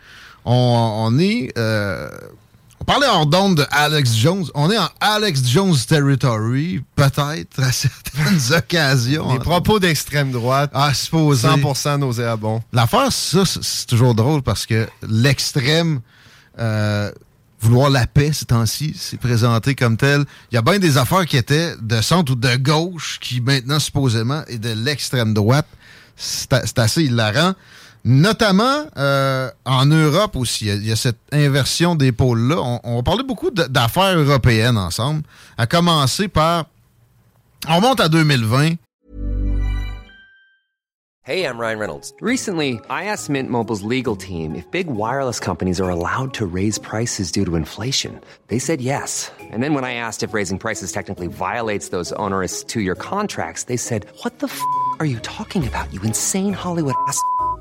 On, 0.50 1.10
on 1.14 1.20
est. 1.20 1.52
euh, 1.58 2.10
on 2.80 2.86
parlait 2.86 3.08
hors 3.08 3.26
d'onde 3.26 3.58
de 3.58 3.66
Alex 3.72 4.16
Jones. 4.16 4.45
On 4.56 4.72
est 4.72 4.78
en 4.78 4.88
Alex 5.02 5.41
Jones 5.45 5.76
territory, 5.89 6.82
peut-être, 6.95 7.60
à 7.62 7.72
certaines 7.74 8.39
occasions. 8.58 9.34
Des 9.34 9.39
propos 9.39 9.80
d'extrême 9.80 10.32
droite. 10.32 10.72
Ah, 10.74 10.93
supposé. 10.93 11.48
100% 11.50 11.98
nauséabond. 12.00 12.62
L'affaire, 12.72 13.12
ça, 13.12 13.43
c'est- 13.45 13.88
toujours 13.88 14.16
drôle 14.16 14.41
parce 14.41 14.66
que 14.66 14.88
l'extrême, 15.10 16.00
euh, 16.60 17.12
vouloir 17.60 17.89
la 17.89 18.08
paix 18.08 18.32
ces 18.32 18.45
temps-ci, 18.45 18.95
c'est 18.98 19.20
présenté 19.20 19.76
comme 19.76 19.98
tel. 19.98 20.24
Il 20.52 20.56
y 20.56 20.58
a 20.58 20.62
bien 20.62 20.80
des 20.80 20.98
affaires 20.98 21.26
qui 21.26 21.36
étaient 21.38 21.74
de 21.82 22.02
centre 22.02 22.32
ou 22.32 22.36
de 22.36 22.56
gauche 22.56 23.18
qui 23.20 23.41
maintenant, 23.41 23.80
supposément, 23.80 24.43
est 24.48 24.60
de 24.60 24.70
l'extrême 24.72 25.34
droite. 25.34 25.68
C'est 26.16 26.80
assez 26.80 27.04
hilarant. 27.04 27.54
Notamment 28.06 28.86
euh, 28.98 29.50
en 29.66 29.86
Europe 29.86 30.36
aussi. 30.36 30.68
Il 30.68 30.88
y 30.88 30.91
a- 30.91 30.95
cette 30.95 31.18
inversion 31.34 31.95
des 31.95 32.12
pôles-là. 32.12 32.58
On, 32.60 32.80
on 32.84 33.04
parler 33.04 33.24
beaucoup 33.24 33.52
d'affaires 33.52 34.18
européennes 34.18 34.78
ensemble. 34.78 35.24
À 35.58 35.68
commencer 35.68 36.28
par... 36.28 36.66
On 37.68 37.82
monte 37.82 38.00
à 38.00 38.08
2020. 38.08 38.76
Hey, 41.30 41.43
I'm 41.43 41.60
Ryan 41.60 41.78
Reynolds. 41.78 42.14
Recently, 42.22 42.80
I 42.89 43.04
asked 43.12 43.30
Mint 43.30 43.50
Mobile's 43.50 43.84
legal 43.84 44.16
team 44.16 44.56
if 44.56 44.64
big 44.72 44.88
wireless 44.88 45.41
companies 45.41 45.82
are 45.82 45.89
allowed 45.89 46.34
to 46.36 46.45
raise 46.45 46.80
prices 46.80 47.34
due 47.34 47.43
to 47.43 47.58
inflation. 47.58 48.22
They 48.48 48.60
said 48.60 48.80
yes. 48.80 49.30
And 49.52 49.62
then 49.62 49.74
when 49.74 49.84
I 49.84 49.95
asked 49.95 50.24
if 50.24 50.34
raising 50.34 50.58
prices 50.58 50.93
technically 50.93 51.28
violates 51.28 51.89
those 51.89 52.14
onerous 52.14 52.64
two 52.64 52.80
year 52.80 52.95
contracts, 52.95 53.66
they 53.66 53.76
said, 53.76 54.06
What 54.24 54.39
the 54.39 54.48
f 54.48 54.58
are 55.02 55.06
you 55.06 55.20
talking 55.20 55.68
about, 55.68 55.93
you 55.93 56.02
insane 56.04 56.54
Hollywood 56.54 56.95
ass? 57.10 57.20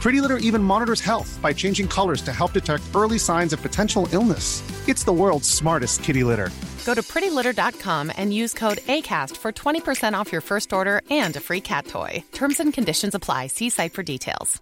Pretty 0.00 0.22
Litter 0.22 0.38
even 0.38 0.62
monitors 0.62 1.00
health 1.02 1.38
by 1.42 1.52
changing 1.52 1.86
colors 1.86 2.22
to 2.22 2.32
help 2.32 2.54
detect 2.54 2.82
early 2.94 3.18
signs 3.18 3.52
of 3.52 3.60
potential 3.60 4.08
illness. 4.12 4.62
It's 4.88 5.04
the 5.04 5.12
world's 5.12 5.48
smartest 5.48 6.02
kitty 6.02 6.24
litter. 6.24 6.48
Go 6.86 6.94
to 6.94 7.02
prettylitter.com 7.02 8.10
and 8.16 8.32
use 8.32 8.54
code 8.54 8.78
ACAST 8.88 9.36
for 9.36 9.52
20% 9.52 10.14
off 10.14 10.32
your 10.32 10.40
first 10.40 10.72
order 10.72 11.02
and 11.10 11.36
a 11.36 11.40
free 11.40 11.60
cat 11.60 11.86
toy. 11.86 12.24
Terms 12.32 12.60
and 12.60 12.72
conditions 12.72 13.14
apply. 13.14 13.48
See 13.48 13.68
site 13.70 13.92
for 13.92 14.02
details. 14.02 14.60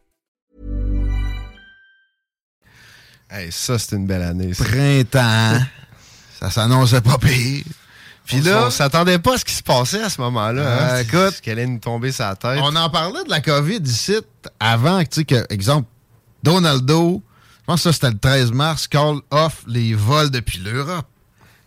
Hey, 3.30 3.50
ça, 3.50 3.78
c'est 3.78 3.94
une 3.94 4.06
belle 4.06 4.22
année. 4.22 4.54
ça. 4.54 4.64
Printemps. 4.64 5.66
ça 6.40 6.50
s'annonçait 6.50 7.02
pas 7.02 7.18
pire. 7.18 7.64
Puis 8.28 8.40
là, 8.42 8.66
on 8.66 8.70
s'attendait 8.70 9.18
pas 9.18 9.34
à 9.34 9.38
ce 9.38 9.44
qui 9.44 9.54
se 9.54 9.62
passait 9.62 10.02
à 10.02 10.10
ce 10.10 10.20
moment-là. 10.20 10.62
Euh, 10.62 10.96
hein. 10.96 11.00
écoute, 11.00 11.36
Ce 11.36 11.42
qu'elle 11.42 11.58
allait 11.58 11.66
nous 11.66 11.78
tomber 11.78 12.12
sur 12.12 12.26
la 12.26 12.36
tête. 12.36 12.60
on 12.62 12.76
en 12.76 12.90
parlait 12.90 13.24
de 13.24 13.30
la 13.30 13.40
COVID 13.40 13.80
ici 13.82 14.16
avant, 14.60 15.00
tu 15.00 15.06
sais, 15.10 15.24
que, 15.24 15.46
exemple, 15.48 15.88
Donaldo, 16.42 17.22
je 17.60 17.64
pense 17.64 17.82
que 17.82 17.90
ça 17.90 17.92
c'était 17.92 18.10
le 18.10 18.18
13 18.18 18.52
mars, 18.52 18.86
call 18.86 19.16
off 19.30 19.62
les 19.66 19.94
vols 19.94 20.30
depuis 20.30 20.58
l'Europe. 20.58 21.06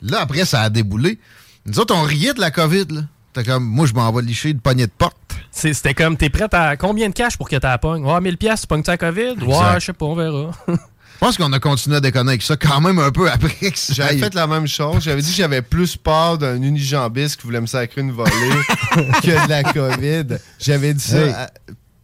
Là, 0.03 0.22
après, 0.22 0.45
ça 0.45 0.62
a 0.62 0.70
déboulé. 0.70 1.20
Nous 1.66 1.80
autres, 1.80 1.95
on 1.95 2.03
riait 2.03 2.34
de 2.34 2.39
la 2.39 2.51
COVID, 2.51 2.86
là. 2.89 3.01
T'es 3.34 3.43
comme, 3.43 3.64
moi, 3.64 3.86
je 3.86 3.93
m'en 3.93 4.12
vais 4.12 4.22
licher 4.22 4.53
de 4.53 4.59
poignée 4.59 4.88
de 4.88 4.91
porte. 4.91 5.16
C'était 5.51 5.93
comme, 5.93 6.18
t'es 6.18 6.30
prêt 6.30 6.47
à 6.51 6.76
combien 6.78 7.09
de 7.09 7.14
cash 7.14 7.38
pour 7.38 7.49
que 7.49 7.55
t'as 7.55 7.70
la 7.70 7.78
pogne? 7.78 8.05
Ouais, 8.05 8.20
1000 8.20 8.38
pièces, 8.38 8.62
tu 8.62 8.68
pognes 8.68 8.84
ta 8.84 8.97
COVID? 8.97 9.36
Ouais, 9.41 9.80
je 9.80 9.86
sais 9.86 9.93
pas, 9.93 10.05
on 10.05 10.16
verra. 10.16 10.51
Je 11.22 11.28
pense 11.28 11.38
qu'on 11.38 11.53
a 11.53 11.59
continué 11.59 11.97
à 11.97 11.99
déconner 11.99 12.30
avec 12.32 12.41
ça 12.41 12.57
quand 12.57 12.82
même 12.82 12.97
un 12.97 13.11
peu 13.11 13.30
après 13.30 13.69
que 13.69 13.78
ça 13.78 13.93
J'avais 13.93 14.17
fait 14.17 14.34
la 14.34 14.47
même 14.47 14.65
chose. 14.65 15.03
J'avais 15.03 15.22
dit 15.22 15.30
que 15.30 15.38
j'avais 15.38 15.61
plus 15.61 15.95
peur 15.95 16.39
d'un 16.39 16.59
unijambiste 16.59 17.36
qui 17.39 17.43
voulait 17.43 17.61
me 17.61 17.67
sacrer 17.67 18.01
une 18.01 18.11
volée 18.11 18.32
que 19.22 19.45
de 19.45 19.49
la 19.49 19.61
COVID. 19.63 20.38
J'avais 20.57 20.95
dit 20.95 21.03
ça. 21.03 21.17
Hey. 21.19 21.30
à- 21.32 21.51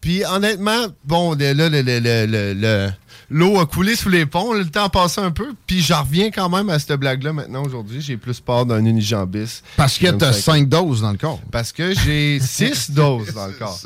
Puis 0.01 0.23
honnêtement, 0.25 0.87
bon, 1.05 1.33
là, 1.33 1.53
le- 1.53 1.69
le- 1.69 1.81
le- 1.81 2.25
le- 2.25 2.53
le- 2.53 2.89
l'eau 3.29 3.59
a 3.59 3.65
coulé 3.65 3.95
sous 3.95 4.09
les 4.09 4.25
ponts. 4.25 4.53
Le 4.53 4.65
temps 4.65 4.85
a 4.85 4.89
passé 4.89 5.19
un 5.21 5.31
peu. 5.31 5.53
Puis 5.65 5.81
j'en 5.81 6.03
reviens 6.03 6.29
quand 6.31 6.49
même 6.49 6.69
à 6.69 6.77
cette 6.79 6.93
blague-là 6.93 7.33
maintenant 7.33 7.63
aujourd'hui. 7.63 7.99
J'ai 8.01 8.15
plus 8.15 8.39
peur 8.39 8.65
d'un 8.65 8.85
unijambiste. 8.85 9.63
Parce 9.75 9.97
que 9.97 10.07
t'as. 10.11 10.31
5 10.33 10.69
doses 10.69 11.01
dans 11.01 11.11
le 11.11 11.17
corps. 11.17 11.41
Parce 11.51 11.71
que 11.71 11.93
j'ai 11.93 12.39
6 12.41 12.91
doses 12.91 13.33
dans 13.33 13.47
le 13.47 13.53
corps. 13.53 13.79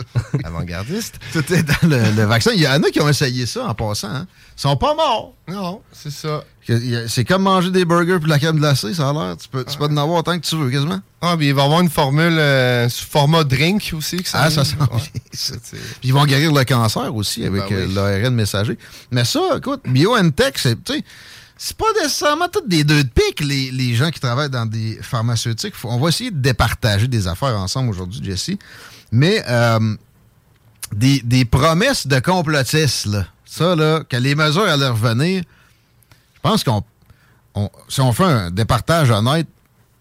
Avant-gardiste. 0.43 1.19
Tout 1.33 1.53
est 1.53 1.63
dans 1.63 1.87
le, 1.89 2.11
le 2.15 2.23
vaccin. 2.25 2.51
Il 2.53 2.61
y 2.61 2.67
en 2.67 2.83
a 2.83 2.89
qui 2.91 2.99
ont 3.01 3.09
essayé 3.09 3.45
ça 3.45 3.65
en 3.67 3.73
passant. 3.73 4.09
Hein. 4.09 4.27
Ils 4.57 4.61
sont 4.61 4.75
pas 4.77 4.93
morts. 4.93 5.33
Non, 5.47 5.81
c'est 5.91 6.11
ça. 6.11 6.43
C'est 7.07 7.25
comme 7.25 7.43
manger 7.43 7.71
des 7.71 7.85
burgers 7.85 8.15
puis 8.17 8.25
de 8.25 8.29
la 8.29 8.39
crème 8.39 8.57
glacée, 8.57 8.93
ça 8.93 9.09
a 9.09 9.13
l'air. 9.13 9.37
Tu 9.37 9.47
peux, 9.49 9.63
tu 9.65 9.77
peux 9.77 9.85
en 9.85 9.97
avoir 9.97 10.19
autant 10.19 10.37
que 10.39 10.45
tu 10.45 10.55
veux, 10.55 10.69
quasiment. 10.69 10.99
Ah, 11.21 11.35
puis 11.37 11.47
il 11.47 11.53
va 11.53 11.61
y 11.61 11.65
avoir 11.65 11.81
une 11.81 11.89
formule 11.89 12.37
euh, 12.37 12.87
sous 12.89 13.05
format 13.05 13.43
drink 13.43 13.91
aussi. 13.95 14.17
Que 14.23 14.29
ça 14.29 14.41
Ah, 14.43 14.51
ça 14.51 14.63
sent 14.65 14.75
bien, 14.77 14.99
ça. 15.33 15.55
Puis 15.71 15.79
ils 16.03 16.13
vont 16.13 16.25
guérir 16.25 16.51
le 16.53 16.63
cancer 16.63 17.13
aussi 17.15 17.45
avec 17.45 17.63
Ben 17.69 17.87
oui. 17.87 17.97
euh, 17.97 18.19
l'ARN 18.21 18.33
messager. 18.33 18.77
Mais 19.11 19.25
ça, 19.25 19.39
écoute, 19.57 19.81
BioNTech, 19.85 20.57
c'est, 20.57 20.77
c'est 21.57 21.77
pas 21.77 21.85
nécessairement 22.01 22.47
toutes 22.47 22.67
des 22.67 22.83
deux 22.83 23.03
de 23.03 23.09
pique, 23.09 23.39
les, 23.41 23.69
les 23.71 23.93
gens 23.93 24.09
qui 24.09 24.19
travaillent 24.19 24.49
dans 24.49 24.65
des 24.65 24.97
pharmaceutiques. 25.01 25.75
Faut- 25.75 25.89
on 25.89 25.99
va 25.99 26.09
essayer 26.09 26.31
de 26.31 26.39
départager 26.39 27.07
des 27.07 27.27
affaires 27.27 27.55
ensemble 27.57 27.89
aujourd'hui, 27.89 28.19
Jesse. 28.23 28.51
Mais 29.11 29.43
euh, 29.47 29.95
des, 30.93 31.21
des 31.23 31.45
promesses 31.45 32.07
de 32.07 32.19
complotistes, 32.19 33.05
là, 33.05 33.25
ça, 33.45 33.75
là, 33.75 34.03
que 34.07 34.15
les 34.17 34.35
mesures 34.35 34.63
allaient 34.63 34.87
revenir, 34.87 35.43
je 36.43 36.49
pense 36.49 36.63
qu'on, 36.63 36.83
on- 37.55 37.69
si 37.87 38.01
on 38.01 38.11
fait 38.13 38.23
un 38.23 38.51
départage 38.51 39.11
honnête, 39.11 39.47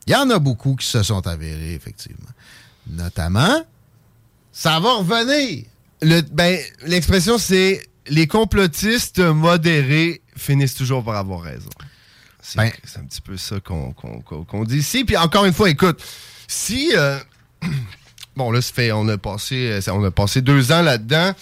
il 0.06 0.12
y 0.12 0.16
en 0.16 0.30
a 0.30 0.38
beaucoup 0.38 0.74
qui 0.74 0.86
se 0.86 1.02
sont 1.02 1.26
avérés, 1.26 1.74
effectivement. 1.74 2.30
Notamment, 2.88 3.62
ça 4.52 4.80
va 4.80 4.94
revenir. 4.94 5.64
Le- 6.02 6.22
ben, 6.22 6.58
l'expression, 6.86 7.36
c'est 7.38 7.82
les 8.06 8.26
complotistes 8.26 9.18
modérés 9.20 10.22
finissent 10.36 10.74
toujours 10.74 11.04
par 11.04 11.16
avoir 11.16 11.42
raison. 11.42 11.68
C'est 12.42 12.56
Ben- 12.56 12.72
c'est 12.84 12.98
un 12.98 13.04
petit 13.04 13.20
peu 13.20 13.36
ça 13.36 13.60
qu'on 13.60 13.92
qu'on- 13.92 14.20
qu'on- 14.22 14.44
qu'on 14.44 14.64
dit 14.64 14.78
ici. 14.78 15.04
Puis 15.04 15.16
encore 15.18 15.44
une 15.44 15.52
fois, 15.52 15.68
écoute, 15.68 16.02
si 16.48 16.90
euh, 16.96 17.18
bon, 18.36 18.50
là, 18.50 18.62
ça 18.62 18.72
fait, 18.72 18.92
on 18.92 19.06
a 19.08 19.18
passé, 19.18 19.70
euh, 19.86 19.92
on 19.92 20.02
a 20.04 20.10
passé 20.10 20.40
deux 20.40 20.72
ans 20.72 20.80
là-dedans. 20.82 21.32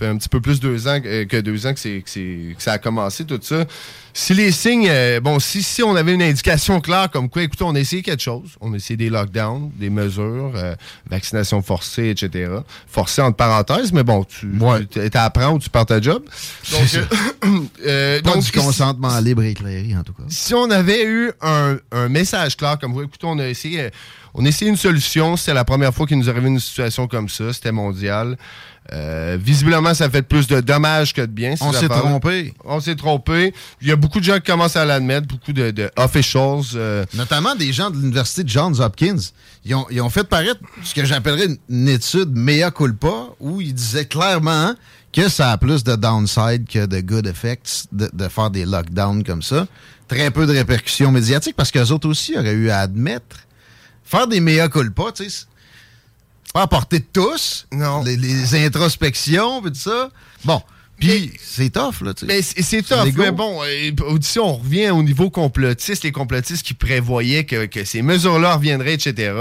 Fait 0.00 0.06
un 0.08 0.16
petit 0.16 0.30
peu 0.30 0.40
plus 0.40 0.60
de 0.60 0.66
deux 0.68 0.88
ans 0.88 0.98
que, 0.98 1.24
que 1.24 1.36
deux 1.36 1.66
ans 1.66 1.74
que, 1.74 1.78
c'est- 1.78 2.00
que 2.00 2.08
c'est- 2.08 2.54
que 2.56 2.62
ça 2.62 2.72
a 2.72 2.78
commencé, 2.78 3.26
tout 3.26 3.38
ça. 3.42 3.66
Si 4.14 4.32
les 4.34 4.50
signes, 4.50 4.88
euh, 4.88 5.20
bon, 5.20 5.38
si, 5.38 5.62
si 5.62 5.82
on 5.82 5.94
avait 5.94 6.14
une 6.14 6.22
indication 6.22 6.80
claire 6.80 7.10
comme 7.12 7.28
quoi, 7.28 7.42
écoutez, 7.42 7.64
on 7.64 7.74
a 7.74 7.78
essayé 7.80 8.00
quelque 8.02 8.22
chose. 8.22 8.50
On 8.62 8.72
a 8.72 8.76
essayé 8.76 8.96
des 8.96 9.10
lockdowns, 9.10 9.70
des 9.78 9.90
mesures, 9.90 10.52
euh, 10.56 10.74
vaccination 11.08 11.60
forcée, 11.62 12.08
etc. 12.08 12.50
Forcée 12.88 13.20
entre 13.20 13.36
parenthèses, 13.36 13.92
mais 13.92 14.02
bon, 14.02 14.24
tu 14.24 14.50
apprends 15.14 15.52
ou 15.52 15.58
tu 15.58 15.68
perds 15.68 15.86
ta 15.86 16.00
job. 16.00 16.22
Donc, 16.24 16.80
C'est 16.86 17.00
ça. 17.02 17.06
euh, 17.86 18.20
Pas 18.22 18.32
donc, 18.32 18.42
du 18.42 18.52
consentement 18.52 19.18
libre 19.20 19.42
et 19.42 19.50
éclairé, 19.50 19.94
en 19.96 20.02
tout 20.02 20.14
cas. 20.14 20.22
si 20.28 20.54
on 20.54 20.70
avait 20.70 21.04
eu 21.04 21.30
un, 21.42 21.76
un 21.92 22.08
message 22.08 22.56
clair 22.56 22.78
comme 22.80 22.92
vous, 22.94 23.02
écoutez, 23.02 23.26
on 23.26 23.38
a 23.38 23.46
essayé, 23.46 23.90
on 24.34 24.44
a 24.44 24.48
essayé 24.48 24.70
une 24.70 24.76
solution. 24.76 25.36
C'était 25.36 25.54
la 25.54 25.64
première 25.64 25.92
fois 25.94 26.06
qu'il 26.06 26.18
nous 26.18 26.28
arrivait 26.30 26.48
une 26.48 26.58
situation 26.58 27.06
comme 27.06 27.28
ça. 27.28 27.52
C'était 27.52 27.72
mondial. 27.72 28.36
Euh, 28.92 29.38
visiblement, 29.40 29.94
ça 29.94 30.10
fait 30.10 30.22
plus 30.22 30.48
de 30.48 30.60
dommages 30.60 31.14
que 31.14 31.20
de 31.20 31.26
bien. 31.26 31.54
On 31.60 31.72
s'est 31.72 31.88
trompé. 31.88 32.54
On 32.64 32.80
s'est 32.80 32.96
trompé. 32.96 33.54
Il 33.80 33.86
y 33.88 33.92
a 33.92 33.96
beaucoup 33.96 34.18
de 34.18 34.24
gens 34.24 34.36
qui 34.36 34.50
commencent 34.50 34.74
à 34.76 34.84
l'admettre, 34.84 35.28
beaucoup 35.28 35.52
de, 35.52 35.70
de 35.70 35.90
officials. 35.96 36.62
euh, 36.74 37.04
Notamment 37.14 37.54
des 37.54 37.72
gens 37.72 37.90
de 37.90 37.96
l'université 37.96 38.42
de 38.42 38.48
Johns 38.48 38.80
Hopkins. 38.80 39.16
Ils 39.64 39.74
ont, 39.76 39.86
ils 39.90 40.00
ont 40.00 40.10
fait 40.10 40.24
paraître 40.24 40.60
ce 40.82 40.92
que 40.94 41.04
j'appellerais 41.04 41.46
une, 41.68 41.88
étude 41.88 42.30
mea 42.34 42.70
culpa 42.72 43.28
où 43.38 43.60
ils 43.60 43.74
disaient 43.74 44.06
clairement 44.06 44.74
que 45.12 45.28
ça 45.28 45.52
a 45.52 45.58
plus 45.58 45.84
de 45.84 45.94
downside 45.94 46.66
que 46.68 46.86
de 46.86 47.00
good 47.00 47.26
effects 47.26 47.84
de, 47.92 48.10
de 48.12 48.28
faire 48.28 48.50
des 48.50 48.64
lockdowns 48.64 49.22
comme 49.22 49.42
ça. 49.42 49.66
Très 50.08 50.32
peu 50.32 50.46
de 50.46 50.52
répercussions 50.52 51.12
médiatiques 51.12 51.54
parce 51.54 51.70
qu'eux 51.70 51.90
autres 51.92 52.08
aussi 52.08 52.36
auraient 52.36 52.52
eu 52.52 52.70
à 52.70 52.80
admettre. 52.80 53.36
Faire 54.04 54.26
des 54.26 54.40
mea 54.40 54.68
culpa, 54.68 55.12
tu 55.14 55.30
sais, 55.30 55.46
pas 56.52 56.62
à 56.62 56.66
portée 56.66 56.98
de 56.98 57.06
tous. 57.12 57.66
Non. 57.72 58.02
Les, 58.02 58.16
les 58.16 58.66
introspections, 58.66 59.62
puis 59.62 59.72
tout 59.72 59.78
ça. 59.78 60.10
Bon. 60.44 60.62
Puis 60.98 61.32
c'est 61.42 61.70
tough, 61.70 62.02
là, 62.02 62.12
tu 62.12 62.26
sais. 62.26 62.26
Mais 62.26 62.42
c'est 62.42 62.82
tough, 62.82 63.08
mais 63.16 63.30
bon, 63.30 63.62
euh, 63.62 64.18
ici 64.20 64.38
on 64.38 64.56
revient 64.56 64.90
au 64.90 65.02
niveau 65.02 65.30
complotiste, 65.30 66.04
les 66.04 66.12
complotistes 66.12 66.64
qui 66.64 66.74
prévoyaient 66.74 67.44
que, 67.44 67.64
que 67.64 67.86
ces 67.86 68.02
mesures-là 68.02 68.56
reviendraient, 68.56 68.92
etc. 68.94 69.32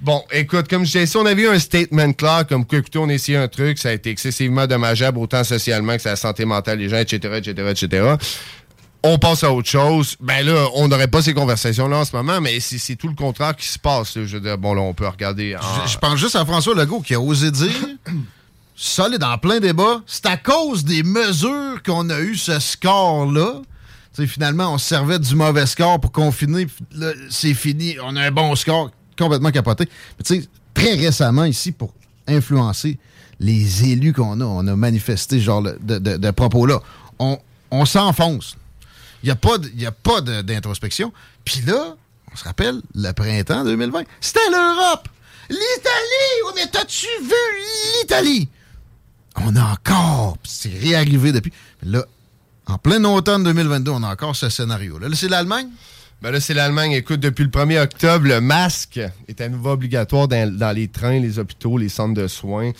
Bon, 0.00 0.22
écoute, 0.32 0.66
comme 0.68 0.84
je 0.84 0.90
disais, 0.90 1.06
si 1.06 1.16
on 1.16 1.24
avait 1.24 1.42
eu 1.42 1.48
un 1.48 1.60
statement 1.60 2.12
clair, 2.12 2.44
comme 2.48 2.66
quoi, 2.66 2.78
écoutez, 2.78 2.98
on 2.98 3.08
a 3.08 3.12
essayé 3.14 3.38
un 3.38 3.46
truc, 3.46 3.78
ça 3.78 3.90
a 3.90 3.92
été 3.92 4.10
excessivement 4.10 4.66
dommageable, 4.66 5.18
autant 5.18 5.44
socialement 5.44 5.94
que 5.94 6.02
sur 6.02 6.10
la 6.10 6.16
santé 6.16 6.44
mentale 6.44 6.78
des 6.78 6.88
gens, 6.88 6.98
etc., 6.98 7.38
etc., 7.38 7.70
etc., 7.70 8.14
on 9.06 9.18
passe 9.18 9.44
à 9.44 9.52
autre 9.52 9.68
chose, 9.68 10.16
ben 10.18 10.44
là, 10.44 10.66
on 10.74 10.88
n'aurait 10.88 11.08
pas 11.08 11.20
ces 11.20 11.34
conversations-là 11.34 11.98
en 11.98 12.04
ce 12.06 12.16
moment, 12.16 12.40
mais 12.40 12.58
c'est 12.58 12.96
tout 12.96 13.08
le 13.08 13.14
contraire 13.14 13.54
qui 13.54 13.66
se 13.66 13.78
passe. 13.78 14.14
Je 14.14 14.20
veux 14.20 14.40
dire, 14.40 14.56
bon, 14.56 14.72
là, 14.72 14.80
on 14.80 14.94
peut 14.94 15.06
regarder... 15.06 15.56
Je, 15.86 15.98
pense 15.98 16.18
juste 16.18 16.36
à 16.36 16.44
François 16.46 16.74
Legault 16.74 17.02
qui 17.02 17.14
a 17.14 17.20
osé 17.20 17.50
dire, 17.50 17.70
solide 18.74 19.22
en 19.22 19.36
plein 19.36 19.60
débat, 19.60 20.00
c'est 20.06 20.24
à 20.24 20.38
cause 20.38 20.86
des 20.86 21.02
mesures 21.02 21.82
qu'on 21.84 22.08
a 22.08 22.18
eu 22.20 22.34
ce 22.34 22.58
score-là. 22.58 23.60
Finalement, 24.26 24.72
on 24.72 24.78
se 24.78 24.86
servait 24.86 25.18
du 25.18 25.34
mauvais 25.34 25.66
score 25.66 26.00
pour 26.00 26.10
confiner, 26.10 26.66
c'est 27.28 27.52
fini, 27.52 27.96
on 28.02 28.16
a 28.16 28.22
un 28.22 28.30
bon 28.30 28.56
score, 28.56 28.90
complètement 29.18 29.50
capoté. 29.50 29.86
Mais 30.18 30.24
tu 30.24 30.40
sais, 30.40 30.48
très 30.72 30.94
récemment, 30.94 31.44
ici, 31.44 31.72
pour 31.72 31.92
influencer 32.26 32.96
les 33.38 33.84
élus 33.84 34.14
qu'on 34.14 34.40
a, 34.40 34.44
on 34.44 34.66
a 34.66 34.76
manifesté 34.76 35.40
ce 35.40 35.44
genre 35.44 35.62
de, 35.62 36.30
propos-là. 36.30 36.80
On 37.18 37.84
s'enfonce. 37.84 38.56
Il 39.24 39.28
n'y 39.76 39.86
a 39.86 39.92
pas 39.92 40.20
d'introspection. 40.20 41.10
Puis 41.46 41.62
là, 41.62 41.96
on 42.30 42.36
se 42.36 42.44
rappelle, 42.44 42.82
le 42.94 43.12
printemps 43.12 43.64
2020, 43.64 44.02
c'était 44.20 44.50
l'Europe. 44.50 45.08
L'Italie! 45.48 46.52
On 46.52 46.56
est 46.56 46.76
as-tu 46.76 47.06
vu 47.22 47.32
l'Italie? 48.00 48.48
On 49.36 49.56
a 49.56 49.72
encore, 49.72 50.36
c'est 50.44 50.76
réarrivé 50.78 51.32
depuis. 51.32 51.52
Là, 51.82 52.04
en 52.66 52.76
plein 52.76 53.02
automne 53.04 53.44
2022, 53.44 53.92
on 53.92 54.02
a 54.02 54.12
encore 54.12 54.36
ce 54.36 54.50
scénario-là. 54.50 55.08
Là, 55.08 55.16
c'est 55.16 55.28
l'Allemagne? 55.28 55.68
Ben 56.20 56.30
là, 56.30 56.40
c'est 56.40 56.54
l'Allemagne. 56.54 56.92
Écoute, 56.92 57.20
depuis 57.20 57.44
le 57.44 57.50
1er 57.50 57.82
octobre, 57.82 58.26
le 58.26 58.42
masque 58.42 59.00
est 59.26 59.40
à 59.40 59.48
nouveau 59.48 59.70
obligatoire 59.70 60.28
dans, 60.28 60.54
dans 60.54 60.72
les 60.72 60.88
trains, 60.88 61.18
les 61.18 61.38
hôpitaux, 61.38 61.78
les 61.78 61.88
centres 61.88 62.14
de 62.14 62.28
soins. 62.28 62.72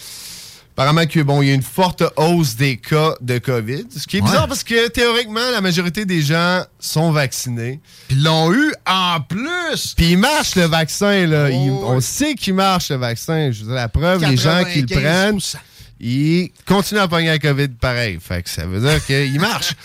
Apparemment 0.76 1.06
que 1.06 1.20
bon, 1.20 1.40
il 1.40 1.48
y 1.48 1.50
a 1.52 1.54
une 1.54 1.62
forte 1.62 2.02
hausse 2.16 2.56
des 2.56 2.78
cas 2.78 3.14
de 3.20 3.38
COVID. 3.38 3.84
Ce 3.96 4.08
qui 4.08 4.16
est 4.16 4.20
Ouais. 4.20 4.26
bizarre 4.26 4.48
parce 4.48 4.64
que 4.64 4.88
théoriquement, 4.88 5.50
la 5.52 5.60
majorité 5.60 6.04
des 6.04 6.20
gens 6.20 6.64
sont 6.80 7.12
vaccinés. 7.12 7.78
Puis 8.08 8.16
l'ont 8.18 8.52
eu 8.52 8.72
en 8.84 9.20
plus. 9.20 9.94
Puis 9.96 10.12
il 10.12 10.18
marche 10.18 10.56
le 10.56 10.64
vaccin, 10.64 11.26
là. 11.28 11.48
Il- 11.50 11.70
Oh, 11.70 11.84
on 11.90 12.00
sait 12.00 12.34
qu'il 12.34 12.54
marche 12.54 12.90
le 12.90 12.96
vaccin. 12.96 13.52
Je 13.52 13.60
veux 13.60 13.66
dire, 13.66 13.74
la 13.76 13.88
preuve, 13.88 14.22
les 14.28 14.36
gens 14.36 14.64
qui 14.64 14.80
le 14.80 14.86
prennent, 14.88 15.36
95%. 15.38 15.58
ils 16.00 16.50
continuent 16.66 16.98
à 17.00 17.08
pogner 17.08 17.28
la 17.28 17.38
COVID 17.38 17.68
pareil. 17.68 18.18
Fait 18.20 18.42
que 18.42 18.50
ça 18.50 18.66
veut 18.66 18.80
dire 18.80 19.04
qu'il 19.06 19.40
marche. 19.40 19.74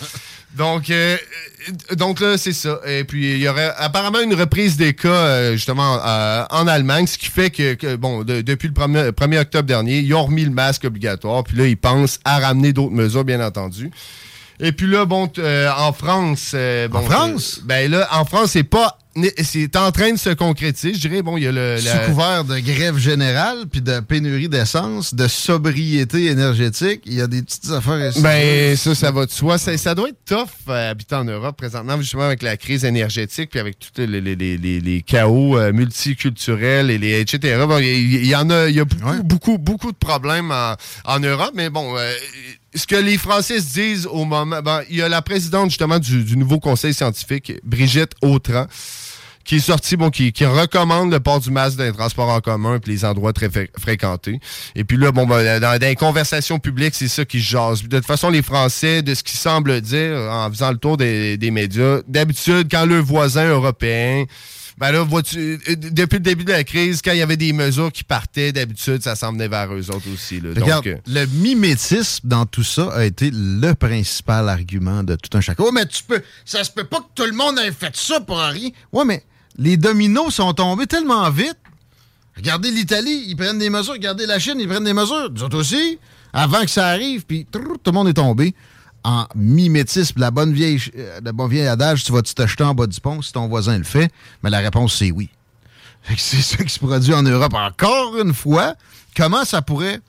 Donc, 0.56 0.90
euh, 0.90 1.16
euh, 1.90 1.94
donc 1.94 2.18
là, 2.20 2.36
c'est 2.36 2.52
ça. 2.52 2.80
Et 2.86 3.04
puis, 3.04 3.32
il 3.34 3.38
y 3.38 3.48
aurait 3.48 3.72
apparemment 3.76 4.20
une 4.20 4.34
reprise 4.34 4.76
des 4.76 4.94
cas, 4.94 5.08
euh, 5.08 5.52
justement, 5.52 5.98
euh, 6.04 6.44
en 6.50 6.66
Allemagne, 6.66 7.06
ce 7.06 7.16
qui 7.18 7.26
fait 7.26 7.50
que, 7.50 7.74
que, 7.74 7.94
bon, 7.96 8.24
de- 8.24 8.40
depuis 8.40 8.66
le 8.68 8.74
1er, 8.74 9.12
1er 9.12 9.38
octobre 9.40 9.66
dernier, 9.68 9.98
ils 10.00 10.12
ont 10.14 10.24
remis 10.24 10.44
le 10.44 10.50
masque 10.50 10.84
obligatoire. 10.84 11.44
Puis 11.44 11.56
là, 11.56 11.66
ils 11.66 11.76
pensent 11.76 12.18
à 12.24 12.38
ramener 12.40 12.72
d'autres 12.72 12.92
mesures, 12.94 13.24
bien 13.24 13.40
entendu. 13.44 13.90
Et 14.58 14.72
puis 14.72 14.86
là, 14.88 15.04
bon, 15.06 15.30
euh, 15.38 15.70
en 15.76 15.92
France... 15.92 16.50
euh, 16.54 16.88
bon, 16.88 16.98
En 16.98 17.02
France? 17.02 17.60
ben 17.64 17.90
là, 17.90 18.08
en 18.12 18.24
France, 18.24 18.50
c'est 18.52 18.64
pas... 18.64 18.98
C'est 19.42 19.74
en 19.76 19.90
train 19.90 20.12
de 20.12 20.18
se 20.18 20.30
concrétiser. 20.30 20.94
Je 20.94 21.00
dirais, 21.00 21.20
bon, 21.22 21.36
il 21.36 21.42
y 21.42 21.46
a 21.48 21.52
le... 21.52 21.76
Sous 21.78 21.86
la- 21.86 21.98
couvert 22.06 22.44
de 22.44 22.58
grève 22.60 22.96
générale, 22.96 23.64
puis 23.70 23.80
de 23.80 23.98
pénurie 24.00 24.48
d'essence, 24.48 25.14
de 25.14 25.26
sobriété 25.26 26.26
énergétique, 26.26 27.02
il 27.06 27.14
y 27.14 27.20
a 27.20 27.26
des 27.26 27.42
petites 27.42 27.70
affaires. 27.70 28.12
Ben, 28.20 28.76
ça, 28.76 28.94
ça 28.94 29.10
va 29.10 29.26
de 29.26 29.30
soi. 29.32 29.58
Ça, 29.58 29.76
ça 29.76 29.94
doit 29.96 30.10
être 30.10 30.24
tough 30.24 30.46
euh, 30.68 30.90
habiter 30.92 31.16
en 31.16 31.24
Europe 31.24 31.56
présentement, 31.56 31.96
justement 32.00 32.22
avec 32.22 32.42
la 32.42 32.56
crise 32.56 32.84
énergétique, 32.84 33.50
puis 33.50 33.58
avec 33.58 33.78
tous 33.80 33.90
les, 34.00 34.20
les, 34.20 34.36
les, 34.36 34.56
les- 34.58 35.02
chaos 35.02 35.58
euh, 35.58 35.72
multiculturels, 35.72 36.90
et 36.90 36.98
les, 36.98 37.20
etc. 37.20 37.64
Bon, 37.66 37.78
Il 37.78 37.86
y, 37.86 38.14
il 38.16 38.26
y 38.26 38.36
en 38.36 38.48
a, 38.50 38.68
il 38.68 38.76
y 38.76 38.80
a 38.80 38.84
beaucoup, 38.84 39.22
beaucoup, 39.24 39.58
beaucoup 39.58 39.92
de 39.92 39.96
problèmes 39.96 40.52
en, 40.52 40.76
en 41.04 41.18
Europe, 41.20 41.50
mais 41.54 41.68
bon, 41.68 41.96
euh, 41.98 42.12
ce 42.74 42.86
que 42.86 42.96
les 42.96 43.18
Français 43.18 43.60
se 43.60 43.72
disent 43.72 44.06
au 44.06 44.24
moment, 44.24 44.62
ben, 44.62 44.82
il 44.88 44.96
y 44.96 45.02
a 45.02 45.08
la 45.08 45.22
présidente 45.22 45.70
justement 45.70 45.98
du, 45.98 46.36
nouveau 46.36 46.60
conseil 46.60 46.94
scientifique, 46.94 47.52
Brigitte 47.64 48.12
Autran, 48.22 48.66
qui 49.44 49.56
est 49.56 49.60
sorti, 49.60 49.96
bon, 49.96 50.10
qui, 50.10 50.32
recommande 50.44 51.10
le 51.10 51.18
port 51.18 51.40
du 51.40 51.50
masque 51.50 51.76
dans 51.76 51.84
les 51.84 51.92
transports 51.92 52.28
en 52.28 52.40
commun 52.40 52.76
et 52.76 52.88
les 52.88 53.04
endroits 53.04 53.32
très 53.32 53.48
fré- 53.48 53.70
fréquentés. 53.78 54.38
Et 54.76 54.84
puis 54.84 54.96
là, 54.96 55.10
bon, 55.10 55.26
ben, 55.26 55.58
dans, 55.58 55.78
dans 55.78 55.80
les 55.80 55.96
conversations 55.96 56.58
publiques, 56.60 56.94
c'est 56.94 57.08
ça 57.08 57.24
qui 57.24 57.40
se 57.40 57.50
jase. 57.50 57.82
De 57.82 57.96
toute 57.96 58.06
façon, 58.06 58.30
les 58.30 58.42
Français, 58.42 59.02
de 59.02 59.14
ce 59.14 59.24
qu'ils 59.24 59.38
semblent 59.38 59.80
dire 59.80 60.16
en 60.30 60.48
faisant 60.50 60.70
le 60.70 60.78
tour 60.78 60.96
des, 60.96 61.36
des 61.36 61.50
médias, 61.50 62.00
d'habitude, 62.06 62.68
quand 62.70 62.86
le 62.86 63.00
voisin 63.00 63.48
européen 63.48 64.26
ben 64.80 64.92
là, 64.92 65.02
vois-tu, 65.02 65.60
euh, 65.68 65.76
depuis 65.76 66.16
le 66.16 66.22
début 66.22 66.44
de 66.44 66.52
la 66.52 66.64
crise, 66.64 67.02
quand 67.04 67.12
il 67.12 67.18
y 67.18 67.22
avait 67.22 67.36
des 67.36 67.52
mesures 67.52 67.92
qui 67.92 68.02
partaient, 68.02 68.50
d'habitude, 68.50 69.02
ça 69.02 69.14
s'en 69.14 69.30
venait 69.32 69.46
vers 69.46 69.70
eux 69.74 69.90
autres 69.90 70.10
aussi. 70.12 70.40
là. 70.40 70.54
Donc, 70.54 70.64
Regarde, 70.64 70.86
euh, 70.86 70.96
le 71.06 71.26
mimétisme 71.26 72.26
dans 72.26 72.46
tout 72.46 72.64
ça 72.64 72.90
a 72.94 73.04
été 73.04 73.30
le 73.30 73.74
principal 73.74 74.48
argument 74.48 75.04
de 75.04 75.16
tout 75.16 75.36
un 75.36 75.42
chacun. 75.42 75.64
Oh, 75.66 75.70
mais 75.70 75.84
tu 75.84 76.02
peux, 76.02 76.22
ça 76.46 76.64
se 76.64 76.70
peut 76.70 76.84
pas 76.84 77.00
que 77.00 77.08
tout 77.14 77.26
le 77.26 77.36
monde 77.36 77.58
ait 77.58 77.72
fait 77.72 77.94
ça 77.94 78.20
pour 78.20 78.38
rien. 78.38 78.70
Ouais, 78.90 79.04
mais 79.04 79.22
les 79.58 79.76
dominos 79.76 80.34
sont 80.34 80.54
tombés 80.54 80.86
tellement 80.86 81.28
vite. 81.28 81.58
Regardez 82.34 82.70
l'Italie, 82.70 83.24
ils 83.26 83.36
prennent 83.36 83.58
des 83.58 83.68
mesures. 83.68 83.92
Regardez 83.92 84.24
la 84.24 84.38
Chine, 84.38 84.56
ils 84.58 84.68
prennent 84.68 84.84
des 84.84 84.94
mesures. 84.94 85.28
Nous 85.30 85.42
autres 85.42 85.58
aussi, 85.58 85.98
avant 86.32 86.62
que 86.62 86.70
ça 86.70 86.86
arrive, 86.86 87.26
puis 87.26 87.46
tout 87.52 87.60
le 87.60 87.92
monde 87.92 88.08
est 88.08 88.14
tombé 88.14 88.54
en 89.04 89.26
mimétisme. 89.34 90.20
La 90.20 90.30
bonne 90.30 90.52
vieille, 90.52 90.80
euh, 90.96 91.20
le 91.24 91.32
bon 91.32 91.46
vieil 91.46 91.66
adage, 91.66 92.04
tu 92.04 92.12
vas-tu 92.12 92.34
te 92.34 92.46
jeter 92.46 92.64
en 92.64 92.74
bas 92.74 92.86
du 92.86 93.00
pont 93.00 93.22
si 93.22 93.32
ton 93.32 93.48
voisin 93.48 93.78
le 93.78 93.84
fait? 93.84 94.10
Mais 94.42 94.50
la 94.50 94.58
réponse, 94.58 94.96
c'est 94.96 95.10
oui. 95.10 95.30
C'est 96.16 96.42
ça 96.42 96.56
qui 96.62 96.70
se 96.70 96.78
produit 96.78 97.14
en 97.14 97.22
Europe 97.22 97.54
encore 97.54 98.16
une 98.18 98.34
fois. 98.34 98.74
Comment 99.16 99.44
ça 99.44 99.62
pourrait 99.62 100.00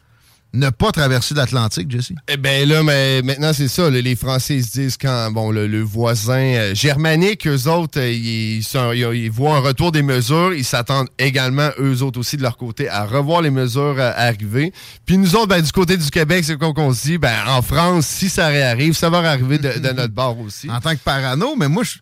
ne 0.54 0.70
pas 0.70 0.92
traverser 0.92 1.34
l'Atlantique, 1.34 1.90
Jesse? 1.90 2.12
Eh 2.28 2.36
ben 2.36 2.68
là, 2.68 2.84
mais 2.84 3.22
maintenant 3.22 3.54
c'est 3.54 3.70
ça. 3.70 3.90
là, 3.90 4.02
les 4.02 4.16
Français 4.18 4.62
se 4.62 4.72
disent 4.72 4.98
quand 4.98 5.32
bon 5.32 5.50
le, 5.52 5.66
le 5.68 5.82
voisin 5.82 6.34
euh, 6.56 6.76
germanique, 6.76 7.48
eux 7.48 7.68
autres, 7.70 8.00
euh, 8.00 8.12
ils, 8.12 8.62
sont- 8.64 8.92
ils- 8.92 9.16
ils 9.16 9.32
voient 9.32 9.56
un 9.56 9.60
retour 9.62 9.92
des 9.94 10.02
mesures. 10.02 10.54
Ils 10.54 10.66
s'attendent 10.66 11.08
également 11.18 11.70
eux 11.80 12.02
autres 12.04 12.20
aussi 12.20 12.36
de 12.36 12.42
leur 12.42 12.58
côté 12.58 12.90
à 12.90 13.06
revoir 13.06 13.42
les 13.42 13.50
mesures 13.50 13.96
euh, 13.98 14.12
arriver. 14.16 14.74
Puis 15.06 15.18
nous 15.18 15.36
autres, 15.36 15.48
ben, 15.48 15.62
du 15.62 15.72
côté 15.72 15.96
du 15.96 16.10
Québec, 16.10 16.44
c'est 16.46 16.58
quoi 16.58 16.74
qu'on 16.74 16.94
se 16.94 17.04
dit 17.04 17.18
Ben 17.18 17.36
en 17.48 17.62
France, 17.62 18.06
si 18.08 18.28
ça 18.30 18.48
réarrive, 18.48 18.94
ça 18.94 19.10
va 19.10 19.20
arriver 19.20 19.58
de, 19.58 19.80
de 19.80 19.90
notre 19.94 20.14
bord 20.14 20.38
aussi. 20.40 20.70
En 20.70 20.82
tant 20.82 20.92
que 20.92 21.00
parano, 21.02 21.56
mais 21.58 21.70
moi, 21.70 21.84
je, 21.84 21.94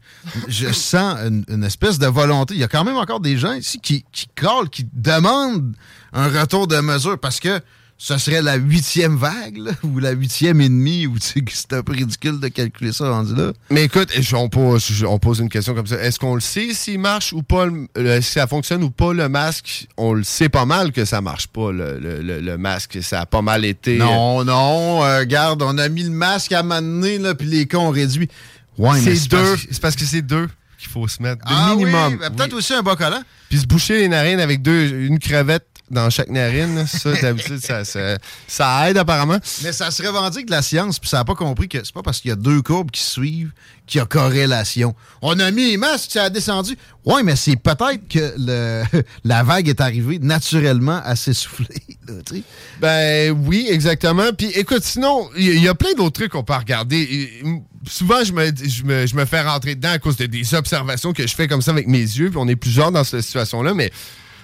je 0.47 0.73
sens 0.73 1.17
une, 1.19 1.45
une 1.49 1.63
espèce 1.63 1.99
de 1.99 2.07
volonté. 2.07 2.55
Il 2.55 2.59
y 2.59 2.63
a 2.63 2.67
quand 2.67 2.84
même 2.84 2.97
encore 2.97 3.19
des 3.19 3.38
gens 3.38 3.53
ici 3.53 3.80
qui, 3.80 4.03
qui 4.11 4.26
callent, 4.35 4.69
qui 4.71 4.88
demandent 4.91 5.76
un 6.13 6.27
retour 6.30 6.65
de 6.67 6.80
mesure 6.80 7.19
parce 7.19 7.39
que 7.39 7.59
ce 8.01 8.17
serait 8.17 8.41
la 8.41 8.55
huitième 8.55 9.17
vague, 9.17 9.57
là, 9.57 9.71
ou 9.84 9.99
la 9.99 10.11
huitième 10.11 10.61
et 10.61 10.69
demie, 10.69 11.05
ou 11.05 11.19
tu 11.19 11.27
sais, 11.27 11.41
que 11.41 11.51
c'est 11.53 11.73
un 11.73 11.84
peu 11.84 11.91
ridicule 11.91 12.39
de 12.39 12.47
calculer 12.47 12.93
ça 12.93 13.09
rendu 13.11 13.35
là. 13.35 13.51
Mais 13.69 13.84
écoute, 13.84 14.09
on 14.34 14.47
pose, 14.47 15.03
on 15.05 15.19
pose 15.19 15.39
une 15.39 15.49
question 15.49 15.76
comme 15.76 15.85
ça. 15.85 15.97
Est-ce 16.01 16.17
qu'on 16.17 16.34
le 16.35 16.39
sait 16.39 16.73
s'il 16.73 16.97
marche 16.99 17.34
ou 17.34 17.43
pas, 17.43 17.65
le- 17.65 18.21
si 18.21 18.31
ça 18.31 18.47
fonctionne 18.47 18.84
ou 18.84 18.89
pas 18.89 19.11
le 19.11 19.27
masque? 19.27 19.88
On 19.97 20.13
le 20.13 20.23
sait 20.23 20.47
pas 20.47 20.63
mal 20.65 20.93
que 20.93 21.03
ça 21.03 21.19
marche 21.19 21.47
pas, 21.47 21.73
le, 21.73 21.99
le- 21.99 22.39
le- 22.39 22.57
masque. 22.57 22.99
Ça 23.03 23.19
a 23.21 23.26
pas 23.26 23.41
mal 23.41 23.65
été. 23.65 23.97
Non, 23.97 24.45
non, 24.45 25.03
euh, 25.03 25.19
regarde, 25.19 25.61
on 25.61 25.77
a 25.77 25.89
mis 25.89 26.03
le 26.03 26.09
masque 26.11 26.53
à 26.53 26.63
m'amener, 26.63 27.17
là, 27.17 27.35
puis 27.35 27.47
les 27.47 27.67
cons 27.67 27.88
ont 27.88 27.91
réduit. 27.91 28.30
Ouais, 28.77 28.97
c'est 29.01 29.27
deux. 29.27 29.38
parce- 29.38 29.65
C'est 29.71 29.81
parce 29.81 29.95
que 29.97 30.05
c'est 30.05 30.21
deux 30.21 30.47
qu'il 30.77 30.88
faut 30.89 31.05
se 31.09 31.21
mettre. 31.21 31.41
Ah 31.45 31.73
minimum. 31.76 32.13
oui, 32.13 32.17
ben, 32.21 32.30
peut-être 32.34 32.53
aussi 32.53 32.73
un 32.73 32.81
bas 32.81 32.95
collant. 32.95 33.21
Puis 33.49 33.59
se 33.59 33.65
boucher 33.67 33.97
les 33.99 34.07
narines 34.07 34.39
avec 34.39 34.61
deux, 34.61 34.88
une 35.05 35.19
crevette 35.19 35.65
dans 35.91 36.10
chaque 36.10 36.30
narine, 36.30 36.86
ça, 36.88 37.14
d'habitude, 37.14 37.60
ça, 37.60 37.84
ça, 37.86 38.18
ça 38.48 38.90
aide 38.90 38.98
apparemment. 38.98 39.40
Mais 39.64 39.72
ça 39.72 39.91
se 39.91 40.03
revendique 40.03 40.45
de 40.45 40.52
la 40.52 40.61
science, 40.61 40.99
puis 40.99 41.10
ça 41.10 41.18
n'a 41.18 41.26
pas 41.26 41.36
compris 41.36 41.68
que 41.68 41.84
c'est 41.84 41.94
pas 41.94 42.03
parce 42.03 42.20
qu'il 42.20 42.30
y 42.30 42.32
a 42.32 42.36
deux 42.36 42.61
courbes 42.61 42.91
qui 42.91 43.03
suivent 43.03 43.52
qu'il 43.90 43.99
y 43.99 44.02
a 44.02 44.06
corrélation. 44.06 44.95
On 45.22 45.40
a 45.40 45.52
mis 45.52 45.72
les 45.72 45.78
masques, 45.78 46.11
ça 46.11 46.26
a 46.26 46.30
descendu. 46.30 46.78
Ouais, 47.06 47.24
mais 47.24 47.36
c'est 47.36 47.56
peut-être 47.56 48.07
que 48.07 48.34
le, 48.38 48.84
la 49.24 49.44
vague 49.44 49.68
est 49.68 49.82
arrivée 49.82 50.20
naturellement 50.20 51.02
à 51.03 51.16
s'essouffler. 51.16 51.82
Ben 52.82 53.32
oui, 53.45 53.68
exactement. 53.70 54.32
Puis 54.36 54.48
écoute, 54.56 54.84
sinon, 54.84 55.30
il 55.38 55.61
y, 55.61 55.68
a 55.68 55.76
plein 55.76 55.94
d'autres 55.94 56.20
trucs 56.20 56.32
qu'on 56.32 56.44
peut 56.44 56.56
regarder. 56.56 56.98
Et, 56.98 57.44
souvent, 57.88 58.24
je 58.24 58.34
me, 58.34 58.48
je, 58.48 58.84
me, 58.84 59.06
je 59.06 59.16
me 59.16 59.26
fais 59.26 59.41
rentrer 59.41 59.76
dedans 59.76 59.91
à 59.91 59.99
cause 59.99 60.18
de 60.18 60.26
des 60.26 60.56
observations 60.56 61.14
que 61.14 61.28
je 61.28 61.36
fais 61.36 61.48
comme 61.48 61.61
ça 61.61 61.70
avec 61.70 61.88
mes 61.88 61.99
yeux. 61.99 62.30
Puis 62.30 62.40
on 62.41 62.48
est 62.48 62.56
plusieurs 62.56 62.91
dans 62.91 63.03
cette 63.03 63.22
situation-là. 63.22 63.76
Mais 63.76 63.91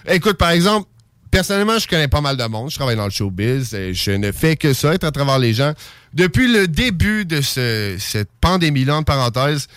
écoute, 0.07 0.37
par 0.37 0.51
exemple, 0.51 0.87
personnellement, 1.31 1.79
je 1.79 1.87
connais 1.87 2.07
pas 2.07 2.21
mal 2.21 2.37
de 2.37 2.43
monde. 2.45 2.69
Je 2.71 2.75
travaille 2.75 2.95
dans 2.95 3.05
le 3.05 3.11
showbiz. 3.11 3.73
Et 3.73 3.93
je 3.93 4.11
ne 4.11 4.31
fais 4.31 4.55
que 4.55 4.73
ça, 4.73 4.93
être 4.93 5.03
à 5.03 5.11
travers 5.11 5.39
les 5.39 5.53
gens. 5.53 5.73
Depuis 6.13 6.51
le 6.51 6.67
début 6.67 7.25
de 7.25 7.41
ce- 7.41 7.95
cette 7.99 8.29
pandémie-là, 8.41 8.95
entre 8.97 9.05
parenthèses, 9.05 9.67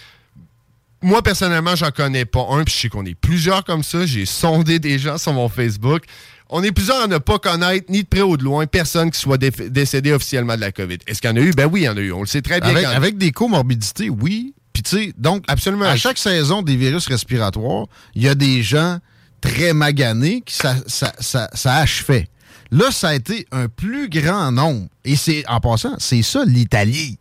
moi, 1.03 1.23
personnellement, 1.23 1.77
j'en 1.77 1.91
connais 1.91 2.25
pas 2.25 2.47
un, 2.51 2.65
puis 2.65 2.75
je 2.75 2.81
sais 2.81 2.89
qu'on 2.89 3.05
est 3.05 3.15
plusieurs 3.15 3.65
comme 3.65 3.83
ça. 3.85 4.05
J'ai 4.07 4.27
sondé 4.27 4.79
des 4.79 4.99
gens 4.99 5.17
sur 5.19 5.33
mon 5.33 5.49
Facebook. 5.49 6.03
On 6.51 6.63
est 6.63 6.73
plusieurs 6.73 7.03
à 7.03 7.07
ne 7.07 7.19
pas 7.19 7.39
connaître, 7.39 7.87
ni 7.91 8.03
de 8.03 8.09
près 8.09 8.23
ou 8.23 8.37
de 8.37 8.43
loin, 8.43 8.67
personne 8.67 9.11
qui 9.11 9.21
soit 9.21 9.37
dé- 9.37 9.51
décédé 9.69 10.13
officiellement 10.13 10.57
de 10.57 10.61
la 10.61 10.73
COVID. 10.73 10.99
Est-ce 11.07 11.21
qu'il 11.21 11.31
y 11.31 11.33
en 11.33 11.37
a 11.37 11.41
eu? 11.41 11.51
Ben 11.53 11.67
oui, 11.71 11.83
il 11.83 11.85
y 11.85 11.89
en 11.89 11.97
a 11.97 12.01
eu. 12.01 12.11
On 12.13 12.21
le 12.21 12.27
sait 12.27 12.41
très 12.43 12.61
bien. 12.61 12.71
Avec, 12.71 12.87
en 12.87 12.91
avec 12.91 13.19
des 13.19 13.31
comorbidités, 13.33 14.09
oui. 14.11 14.55
Puis 14.73 14.83
tu 14.83 14.91
sais, 14.97 15.13
donc, 15.19 15.45
Absolument. 15.47 15.85
à 15.85 15.97
chaque 15.97 16.19
saison 16.19 16.63
des 16.63 16.77
virus 16.77 17.07
respiratoires, 17.07 17.87
il 18.15 18.23
y 18.23 18.29
a 18.29 18.35
des 18.35 18.63
gens 18.63 18.99
très 19.41 19.73
maganés 19.73 20.43
qui 20.43 20.55
ça, 20.55 20.77
ça, 20.87 21.13
ça, 21.21 21.49
ça 21.53 21.77
achevait. 21.77 22.29
Là, 22.71 22.91
ça 22.91 23.09
a 23.09 23.15
été 23.15 23.47
un 23.51 23.69
plus 23.69 24.09
grand 24.09 24.53
nombre. 24.53 24.87
Et 25.05 25.17
c'est, 25.17 25.45
en 25.49 25.61
passant, 25.61 25.97
c'est 25.99 26.23
ça 26.23 26.45
l'Italie. 26.45 27.19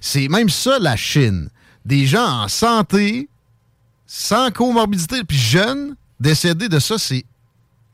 C'est 0.00 0.28
même 0.28 0.48
ça 0.48 0.78
la 0.80 0.96
Chine. 0.96 1.48
Des 1.84 2.06
gens 2.06 2.42
en 2.42 2.48
santé, 2.48 3.28
sans 4.06 4.50
comorbidité, 4.50 5.22
puis 5.24 5.38
jeunes, 5.38 5.94
décédés 6.18 6.68
de 6.68 6.80
ça, 6.80 6.98
c'est 6.98 7.24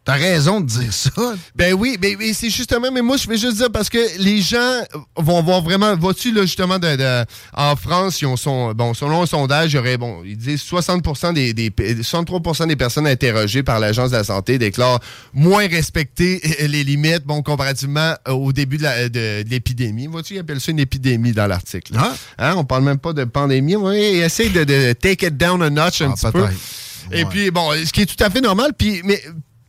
t'as 0.05 0.15
raison 0.15 0.61
de 0.61 0.67
dire 0.67 0.93
ça. 0.93 1.11
Ben 1.57 1.73
oui, 1.73 1.97
mais, 2.01 2.15
mais 2.19 2.33
c'est 2.35 2.51
justement, 2.51 2.91
mais 2.93 3.01
moi 3.01 3.17
je 3.17 3.27
vais 3.29 3.39
juste 3.39 3.57
dire 3.57 3.71
parce 3.73 3.89
que 3.89 3.99
les 4.19 4.43
gens 4.43 4.81
vont 5.17 5.43
voir 5.43 5.63
vraiment, 5.63 5.97
vois-tu 5.97 6.33
là 6.33 6.43
justement 6.43 6.79
de, 6.79 6.97
de- 6.97 7.25
en 7.57 7.75
France, 7.75 8.21
ils 8.21 8.27
ont 8.27 8.37
son, 8.37 8.73
bon, 8.73 8.93
selon 8.93 9.23
un 9.23 9.27
sondage, 9.27 9.73
il 9.73 9.77
y 9.77 9.79
aurait, 9.79 9.97
bon, 9.97 10.23
ils 10.25 10.37
disent 10.37 10.63
60% 10.63 11.33
des, 11.33 11.55
des 11.55 11.71
63% 11.71 12.67
des 12.67 12.77
personnes 12.77 13.07
interrogées 13.07 13.63
par 13.63 13.81
l'agence 13.81 14.11
de 14.11 14.17
la 14.17 14.25
santé 14.25 14.59
déclarent 14.59 15.01
moins 15.33 15.67
respecter 15.69 16.41
les 16.69 16.85
limites, 16.85 17.25
bon, 17.25 17.43
comparativement 17.43 18.15
au 18.29 18.53
début 18.53 18.77
de 18.79 18.83
la- 18.83 19.09
de- 19.09 19.43
de 19.43 19.49
l'épidémie. 19.49 20.07
Vois-tu, 20.07 20.35
ils 20.35 20.39
appellent 20.41 20.61
ça 20.61 20.71
une 20.71 20.81
épidémie 20.81 21.33
dans 21.33 21.47
l'article. 21.47 21.95
là. 21.95 22.15
Hein, 22.39 22.55
on 22.59 22.65
parle 22.65 22.85
même 22.85 22.99
pas 22.99 23.13
de 23.15 23.25
pandémie, 23.25 23.77
oui, 23.77 23.97
ils 24.17 24.23
essayent 24.23 24.51
de, 24.51 24.65
de 24.65 24.93
take 24.93 25.27
it 25.27 25.37
down 25.37 25.63
a 25.63 25.71
notch 25.71 26.03
un 26.03 26.13
petit 26.13 26.27
peu. 26.31 26.45
Et 27.13 27.25
puis, 27.27 27.51
bon, 27.51 27.71
ce 27.85 27.93
qui 27.93 28.03
est 28.03 28.07
tout 28.07 28.23
à 28.23 28.29
fait 28.31 28.41
normal, 28.41 28.73
puis, 28.77 29.01
mais, 29.05 29.23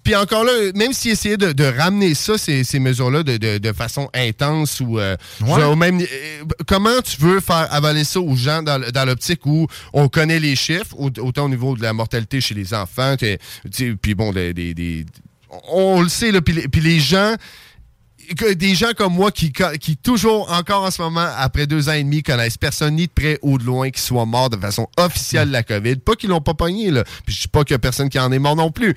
puis 0.06 0.16
encore 0.16 0.46
là, 0.46 0.52
même 0.76 0.94
s'ils 0.94 1.12
essayaient 1.12 1.36
de, 1.36 1.52
de 1.52 1.64
ramener 1.66 2.14
ça, 2.14 2.38
ces, 2.38 2.64
ces 2.64 2.80
mesures-là, 2.80 3.24
de, 3.24 3.36
de- 3.38 3.58
de 3.58 3.74
façon 3.74 4.08
intense 4.14 4.80
ou, 4.80 5.00
euh, 5.00 5.18
au 5.72 5.76
même, 5.76 6.00
euh, 6.00 6.06
comment 6.68 7.02
tu 7.04 7.20
veux 7.20 7.40
faire 7.42 7.68
avaler 7.74 8.04
ça 8.06 8.22
aux 8.22 8.36
gens 8.36 8.64
dans, 8.64 8.78
l'optique 9.06 9.46
où 9.46 9.68
on 9.92 10.08
connaît 10.08 10.40
les 10.40 10.56
chiffres, 10.56 10.96
au- 10.98 11.10
autant 11.20 11.46
au 11.46 11.50
niveau 11.50 11.76
de 11.76 11.82
la 11.82 11.92
mortalité 11.92 12.40
chez 12.40 12.54
les 12.56 12.74
enfants, 12.74 13.16
puis 14.02 14.16
bon, 14.16 14.32
des, 14.32 14.54
des- 14.54 14.74
des- 14.74 15.06
on, 15.72 16.02
le 16.02 16.10
sait, 16.10 16.32
là, 16.32 16.40
puis 16.42 16.54
les- 16.54 16.68
puis 16.68 16.82
les 16.82 17.00
gens 17.00 17.36
que 18.38 18.54
des 18.54 18.74
gens 18.74 18.92
comme 18.98 19.14
moi 19.14 19.32
qui, 19.32 19.54
qui 19.80 19.98
toujours 19.98 20.52
encore 20.52 20.84
en 20.84 20.90
ce 20.92 21.02
moment, 21.02 21.28
après 21.38 21.68
deux 21.68 21.90
ans 21.90 21.94
et 21.94 22.04
demi, 22.04 22.24
connaissent 22.24 22.58
personne 22.58 22.96
ni 22.96 23.06
de 23.08 23.12
près 23.12 23.38
ou 23.44 23.58
de 23.58 23.64
loin 23.64 23.90
qui 23.92 24.02
soit 24.02 24.26
mort 24.26 24.50
de 24.50 24.58
façon 24.58 24.88
officielle 24.98 25.50
de 25.50 25.54
la 25.54 25.62
COVID. 25.64 25.98
Pas 25.98 26.16
qu'ils 26.16 26.30
l'ont 26.30 26.42
pas 26.42 26.56
pogné, 26.56 26.90
là. 26.90 27.04
Puis 27.26 27.36
je 27.36 27.42
dis 27.42 27.48
pas 27.48 27.64
qu'il 27.64 27.74
y 27.74 27.76
a 27.76 27.80
personne 27.80 28.10
qui 28.10 28.18
en 28.20 28.32
est 28.32 28.40
mort 28.40 28.56
non 28.56 28.72
plus. 28.72 28.96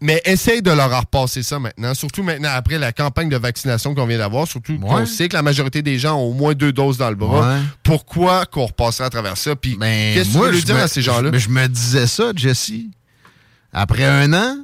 Mais 0.00 0.20
essaye 0.26 0.60
de 0.60 0.70
leur 0.70 0.90
repasser 1.00 1.42
ça 1.42 1.58
maintenant, 1.58 1.94
surtout 1.94 2.22
maintenant 2.22 2.50
après 2.52 2.78
la 2.78 2.92
campagne 2.92 3.28
de 3.30 3.36
vaccination 3.36 3.94
qu'on 3.94 4.06
vient 4.06 4.18
d'avoir, 4.18 4.46
surtout 4.46 4.78
qu'on 4.78 5.06
sait 5.06 5.28
que 5.28 5.34
la 5.34 5.42
majorité 5.42 5.80
des 5.82 5.98
gens 5.98 6.16
ont 6.16 6.30
au 6.30 6.32
moins 6.34 6.52
deux 6.52 6.72
doses 6.72 6.98
dans 6.98 7.08
le 7.08 7.16
bras. 7.16 7.54
Ouais. 7.56 7.60
Pourquoi 7.82 8.44
qu'on 8.44 8.66
repasserait 8.66 9.04
à 9.04 9.10
travers 9.10 9.38
ça? 9.38 9.56
Puis 9.56 9.78
qu'est-ce 9.78 10.28
que 10.28 10.32
tu 10.34 10.38
veux 10.40 10.50
lui 10.50 10.62
dire 10.62 10.74
me- 10.74 10.82
à 10.82 10.88
ces 10.88 11.00
gens-là? 11.00 11.30
Je, 11.32 11.38
je 11.38 11.48
me 11.48 11.66
disais 11.68 12.06
ça, 12.06 12.32
Jesse. 12.36 12.72
Après 13.72 14.04
un 14.04 14.32
an, 14.34 14.58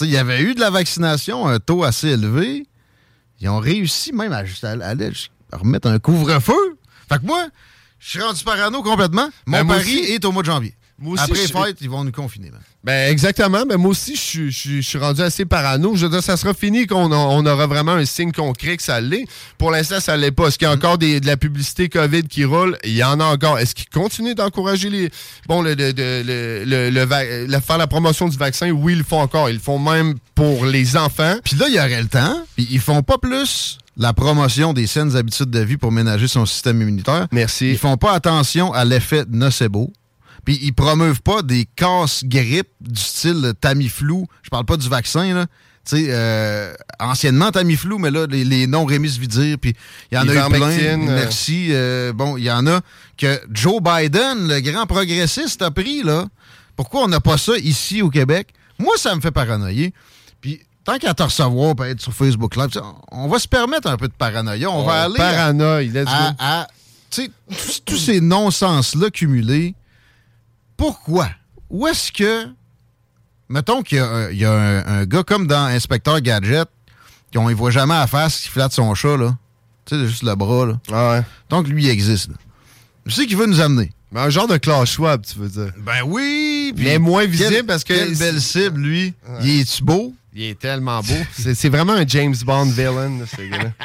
il 0.00 0.10
y 0.10 0.16
avait 0.16 0.42
eu 0.42 0.54
de 0.54 0.60
la 0.60 0.70
vaccination, 0.70 1.46
un 1.48 1.58
taux 1.58 1.82
assez 1.82 2.08
élevé. 2.08 2.66
Ils 3.40 3.48
ont 3.48 3.58
réussi 3.58 4.12
même 4.12 4.32
à, 4.32 4.44
juste 4.44 4.64
aller 4.64 5.10
remettre 5.52 5.88
un 5.88 5.98
couvre-feu. 5.98 6.78
Fait 7.08 7.18
que 7.18 7.26
moi, 7.26 7.46
je 7.98 8.10
suis 8.10 8.20
rendu 8.20 8.44
parano 8.44 8.82
complètement. 8.82 9.28
Mon 9.46 9.58
Ben, 9.64 9.66
pari 9.66 9.98
est 9.98 10.24
au 10.24 10.32
mois 10.32 10.42
de 10.42 10.46
janvier. 10.46 10.74
Moi 10.98 11.12
aussi, 11.14 11.24
Après 11.24 11.38
les 11.40 11.46
fêtes, 11.48 11.76
ils 11.82 11.90
vont 11.90 12.04
nous 12.04 12.12
confiner. 12.12 12.50
Ben 12.82 13.10
exactement, 13.12 13.64
mais 13.68 13.76
moi 13.76 13.90
aussi 13.90 14.16
je 14.16 14.20
suis- 14.20 14.50
je 14.50 14.58
suis 14.58 14.82
je 14.82 14.88
suis 14.88 14.98
rendu 14.98 15.20
assez 15.20 15.44
parano. 15.44 15.94
Je 15.94 16.06
veux 16.06 16.10
dire, 16.10 16.22
ça 16.22 16.38
sera 16.38 16.54
fini 16.54 16.86
qu'on 16.86 17.12
a- 17.12 17.16
on 17.16 17.44
aura 17.44 17.66
vraiment 17.66 17.92
un 17.92 18.04
signe 18.06 18.32
concret 18.32 18.78
que 18.78 18.82
ça 18.82 18.98
l'est. 19.00 19.26
Pour 19.58 19.70
l'instant, 19.72 20.00
ça 20.00 20.16
l'est 20.16 20.30
pas. 20.30 20.46
Est-ce 20.48 20.58
qu'il 20.58 20.66
y 20.66 20.70
a 20.70 20.74
encore 20.74 20.96
des- 20.96 21.20
de 21.20 21.26
la 21.26 21.36
publicité 21.36 21.90
COVID 21.90 22.22
qui 22.24 22.44
roule? 22.46 22.78
Il 22.84 22.94
y 22.94 23.04
en 23.04 23.20
a 23.20 23.24
encore. 23.24 23.58
Est-ce 23.58 23.74
qu'ils 23.74 23.90
continuent 23.90 24.34
d'encourager 24.34 24.88
les 24.88 25.10
bon 25.46 25.60
le- 25.62 25.74
faire 27.60 27.78
la 27.78 27.86
promotion 27.86 28.28
du 28.28 28.36
vaccin? 28.36 28.70
Oui, 28.70 28.92
ils 28.94 28.98
le 28.98 29.04
font 29.04 29.20
encore. 29.20 29.50
Ils 29.50 29.54
le 29.56 29.60
font 29.60 29.78
même 29.78 30.14
pour 30.34 30.64
les 30.66 30.96
enfants. 30.96 31.36
Puis 31.44 31.56
là, 31.56 31.66
il 31.68 31.74
y 31.74 31.78
aurait 31.78 32.00
le 32.02 32.08
temps. 32.08 32.42
Puis 32.56 32.66
ils 32.70 32.80
font 32.80 33.02
pas 33.02 33.18
plus 33.18 33.78
la 33.96 34.12
promotion 34.12 34.72
des 34.72 34.86
saines 34.86 35.16
habitudes 35.16 35.50
de 35.50 35.60
vie 35.60 35.76
pour 35.76 35.92
ménager 35.92 36.28
son 36.28 36.46
système 36.46 36.80
immunitaire. 36.80 37.26
Merci. 37.32 37.70
Ils 37.72 37.78
font 37.78 37.96
pas 37.96 38.12
attention 38.12 38.72
à 38.72 38.84
l'effet 38.84 39.24
nocebo. 39.28 39.92
Puis 40.46 40.58
ils 40.62 40.72
promeuvent 40.72 41.20
pas 41.20 41.42
des 41.42 41.66
casse-grippe 41.76 42.70
du 42.80 43.00
style 43.02 43.52
Tamiflu. 43.60 44.24
Je 44.42 44.48
parle 44.48 44.64
pas 44.64 44.78
du 44.78 44.88
vaccin, 44.88 45.34
là. 45.34 45.46
Tu 45.88 45.96
sais, 45.98 46.06
euh, 46.08 46.72
anciennement 46.98 47.50
Tamiflu, 47.52 47.96
mais 47.98 48.10
là, 48.10 48.26
les, 48.26 48.44
les 48.44 48.66
noms 48.66 48.84
Rémis-Vidir, 48.86 49.56
puis 49.60 49.74
il 50.10 50.14
y 50.14 50.18
en 50.18 50.22
a 50.22 50.32
eu 50.32 50.50
plein. 50.50 50.70
Euh. 51.08 51.14
Merci. 51.14 51.68
euh, 51.70 52.12
bon, 52.14 52.36
il 52.38 52.44
y 52.44 52.50
en 52.50 52.66
a 52.66 52.80
que 53.18 53.40
Joe 53.52 53.80
Biden, 53.82 54.48
le 54.48 54.60
grand 54.60 54.86
progressiste, 54.86 55.60
a 55.62 55.70
pris, 55.70 56.02
là. 56.02 56.24
Pourquoi 56.74 57.02
on 57.02 57.08
n'a 57.08 57.20
pas 57.20 57.38
ça 57.38 57.56
ici 57.58 58.02
au 58.02 58.10
Québec? 58.10 58.48
Moi, 58.78 58.94
ça 58.98 59.14
me 59.14 59.20
fait 59.20 59.30
paranoïer. 59.30 59.92
Puis 60.40 60.60
tant 60.84 60.98
qu'à 60.98 61.14
te 61.14 61.22
recevoir, 61.22 61.74
peut 61.76 61.88
être 61.88 62.00
sur 62.00 62.12
Facebook 62.12 62.56
Live, 62.56 62.70
on 63.12 63.28
va 63.28 63.38
se 63.38 63.48
permettre 63.48 63.88
un 63.88 63.96
peu 63.96 64.08
de 64.08 64.12
paranoïa. 64.12 64.70
On, 64.70 64.80
On 64.80 64.86
va 64.86 65.04
aller 65.04 65.20
à- 65.20 65.32
paranoïe, 65.32 65.88
let's 65.88 66.06
à, 66.08 66.34
à- 66.38 66.66
tu 67.10 67.22
sais, 67.22 67.30
tous- 67.48 67.82
tous 67.84 67.96
ces 67.96 68.20
non-sens-là 68.20 69.10
cumulés. 69.10 69.74
Pourquoi? 70.76 71.28
Où 71.70 71.86
est-ce 71.86 72.12
que, 72.12 72.46
mettons 73.48 73.82
qu'il 73.82 73.98
y 73.98 74.00
a, 74.00 74.30
y 74.32 74.44
a 74.44 74.52
un- 74.52 75.00
un 75.00 75.04
gars 75.06 75.22
comme 75.22 75.46
dans 75.46 75.64
Inspecteur 75.66 76.20
Gadget, 76.20 76.68
qu'on 77.34 77.48
ne 77.48 77.54
voit 77.54 77.70
jamais 77.70 77.94
à 77.94 78.00
la 78.00 78.06
face, 78.06 78.40
qui 78.40 78.48
flatte 78.48 78.72
son 78.72 78.94
chat, 78.94 79.16
là. 79.16 79.36
Tu 79.84 79.94
sais, 79.96 80.06
juste 80.06 80.22
le 80.22 80.34
bras, 80.34 80.66
là. 80.66 80.80
Ah 80.92 81.22
Donc, 81.48 81.68
lui, 81.68 81.84
il 81.84 81.90
existe. 81.90 82.30
Je 83.04 83.14
sais 83.14 83.26
qu'il 83.26 83.36
veut 83.36 83.46
nous 83.46 83.60
amener? 83.60 83.92
Mais 84.12 84.20
un 84.20 84.30
genre 84.30 84.48
de 84.48 84.56
Klaus 84.56 84.90
Schwab, 84.90 85.24
tu 85.24 85.38
veux 85.38 85.48
dire. 85.48 85.72
Ben 85.78 86.02
oui! 86.04 86.72
Mais 86.76 86.98
moins 86.98 87.24
visible 87.26 87.64
parce 87.66 87.84
que. 87.84 87.92
Quelle 87.94 88.16
belle 88.16 88.40
cible, 88.40 88.80
lui. 88.80 89.14
Il 89.42 89.60
est-tu 89.60 89.82
beau? 89.82 90.14
Il 90.34 90.42
est 90.44 90.58
tellement 90.58 91.00
beau. 91.00 91.14
C'est 91.54 91.68
vraiment 91.68 91.92
un 91.94 92.06
James 92.06 92.34
Bond 92.44 92.66
villain, 92.66 93.18
ce 93.30 93.42
gars-là. 93.42 93.70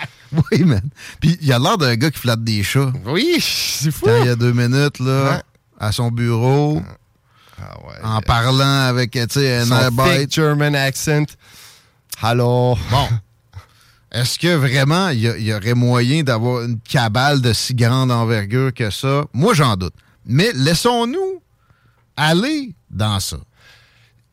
Oui, 0.51 0.63
man. 0.63 0.81
Puis 1.19 1.37
il 1.41 1.51
a 1.51 1.59
l'air 1.59 1.77
d'un 1.77 1.93
gars 1.97 2.09
qui 2.09 2.19
flatte 2.19 2.41
des 2.43 2.63
chats. 2.63 2.93
Oui, 3.05 3.35
c'est 3.41 3.91
fou. 3.91 4.05
Quand 4.05 4.17
il 4.21 4.27
y 4.27 4.29
a 4.29 4.35
deux 4.37 4.53
minutes, 4.53 4.99
là, 4.99 5.31
Ouais. 5.35 5.41
À 5.81 5.91
son 5.91 6.11
bureau, 6.11 6.79
en 8.03 8.21
parlant 8.21 8.81
avec, 8.83 9.11
tu 9.11 9.25
sais, 9.29 9.57
un. 9.57 9.89
German 10.29 10.75
accent. 10.75 11.25
Hello. 12.21 12.77
Bon. 12.91 13.07
Est-ce 14.11 14.37
que 14.37 14.55
vraiment 14.55 15.09
il 15.09 15.21
y, 15.21 15.45
y 15.45 15.53
aurait 15.53 15.73
moyen 15.73 16.21
d'avoir 16.21 16.63
une 16.63 16.79
cabale 16.81 17.41
de 17.41 17.51
si 17.51 17.73
grande 17.73 18.11
envergure 18.11 18.71
que 18.73 18.91
ça? 18.91 19.23
Moi, 19.33 19.55
j'en 19.55 19.75
doute. 19.75 19.95
Mais 20.25 20.51
laissons-nous 20.53 21.41
aller 22.15 22.75
dans 22.91 23.19
ça. 23.19 23.37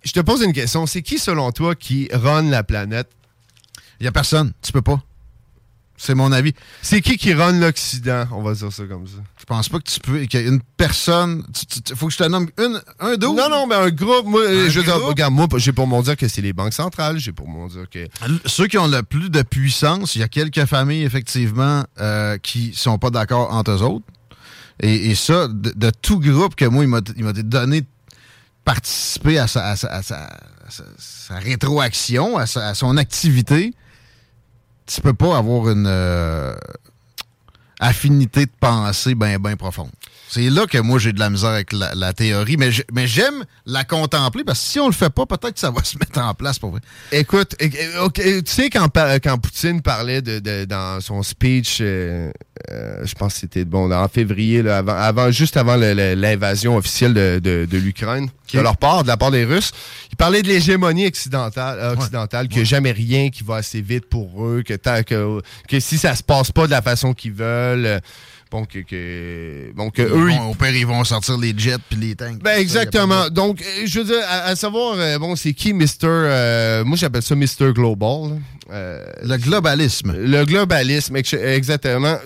Je 0.04 0.12
te 0.12 0.20
pose 0.20 0.42
une 0.42 0.52
question. 0.52 0.84
C'est 0.86 1.02
qui, 1.02 1.18
selon 1.18 1.50
toi, 1.52 1.74
qui 1.74 2.10
run 2.12 2.50
la 2.50 2.62
planète? 2.62 3.08
Il 4.00 4.04
n'y 4.04 4.08
a 4.08 4.12
personne. 4.12 4.52
Tu 4.60 4.70
peux 4.70 4.82
pas. 4.82 5.00
C'est 6.00 6.14
mon 6.14 6.30
avis. 6.30 6.54
C'est 6.80 7.00
qui 7.00 7.16
qui 7.16 7.34
run 7.34 7.58
l'Occident? 7.58 8.24
On 8.30 8.40
va 8.42 8.54
dire 8.54 8.72
ça 8.72 8.84
comme 8.84 9.06
ça. 9.08 9.14
Je 9.36 9.44
pense 9.44 9.68
pas 9.68 9.78
que 9.80 9.90
tu 9.90 9.98
peux. 9.98 10.20
Qu'il 10.26 10.40
y 10.40 10.44
a 10.44 10.46
une 10.46 10.60
personne. 10.76 11.44
Il 11.90 11.96
faut 11.96 12.06
que 12.06 12.12
je 12.12 12.18
te 12.18 12.24
nomme 12.24 12.48
une, 12.56 12.80
un 13.00 13.16
dos. 13.16 13.34
Non, 13.34 13.48
non, 13.50 13.66
mais 13.66 13.74
un 13.74 13.90
groupe. 13.90 14.24
Moi, 14.26 14.42
Un 14.48 14.68
je 14.68 14.78
veux 14.78 14.84
dire, 14.84 14.94
groupe? 14.94 15.08
regarde, 15.08 15.34
moi, 15.34 15.48
j'ai 15.56 15.72
pour 15.72 15.88
mon 15.88 16.00
dire 16.00 16.16
que 16.16 16.28
c'est 16.28 16.40
les 16.40 16.52
banques 16.52 16.72
centrales. 16.72 17.18
J'ai 17.18 17.32
pour 17.32 17.48
mon 17.48 17.66
dire 17.66 17.84
que. 17.90 18.06
Ceux 18.46 18.68
qui 18.68 18.78
ont 18.78 18.86
le 18.86 19.02
plus 19.02 19.28
de 19.28 19.42
puissance, 19.42 20.14
il 20.14 20.20
y 20.20 20.22
a 20.22 20.28
quelques 20.28 20.64
familles, 20.66 21.02
effectivement, 21.02 21.84
euh, 22.00 22.38
qui 22.38 22.72
sont 22.76 22.96
pas 22.98 23.10
d'accord 23.10 23.52
entre 23.52 23.72
eux 23.72 23.82
autres. 23.82 24.06
Et, 24.80 25.10
et 25.10 25.14
ça, 25.16 25.48
de, 25.48 25.72
de 25.74 25.90
tout 26.00 26.20
groupe 26.20 26.54
que 26.54 26.64
moi, 26.64 26.84
il 26.84 26.88
m'a 26.88 27.00
donné 27.32 27.80
de 27.80 27.86
participer 28.64 29.38
à 29.38 29.46
sa, 29.48 29.66
à 29.70 29.76
sa- 29.76 29.88
à 29.88 30.02
sa- 30.02 30.24
à 30.24 30.70
sa- 30.70 30.84
sa 30.98 31.34
rétroaction, 31.38 32.36
à, 32.36 32.46
sa- 32.46 32.68
à 32.68 32.74
son 32.74 32.96
activité, 32.96 33.74
tu 34.88 35.00
peux 35.02 35.12
pas 35.12 35.36
avoir 35.36 35.68
une 35.68 35.86
euh, 35.86 36.56
affinité 37.78 38.46
de 38.46 38.50
pensée 38.58 39.14
bien, 39.14 39.38
bien 39.38 39.56
profonde. 39.56 39.90
C'est 40.30 40.50
là 40.50 40.66
que 40.66 40.78
moi, 40.78 40.98
j'ai 40.98 41.12
de 41.12 41.18
la 41.20 41.30
misère 41.30 41.50
avec 41.50 41.72
la, 41.72 41.94
la 41.94 42.12
théorie, 42.12 42.56
mais 42.58 43.06
j'aime 43.06 43.44
la 43.66 43.84
contempler 43.84 44.44
parce 44.44 44.60
que 44.60 44.66
si 44.66 44.78
on 44.80 44.86
le 44.86 44.92
fait 44.92 45.10
pas, 45.10 45.24
peut-être 45.26 45.54
que 45.54 45.60
ça 45.60 45.70
va 45.70 45.82
se 45.84 45.96
mettre 45.98 46.20
en 46.20 46.34
place 46.34 46.58
pour 46.58 46.70
vrai. 46.70 46.80
Écoute, 47.12 47.56
tu 47.58 48.42
sais, 48.46 48.68
quand, 48.70 48.88
quand 48.94 49.38
Poutine 49.38 49.80
parlait 49.82 50.20
de, 50.22 50.38
de- 50.38 50.64
dans 50.66 51.00
son 51.00 51.22
speech, 51.22 51.78
euh, 51.80 52.30
euh, 52.70 53.06
je 53.06 53.14
pense 53.14 53.34
que 53.34 53.40
c'était 53.40 53.64
bon, 53.64 53.90
en 53.92 54.08
février, 54.08 54.62
là, 54.62 54.78
avant, 54.78 54.96
avant, 54.96 55.30
juste 55.30 55.56
avant 55.56 55.76
l'invasion 55.76 56.76
officielle 56.76 57.14
de, 57.14 57.40
de- 57.42 57.66
de 57.70 57.78
l'Ukraine, 57.78 58.28
de 58.52 58.60
leur 58.60 58.76
part, 58.76 59.02
de 59.04 59.08
la 59.08 59.16
part 59.16 59.30
des 59.30 59.44
Russes, 59.44 59.72
il 60.10 60.16
parlait 60.16 60.42
de 60.42 60.48
l'hégémonie 60.48 61.06
occidentale, 61.06 61.78
euh, 61.80 61.94
occidentale 61.94 62.48
qu'il 62.48 62.58
n'y 62.58 62.62
a 62.62 62.64
jamais 62.64 62.92
rien 62.92 63.30
qui 63.30 63.44
va 63.44 63.56
assez 63.56 63.80
vite 63.80 64.08
pour 64.08 64.44
eux, 64.46 64.62
que, 64.66 64.74
tant 64.74 65.02
que, 65.02 65.40
que 65.68 65.80
si 65.80 65.96
ça 65.98 66.14
se 66.14 66.22
passe 66.22 66.50
pas 66.52 66.66
de 66.66 66.70
la 66.72 66.82
façon 66.82 67.14
qu'ils 67.14 67.32
veulent, 67.32 67.86
euh, 67.86 67.98
bon, 68.50 68.64
que, 68.64 68.78
que, 68.80 69.72
bon, 69.74 69.90
que 69.90 70.02
eux, 70.02 70.06
vont- 70.08 70.28
ils 70.28 70.50
au 70.50 70.54
pire, 70.54 70.74
ils 70.76 70.86
vont 70.86 71.04
sortir 71.04 71.36
les 71.38 71.54
jets 71.56 71.76
puis 71.88 71.98
les 71.98 72.14
tanks. 72.14 72.38
ben 72.42 72.58
exactement. 72.60 73.28
Donc, 73.30 73.60
euh, 73.62 73.86
je 73.86 73.98
veux 74.00 74.04
dire, 74.06 74.22
à, 74.28 74.44
à 74.48 74.56
savoir, 74.56 74.94
euh, 74.98 75.18
bon, 75.18 75.36
c'est 75.36 75.52
qui 75.52 75.72
Mr. 75.72 75.86
euh, 76.04 76.84
moi, 76.84 76.96
j'appelle 76.96 77.22
ça 77.22 77.34
Mr. 77.34 77.72
Global. 77.72 78.40
Euh, 78.70 79.04
le 79.22 79.36
globalisme. 79.38 80.14
Le 80.16 80.44
globalisme, 80.44 81.16
ex- 81.16 81.32
exactement. 81.34 82.16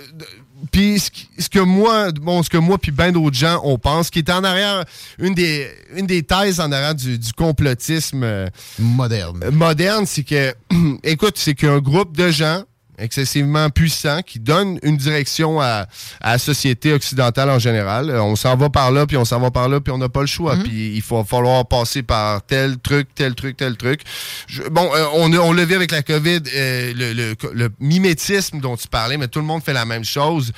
Puis 0.71 1.03
ce, 1.39 1.49
que 1.49 1.59
moi, 1.59 2.13
bon, 2.13 2.43
ce 2.45 2.49
que 2.49 2.57
moi 2.57 2.79
puis 2.79 2.93
ben 2.93 3.11
d'autres 3.11 3.37
gens 3.37 3.61
on 3.65 3.79
pense, 3.79 4.11
qui 4.11 4.21
est 4.21 4.31
en 4.31 4.45
arrière, 4.45 4.85
une 5.19 5.35
des, 5.35 5.69
une 5.97 6.07
des 6.07 6.23
thèses 6.23 6.61
en 6.61 6.71
arrière 6.71 6.95
du, 6.95 7.19
du 7.19 7.33
complotisme 7.33 8.23
euh, 8.23 8.47
moderne. 8.79 9.51
moderne, 9.51 10.07
c'est 10.07 10.23
que, 10.23 10.55
écoute, 11.03 11.35
c'est 11.37 11.55
qu'un 11.55 11.79
groupe 11.81 12.17
de 12.17 12.31
gens 12.31 12.63
excessivement 12.99 13.71
puissants 13.71 14.21
qui 14.23 14.39
donnent 14.39 14.79
une 14.83 14.97
direction 14.97 15.61
à, 15.61 15.87
à 16.21 16.33
la 16.33 16.39
société 16.39 16.93
occidentale 16.93 17.51
en 17.51 17.59
général. 17.59 18.11
Euh, 18.11 18.23
On 18.23 18.37
s'en 18.37 18.57
va 18.57 18.69
par 18.71 18.91
là, 18.93 19.07
puis 19.07 19.17
on 19.17 19.25
s'en 19.25 19.41
va 19.41 19.51
par 19.51 19.69
là, 19.69 19.81
puis 19.81 19.93
on 19.93 19.99
n'a 19.99 20.09
pas 20.09 20.21
le 20.21 20.27
choix. 20.27 20.57
Puis 20.63 20.93
il 20.95 21.03
faut 21.03 21.25
falloir 21.25 21.67
passer 21.67 22.03
par 22.03 22.43
tel 22.45 22.79
truc, 22.79 23.09
tel 23.15 23.35
truc, 23.35 23.57
tel 23.57 23.77
truc. 23.77 24.03
Je- 24.47 24.63
bon, 24.65 24.89
euh, 24.95 25.05
on, 25.15 25.33
on 25.35 25.53
l'a 25.53 25.65
vu 25.65 25.75
avec 25.75 25.91
la 25.91 26.03
COVID, 26.03 26.41
euh, 26.55 26.93
le, 26.95 27.13
le- 27.13 27.37
le 27.55 27.69
mimétisme 27.81 28.61
dont 28.61 28.77
tu 28.77 28.89
parlais, 28.89 29.17
mais 29.17 29.29
tout 29.29 29.41
le 29.41 29.47
monde 29.47 29.63
fait 29.63 29.73
la 29.73 29.85
même 29.85 30.05
chose. 30.05 30.53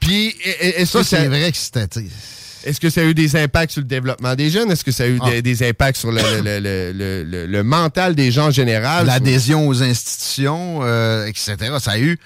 Puis, 0.00 0.34
et- 0.44 0.80
et- 0.82 0.86
Ça, 0.86 0.98
c'est 1.04 1.26
vrai 1.28 1.50
que 1.50 1.56
c'était. 1.56 1.88
Est-ce 2.64 2.80
que 2.80 2.90
ça 2.90 3.00
a 3.00 3.04
eu 3.04 3.14
des 3.14 3.36
impacts 3.36 3.72
sur 3.72 3.80
le 3.82 3.86
développement 3.86 4.34
des 4.34 4.50
jeunes? 4.50 4.70
Est-ce 4.70 4.84
que 4.84 4.92
ça 4.92 5.04
a 5.04 5.06
eu 5.06 5.18
Ah. 5.22 5.30
des, 5.30 5.42
des 5.42 5.68
impacts 5.68 5.98
sur 5.98 6.10
le, 6.12 6.20
le- 6.42 7.22
le- 7.22 7.46
le- 7.46 7.62
mental 7.64 8.14
des 8.14 8.30
gens 8.30 8.46
en 8.48 8.50
général? 8.50 9.06
L'adhésion 9.06 9.66
aux 9.68 9.82
institutions, 9.82 10.80
euh, 10.82 11.26
etc. 11.26 11.56
Ça 11.80 11.92
a 11.92 11.98
eu 11.98 12.18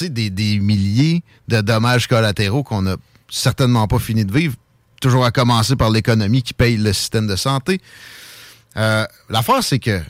des, 0.00 0.30
des 0.30 0.58
milliers 0.60 1.22
de 1.48 1.60
dommages 1.60 2.06
collatéraux 2.06 2.62
qu'on 2.62 2.82
n'a 2.82 2.96
certainement 3.30 3.86
pas 3.88 3.98
fini 3.98 4.24
de 4.24 4.32
vivre. 4.32 4.54
Toujours 5.00 5.24
à 5.24 5.30
commencer 5.30 5.76
par 5.76 5.90
l'économie 5.90 6.42
qui 6.42 6.54
paye 6.54 6.76
le 6.76 6.92
système 6.92 7.26
de 7.26 7.36
santé. 7.36 7.80
Euh, 8.76 9.04
L'affaire, 9.30 9.62
c'est 9.62 9.78
que 9.78 10.00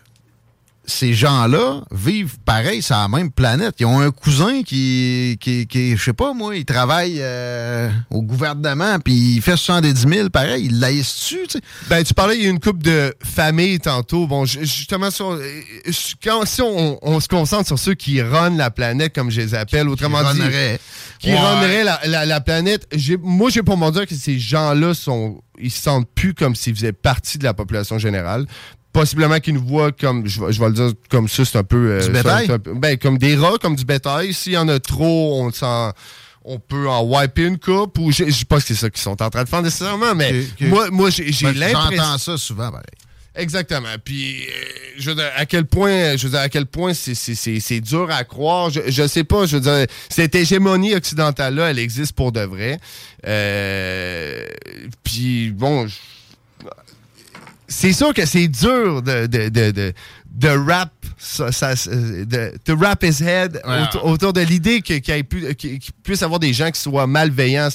ces 0.90 1.12
gens-là 1.12 1.82
vivent 1.92 2.38
pareil 2.46 2.80
sur 2.80 2.96
la 2.96 3.08
même 3.08 3.30
planète. 3.30 3.74
Ils 3.78 3.84
ont 3.86 4.00
un 4.00 4.10
cousin 4.10 4.62
qui, 4.62 5.36
qui, 5.38 5.66
qui 5.66 5.96
je 5.96 6.02
sais 6.02 6.12
pas 6.14 6.32
moi, 6.32 6.56
il 6.56 6.64
travaille 6.64 7.16
euh, 7.18 7.90
au 8.10 8.22
gouvernement, 8.22 8.98
puis 8.98 9.34
il 9.36 9.42
fait 9.42 9.56
70 9.56 10.06
000, 10.08 10.30
pareil, 10.30 10.64
il 10.64 10.80
laisse-tu, 10.80 11.40
tu 11.46 11.58
sais? 11.58 11.60
Ben, 11.90 12.02
tu 12.02 12.14
parlais, 12.14 12.36
il 12.38 12.42
y 12.42 12.46
a 12.46 12.50
une 12.50 12.58
couple 12.58 12.82
de 12.82 13.14
familles 13.22 13.78
tantôt. 13.80 14.26
Bon, 14.26 14.46
ju- 14.46 14.60
justement, 14.64 15.10
sur, 15.10 15.38
quand, 16.24 16.46
si 16.46 16.62
on, 16.62 16.98
on 17.02 17.20
se 17.20 17.28
concentre 17.28 17.66
sur 17.66 17.78
ceux 17.78 17.94
qui 17.94 18.22
run 18.22 18.56
la 18.56 18.70
planète, 18.70 19.14
comme 19.14 19.30
je 19.30 19.40
les 19.42 19.54
appelle, 19.54 19.88
autrement 19.88 20.22
dit, 20.32 20.40
runneraient. 20.40 20.80
qui 21.18 21.28
Ouais. 21.32 21.38
runneraient 21.38 21.84
la, 21.84 22.00
la- 22.06 22.24
la 22.26 22.40
planète, 22.40 22.88
moi, 23.22 23.50
j'ai 23.50 23.62
pour 23.62 23.76
mon 23.76 23.90
dire 23.90 24.06
que 24.06 24.14
ces 24.14 24.38
gens-là 24.38 24.94
sont, 24.94 25.42
ils 25.60 25.70
se 25.70 25.82
sentent 25.82 26.08
plus 26.14 26.32
comme 26.32 26.54
s'ils 26.54 26.74
faisaient 26.74 26.92
partie 26.92 27.36
de 27.36 27.44
la 27.44 27.52
population 27.52 27.98
générale. 27.98 28.46
Possiblement 29.00 29.38
qu'ils 29.40 29.54
nous 29.54 29.64
voient 29.66 29.92
comme, 29.92 30.26
je 30.26 30.40
vais, 30.40 30.52
je 30.52 30.60
vais 30.60 30.66
le 30.68 30.72
dire 30.74 30.90
comme 31.08 31.28
ça, 31.28 31.44
c'est 31.44 31.58
un 31.58 31.64
peu... 31.64 31.92
euh, 31.92 32.06
Du 32.06 32.12
bétail? 32.12 32.46
c'est 32.46 32.52
un 32.52 32.58
peu- 32.58 32.74
ben, 32.74 32.96
comme 32.98 33.18
des 33.18 33.36
rats, 33.36 33.56
comme 33.60 33.76
du 33.76 33.84
bétail. 33.84 34.32
S'il 34.34 34.52
y 34.52 34.56
en 34.58 34.68
a 34.68 34.78
trop, 34.80 35.40
on 35.42 35.52
s'en... 35.52 35.92
On 36.50 36.58
peut 36.58 36.88
en 36.88 37.02
wiper 37.02 37.42
une 37.44 37.58
coupe 37.58 37.98
ou 37.98 38.10
je 38.10 38.24
je 38.24 38.30
sais 38.30 38.44
pas 38.46 38.58
si 38.58 38.68
c'est 38.68 38.74
ça 38.76 38.88
qu'ils 38.90 39.02
sont 39.02 39.20
en 39.22 39.28
train 39.28 39.44
de 39.44 39.48
faire 39.50 39.60
nécessairement, 39.60 40.14
mais 40.14 40.32
moi, 40.62 40.88
moi 40.90 41.10
j'ai 41.10 41.24
Ben, 41.42 41.52
l'impression. 41.54 41.90
J'entends 41.90 42.18
ça 42.18 42.38
souvent, 42.38 42.70
pareil. 42.70 42.84
Exactement. 43.34 43.88
Puis, 44.02 44.44
euh, 44.44 44.50
je 44.98 45.10
veux 45.10 45.14
dire, 45.16 45.30
à 45.36 45.44
quel 45.46 45.66
point, 45.66 46.16
je 46.16 46.24
veux 46.24 46.30
dire, 46.30 46.40
à 46.40 46.48
quel 46.48 46.64
point 46.66 46.92
c'est 46.94 47.80
dur 47.80 48.08
à 48.10 48.24
croire. 48.24 48.70
Je, 48.70 48.80
je 48.88 49.06
sais 49.06 49.24
pas, 49.24 49.44
je 49.46 49.58
veux 49.58 49.62
dire, 49.62 49.86
cette 50.08 50.34
hégémonie 50.34 50.94
occidentale-là, 50.94 51.70
elle 51.70 51.78
existe 51.78 52.14
pour 52.14 52.32
de 52.32 52.40
vrai. 52.40 52.80
Euh, 53.26 54.44
puis, 55.04 55.50
bon, 55.50 55.86
je- 55.86 55.94
c'est 57.68 57.92
sûr 57.92 58.14
que 58.14 58.24
c'est 58.26 58.48
dur 58.48 59.02
de, 59.02 59.26
de, 59.26 59.48
de, 59.50 59.70
de, 59.70 59.92
de 60.30 60.48
rap, 60.48 60.90
ça, 61.18 61.52
ça, 61.52 61.74
de, 61.74 62.52
de 62.64 62.72
wrap 62.72 63.02
his 63.04 63.22
head 63.22 63.60
Ouais. 63.66 63.82
autour, 63.82 64.04
autour 64.06 64.32
de 64.32 64.40
l'idée 64.40 64.80
qu'il 64.80 64.96
y 65.06 65.10
ait 65.10 65.22
pu- 65.22 65.54
puisse 66.02 66.22
avoir 66.22 66.40
des 66.40 66.52
gens 66.52 66.70
qui 66.70 66.80
soient 66.80 67.06
malveillants. 67.06 67.68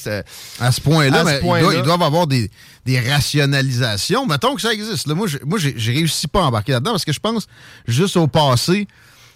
à 0.59 0.71
ce 0.71 0.81
point-là, 0.81 1.19
À 1.21 1.23
mais 1.23 1.41
doit- 1.41 1.75
ils 1.75 1.81
doivent 1.83 2.01
avoir 2.03 2.25
des, 2.27 2.49
des 2.85 2.99
rationalisations. 2.99 4.25
Mettons 4.25 4.55
que 4.55 4.61
ça 4.61 4.73
existe. 4.73 5.07
Là, 5.07 5.15
moi, 5.15 5.27
j'ai- 5.27 5.41
moi, 5.45 5.59
réussi 5.59 6.27
pas 6.27 6.41
à 6.41 6.43
embarquer 6.45 6.71
là-dedans 6.73 6.91
parce 6.91 7.05
que 7.05 7.13
je 7.13 7.19
pense, 7.19 7.47
juste 7.87 8.17
au 8.17 8.27
passé, 8.27 8.87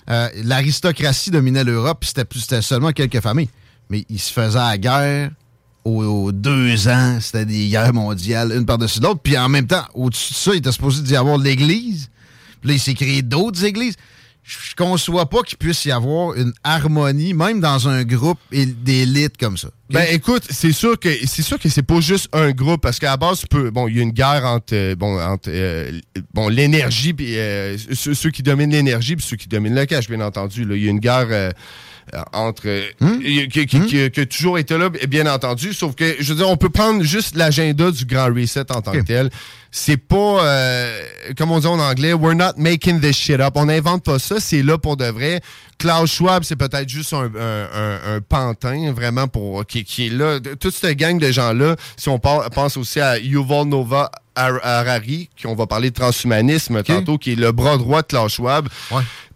euh, 0.10 0.30
l'aristocratie 0.44 1.32
dominait 1.32 1.64
l'Europe, 1.64 1.98
puis 2.00 2.08
c'était 2.08 2.26
plus- 2.26 2.40
c'était 2.40 2.62
seulement 2.62 2.92
quelques 2.92 3.20
familles. 3.22 3.50
Mais 3.90 4.06
ils 4.10 4.20
se 4.20 4.32
faisaient 4.34 4.58
la 4.58 4.78
guerre 4.78 5.32
aux, 5.88 6.32
deux 6.32 6.88
ans. 6.88 7.20
C'était 7.22 7.46
des 7.46 7.70
guerres 7.70 7.94
mondiales, 7.94 8.52
une 8.56 8.66
par-dessus 8.66 9.00
l'autre. 9.00 9.22
Puis 9.24 9.38
en 9.38 9.50
même 9.50 9.68
temps, 9.68 9.86
au-dessus 9.94 10.34
de 10.34 10.38
ça, 10.38 10.52
il 10.54 10.58
était 10.58 10.72
supposé 10.72 11.02
d'y 11.04 11.16
avoir 11.16 11.38
l'Église. 11.38 12.10
Puis 12.62 12.70
là, 12.70 12.76
il 12.76 12.80
s'est 12.80 12.94
créé 12.94 13.22
d'autres 13.22 13.64
églises. 13.64 13.96
Je 14.44 14.76
conçois 14.76 15.30
pas 15.30 15.42
qu'il 15.42 15.58
puisse 15.58 15.84
y 15.84 15.92
avoir 15.92 16.34
une 16.36 16.54
harmonie, 16.64 17.34
même 17.34 17.60
dans 17.60 17.90
un 17.90 18.06
groupe 18.06 18.40
d'élite 18.50 19.36
comme 19.38 19.58
ça. 19.58 19.68
Ben 19.90 20.06
écoute, 20.10 20.44
c'est 20.50 20.72
sûr 20.72 20.98
que 20.98 21.10
c'est 21.26 21.42
sûr 21.42 21.60
que 21.60 21.68
c'est 21.68 21.84
pas 21.84 22.00
juste 22.00 22.30
un 22.32 22.52
groupe 22.52 22.82
parce 22.82 22.98
qu'à 22.98 23.10
la 23.10 23.18
base 23.18 23.42
tu 23.42 23.48
peux 23.48 23.72
bon 23.72 23.90
il 23.90 23.98
y 23.98 24.00
a 24.00 24.04
une 24.04 24.12
guerre 24.12 24.46
entre 24.46 24.74
euh, 24.74 24.96
bon 24.96 25.20
entre 25.20 25.50
euh, 25.50 26.00
bon 26.34 26.48
l'énergie 26.48 27.14
puis 27.14 27.38
euh, 27.38 27.78
ceux, 27.94 28.32
qui 28.32 28.42
dominent 28.42 28.72
l'énergie 28.72 29.18
puis 29.18 29.26
ceux 29.26 29.36
qui 29.36 29.48
dominent 29.50 29.76
le 29.76 29.86
cash 29.86 30.10
bien 30.10 30.22
entendu 30.22 30.66
il 30.70 30.84
y 30.84 30.88
a 30.88 30.92
une 30.92 31.00
guerre 31.00 31.54
entre 32.34 32.68
euh, 32.68 32.84
qui, 33.22 33.48
qui- 33.50 33.66
qui- 33.66 33.86
qui- 33.86 34.12
qui 34.12 34.20
a 34.22 34.26
toujours 34.26 34.58
été 34.58 34.78
là 34.78 34.90
bien 35.08 35.26
entendu 35.32 35.74
sauf 35.74 35.94
que 35.96 36.16
je 36.20 36.34
veux 36.34 36.38
dire 36.40 36.50
on 36.50 36.58
peut 36.58 36.70
prendre 36.70 37.04
juste 37.04 37.36
l'agenda 37.36 37.92
du 37.92 38.06
grand 38.06 38.28
reset 38.34 38.72
en 38.72 38.82
tant 38.82 38.92
que 38.92 39.00
tel. 39.02 39.30
C'est 39.70 39.98
pas 39.98 40.44
euh, 40.46 41.02
comme 41.38 41.52
on 41.52 41.60
dit 41.60 41.68
en 41.68 41.80
anglais 41.80 42.14
we're 42.14 42.36
not 42.36 42.54
making 42.58 43.00
this 43.02 43.16
shit 43.18 43.40
up. 43.42 43.54
On 43.56 43.66
n'invente 43.66 44.04
pas 44.04 44.18
ça 44.20 44.36
c'est 44.40 44.64
là 44.64 44.78
pour 44.78 44.96
de 44.98 45.06
vrai. 45.06 45.42
Klaus 45.78 46.12
Schwab 46.12 46.44
c'est 46.44 46.56
peut-être 46.56 46.90
juste 46.90 47.14
un, 47.14 47.26
un- 47.26 47.70
un- 47.74 48.16
un 48.16 48.22
pantin 48.22 48.92
vraiment 48.94 49.28
pour 49.28 49.66
qui, 49.66 49.84
qui 49.84 50.08
est 50.08 50.10
là. 50.10 50.40
Toute 50.60 50.74
cette 50.74 50.98
gang 50.98 51.20
de 51.20 51.32
gens 51.32 51.54
là 51.54 51.76
si 51.98 52.10
on 52.10 52.18
pense 52.20 52.78
aussi 52.78 53.00
à 53.02 53.20
Yuval 53.20 53.66
Nova 53.68 54.10
Har- 54.38 54.60
Harari 54.64 55.30
qui 55.36 55.48
on 55.48 55.56
va 55.56 55.66
parler 55.68 55.90
de 55.90 55.96
transhumanisme 55.96 56.84
tantôt 56.84 57.18
qui 57.18 57.32
est 57.34 57.36
le 57.36 57.52
bras 57.52 57.78
droit 57.78 58.02
de 58.04 58.08
Klaus 58.08 58.34
Schwab 58.34 58.70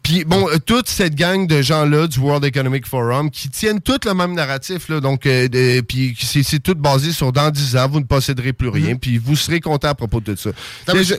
puis 0.03 0.23
bon, 0.26 0.48
euh, 0.49 0.57
toute 0.65 0.88
cette 0.90 1.15
gang 1.15 1.45
de 1.48 1.61
gens-là 1.61 2.07
du 2.07 2.19
World 2.19 2.44
Economic 2.45 2.88
Forum 2.88 3.30
qui 3.30 3.49
tiennent 3.49 3.82
tout 3.82 3.99
le 4.06 4.14
même 4.15 4.34
narratif, 4.34 4.90
là, 4.90 4.99
donc 4.99 5.26
euh, 5.26 5.48
de- 5.48 5.82
puis 5.82 6.18
c'est 6.19 6.60
tout 6.64 6.73
basé 6.76 7.11
sur 7.11 7.32
dans 7.32 7.52
10 7.52 7.76
ans, 7.78 7.88
vous 7.88 7.99
ne 7.99 8.06
posséderez 8.06 8.53
plus 8.53 8.69
rien, 8.69 8.95
puis 8.95 9.18
vous 9.19 9.36
serez 9.36 9.60
content 9.60 9.90
à 9.90 9.94
propos 9.95 10.19
de 10.19 10.34
tout 10.34 10.41
ça. 10.41 10.49
Attends, 10.84 10.94
mais 10.98 11.03
je- 11.03 11.14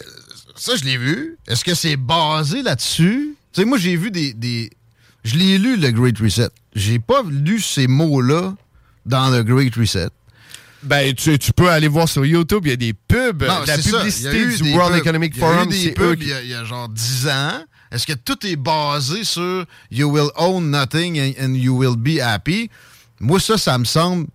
ça, 0.56 0.74
je 0.76 0.84
l'ai 0.84 0.96
vu. 0.96 1.36
Est-ce 1.46 1.64
que 1.64 1.74
c'est 1.74 1.96
basé 1.96 2.62
là-dessus? 2.62 3.36
Tu 3.52 3.60
sais, 3.60 3.64
moi, 3.66 3.78
j'ai 3.78 3.96
vu 3.96 4.10
des, 4.10 4.32
des, 4.32 4.70
Je 5.24 5.36
l'ai 5.36 5.58
lu, 5.58 5.76
le 5.76 5.90
Great 5.92 6.18
Reset. 6.18 6.48
J'ai 6.74 6.98
pas 6.98 7.22
lu 7.28 7.60
ces 7.60 7.86
mots-là 7.86 8.54
dans 9.06 9.30
le 9.30 9.44
Great 9.44 9.74
Reset. 9.76 10.08
Ben, 10.82 11.14
tu, 11.14 11.38
tu 11.38 11.52
peux 11.52 11.68
aller 11.70 11.88
voir 11.88 12.08
sur 12.08 12.24
YouTube, 12.26 12.62
il 12.66 12.70
y 12.70 12.72
a 12.72 12.76
des 12.76 12.92
pubs, 12.92 13.42
Non, 13.42 13.60
la 13.66 13.76
c'est 13.76 13.82
ça. 13.82 13.88
Il 13.88 13.92
y 13.92 13.96
a 13.96 14.30
publicité 14.30 14.46
du 14.46 14.62
des 14.62 14.72
World 14.74 14.92
pubs. 14.94 15.00
Economic 15.02 15.32
Il 15.36 15.40
y 15.40 15.44
a 15.44 15.46
eu 15.48 15.52
Forum. 15.54 15.68
des 15.68 15.90
pubs 15.92 16.22
il 16.22 16.28
y, 16.28 16.32
a, 16.32 16.42
il 16.42 16.48
y 16.48 16.54
a 16.54 16.64
genre 16.64 16.88
10 16.88 17.28
ans. 17.28 17.64
Est-ce 17.92 18.06
que 18.06 18.14
tout 18.14 18.46
est 18.46 18.56
basé 18.56 19.22
sur 19.24 19.64
You 19.90 20.08
will 20.10 20.30
own 20.36 20.70
nothing 20.70 21.18
and, 21.20 21.32
and 21.44 21.54
you 21.54 21.76
will 21.76 21.96
be 21.96 22.18
happy? 22.20 22.70
Moi, 23.20 23.38
ça, 23.38 23.56
ça 23.58 23.78
me 23.78 23.84
semble 23.84 24.26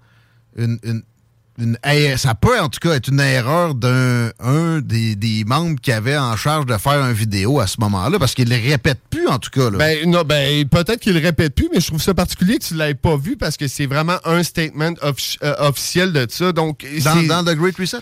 une. 0.57 0.79
une- 0.83 1.03
une 1.57 1.77
er- 1.83 2.17
ça 2.17 2.35
peut 2.35 2.59
en 2.59 2.69
tout 2.69 2.79
cas 2.79 2.93
être 2.95 3.07
une 3.09 3.19
erreur 3.19 3.73
d'un 3.73 4.29
un 4.39 4.79
des, 4.79 5.15
des 5.15 5.43
membres 5.43 5.79
qui 5.81 5.91
avait 5.91 6.17
en 6.17 6.35
charge 6.35 6.65
de 6.65 6.77
faire 6.77 7.03
une 7.03 7.13
vidéo 7.13 7.59
à 7.59 7.67
ce 7.67 7.77
moment-là, 7.79 8.19
parce 8.19 8.33
qu'il 8.35 8.47
ne 8.49 8.55
le 8.55 8.69
répète 8.69 8.99
plus 9.09 9.27
en 9.27 9.39
tout 9.39 9.49
cas. 9.49 9.69
Là. 9.69 9.77
Ben, 9.77 10.09
non, 10.09 10.21
ben, 10.23 10.67
peut-être 10.67 10.99
qu'il 10.99 11.13
le 11.13 11.19
répète 11.19 11.55
plus, 11.55 11.69
mais 11.73 11.79
je 11.79 11.87
trouve 11.87 12.01
ça 12.01 12.13
particulier 12.13 12.57
que 12.59 12.63
tu 12.65 12.75
l'aies 12.75 12.93
pas 12.93 13.17
vu 13.17 13.37
parce 13.37 13.57
que 13.57 13.67
c'est 13.67 13.85
vraiment 13.87 14.17
un 14.25 14.43
statement 14.43 14.93
euh, 15.03 15.53
officiel 15.59 16.13
de 16.13 16.27
ça. 16.29 16.51
Donc, 16.51 16.85
dans, 17.03 17.23
dans 17.27 17.43
The 17.43 17.55
Great 17.55 17.77
Reset? 17.77 17.97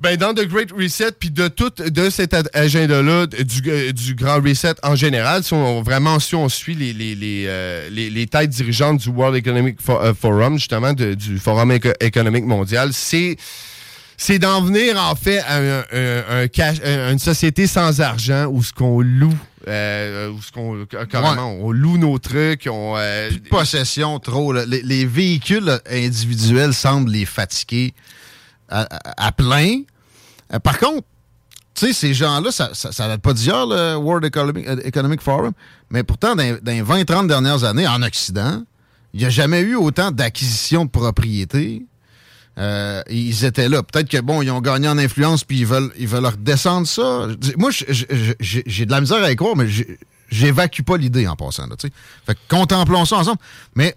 Ben, 0.00 0.16
dans 0.16 0.34
The 0.34 0.46
Great 0.48 0.72
Reset, 0.72 1.12
puis 1.18 1.30
de 1.30 1.46
tout 1.46 1.70
de 1.78 2.10
cet 2.10 2.34
agenda-là, 2.56 3.26
du, 3.26 3.70
euh, 3.70 3.92
du 3.92 4.14
Grand 4.16 4.40
Reset 4.42 4.74
en 4.82 4.96
général, 4.96 5.44
si 5.44 5.52
on, 5.54 5.80
vraiment, 5.82 6.18
si 6.18 6.34
on 6.34 6.48
suit 6.48 6.74
les, 6.74 6.92
les, 6.92 7.14
les, 7.14 7.44
euh, 7.46 7.88
les- 7.90 8.10
les 8.10 8.26
têtes 8.26 8.50
dirigeantes 8.50 8.98
du 8.98 9.10
World 9.10 9.36
Economic 9.36 9.78
euh, 9.90 10.12
Forum, 10.12 10.58
justement, 10.58 10.92
de- 10.92 11.14
du 11.14 11.38
Forum 11.38 11.70
éco- 11.70 11.92
économique 12.00 12.44
mondial, 12.46 12.90
c'est 12.92 13.36
c'est 14.16 14.38
d'en 14.38 14.62
venir, 14.62 14.96
en 15.00 15.14
fait, 15.16 15.38
à 15.40 15.56
un- 15.58 15.84
un- 15.92 16.42
un 16.42 16.48
cash- 16.48 16.80
un- 16.84 17.12
une 17.12 17.18
société 17.18 17.66
sans 17.66 18.00
argent 18.00 18.46
où 18.46 18.62
ce 18.62 18.72
qu'on 18.72 19.00
loue, 19.00 19.34
euh, 19.68 20.30
où 20.30 20.40
ce 20.42 20.52
qu'on, 20.52 20.84
carrément, 21.06 21.52
on 21.60 21.70
loue 21.72 21.98
nos 21.98 22.18
trucs, 22.18 22.68
on... 22.70 22.94
euh, 22.96 23.30
possession 23.50 24.18
trop. 24.20 24.52
là. 24.52 24.64
Les, 24.66 24.82
les 24.82 25.06
véhicules 25.06 25.78
individuels 25.90 26.72
semblent 26.74 27.10
les 27.10 27.24
fatiguer 27.24 27.94
à, 28.72 29.32
plein. 29.32 29.82
Euh, 30.52 30.58
par 30.58 30.78
contre, 30.78 31.06
tu 31.74 31.86
sais, 31.86 31.92
ces 31.92 32.14
gens-là, 32.14 32.50
ça 32.50 32.70
ça, 32.74 32.92
ça 32.92 33.08
date 33.08 33.22
pas 33.22 33.32
d'hier, 33.32 33.66
le 33.66 33.96
World 33.96 34.24
Economic, 34.24 34.66
euh, 34.68 35.22
Forum, 35.22 35.52
mais 35.90 36.02
pourtant, 36.02 36.34
dans, 36.34 36.42
les 36.42 36.82
20-30 36.82 37.26
dernières 37.26 37.64
années, 37.64 37.86
en 37.86 38.02
Occident, 38.02 38.62
il 39.14 39.20
n'y 39.20 39.26
a 39.26 39.30
jamais 39.30 39.60
eu 39.60 39.74
autant 39.74 40.10
d'acquisitions 40.10 40.84
de 40.84 40.90
propriétés. 40.90 41.84
Euh, 42.58 43.02
ils 43.08 43.44
étaient 43.46 43.68
là. 43.68 43.82
Peut-être 43.82 44.08
que, 44.08 44.18
bon, 44.20 44.42
ils 44.42 44.50
ont 44.50 44.60
gagné 44.60 44.86
en 44.88 44.98
influence 44.98 45.44
puis 45.44 45.60
ils 45.60 45.66
veulent, 45.66 45.90
ils 45.98 46.08
veulent 46.08 46.26
redescendre 46.26 46.86
ça. 46.86 47.26
Moi, 47.56 47.70
j'ai 47.70 48.86
de 48.86 48.90
la 48.90 49.00
misère 49.00 49.22
à 49.22 49.32
y 49.32 49.36
croire, 49.36 49.56
mais 49.56 49.66
j'évacue 50.30 50.82
pas 50.82 50.98
l'idée 50.98 51.26
en 51.26 51.36
passant. 51.36 51.66
Là, 51.66 51.76
fait 51.78 52.34
que 52.34 52.40
contemplons 52.48 53.06
ça 53.06 53.16
ensemble. 53.16 53.38
Mais 53.74 53.96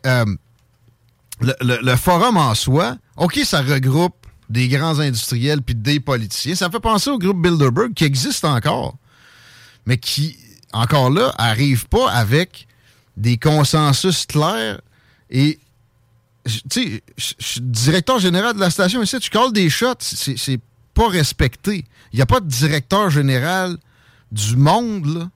le 1.41 1.95
forum 1.97 2.37
en 2.37 2.55
soi, 2.55 2.95
OK, 3.17 3.39
ça 3.43 3.61
regroupe 3.61 4.24
des 4.49 4.67
grands 4.67 4.99
industriels 4.99 5.61
puis 5.61 5.75
des 5.75 5.99
politiciens. 5.99 6.55
Ça 6.55 6.69
fait 6.69 6.79
penser 6.79 7.09
au 7.09 7.17
groupe 7.17 7.41
Bilderberg 7.41 7.93
qui 7.93 8.03
existe 8.03 8.45
encore, 8.45 8.97
mais 9.85 9.97
qui, 9.97 10.37
encore 10.73 11.09
là, 11.09 11.33
arrive 11.37 11.87
pas 11.87 12.11
avec 12.11 12.67
des 13.17 13.37
consensus 13.37 14.25
clairs 14.25 14.81
et 15.29 15.59
tu 16.45 16.61
sais, 16.69 17.03
je 17.17 17.33
suis 17.39 17.61
directeur 17.61 18.19
général 18.19 18.53
de 18.53 18.59
la 18.59 18.69
station 18.69 19.01
ici, 19.01 19.19
tu 19.19 19.31
calls 19.31 19.51
des 19.51 19.69
shots, 19.69 19.95
c'est 19.99 20.59
pas 20.93 21.07
respecté. 21.09 21.85
Il 22.13 22.17
n'y 22.17 22.21
a 22.21 22.27
pas 22.27 22.39
de 22.39 22.47
directeur 22.47 23.09
général 23.09 23.77
du 24.31 24.55
monde, 24.55 25.05
là. 25.05 25.29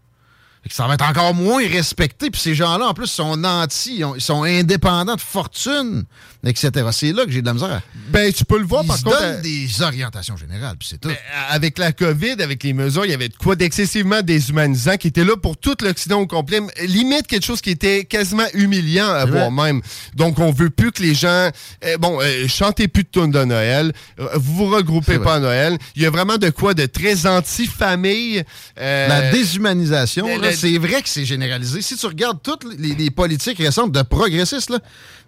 Ça 0.69 0.85
va 0.87 0.93
être 0.95 1.07
encore 1.09 1.33
moins 1.33 1.65
respecté. 1.67 2.29
Puis 2.29 2.39
ces 2.41 2.53
gens-là, 2.53 2.87
en 2.89 2.93
plus, 2.93 3.07
sont 3.07 3.35
nantis, 3.37 3.95
ils, 3.99 4.03
ont- 4.05 4.15
ils 4.15 4.21
sont 4.21 4.43
indépendants 4.43 5.15
de 5.15 5.21
fortune, 5.21 6.03
etc. 6.45 6.71
C'est 6.91 7.11
là 7.11 7.25
que 7.25 7.31
j'ai 7.31 7.41
de 7.41 7.47
la 7.47 7.53
misère. 7.53 7.81
Ben, 8.09 8.31
tu 8.31 8.45
peux 8.45 8.59
le 8.59 8.65
voir, 8.65 8.83
Ils 8.83 8.87
par 8.87 8.97
se 8.97 9.03
contre, 9.03 9.19
donnent 9.19 9.35
euh, 9.37 9.41
des 9.41 9.81
orientations 9.81 10.37
générales, 10.37 10.75
puis 10.77 10.87
c'est 10.91 10.99
tout. 11.01 11.09
avec 11.49 11.77
la 11.79 11.91
COVID, 11.91 12.41
avec 12.41 12.61
les 12.63 12.73
mesures, 12.73 13.05
il 13.05 13.11
y 13.11 13.13
avait 13.15 13.29
de 13.29 13.35
quoi 13.35 13.55
d'excessivement 13.55 14.21
déshumanisant 14.21 14.97
qui 14.97 15.07
était 15.07 15.23
là 15.23 15.35
pour 15.37 15.57
tout 15.57 15.75
l'Occident 15.81 16.19
au 16.19 16.27
complet. 16.27 16.59
Limite 16.83 17.25
quelque 17.25 17.45
chose 17.45 17.61
qui 17.61 17.71
était 17.71 18.03
quasiment 18.05 18.45
humiliant 18.53 19.09
à 19.09 19.25
voir 19.25 19.51
même. 19.51 19.81
Donc, 20.13 20.37
on 20.39 20.51
veut 20.51 20.69
plus 20.69 20.91
que 20.91 21.01
les 21.01 21.15
gens... 21.15 21.49
euh, 21.85 21.97
bon, 21.97 22.19
euh, 22.21 22.47
chantez 22.47 22.87
plus 22.87 23.03
de 23.05 23.09
tunes 23.09 23.31
de 23.31 23.43
Noël. 23.43 23.91
euh, 24.19 24.27
vous 24.35 24.67
vous 24.67 24.75
regroupez 24.75 25.17
pas 25.19 25.35
à 25.35 25.39
Noël. 25.39 25.77
Il 25.95 26.03
y 26.03 26.05
a 26.05 26.09
vraiment 26.11 26.37
de 26.37 26.49
quoi 26.51 26.73
de 26.75 26.85
très 26.85 27.25
anti-famille. 27.25 28.43
euh, 28.79 29.07
La 29.07 29.31
déshumanisation, 29.31 30.27
le- 30.27 30.41
là, 30.41 30.49
le- 30.51 30.55
c'est 30.59 30.77
vrai 30.77 31.01
que 31.01 31.09
c'est 31.09 31.25
généralisé. 31.25 31.81
Si 31.81 31.95
tu 31.95 32.05
regardes 32.05 32.41
toutes 32.41 32.65
les, 32.77 33.11
politiques 33.11 33.57
récentes 33.57 33.91
de 33.91 34.01
progressistes, 34.01 34.73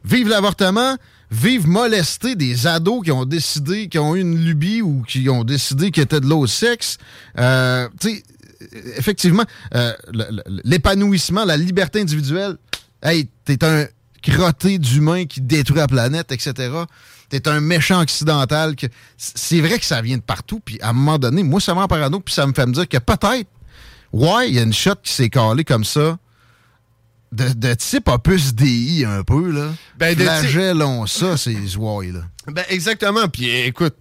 vive 0.04 0.30
l'avortement, 0.30 0.98
vive 1.32 1.68
molester 1.68 2.36
des 2.36 2.68
ados 2.68 3.04
qui 3.04 3.12
ont 3.12 3.26
décidé, 3.26 3.88
qui 3.88 4.00
ont 4.00 4.16
eu 4.16 4.22
une 4.22 4.38
lubie 4.44 4.82
ou 4.82 5.04
qui 5.08 5.30
ont 5.30 5.44
décidé 5.44 5.92
qu'ils 5.92 6.04
étaient 6.04 6.20
de 6.20 6.28
l'autre 6.28 6.52
sexe. 6.52 6.98
Euh, 7.38 7.88
tu 8.00 8.10
sais, 8.10 8.24
effectivement, 8.98 9.44
euh, 9.76 9.94
l'épanouissement, 10.64 11.46
la 11.46 11.58
liberté 11.58 12.02
individuelle, 12.02 12.58
hey, 13.02 13.28
t'es 13.46 13.64
un 13.64 13.86
crotté 14.22 14.78
d'humain 14.78 15.26
qui 15.26 15.42
détruit 15.42 15.80
la 15.80 15.88
planète, 15.88 16.32
etc. 16.32 16.70
T'es 17.30 17.48
un 17.48 17.60
méchant 17.60 18.02
occidental. 18.02 18.76
C'est 19.18 19.62
vrai 19.62 19.80
que 19.80 19.86
ça 19.86 20.02
vient 20.02 20.18
de 20.18 20.22
partout, 20.22 20.60
puis 20.60 20.80
à 20.82 20.90
un 20.90 20.94
moment 20.94 21.18
donné, 21.18 21.44
moi, 21.44 21.60
ça 21.60 21.74
me 21.74 21.80
rend 21.80 21.88
parano, 21.88 22.20
puis 22.20 22.34
ça 22.34 22.46
me 22.46 22.54
fait 22.54 22.66
me 22.66 22.74
dire 22.74 22.88
que 22.88 22.98
peut-être, 22.98 23.48
ouais, 24.14 24.50
il 24.50 24.56
y 24.56 24.60
a 24.60 24.64
une 24.64 24.74
shot 24.74 24.96
qui 25.04 25.12
s'est 25.14 25.30
calée 25.30 25.64
comme 25.64 25.84
ça, 25.86 26.18
de, 27.32 27.48
de 27.54 27.74
type 27.76 28.08
opus 28.10 28.54
DI 28.54 29.06
un 29.08 29.24
peu, 29.24 29.52
là. 29.52 29.70
Ben, 29.98 30.16
Flagellons 30.42 31.06
ça, 31.08 31.38
ces 31.38 31.76
ouailles, 31.78 32.12
là. 32.12 32.22
Ben, 32.48 32.66
exactement. 32.70 33.28
Puis 33.30 33.50
écoute, 33.50 33.96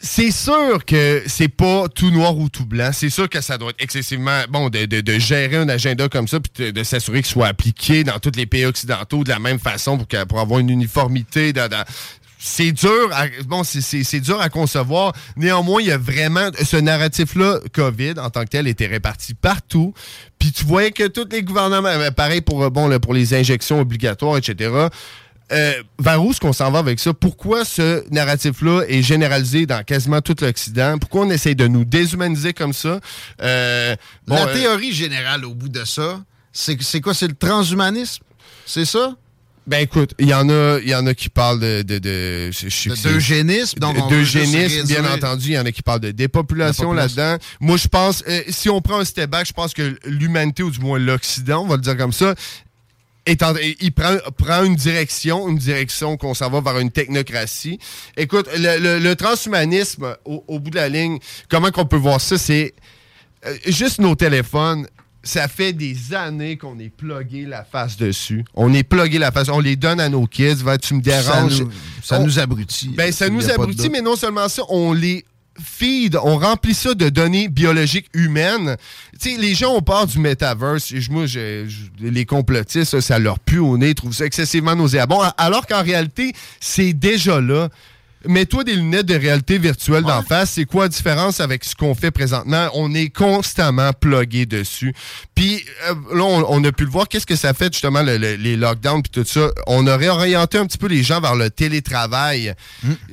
c'est 0.00 0.30
sûr 0.30 0.84
que 0.84 1.24
c'est 1.26 1.48
pas 1.48 1.88
tout 1.88 2.10
noir 2.12 2.36
ou 2.38 2.48
tout 2.48 2.64
blanc. 2.64 2.90
C'est 2.92 3.10
sûr 3.10 3.28
que 3.28 3.40
ça 3.40 3.58
doit 3.58 3.70
être 3.70 3.82
excessivement 3.82 4.42
bon 4.48 4.68
de, 4.68 4.84
de- 4.84 5.00
de 5.00 5.18
gérer 5.18 5.56
un 5.56 5.68
agenda 5.68 6.08
comme 6.08 6.28
ça 6.28 6.38
puis 6.38 6.66
de, 6.66 6.70
de 6.70 6.84
s'assurer 6.84 7.20
qu'il 7.22 7.32
soit 7.32 7.48
appliqué 7.48 8.04
dans 8.04 8.18
tous 8.20 8.30
les 8.36 8.46
pays 8.46 8.64
occidentaux 8.64 9.24
de 9.24 9.28
la 9.30 9.40
même 9.40 9.58
façon 9.58 9.98
pour, 9.98 10.06
pour 10.28 10.38
avoir 10.38 10.60
une 10.60 10.70
uniformité 10.70 11.52
dans- 11.52 11.68
dans- 11.68 11.84
c'est 12.38 12.72
dur, 12.72 13.10
à, 13.12 13.26
bon, 13.46 13.64
c'est- 13.64 13.80
c'est 13.80 14.04
c'est 14.04 14.20
dur 14.20 14.40
à 14.40 14.48
concevoir. 14.48 15.12
Néanmoins, 15.36 15.80
il 15.82 15.88
y 15.88 15.92
a 15.92 15.98
vraiment 15.98 16.50
ce 16.64 16.76
narratif-là, 16.76 17.58
COVID 17.72 18.14
en 18.18 18.30
tant 18.30 18.44
que 18.44 18.50
tel, 18.50 18.66
était 18.68 18.86
réparti 18.86 19.34
partout. 19.34 19.92
Puis 20.38 20.52
tu 20.52 20.64
voyais 20.64 20.92
que 20.92 21.06
tous 21.08 21.26
les 21.32 21.42
gouvernements, 21.42 21.88
euh, 21.88 22.10
pareil 22.12 22.40
pour 22.40 22.62
euh, 22.62 22.70
bon 22.70 22.86
là, 22.88 23.00
pour 23.00 23.12
les 23.14 23.34
injections 23.34 23.80
obligatoires, 23.80 24.36
etc. 24.36 24.88
Euh, 25.50 25.72
vers 25.98 26.22
où 26.22 26.30
est-ce 26.30 26.40
qu'on 26.40 26.52
s'en 26.52 26.70
va 26.70 26.78
avec 26.78 27.00
ça? 27.00 27.14
Pourquoi 27.14 27.64
ce 27.64 28.04
narratif-là 28.12 28.82
est 28.86 29.00
généralisé 29.02 29.64
dans 29.64 29.82
quasiment 29.82 30.20
tout 30.20 30.36
l'Occident? 30.42 30.98
Pourquoi 30.98 31.22
on 31.22 31.30
essaye 31.30 31.56
de 31.56 31.66
nous 31.66 31.86
déshumaniser 31.86 32.52
comme 32.52 32.74
ça? 32.74 33.00
Euh, 33.42 33.96
bon, 34.26 34.34
la 34.34 34.48
euh, 34.48 34.52
théorie 34.54 34.92
générale 34.92 35.44
au 35.46 35.54
bout 35.54 35.70
de 35.70 35.84
ça, 35.86 36.20
c'est 36.52 36.80
c'est 36.82 37.00
quoi? 37.00 37.14
C'est 37.14 37.28
le 37.28 37.34
transhumanisme? 37.34 38.22
C'est 38.66 38.84
ça? 38.84 39.16
Ben 39.68 39.80
écoute, 39.82 40.14
il 40.18 40.26
y 40.28 40.34
en 40.34 40.48
a, 40.48 40.78
il 40.82 40.88
y 40.88 40.94
en 40.94 41.06
a 41.06 41.12
qui 41.14 41.28
parlent 41.28 41.60
de, 41.60 41.82
de, 41.82 41.98
de, 41.98 42.50
De- 42.90 42.94
d'eugénisme, 43.12 43.78
donc 43.78 43.96
d'eugénisme, 44.08 44.86
bien 44.86 45.02
entendu. 45.14 45.48
Il 45.48 45.52
y 45.52 45.58
en 45.58 45.66
a 45.66 45.72
qui 45.72 45.82
parlent 45.82 46.00
de 46.00 46.10
dépopulation 46.10 46.92
La 46.92 47.02
population. 47.02 47.22
là-dedans. 47.26 47.44
Moi, 47.60 47.76
je 47.76 47.86
pense, 47.88 48.24
euh, 48.28 48.40
si 48.48 48.70
on 48.70 48.80
prend 48.80 48.98
un 49.00 49.04
step 49.04 49.28
back, 49.30 49.46
je 49.46 49.52
pense 49.52 49.74
que 49.74 49.98
l'humanité, 50.06 50.62
ou 50.62 50.70
du 50.70 50.80
moins 50.80 50.98
l'Occident, 50.98 51.62
on 51.64 51.68
va 51.68 51.76
le 51.76 51.82
dire 51.82 51.96
comme 51.98 52.12
ça, 52.14 52.34
est 53.26 53.42
en- 53.42 53.52
il 53.80 53.92
prend, 53.92 54.16
prend 54.38 54.64
une 54.64 54.74
direction, 54.74 55.50
une 55.50 55.58
direction 55.58 56.16
qu'on 56.16 56.32
s'en 56.32 56.48
va 56.48 56.62
vers 56.62 56.78
une 56.78 56.90
technocratie. 56.90 57.78
Écoute, 58.16 58.48
le, 58.56 58.78
le- 58.78 58.98
le 58.98 59.16
transhumanisme, 59.16 60.16
au, 60.24 60.44
au 60.48 60.58
bout 60.60 60.70
de 60.70 60.76
la 60.76 60.88
ligne, 60.88 61.18
comment 61.50 61.70
qu'on 61.70 61.84
peut 61.84 61.96
voir 61.96 62.22
ça, 62.22 62.38
c'est 62.38 62.72
euh, 63.46 63.54
juste 63.66 63.98
nos 64.00 64.14
téléphones. 64.14 64.86
Ça 65.28 65.46
fait 65.46 65.74
des 65.74 66.14
années 66.14 66.56
qu'on 66.56 66.78
est 66.78 66.88
plugué 66.88 67.44
la 67.44 67.62
face 67.62 67.98
dessus. 67.98 68.46
On 68.54 68.72
est 68.72 68.82
plugué 68.82 69.18
la 69.18 69.30
face. 69.30 69.50
On 69.50 69.60
les 69.60 69.76
donne 69.76 70.00
à 70.00 70.08
nos 70.08 70.26
kids. 70.26 70.54
Va, 70.64 70.78
tu 70.78 70.94
me 70.94 71.02
déranges. 71.02 71.58
Ça 71.58 71.64
nous- 71.64 71.70
ça 72.02 72.18
On- 72.20 72.24
nous 72.24 72.38
abrutit. 72.38 72.94
Ben, 72.96 73.12
ça 73.12 73.28
nous 73.28 73.50
abrutit, 73.50 73.90
mais 73.90 74.00
non 74.00 74.16
seulement 74.16 74.48
ça, 74.48 74.62
on 74.70 74.94
les 74.94 75.26
feed, 75.62 76.16
on 76.22 76.38
remplit 76.38 76.72
ça 76.72 76.94
de 76.94 77.08
données 77.10 77.48
biologiques 77.48 78.08
humaines. 78.14 78.76
Sais, 79.18 79.36
les 79.36 79.54
gens 79.54 79.74
ont 79.74 79.82
peur 79.82 80.06
du 80.06 80.18
metaverse. 80.18 80.92
Et 80.92 81.00
Moi, 81.10 81.26
je- 81.26 81.66
je- 81.68 82.06
les 82.06 82.24
complotistes, 82.24 82.92
ça, 82.92 83.00
ça 83.02 83.18
leur 83.18 83.38
pue 83.38 83.58
au 83.58 83.76
nez, 83.76 83.90
ils 83.90 83.94
trouvent 83.94 84.14
ça 84.14 84.24
excessivement 84.24 84.76
nauséabond. 84.76 85.20
Alors 85.36 85.66
qu'en 85.66 85.82
réalité, 85.82 86.32
c'est 86.60 86.92
déjà 86.94 87.40
là. 87.40 87.68
Mets-toi 88.26 88.64
des 88.64 88.74
lunettes 88.74 89.06
de 89.06 89.14
réalité 89.14 89.58
virtuelle 89.58 90.02
d'en 90.02 90.22
face. 90.22 90.50
C'est 90.50 90.64
quoi 90.64 90.84
la 90.84 90.88
différence 90.88 91.40
avec 91.40 91.64
ce 91.64 91.74
qu'on 91.74 91.94
fait 91.94 92.10
présentement? 92.10 92.68
On 92.74 92.92
est 92.94 93.10
constamment 93.10 93.92
plugué 93.92 94.44
dessus. 94.44 94.92
Puis 95.34 95.64
euh, 95.88 95.94
là, 96.16 96.24
on, 96.24 96.44
on 96.48 96.64
a 96.64 96.72
pu 96.72 96.84
le 96.84 96.90
voir. 96.90 97.06
Qu'est-ce 97.08 97.26
que 97.26 97.36
ça 97.36 97.54
fait 97.54 97.72
justement 97.72 98.02
le- 98.02 98.16
le- 98.16 98.34
les 98.34 98.56
lockdowns 98.56 99.02
puis 99.02 99.10
tout 99.12 99.24
ça? 99.28 99.50
On 99.66 99.86
aurait 99.86 100.08
orienté 100.08 100.58
un 100.58 100.66
petit 100.66 100.78
peu 100.78 100.88
les 100.88 101.02
gens 101.02 101.20
vers 101.20 101.36
le 101.36 101.48
télétravail. 101.50 102.54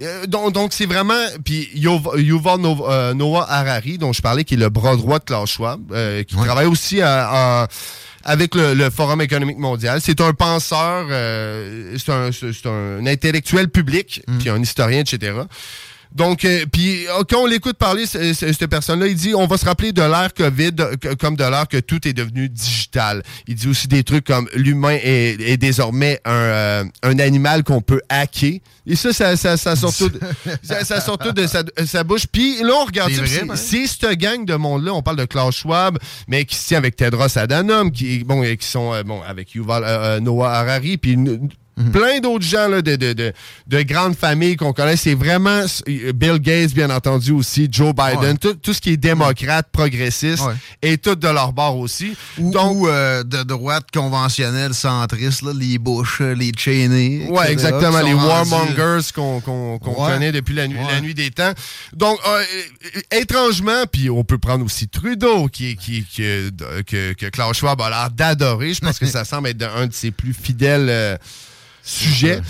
Euh, 0.01 0.25
donc, 0.25 0.73
c'est 0.73 0.87
vraiment... 0.87 1.13
Puis 1.43 1.69
Yuval 1.75 2.59
euh, 2.65 3.13
Noah 3.13 3.45
Harari, 3.49 3.97
dont 3.97 4.11
je 4.13 4.21
parlais, 4.21 4.43
qui 4.43 4.55
est 4.55 4.57
le 4.57 4.69
bras 4.69 4.95
droit 4.95 5.19
de 5.19 5.23
Klaus 5.25 5.51
Schwab, 5.51 5.81
euh, 5.91 6.23
qui 6.23 6.35
travaille 6.35 6.65
aussi 6.67 7.01
à- 7.01 7.67
avec 8.25 8.55
le, 8.55 8.73
le 8.73 8.89
Forum 8.89 9.21
économique 9.21 9.59
mondial. 9.59 10.01
C'est 10.01 10.19
un 10.19 10.33
penseur, 10.33 11.07
euh, 11.09 11.95
c'est 11.97 12.11
un, 12.11 12.71
un 12.71 13.05
intellectuel 13.05 13.69
public, 13.69 14.21
puis 14.39 14.49
un 14.49 14.61
historien, 14.61 14.99
etc. 15.01 15.33
Donc, 16.15 16.45
euh, 16.45 16.65
puis 16.71 17.05
euh, 17.07 17.23
quand 17.29 17.41
on 17.41 17.45
l'écoute 17.45 17.77
parler, 17.77 18.05
cette 18.05 18.67
personne-là, 18.67 19.07
il 19.07 19.15
dit 19.15 19.35
on 19.35 19.47
va 19.47 19.57
se 19.57 19.65
rappeler 19.65 19.91
de 19.91 20.01
l'ère 20.01 20.33
COVID 20.33 20.71
que- 21.01 21.13
comme 21.15 21.35
de 21.35 21.43
l'ère 21.43 21.67
que 21.67 21.77
tout 21.77 22.07
est 22.07 22.13
devenu 22.13 22.47
digital. 22.47 23.21
Il 23.47 23.55
dit 23.55 23.67
aussi 23.67 23.87
des 23.89 24.03
trucs 24.03 24.25
comme 24.25 24.47
l'humain 24.55 24.97
est, 25.03 25.37
est 25.41 25.57
désormais 25.57 26.19
un, 26.23 26.31
euh, 26.31 26.83
un 27.03 27.19
animal 27.19 27.63
qu'on 27.63 27.81
peut 27.81 28.01
hacker. 28.07 28.59
Et 28.87 28.95
ça, 28.95 29.11
ça, 29.11 29.35
ça, 29.35 29.57
ça 29.57 29.75
sort 29.75 29.93
tout, 29.95 30.11
ça, 30.63 30.85
ça 30.85 31.01
sort 31.01 31.17
tout 31.17 31.33
de 31.33 31.47
sa, 31.47 31.63
sa 31.85 32.03
bouche. 32.03 32.27
Puis 32.27 32.63
là, 32.63 32.73
on 32.81 32.85
regarde 32.85 33.11
C'est 33.57 33.85
cette 33.87 34.11
gang 34.17 34.45
de 34.45 34.55
monde-là, 34.55 34.93
on 34.93 35.01
parle 35.01 35.17
de 35.17 35.25
Klaus 35.25 35.55
Schwab, 35.57 35.97
mais 36.27 36.45
qui 36.45 36.55
se 36.55 36.67
tient 36.67 36.77
avec 36.77 36.95
Tedros 36.95 37.37
Adhanom, 37.37 37.89
qui, 37.91 38.23
bon, 38.23 38.41
et 38.41 38.55
qui 38.55 38.67
sont 38.67 38.93
euh, 38.93 39.03
bon, 39.03 39.21
avec 39.21 39.53
Yuval 39.53 39.83
euh, 39.83 39.87
euh, 39.87 40.19
Noah 40.21 40.51
Harari, 40.53 40.97
puis 40.97 41.17
Mhm. 41.77 41.91
plein 41.91 42.19
d'autres 42.19 42.45
gens 42.45 42.67
là, 42.69 42.81
de, 42.81 42.95
de, 42.95 43.13
de, 43.13 43.33
de 43.67 43.81
grandes 43.81 44.15
familles 44.15 44.55
qu'on 44.55 44.71
connaît. 44.71 44.95
C'est 44.95 45.13
vraiment 45.13 45.63
euh, 45.89 46.13
Bill 46.13 46.39
Gates, 46.39 46.73
bien 46.73 46.89
entendu, 46.89 47.31
aussi, 47.31 47.67
Joe 47.69 47.93
Biden, 47.93 48.19
Ouais. 48.31 48.37
tout, 48.37 48.53
tout 48.53 48.73
ce 48.73 48.79
qui 48.79 48.91
est 48.91 48.97
démocrate, 48.97 49.67
progressiste, 49.71 50.43
Ouais. 50.43 50.53
et 50.81 50.97
tout 50.97 51.15
de 51.15 51.27
leur 51.27 51.51
bord 51.51 51.77
aussi. 51.77 52.15
Ou, 52.37 52.55
ou, 52.57 52.87
euh, 52.87 53.23
de 53.23 53.43
droite 53.43 53.87
conventionnelle, 53.93 54.73
centriste, 54.73 55.41
là, 55.41 55.51
les 55.53 55.77
Bush, 55.77 56.21
euh, 56.21 56.33
les 56.33 56.51
Cheney. 56.57 57.27
Ouais, 57.29 57.51
etc., 57.51 57.67
exactement. 57.69 57.99
Les 58.01 58.13
warmongers 58.13 59.11
qu'on 59.13 59.41
Ouais. 59.45 60.11
connaît 60.13 60.31
depuis 60.31 60.53
la, 60.55 60.67
la 60.67 61.01
nuit 61.01 61.13
des 61.13 61.31
temps. 61.31 61.51
Donc, 61.93 62.17
euh, 62.25 62.41
euh, 62.95 63.17
étrangement, 63.19 63.83
puis 63.91 64.09
on 64.09 64.23
peut 64.23 64.37
prendre 64.37 64.63
aussi 64.63 64.87
Trudeau, 64.87 65.47
qui, 65.47 65.75
qui, 65.75 66.05
que, 66.05 66.49
que, 66.83 67.13
que 67.13 67.25
Klaus 67.27 67.57
Schwab 67.57 67.81
a 67.81 67.89
l'air 67.89 68.09
d'adorer. 68.11 68.73
Je 68.73 68.79
pense 68.79 68.97
que 68.99 69.05
ça 69.05 69.25
semble 69.25 69.49
être 69.49 69.63
un 69.75 69.87
de 69.87 69.93
ses 69.93 70.11
plus 70.11 70.33
fidèles 70.33 70.87
euh, 70.89 71.17
sujets. 71.85 72.41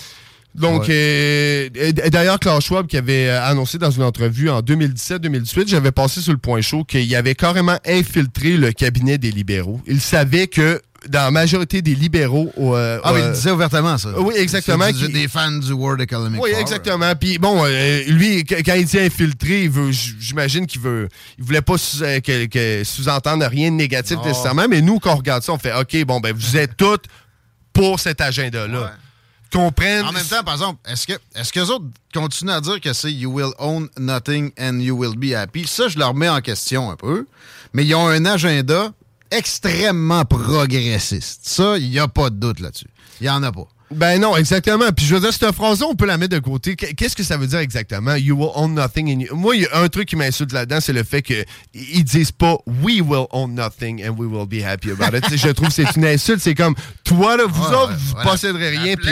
Donc, 0.56 0.88
euh, 0.90 1.68
d'ailleurs, 2.12 2.40
Klaus 2.40 2.64
Schwab 2.64 2.88
qui 2.88 2.96
avait 2.96 3.28
euh, 3.28 3.44
annoncé 3.44 3.78
dans 3.78 3.92
une 3.92 4.04
entrevue 4.04 4.50
en 4.50 4.62
2017-2018, 4.62 5.68
j'avais 5.68 5.92
passé 5.92 6.22
sur 6.22 6.32
le 6.32 6.38
point 6.38 6.62
chaud 6.62 6.86
qu'il 6.86 7.14
avait 7.14 7.36
carrément 7.36 7.78
infiltré 7.86 8.56
le 8.56 8.72
cabinet 8.72 9.18
des 9.18 9.32
libéraux. 9.32 9.82
Il 9.86 10.00
savait 10.00 10.48
que 10.48 10.82
dans 11.10 11.20
la 11.26 11.30
majorité 11.32 11.82
des 11.82 11.94
libéraux... 11.94 12.54
euh, 12.58 13.00
Ah, 13.04 13.12
mais 13.14 13.20
il 13.28 13.32
disait 13.34 13.52
ouvertement 13.52 13.98
ça. 13.98 14.18
Oui, 14.18 14.34
exactement. 14.38 14.86
C'est 14.98 15.12
des 15.12 15.28
fans 15.28 15.52
du 15.52 15.74
World 15.74 16.00
Economic 16.02 16.42
oui, 16.42 16.52
exactement. 16.58 17.14
Puis 17.16 17.38
bon, 17.38 17.62
euh, 17.66 18.04
lui, 18.08 18.46
qu- 18.46 18.64
quand 18.64 18.74
il 18.76 18.86
dit 18.86 18.98
infiltré, 19.00 19.70
j'imagine 19.92 20.66
qu'il 20.68 20.80
veut, 20.82 21.10
il 21.38 21.44
voulait 21.44 21.62
pas 21.62 21.76
que, 21.76 22.46
que 22.46 22.84
sous-entendre 22.86 23.46
rien 23.46 23.72
de 23.72 23.76
négatif 23.76 24.16
Non. 24.18 24.26
nécessairement, 24.26 24.68
mais 24.70 24.82
nous, 24.82 25.00
quand 25.00 25.14
on 25.14 25.18
regarde 25.18 25.44
ça, 25.44 25.52
on 25.52 25.60
fait, 25.60 25.74
OK, 25.74 26.06
bon, 26.06 26.22
ben, 26.22 26.34
vous 26.34 26.56
êtes 26.56 26.78
tous 26.78 26.98
pour 27.74 28.00
cet 28.00 28.22
agenda-là. 28.22 28.94
En 29.56 30.12
même 30.12 30.26
temps, 30.26 30.44
par 30.44 30.56
exemple, 30.56 30.80
est-ce 30.86 31.08
que 31.08 31.14
est-ce 31.36 31.54
que 31.54 31.60
les 31.60 31.70
autres 31.70 31.86
continuent 32.14 32.52
à 32.52 32.62
dire 32.62 32.82
que 32.82 32.94
c'est 32.94 33.12
You 33.12 33.32
will 33.32 33.54
own 33.58 33.90
nothing 33.98 34.52
and 34.60 34.80
you 34.80 34.96
will 34.98 35.16
be 35.18 35.34
happy? 35.34 35.66
Ça, 35.68 35.88
je 35.88 35.98
leur 35.98 36.14
mets 36.14 36.30
en 36.30 36.42
question 36.42 36.92
un 36.92 36.96
peu. 36.96 37.26
Mais 37.74 37.86
ils 37.86 37.96
ont 37.96 38.08
un 38.08 38.26
agenda 38.26 38.92
extrêmement 39.32 40.26
progressiste. 40.26 41.42
Ça, 41.44 41.78
il 41.78 41.90
n'y 41.90 42.00
a 42.00 42.08
pas 42.08 42.30
de 42.30 42.36
doute 42.36 42.60
là-dessus. 42.60 42.90
Il 43.22 43.24
n'y 43.24 43.30
en 43.30 43.44
a 43.44 43.52
pas. 43.52 43.68
Ben 43.92 44.20
non, 44.20 44.36
exactement. 44.36 44.92
Puis 44.96 45.06
je 45.06 45.14
veux 45.14 45.22
dire, 45.22 45.32
cette 45.32 45.52
phrase-là, 45.52 45.86
on 45.88 45.96
peut 45.96 46.08
la 46.08 46.18
mettre 46.18 46.34
de 46.36 46.40
côté. 46.40 46.76
Qu- 46.76 46.94
Qu'est-ce 46.96 47.16
que 47.16 47.24
ça 47.24 47.38
veut 47.38 47.46
dire 47.48 47.60
exactement? 47.60 48.16
You 48.16 48.36
will 48.36 48.50
own 48.56 48.74
nothing. 48.74 49.08
You- 49.22 49.36
Moi, 49.36 49.56
il 49.58 49.62
y 49.64 49.68
a 49.68 49.80
un 49.82 49.88
truc 49.90 50.08
qui 50.10 50.16
m'insulte 50.16 50.52
là-dedans, 50.54 50.80
c'est 50.82 50.92
le 50.94 51.04
fait 51.04 51.22
qu'ils 51.22 52.04
disent 52.04 52.32
pas 52.32 52.58
We 52.84 53.02
will 53.02 53.26
own 53.32 53.54
nothing 53.54 54.04
and 54.04 54.16
we 54.18 54.28
will 54.28 54.48
be 54.48 54.64
happy 54.66 54.90
about 54.92 55.16
it. 55.16 55.26
Je 55.38 55.50
trouve 55.50 55.68
que 55.68 55.74
c'est 55.74 55.96
une 55.96 56.06
insulte. 56.06 56.42
C'est 56.42 56.56
comme 56.56 56.74
toi, 57.04 57.38
là, 57.38 57.44
vous 57.48 57.62
Ouais, 57.64 57.76
autres, 57.76 57.94
vous 57.96 58.12
voilà. 58.14 58.32
posséderez 58.32 58.70
rien. 58.78 58.96
puis. 58.96 59.10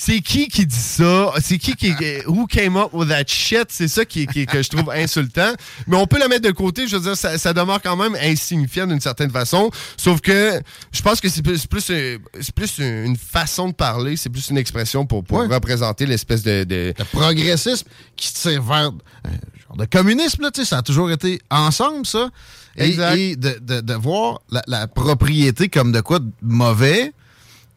C'est 0.00 0.20
qui 0.20 0.46
qui 0.46 0.64
dit 0.64 0.76
ça? 0.76 1.32
C'est 1.42 1.58
qui 1.58 1.74
qui. 1.74 1.92
Who 2.28 2.46
came 2.46 2.76
up 2.76 2.90
with 2.92 3.08
that 3.08 3.24
shit? 3.26 3.64
C'est 3.68 3.88
ça 3.88 4.04
qui, 4.04 4.28
qui- 4.28 4.46
que 4.46 4.62
je 4.62 4.68
trouve 4.68 4.88
insultant. 4.90 5.52
Mais 5.88 5.96
on 5.96 6.06
peut 6.06 6.20
la 6.20 6.28
mettre 6.28 6.42
de 6.46 6.52
côté. 6.52 6.86
Je 6.86 6.94
veux 6.96 7.02
dire, 7.02 7.16
ça, 7.16 7.36
ça 7.36 7.52
demeure 7.52 7.82
quand 7.82 7.96
même 7.96 8.14
insignifiant 8.22 8.86
d'une 8.86 9.00
certaine 9.00 9.30
façon. 9.32 9.72
Sauf 9.96 10.20
que 10.20 10.60
je 10.92 11.02
pense 11.02 11.20
que 11.20 11.28
c'est 11.28 11.42
plus, 11.42 11.66
plus, 11.66 11.90
euh, 11.90 12.16
plus 12.54 12.78
une 12.78 13.16
façon 13.16 13.70
de 13.70 13.74
parler. 13.74 14.16
C'est 14.16 14.30
plus 14.30 14.50
une 14.50 14.56
expression 14.58 15.04
pour, 15.04 15.24
pour 15.24 15.40
représenter 15.40 16.06
l'espèce 16.06 16.44
de. 16.44 16.62
de... 16.62 16.94
Le 16.96 17.04
progressisme 17.04 17.88
qui 18.14 18.32
tire 18.32 18.62
vers 18.62 18.76
un 19.24 19.30
genre 19.66 19.76
de 19.78 19.84
communisme, 19.84 20.42
là, 20.42 20.52
tu 20.52 20.60
sais, 20.60 20.66
ça 20.68 20.78
a 20.78 20.82
toujours 20.82 21.10
été 21.10 21.40
ensemble, 21.50 22.06
ça. 22.06 22.30
Et, 22.76 22.84
Exact. 22.90 23.16
et 23.16 23.34
de, 23.34 23.58
de- 23.60 23.80
de 23.80 23.94
voir 23.94 24.42
la, 24.52 24.62
la 24.68 24.86
propriété 24.86 25.68
comme 25.68 25.90
de 25.90 26.00
quoi 26.00 26.20
de 26.20 26.30
mauvais, 26.42 27.12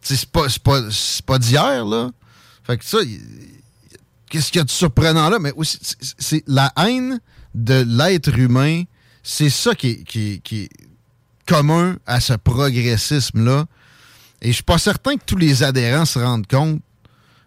c'est 0.01 0.25
pas, 0.29 0.47
pas, 0.63 0.81
pas 1.25 1.39
d'hier, 1.39 1.85
là. 1.85 2.09
Fait 2.63 2.77
que 2.77 2.85
ça, 2.85 2.99
qu'est-ce 4.29 4.51
qu'il 4.51 4.59
y 4.59 4.61
a 4.61 4.65
de 4.65 4.69
surprenant 4.69 5.29
là? 5.29 5.39
Mais 5.39 5.51
aussi, 5.55 5.79
c'est- 6.17 6.43
la 6.47 6.71
haine 6.77 7.19
de 7.55 7.83
l'être 7.87 8.37
humain, 8.37 8.83
c'est 9.23 9.49
ça 9.49 9.75
qui 9.75 9.89
est, 9.89 10.03
qui, 10.03 10.41
qui 10.43 10.69
commun 11.45 11.97
à 12.05 12.19
ce 12.21 12.33
progressisme-là. 12.33 13.65
Et 14.41 14.47
je 14.47 14.53
suis 14.53 14.63
pas 14.63 14.77
certain 14.77 15.17
que 15.17 15.23
tous 15.25 15.37
les 15.37 15.63
adhérents 15.63 16.05
se 16.05 16.17
rendent 16.19 16.47
compte 16.47 16.81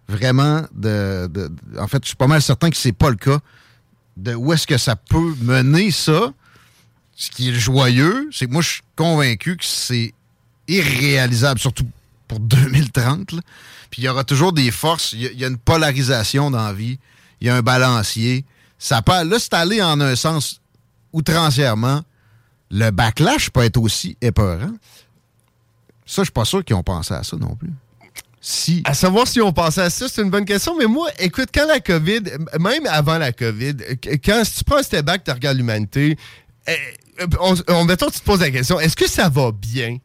vraiment 0.09 0.63
de, 0.75 1.27
de- 1.33 1.49
de- 1.49 1.79
En 1.79 1.89
fait, 1.89 2.03
je 2.03 2.09
suis 2.09 2.17
pas 2.17 2.27
mal 2.27 2.43
certain 2.43 2.71
que 2.71 2.77
c'est 2.77 2.93
pas 2.93 3.11
le 3.11 3.17
cas. 3.17 3.39
De 4.17 4.35
où 4.35 4.53
est-ce 4.53 4.67
que 4.67 4.79
ça 4.79 4.95
peut 4.95 5.35
mener 5.41 5.91
ça? 5.91 6.33
Ce 7.17 7.31
qui 7.31 7.49
est 7.51 7.55
joyeux, 7.55 8.29
c'est 8.33 8.47
que 8.47 8.53
moi, 8.53 8.63
je 8.63 8.69
suis 8.69 8.83
convaincu 8.97 9.57
que 9.57 9.65
c'est 9.65 10.13
irréalisable, 10.69 11.59
surtout 11.61 11.87
pour 12.29 12.41
2030. 12.41 13.33
là. 13.33 13.41
Puis 13.91 14.03
il 14.03 14.05
y 14.05 14.09
aura 14.09 14.25
toujours 14.25 14.53
des 14.53 14.71
forces. 14.71 15.13
Il 15.13 15.23
y, 15.23 15.45
a- 15.45 15.49
une 15.49 15.59
polarisation 15.59 16.51
dans 16.51 16.65
la 16.67 16.73
vie. 16.73 16.99
Il 17.41 17.47
y 17.47 17.51
a 17.51 17.57
un 17.57 17.63
balancier. 17.63 18.45
Ça 18.79 19.03
peut, 19.03 19.25
là, 19.25 19.37
c'est 19.39 19.55
en 19.83 20.01
un 20.01 20.17
sens 20.17 20.61
outrancièrement. 21.13 22.03
Le 22.71 22.91
backlash 22.91 23.51
peut 23.51 23.63
être 23.63 23.77
aussi 23.77 24.17
épeurant. 24.21 24.73
Ça, 26.07 26.23
je 26.23 26.25
suis 26.25 26.33
pas 26.33 26.45
sûr 26.45 26.65
qu'ils 26.65 26.77
ont 26.77 26.83
pensé 26.83 27.15
à 27.15 27.23
ça 27.23 27.37
non 27.37 27.55
plus. 27.55 27.71
Si. 28.41 28.83
À 28.85 28.93
savoir 28.93 29.27
si 29.27 29.41
on 29.41 29.53
pensait 29.55 29.81
à 29.81 29.89
ça, 29.91 30.07
c'est 30.09 30.21
une 30.21 30.29
bonne 30.31 30.45
question. 30.45 30.77
Mais 30.79 30.85
moi, 30.87 31.09
écoute, 31.19 31.49
quand 31.55 31.67
la 31.67 31.81
COVID, 31.81 32.21
même 32.61 32.85
avant 32.87 33.17
la 33.17 33.33
COVID, 33.33 33.75
qu- 34.03 34.19
quand 34.23 34.45
si 34.45 34.57
tu 34.59 34.65
prends 34.65 34.77
un 34.79 34.83
step 34.83 35.07
back, 35.07 35.25
tu 35.25 35.31
regardes 35.31 35.57
l'humanité, 35.57 36.19
eh, 36.67 36.77
on, 37.41 37.55
on, 37.69 37.85
mettons, 37.85 38.11
tu 38.11 38.21
te 38.21 38.25
poses 38.25 38.41
la 38.41 38.51
question, 38.51 38.79
est-ce 38.81 38.97
que 38.97 39.09
ça 39.09 39.31
va 39.31 39.51
bien? 39.51 39.97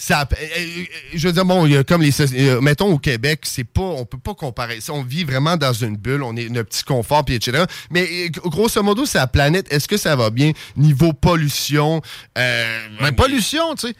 Ça, 0.00 0.28
eh, 0.40 0.48
eh, 0.56 1.18
je 1.18 1.26
veux 1.26 1.32
dire, 1.32 1.44
bon, 1.44 1.66
il 1.66 1.72
y 1.72 1.76
a 1.76 1.82
comme 1.82 2.02
les. 2.02 2.12
euh, 2.20 2.60
mettons 2.60 2.86
au 2.92 2.98
Québec, 2.98 3.40
c'est 3.42 3.64
pas. 3.64 3.82
On 3.82 4.04
peut 4.04 4.18
pas 4.18 4.32
comparer 4.32 4.80
ça. 4.80 4.92
On 4.92 5.02
vit 5.02 5.24
vraiment 5.24 5.56
dans 5.56 5.72
une 5.72 5.96
bulle, 5.96 6.22
on 6.22 6.36
est 6.36 6.48
notre 6.50 6.68
petit 6.68 6.84
confort, 6.84 7.24
puis 7.24 7.34
etc. 7.34 7.64
Mais 7.90 8.06
eh, 8.08 8.30
grosso 8.30 8.80
modo, 8.84 9.06
c'est 9.06 9.18
la 9.18 9.26
planète. 9.26 9.66
Est-ce 9.72 9.88
que 9.88 9.96
ça 9.96 10.14
va 10.14 10.30
bien? 10.30 10.52
Niveau 10.76 11.12
pollution. 11.12 12.00
Euh, 12.38 12.78
Mais 13.02 13.10
pollution, 13.10 13.74
tu 13.74 13.88
sais. 13.88 13.94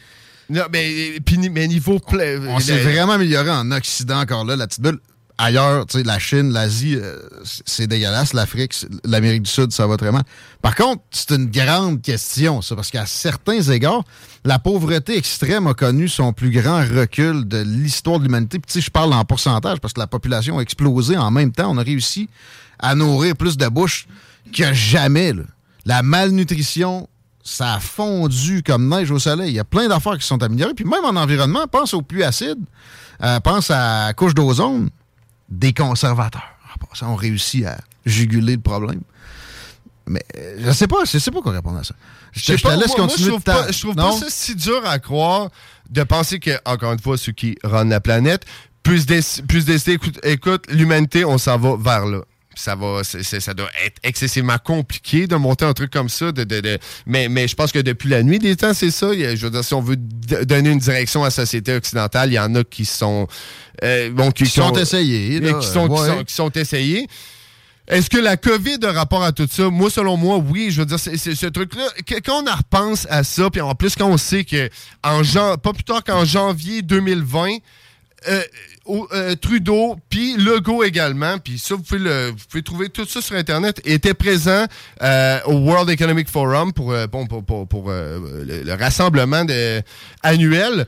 Non, 0.49 0.67
mais, 0.73 1.19
mais 1.51 1.67
niveau. 1.67 2.01
On 2.13 2.61
s'est 2.61 2.79
vraiment 2.79 3.15
amélioré 3.15 3.51
en 3.51 3.69
Occident 3.73 4.21
encore 4.21 4.45
là, 4.45 4.55
la 4.55 4.69
petite 4.69 4.83
bulle. 4.83 5.01
Ailleurs, 5.41 5.87
tu 5.87 5.99
sais, 5.99 6.05
la 6.05 6.19
Chine, 6.19 6.53
l'Asie, 6.53 6.97
euh, 6.97 7.17
c'est- 7.65 7.87
dégueulasse. 7.87 8.33
L'Afrique, 8.33 8.75
l'Amérique 9.05 9.45
du 9.45 9.51
Sud, 9.51 9.71
ça 9.71 9.87
va 9.87 9.97
très 9.97 10.11
mal. 10.11 10.25
Par 10.63 10.75
contre, 10.75 11.03
c'est 11.13 11.31
une 11.31 11.47
grande 11.49 12.03
question, 12.03 12.61
ça, 12.61 12.75
parce 12.75 12.91
qu'à 12.91 13.07
certains 13.07 13.61
égards, 13.63 14.03
la 14.45 14.59
pauvreté 14.59 15.17
extrême 15.17 15.69
a 15.69 15.75
connu 15.75 16.09
son 16.09 16.33
plus 16.33 16.51
grand 16.51 16.79
recul 16.81 17.47
de 17.47 17.59
l'histoire 17.59 18.19
de 18.19 18.25
l'humanité. 18.25 18.59
Puis, 18.59 18.67
tu 18.73 18.81
sais, 18.81 18.85
je 18.85 18.91
parle 18.91 19.13
en 19.13 19.25
pourcentage, 19.25 19.79
parce 19.79 19.95
que 19.95 20.01
la 20.01 20.09
population 20.09 20.59
a 20.59 20.61
explosé 20.63 21.17
en 21.17 21.31
même 21.31 21.53
temps. 21.53 21.71
On 21.71 21.79
a 21.79 21.83
réussi 21.85 22.29
à 22.81 22.97
nourrir 22.97 23.37
plus 23.37 23.57
de 23.57 23.69
bouches 23.69 24.09
que 24.53 24.73
jamais. 24.73 25.33
là. 25.33 25.45
La 25.85 26.03
malnutrition, 26.03 27.09
ça 27.45 27.75
a 27.75 27.81
fondu 27.81 28.63
comme 28.65 28.89
neige 28.89 29.11
au 29.13 29.19
soleil. 29.21 29.51
Il 29.51 29.55
y 29.55 29.61
a 29.61 29.65
plein 29.65 29.87
d'affaires 29.89 30.19
qui 30.19 30.27
sont 30.27 30.43
améliorées. 30.43 30.75
Puis 30.75 30.85
même 30.85 31.05
en 31.05 31.15
environnement, 31.17 31.67
pense 31.71 31.95
aux 31.95 32.03
pluies 32.03 32.25
acides, 32.25 32.59
euh, 33.23 33.39
pense 33.41 33.71
à 33.71 34.13
couche 34.15 34.35
d'ozone. 34.35 34.91
Des 35.49 35.73
conservateurs, 35.73 36.51
en 36.75 36.87
passant, 36.87 37.13
ont 37.13 37.17
réussi 37.17 37.65
à 37.65 37.79
juguler 38.05 38.57
le 38.57 38.61
problème. 38.63 39.01
Mais 40.07 40.23
euh, 40.37 40.57
je 40.61 40.71
sais 40.73 40.87
pas, 40.87 41.05
je 41.05 41.19
sais 41.19 41.31
pas 41.31 41.41
quoi 41.43 41.53
répondre 41.53 41.79
à 41.79 41.85
ça. 41.85 41.95
Je, 42.33 42.41
Je 42.41 42.45
sais 42.45 42.53
te- 42.55 42.59
je 42.59 42.63
te 42.63 42.69
pas, 42.69 42.77
laisse 42.77 42.89
moi- 42.89 42.97
moi, 42.99 43.07
continuer 43.09 43.25
je 43.25 43.31
trouve 43.31 43.41
je 43.41 43.45
pas 43.45 43.63
ça 44.13 44.27
si 44.31 44.55
dur 44.55 44.83
à 44.87 44.99
croire 44.99 45.51
de 45.91 46.03
penser 46.03 46.39
que, 46.39 46.51
encore 46.65 46.93
une 46.93 46.99
fois, 47.01 47.17
ceux 47.19 47.33
qui 47.33 47.57
rendent 47.65 47.91
la 47.91 48.01
planète 48.01 48.45
puissent, 48.83 49.07
déc- 49.07 49.43
puissent 49.47 49.65
décider, 49.67 49.93
écoute, 49.95 50.19
écoute, 50.23 50.65
l'humanité, 50.71 51.25
on 51.25 51.37
s'en 51.39 51.59
va 51.59 51.77
vers 51.77 52.07
là. 52.07 52.21
Ça, 52.59 52.75
va, 52.75 53.03
ça 53.05 53.55
doit 53.55 53.71
être 53.85 53.99
excessivement 54.03 54.59
compliqué 54.59 55.27
de 55.27 55.37
monter 55.37 55.65
un 55.65 55.73
truc 55.73 55.93
comme 55.93 56.09
ça. 56.09 56.33
De, 56.33 56.43
de- 56.45 56.61
de- 56.61 56.79
mais, 57.07 57.29
mais 57.29 57.47
je 57.47 57.55
pense 57.55 57.71
que 57.71 57.79
depuis 57.79 58.09
la 58.09 58.23
nuit 58.23 58.39
des 58.41 58.57
temps, 58.57 58.75
c'est 58.75 58.91
ça. 58.91 59.13
Je 59.13 59.37
veux 59.45 59.51
dire, 59.51 59.65
si 59.65 59.75
on 59.75 59.81
veut 59.81 59.97
donner 59.97 60.71
une 60.71 60.79
direction 60.81 61.23
à 61.23 61.27
la 61.27 61.31
société 61.31 61.75
occidentale, 61.75 62.31
il 62.31 62.35
y 62.35 62.39
en 62.39 62.55
a 62.57 62.65
qui 62.65 62.85
sont... 62.85 63.29
euh, 63.85 64.11
bon, 64.11 64.31
Qui 64.33 64.47
sont 64.47 64.73
essayés, 64.73 65.39
là, 65.41 65.55
Qui 65.55 65.67
sont, 65.69 65.87
qui 65.89 66.01
ouais. 66.01 66.09
sont- 66.09 66.25
qui 66.25 66.35
sont 66.35 66.51
essayés. 66.51 67.07
Est-ce 67.87 68.11
que 68.11 68.19
la 68.19 68.37
COVID 68.37 68.79
a 68.83 68.93
rapport 68.93 69.23
à 69.23 69.33
tout 69.33 69.49
ça? 69.51 69.71
Moi, 69.71 69.89
selon 69.89 70.17
moi, 70.19 70.37
oui. 70.37 70.69
Je 70.71 70.81
veux 70.81 70.87
dire, 70.87 70.99
c'est 71.01 71.17
ce 71.17 71.47
truc-là. 71.47 71.87
Quand 72.23 72.43
on 72.45 72.47
en 72.47 72.55
repense 72.57 73.07
à 73.09 73.25
ça, 73.25 73.49
puis 73.51 73.63
en 73.63 73.75
plus, 73.75 73.95
quand 73.97 74.09
on 74.09 74.19
sait 74.19 74.45
que 74.45 74.69
en 75.03 75.23
jan- 75.23 75.57
pas 75.57 75.73
plus 75.73 75.85
tard 75.85 76.05
qu'en 76.05 76.25
janvier 76.27 76.83
2020, 76.83 77.59
euh, 78.27 78.43
euh, 79.13 79.35
Trudeau, 79.37 79.97
puis 80.11 80.37
Legault 80.37 80.83
également, 80.83 81.39
puis 81.39 81.59
ça, 81.59 81.75
vous 81.77 81.83
pouvez, 81.83 82.01
le- 82.01 82.31
vous 82.31 82.45
pouvez 82.51 82.63
trouver 82.63 82.89
tout 82.89 83.07
ça 83.07 83.21
sur 83.23 83.37
Internet, 83.37 83.81
était 83.85 84.15
présent 84.15 84.65
euh, 85.03 85.39
au 85.47 85.59
World 85.59 85.91
Economic 85.91 86.29
Forum 86.29 86.73
pour, 86.73 86.95
bon, 87.13 87.27
pour, 87.27 87.45
pour- 87.45 87.69
pour, 87.69 87.91
le, 87.91 88.63
le 88.65 88.75
rassemblement 88.75 89.45
de- 89.45 89.83
annuel. 90.23 90.87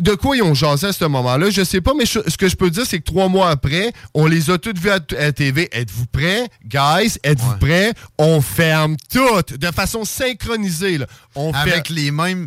De 0.00 0.14
quoi 0.14 0.36
ils 0.36 0.42
ont 0.42 0.54
jasé 0.54 0.86
à 0.86 0.92
ce 0.92 1.04
moment-là, 1.06 1.50
je 1.50 1.64
sais 1.64 1.80
pas, 1.80 1.92
mais 1.92 2.06
je- 2.06 2.20
ce 2.28 2.36
que 2.36 2.48
je 2.48 2.54
peux 2.54 2.70
dire, 2.70 2.84
c'est 2.86 3.00
que 3.00 3.04
trois 3.04 3.28
mois 3.28 3.50
après, 3.50 3.92
on 4.14 4.26
les 4.26 4.48
a 4.48 4.56
toutes 4.56 4.78
vues 4.78 4.90
à, 4.90 5.00
à 5.18 5.32
TV. 5.32 5.68
Êtes-vous 5.72 6.06
prêts? 6.06 6.46
Guys, 6.64 7.18
êtes-vous 7.24 7.56
prêts? 7.56 7.92
On 8.16 8.40
ferme 8.40 8.96
toutes 9.12 9.54
de 9.54 9.66
façon 9.72 10.04
synchronisée. 10.04 10.98
là. 10.98 11.06
On 11.34 11.50
Avec 11.52 11.88
les 11.88 12.12
mêmes, 12.12 12.46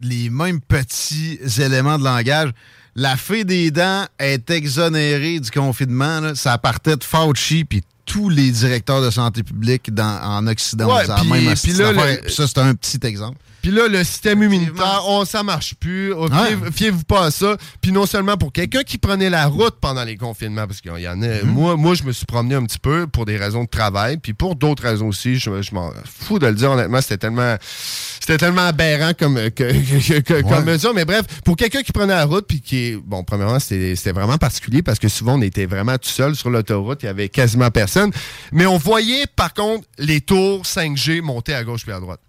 les 0.00 0.28
mêmes 0.28 0.60
petits 0.60 1.38
éléments 1.60 1.98
de 2.00 2.04
langage. 2.04 2.50
La 3.00 3.16
fée 3.16 3.44
des 3.44 3.70
dents 3.70 4.06
est 4.18 4.50
exonérée 4.50 5.38
du 5.38 5.50
confinement. 5.52 6.18
là. 6.20 6.34
Ça 6.34 6.58
partait 6.58 6.96
de 6.96 7.04
Fauci 7.04 7.64
puis 7.64 7.82
tous 8.04 8.28
les 8.28 8.50
directeurs 8.50 9.00
de 9.02 9.10
santé 9.10 9.42
publique 9.44 9.94
dans, 9.94 10.20
en 10.22 10.46
Occident. 10.48 10.86
Ouais, 10.96 11.02
puis- 11.20 11.30
même 11.30 11.56
là, 11.82 11.92
le- 12.24 12.28
ça, 12.30 12.46
c'est 12.48 12.58
un 12.58 12.74
petit 12.74 12.98
exemple. 13.04 13.38
Puis 13.68 13.76
là, 13.76 13.86
le 13.86 14.02
système 14.02 14.42
immunitaire, 14.42 15.02
oh, 15.06 15.24
ça 15.26 15.42
marche 15.42 15.74
plus. 15.74 16.12
Oh, 16.14 16.26
Ouais. 16.28 16.70
Fiez-vous 16.72 17.02
pas 17.04 17.24
à 17.26 17.30
ça. 17.30 17.56
Puis 17.82 17.92
non 17.92 18.06
seulement 18.06 18.36
pour 18.38 18.50
quelqu'un 18.50 18.82
qui 18.82 18.96
prenait 18.96 19.28
la 19.28 19.46
route 19.46 19.74
pendant 19.80 20.04
les 20.04 20.16
confinements, 20.16 20.66
parce 20.66 20.80
qu'il 20.80 20.90
y 20.98 21.06
en 21.08 21.20
a. 21.20 21.42
Mhm. 21.42 21.50
Moi, 21.50 21.76
moi, 21.76 21.94
je 21.94 22.02
me 22.04 22.12
suis 22.12 22.24
promené 22.24 22.54
un 22.54 22.64
petit 22.64 22.78
peu 22.78 23.06
pour 23.06 23.26
des 23.26 23.36
raisons 23.36 23.64
de 23.64 23.68
travail, 23.68 24.16
puis 24.16 24.32
pour 24.32 24.54
d'autres 24.56 24.82
raisons 24.84 25.08
aussi. 25.08 25.38
Je, 25.38 25.60
je 25.60 25.74
m'en 25.74 25.90
fous 26.06 26.38
de 26.38 26.46
le 26.46 26.54
dire 26.54 26.70
honnêtement. 26.70 27.00
C'était 27.02 27.18
tellement, 27.18 27.56
c'était 28.20 28.38
tellement 28.38 28.66
aberrant 28.68 29.12
comme, 29.18 29.34
que, 29.50 29.50
que- 29.50 30.20
que- 30.20 30.40
comme 30.42 30.64
mesure. 30.64 30.94
Mais 30.94 31.04
bref, 31.04 31.26
pour 31.44 31.56
quelqu'un 31.56 31.82
qui 31.82 31.92
prenait 31.92 32.14
la 32.14 32.24
route, 32.24 32.46
puis 32.48 32.60
qui. 32.62 32.96
Bon, 33.04 33.22
premièrement, 33.24 33.58
c'était 33.60 33.96
c'était 33.96 34.12
vraiment 34.12 34.38
particulier 34.38 34.82
parce 34.82 34.98
que 34.98 35.08
souvent, 35.08 35.38
on 35.38 35.42
était 35.42 35.66
vraiment 35.66 35.98
tout 35.98 36.08
seul 36.08 36.34
sur 36.36 36.48
l'autoroute. 36.48 37.02
Il 37.02 37.06
y 37.06 37.10
avait 37.10 37.28
quasiment 37.28 37.70
personne. 37.70 38.12
Mais 38.52 38.64
on 38.66 38.78
voyait, 38.78 39.24
par 39.36 39.52
contre, 39.52 39.86
les 39.98 40.20
tours 40.22 40.62
5G 40.64 41.20
monter 41.20 41.52
à 41.54 41.64
gauche 41.64 41.82
puis 41.82 41.92
à 41.92 42.00
droite. 42.00 42.20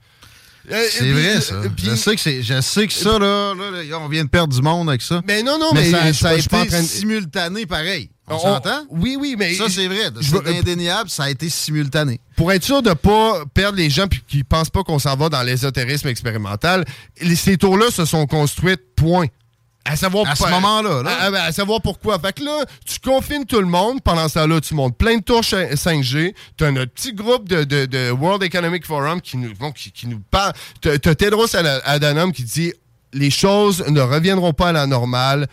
Euh, 0.72 0.86
C'est 0.91 0.99
puis- 0.99 1.11
vrai, 1.14 1.41
ça. 1.41 1.56
puis- 1.76 1.86
je, 1.86 1.95
sais 1.95 2.15
que 2.15 2.22
c'est, 2.22 2.44
je 2.44 2.61
sais 2.61 2.86
que 2.88 2.94
ça, 2.94 3.18
là, 3.18 3.53
là, 3.56 3.84
là, 3.84 3.99
on 3.99 4.07
vient 4.07 4.23
de 4.23 4.30
perdre 4.30 4.53
du 4.53 4.61
monde 4.61 4.90
avec 4.90 5.02
ça. 5.02 5.22
Mais 5.27 5.41
non, 5.41 5.57
non, 5.57 5.72
mais 5.73 5.90
ça, 5.90 6.07
je- 6.07 6.14
ça 6.18 6.30
a 6.30 6.38
je 6.38 6.44
été 6.45 6.56
en 6.56 6.65
train 6.65 6.81
de- 6.81 6.88
simultané 6.88 7.65
pareil. 7.65 8.10
On, 8.27 8.36
On- 8.36 8.40
s'entend? 8.40 8.86
Oui, 8.91 9.18
oui, 9.19 9.36
mais. 9.40 9.56
Ça, 9.56 9.65
c'est 9.69 9.88
vrai. 9.88 10.11
C'est 10.22 10.60
indéniable, 10.60 11.10
ça 11.10 11.23
a 11.23 11.30
été 11.31 11.49
simultané. 11.49 12.19
Pour 12.36 12.52
être 12.52 12.64
sûr 12.64 12.84
de 12.84 12.94
pas 12.94 13.44
perdre 13.56 13.77
les 13.80 13.90
gens 13.90 14.06
qui 14.27 14.44
pensent 14.44 14.69
pas 14.69 14.84
qu'on 14.84 14.99
s'en 14.99 15.15
va 15.15 15.30
dans 15.30 15.41
l'ésotérisme 15.41 16.07
expérimental, 16.10 16.86
ces 17.36 17.57
tours-là 17.57 17.90
se 17.90 18.06
sont 18.06 18.27
construites, 18.27 18.81
point. 18.95 19.26
À 19.85 19.95
savoir 19.95 20.27
À 20.30 20.35
ce 20.35 20.43
moment-là, 20.51 21.01
là. 21.03 21.43
À, 21.45 21.51
savoir 21.51 21.81
pourquoi. 21.81 22.19
Fait 22.19 22.34
que 22.34 22.43
là, 22.43 22.64
tu 22.85 22.99
confines 22.99 23.45
tout 23.45 23.60
le 23.60 23.65
monde. 23.65 24.01
Pendant 24.03 24.27
ce 24.27 24.35
temps-là, 24.35 24.61
tu 24.61 24.76
montes 24.76 24.95
plein 24.97 25.18
de 25.18 25.23
ch- 25.41 25.73
5G. 25.73 26.35
Tu 26.57 26.64
as 26.64 26.72
notre 26.72 26.91
petit 26.93 27.14
groupe 27.14 27.49
de, 27.49 27.64
de- 27.64 27.85
de 27.85 28.11
World 28.11 28.43
Economic 28.43 28.85
Forum 28.85 29.19
qui 29.19 29.38
nous, 29.38 29.53
bon, 29.56 29.72
qui, 29.72 29.91
qui 29.91 30.06
nous 30.07 30.22
parle. 30.30 30.53
Tu 30.81 30.89
as 30.89 30.99
Tedros 31.15 31.56
Ad- 31.56 31.81
Adhanom 31.85 32.31
qui 32.31 32.43
dit 32.43 32.73
les 33.14 33.31
choses 33.31 33.84
ne 33.88 34.01
reviendront 34.01 34.53
pas 34.53 34.69
à 34.69 34.72
la 34.73 34.85
normale. 34.85 35.47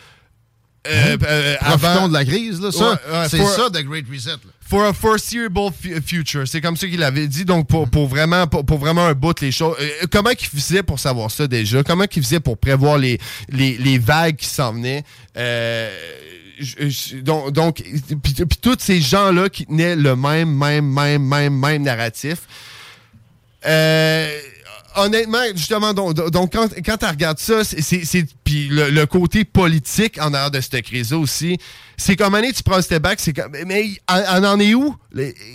Euh, 0.86 1.16
euh, 1.26 1.56
Profitons 1.56 1.88
avant- 1.88 2.08
de 2.08 2.12
la 2.12 2.24
crise, 2.24 2.60
là. 2.60 2.70
Ça, 2.70 2.90
Ouais, 2.92 2.96
ouais, 3.12 3.28
c'est 3.28 3.38
for- 3.38 3.50
ça, 3.50 3.70
The 3.70 3.82
Great 3.84 4.04
Reset. 4.12 4.30
là. 4.30 4.36
For 4.68 4.84
a 4.84 4.92
foreseeable 4.92 5.70
fu- 5.80 6.00
future. 6.04 6.48
C'est 6.48 6.60
comme 6.60 6.76
ça 6.76 6.88
qu'il 6.88 7.02
avait 7.04 7.28
dit. 7.28 7.44
Donc, 7.44 7.68
pour, 7.68 7.88
pour 7.88 8.08
vraiment, 8.08 8.48
pour, 8.48 8.66
pour 8.66 8.78
vraiment 8.78 9.06
un 9.06 9.14
bout, 9.14 9.40
les 9.40 9.52
choses. 9.52 9.76
euh, 9.80 10.06
comment 10.10 10.30
qu'il 10.30 10.48
faisait 10.48 10.82
pour 10.82 10.98
savoir 10.98 11.30
ça 11.30 11.46
déjà? 11.46 11.84
Comment 11.84 12.06
qu'il 12.06 12.22
faisait 12.24 12.40
pour 12.40 12.58
prévoir 12.58 12.98
les, 12.98 13.18
les, 13.48 13.76
les 13.78 13.98
vagues 13.98 14.34
qui 14.36 14.46
s'en 14.46 14.72
venaient? 14.72 15.04
Euh, 15.36 15.88
donc, 17.22 17.52
donc 17.52 17.76
puis, 18.22 18.32
puis 18.32 18.58
tous 18.60 18.76
ces 18.80 19.00
gens-là 19.00 19.48
qui 19.48 19.66
tenaient 19.66 19.94
le 19.94 20.16
même, 20.16 20.50
même, 20.56 20.84
même, 20.92 21.22
même, 21.22 21.56
même 21.56 21.82
narratif. 21.82 22.38
Euh, 23.66 24.36
honnêtement, 24.96 25.38
justement, 25.54 25.92
donc, 25.94 26.16
quand, 26.52 26.68
quand 26.84 26.96
tu 26.96 27.06
regardes 27.06 27.38
ça, 27.38 27.62
c'est- 27.64 28.26
Puis 28.44 28.68
le, 28.68 28.90
le 28.90 29.06
côté 29.06 29.44
politique 29.44 30.18
en 30.20 30.32
arrière 30.34 30.50
de 30.50 30.60
cette 30.60 30.82
crise-là 30.82 31.18
aussi, 31.18 31.58
c'est 31.96 32.14
comme 32.16 32.34
année, 32.34 32.52
tu 32.52 32.62
prends 32.62 32.76
un 32.76 32.82
step 32.82 33.02
back, 33.02 33.18
c'est 33.20 33.32
comme. 33.32 33.52
Mais 33.66 33.90
on, 34.08 34.44
en 34.44 34.60
est 34.60 34.74
où? 34.74 34.94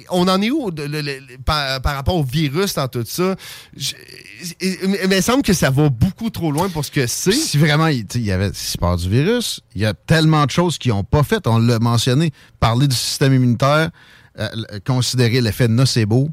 On 0.10 0.28
en 0.28 0.42
est 0.42 0.50
où 0.52 0.70
par, 1.46 1.82
rapport 1.84 2.16
au 2.16 2.24
virus 2.24 2.74
dans 2.76 2.88
tout 2.88 3.04
ça? 3.06 3.36
Je- 3.78 3.94
mais 4.62 4.78
mais 4.88 5.00
il 5.04 5.10
me 5.10 5.22
semble 5.22 5.44
que 5.44 5.54
ça 5.54 5.70
va 5.70 5.90
beaucoup 5.90 6.30
trop 6.30 6.52
loin 6.52 6.68
pour 6.70 6.84
ce 6.84 6.92
que 6.92 7.06
c'est. 7.08 7.32
Si 7.32 7.58
vraiment 7.58 7.88
il, 7.88 8.06
y 8.16 8.32
avait 8.32 8.52
si 8.54 8.78
part 8.78 8.98
du 8.98 9.08
virus, 9.10 9.62
il 9.76 9.82
y 9.82 9.86
a 9.86 9.94
tellement 9.94 10.46
de 10.46 10.52
choses 10.52 10.78
qu'ils 10.78 10.92
n'ont 10.92 11.04
pas 11.04 11.24
faites. 11.24 11.48
On 11.48 11.58
l'a 11.60 11.80
mentionné. 11.80 12.32
Parler 12.60 12.88
du 12.88 12.96
système 12.96 13.34
immunitaire, 13.34 13.90
euh, 14.40 14.48
considérer 14.86 15.42
l'effet 15.42 15.68
nocebo. 15.68 16.30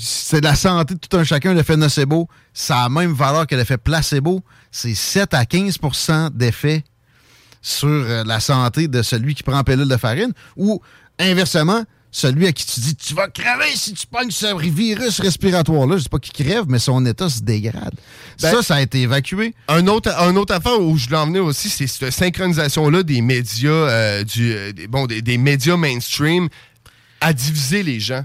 C'est 0.00 0.42
la 0.42 0.54
santé 0.54 0.94
de 0.94 0.98
tout 0.98 1.16
un 1.16 1.24
chacun, 1.24 1.54
l'effet 1.54 1.76
nocebo. 1.76 2.28
Ça 2.52 2.80
a 2.80 2.82
la 2.84 2.88
même 2.88 3.12
valeur 3.12 3.46
que 3.46 3.54
l'effet 3.54 3.78
placebo. 3.78 4.42
C'est 4.70 4.94
7 4.94 5.32
à 5.34 5.44
15% 5.44 6.30
d'effet 6.30 6.84
sur 7.62 7.88
euh, 7.88 8.24
la 8.24 8.40
santé 8.40 8.88
de 8.88 9.02
celui 9.02 9.34
qui 9.34 9.42
prend 9.42 9.62
pilule 9.62 9.88
de 9.88 9.96
farine. 9.96 10.32
Ou, 10.56 10.82
inversement, 11.18 11.84
celui 12.10 12.46
à 12.46 12.52
qui 12.52 12.64
tu 12.64 12.80
dis 12.80 12.94
tu 12.94 13.14
vas 13.14 13.28
crever 13.28 13.74
si 13.74 13.92
tu 13.92 14.06
pognes 14.06 14.30
ce 14.30 14.56
virus 14.70 15.20
respiratoire-là. 15.20 15.96
Je 15.96 16.02
dis 16.02 16.08
pas 16.08 16.18
qu'il 16.18 16.46
crève, 16.46 16.64
mais 16.68 16.78
son 16.78 17.04
état 17.06 17.28
se 17.28 17.40
dégrade. 17.40 17.94
Ben, 18.40 18.52
ça, 18.52 18.62
ça 18.62 18.74
a 18.76 18.80
été 18.82 19.02
évacué. 19.02 19.54
Un 19.68 19.86
autre, 19.88 20.10
un 20.18 20.36
autre 20.36 20.54
affaire 20.54 20.80
où 20.80 20.96
je 20.96 21.06
voulais 21.06 21.18
en 21.18 21.26
venir 21.26 21.44
aussi, 21.44 21.68
c'est 21.68 21.86
cette 21.86 22.10
synchronisation-là 22.10 23.02
des 23.02 23.20
médias, 23.20 23.70
euh, 23.70 24.24
du, 24.24 24.52
euh, 24.52 24.72
des, 24.72 24.86
bon, 24.86 25.06
des, 25.06 25.22
des 25.22 25.38
médias 25.38 25.76
mainstream 25.76 26.48
à 27.20 27.32
diviser 27.32 27.82
les 27.82 27.98
gens. 27.98 28.24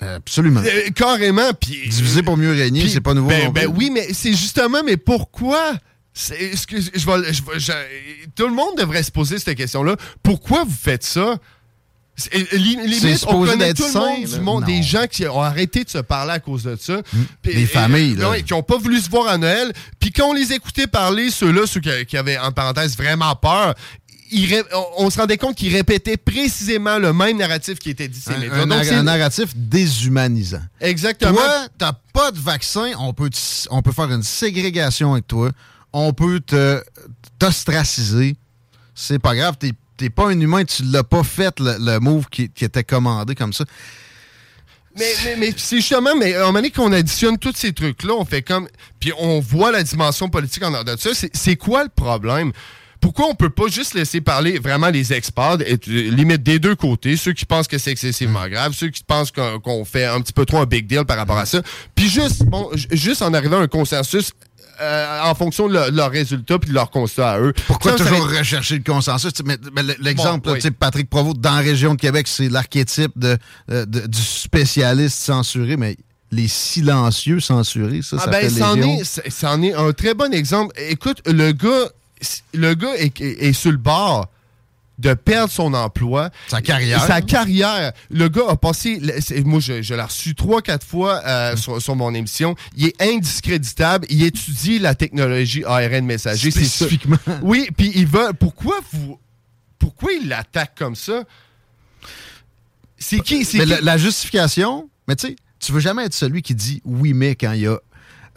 Absolument. 0.00 0.60
Euh, 0.64 0.90
carrément. 0.94 1.52
Puis, 1.58 1.88
Diviser 1.88 2.22
pour 2.22 2.36
mieux 2.36 2.52
régner, 2.52 2.88
c'est 2.88 3.00
pas 3.00 3.14
nouveau. 3.14 3.28
Ben, 3.28 3.44
non 3.46 3.50
ben 3.52 3.66
oui, 3.74 3.90
mais 3.90 4.12
c'est 4.12 4.32
justement, 4.32 4.82
mais 4.84 4.96
pourquoi? 4.96 5.74
Que 6.14 6.80
je 6.80 7.06
vais- 7.06 7.32
je 7.32 7.42
vais- 7.42 7.58
je- 7.60 8.26
tout 8.34 8.46
le 8.46 8.54
monde 8.54 8.76
devrait 8.78 9.02
se 9.02 9.10
poser 9.10 9.38
cette 9.38 9.56
question-là. 9.56 9.96
Pourquoi 10.22 10.64
vous 10.64 10.74
faites 10.74 11.04
ça? 11.04 11.36
Li- 12.32 12.78
Limite, 12.86 13.24
on 13.28 13.44
connaît 13.44 13.74
tout 13.74 13.82
le 13.82 13.92
monde, 13.92 14.22
là. 14.22 14.38
du 14.38 14.40
monde, 14.42 14.60
Non. 14.62 14.66
des 14.66 14.82
gens 14.82 15.06
qui 15.06 15.26
ont 15.28 15.42
arrêté 15.42 15.84
de 15.84 15.90
se 15.90 15.98
parler 15.98 16.32
à 16.32 16.38
cause 16.40 16.62
de 16.62 16.74
ça. 16.80 17.02
Puis- 17.42 17.52
des 17.54 17.62
et- 17.62 17.66
familles, 17.66 18.14
là. 18.14 18.40
qui 18.40 18.54
n'ont 18.54 18.62
pas 18.62 18.78
voulu 18.78 18.98
se 19.00 19.10
voir 19.10 19.28
à 19.28 19.36
Noël. 19.36 19.70
Puis 20.00 20.12
quand 20.12 20.30
on 20.30 20.32
les 20.32 20.50
écoutait 20.54 20.86
parler, 20.86 21.30
ceux-là, 21.30 21.66
ceux 21.66 21.80
qui, 21.80 21.90
qui 22.06 22.16
avaient, 22.16 22.38
en 22.38 22.52
parenthèse, 22.52 22.96
vraiment 22.96 23.36
peur, 23.36 23.74
ré- 24.32 24.64
on, 24.96 25.10
se 25.10 25.18
rendait 25.18 25.36
compte 25.36 25.56
qu'ils 25.56 25.74
répétaient 25.74 26.16
précisément 26.16 26.98
le 26.98 27.12
même 27.12 27.36
narratif 27.36 27.78
qui 27.78 27.90
était 27.90 28.08
dit. 28.08 28.20
ces 28.20 28.32
Un, 28.32 28.60
un 28.60 28.66
Donc, 28.66 28.84
narratif 29.04 29.56
déshumanisant. 29.56 30.62
Exactement. 30.80 31.34
Toi, 31.34 31.68
t'as 31.78 31.92
pas 32.12 32.30
de 32.30 32.38
vaccin, 32.38 32.92
on 32.98 33.12
peut, 33.12 33.30
on 33.70 33.82
peut 33.82 33.92
faire 33.92 34.10
une 34.10 34.22
ségrégation 34.22 35.12
avec 35.12 35.26
toi, 35.26 35.50
on 35.92 36.12
peut 36.12 36.40
te 36.40 36.82
t'ostraciser. 37.38 38.36
C'est 38.94 39.18
pas 39.18 39.34
grave, 39.36 39.56
t'es 39.58 39.72
t'es 39.96 40.10
pas 40.10 40.28
un 40.28 40.40
humain, 40.40 40.64
tu 40.64 40.82
l'as 40.84 41.04
pas 41.04 41.22
fait 41.22 41.58
le, 41.58 41.76
le 41.78 41.98
move 42.00 42.26
qui, 42.30 42.48
qui 42.50 42.64
était 42.64 42.84
commandé 42.84 43.34
comme 43.34 43.52
ça. 43.52 43.64
Mais, 44.98 45.14
mais, 45.24 45.36
mais 45.36 45.54
c'est 45.56 45.76
justement, 45.76 46.14
mais 46.16 46.34
à 46.34 46.38
un 46.38 46.46
moment 46.46 46.54
donné 46.54 46.70
qu'on 46.70 46.92
additionne 46.92 47.36
tous 47.38 47.54
ces 47.54 47.72
trucs-là, 47.72 48.14
on 48.14 48.24
fait 48.24 48.42
comme. 48.42 48.66
Puis 48.98 49.12
on 49.18 49.40
voit 49.40 49.70
la 49.70 49.82
dimension 49.82 50.28
politique 50.28 50.62
en 50.62 50.72
arrière 50.72 50.96
de 50.96 51.00
ça. 51.00 51.10
C'est 51.32 51.56
quoi 51.56 51.84
le 51.84 51.90
problème? 51.90 52.52
Pourquoi 53.06 53.28
on 53.30 53.36
peut 53.36 53.50
pas 53.50 53.68
juste 53.68 53.94
laisser 53.94 54.20
parler 54.20 54.58
vraiment 54.58 54.88
les 54.88 55.12
experts, 55.12 55.58
et, 55.64 55.74
euh, 55.74 56.10
limite 56.10 56.42
des 56.42 56.58
deux 56.58 56.74
côtés, 56.74 57.16
ceux 57.16 57.32
qui 57.34 57.44
pensent 57.44 57.68
que 57.68 57.78
c'est 57.78 57.92
excessivement 57.92 58.48
grave, 58.48 58.72
ceux 58.72 58.88
qui 58.88 59.04
pensent 59.04 59.30
qu'on 59.30 59.84
fait 59.84 60.06
un 60.06 60.20
petit 60.20 60.32
peu 60.32 60.44
trop 60.44 60.58
un 60.58 60.66
big 60.66 60.88
deal 60.88 61.04
par 61.04 61.16
rapport 61.16 61.38
à 61.38 61.46
ça, 61.46 61.62
puis 61.94 62.08
juste, 62.08 62.44
bon, 62.44 62.68
juste 62.90 63.22
en 63.22 63.32
arrivant 63.32 63.58
à 63.58 63.62
un 63.62 63.68
consensus 63.68 64.32
euh, 64.80 65.20
en 65.22 65.34
fonction 65.36 65.68
de, 65.68 65.74
leur- 65.74 65.92
de 65.92 65.96
leurs 65.96 66.10
résultats 66.10 66.58
puis 66.58 66.68
de 66.70 66.74
leur 66.74 66.90
constat 66.90 67.30
à 67.34 67.38
eux. 67.40 67.52
Pourquoi 67.68 67.92
Ça, 67.96 67.98
toujours 68.04 68.28
rechercher 68.28 68.74
le 68.76 68.82
consensus? 68.82 69.32
Mais- 69.44 69.56
mais 69.72 69.82
L'exemple, 70.00 70.48
Bon, 70.50 70.58
oui. 70.60 70.70
Patrick 70.72 71.08
Provost, 71.08 71.38
dans 71.40 71.54
la 71.54 71.60
région 71.62 71.94
de 71.94 72.00
Québec, 72.00 72.26
c'est 72.28 72.48
l'archétype 72.48 73.12
de, 73.16 73.38
euh, 73.70 73.86
de- 73.86 74.06
du 74.08 74.20
spécialiste 74.20 75.18
censuré, 75.18 75.76
mais 75.76 75.96
les 76.32 76.48
silencieux 76.48 77.38
censurés, 77.40 78.00
ça, 78.02 78.16
Ah 78.18 78.24
ça 78.24 78.30
ben, 78.32 78.40
fait 78.40 78.46
est, 78.48 79.30
c'en 79.30 79.62
est 79.62 79.74
un 79.74 79.92
très 79.92 80.14
bon 80.14 80.32
exemple. 80.34 80.74
Écoute, 80.90 81.22
le 81.26 81.52
gars, 81.52 81.88
le 82.54 82.74
gars 82.74 82.94
est, 82.96 83.20
est- 83.20 83.48
est 83.48 83.52
sur 83.52 83.70
le 83.72 83.76
bord 83.78 84.28
de 84.98 85.12
perdre 85.12 85.52
son 85.52 85.74
emploi. 85.74 86.30
Sa 86.48 86.62
carrière. 86.62 87.04
Sa 87.06 87.20
carrière. 87.20 87.92
Le 88.10 88.28
gars 88.28 88.44
a 88.48 88.56
passé. 88.56 88.98
Moi, 89.44 89.60
je, 89.60 89.82
je 89.82 89.94
l'ai 89.94 90.00
reçu 90.02 90.34
trois, 90.34 90.62
quatre 90.62 90.86
fois 90.86 91.20
euh, 91.26 91.54
sur, 91.56 91.82
sur 91.82 91.94
mon 91.96 92.14
émission. 92.14 92.54
Il 92.76 92.86
est 92.86 93.02
indiscréditable. 93.02 94.06
Il 94.08 94.22
étudie 94.22 94.78
la 94.78 94.94
technologie 94.94 95.64
ARN 95.64 96.06
messager. 96.06 96.50
Ça. 96.50 96.60
Spécifiquement. 96.60 97.18
Oui, 97.42 97.68
puis 97.76 97.92
il 97.94 98.06
va. 98.06 98.32
Pourquoi 98.32 98.78
vous. 98.92 99.18
Pourquoi 99.78 100.12
il 100.14 100.28
l'attaque 100.28 100.72
comme 100.78 100.96
ça? 100.96 101.24
C'est 102.98 103.20
qui? 103.20 103.44
C'est 103.44 103.58
Mais 103.58 103.64
qui? 103.64 103.70
la, 103.70 103.80
la 103.82 103.98
justification, 103.98 104.88
mais 105.06 105.16
tu 105.16 105.26
sais, 105.28 105.36
tu 105.60 105.72
veux 105.72 105.80
jamais 105.80 106.04
être 106.04 106.14
celui 106.14 106.40
qui 106.42 106.54
dit 106.54 106.80
oui, 106.84 107.12
mais 107.12 107.34
quand 107.34 107.52
il 107.52 107.60
y 107.60 107.66
a 107.66 107.78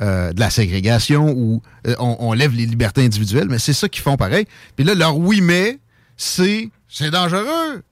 euh, 0.02 0.32
de 0.32 0.40
la 0.40 0.50
ségrégation 0.50 1.30
ou 1.30 1.62
euh, 1.88 1.96
on, 2.00 2.34
lève 2.34 2.54
les 2.54 2.66
libertés 2.66 3.04
individuelles, 3.04 3.48
mais 3.50 3.60
c'est 3.60 3.74
ça 3.74 3.90
qu'ils 3.90 4.02
font 4.02 4.16
pareil. 4.18 4.46
Puis 4.76 4.86
là, 4.86 4.96
leur 4.96 5.18
oui, 5.18 5.42
mais, 5.42 5.80
c'est 6.16 6.70
c'est 6.88 7.12
dangereux. 7.12 7.84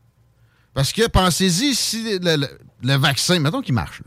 Parce 0.73 0.93
que 0.93 1.07
pensez-y, 1.07 1.75
si 1.75 2.19
le, 2.19 2.47
le- 2.83 2.97
vaccin, 2.97 3.39
mettons 3.39 3.61
qu'il 3.61 3.73
marche, 3.73 4.01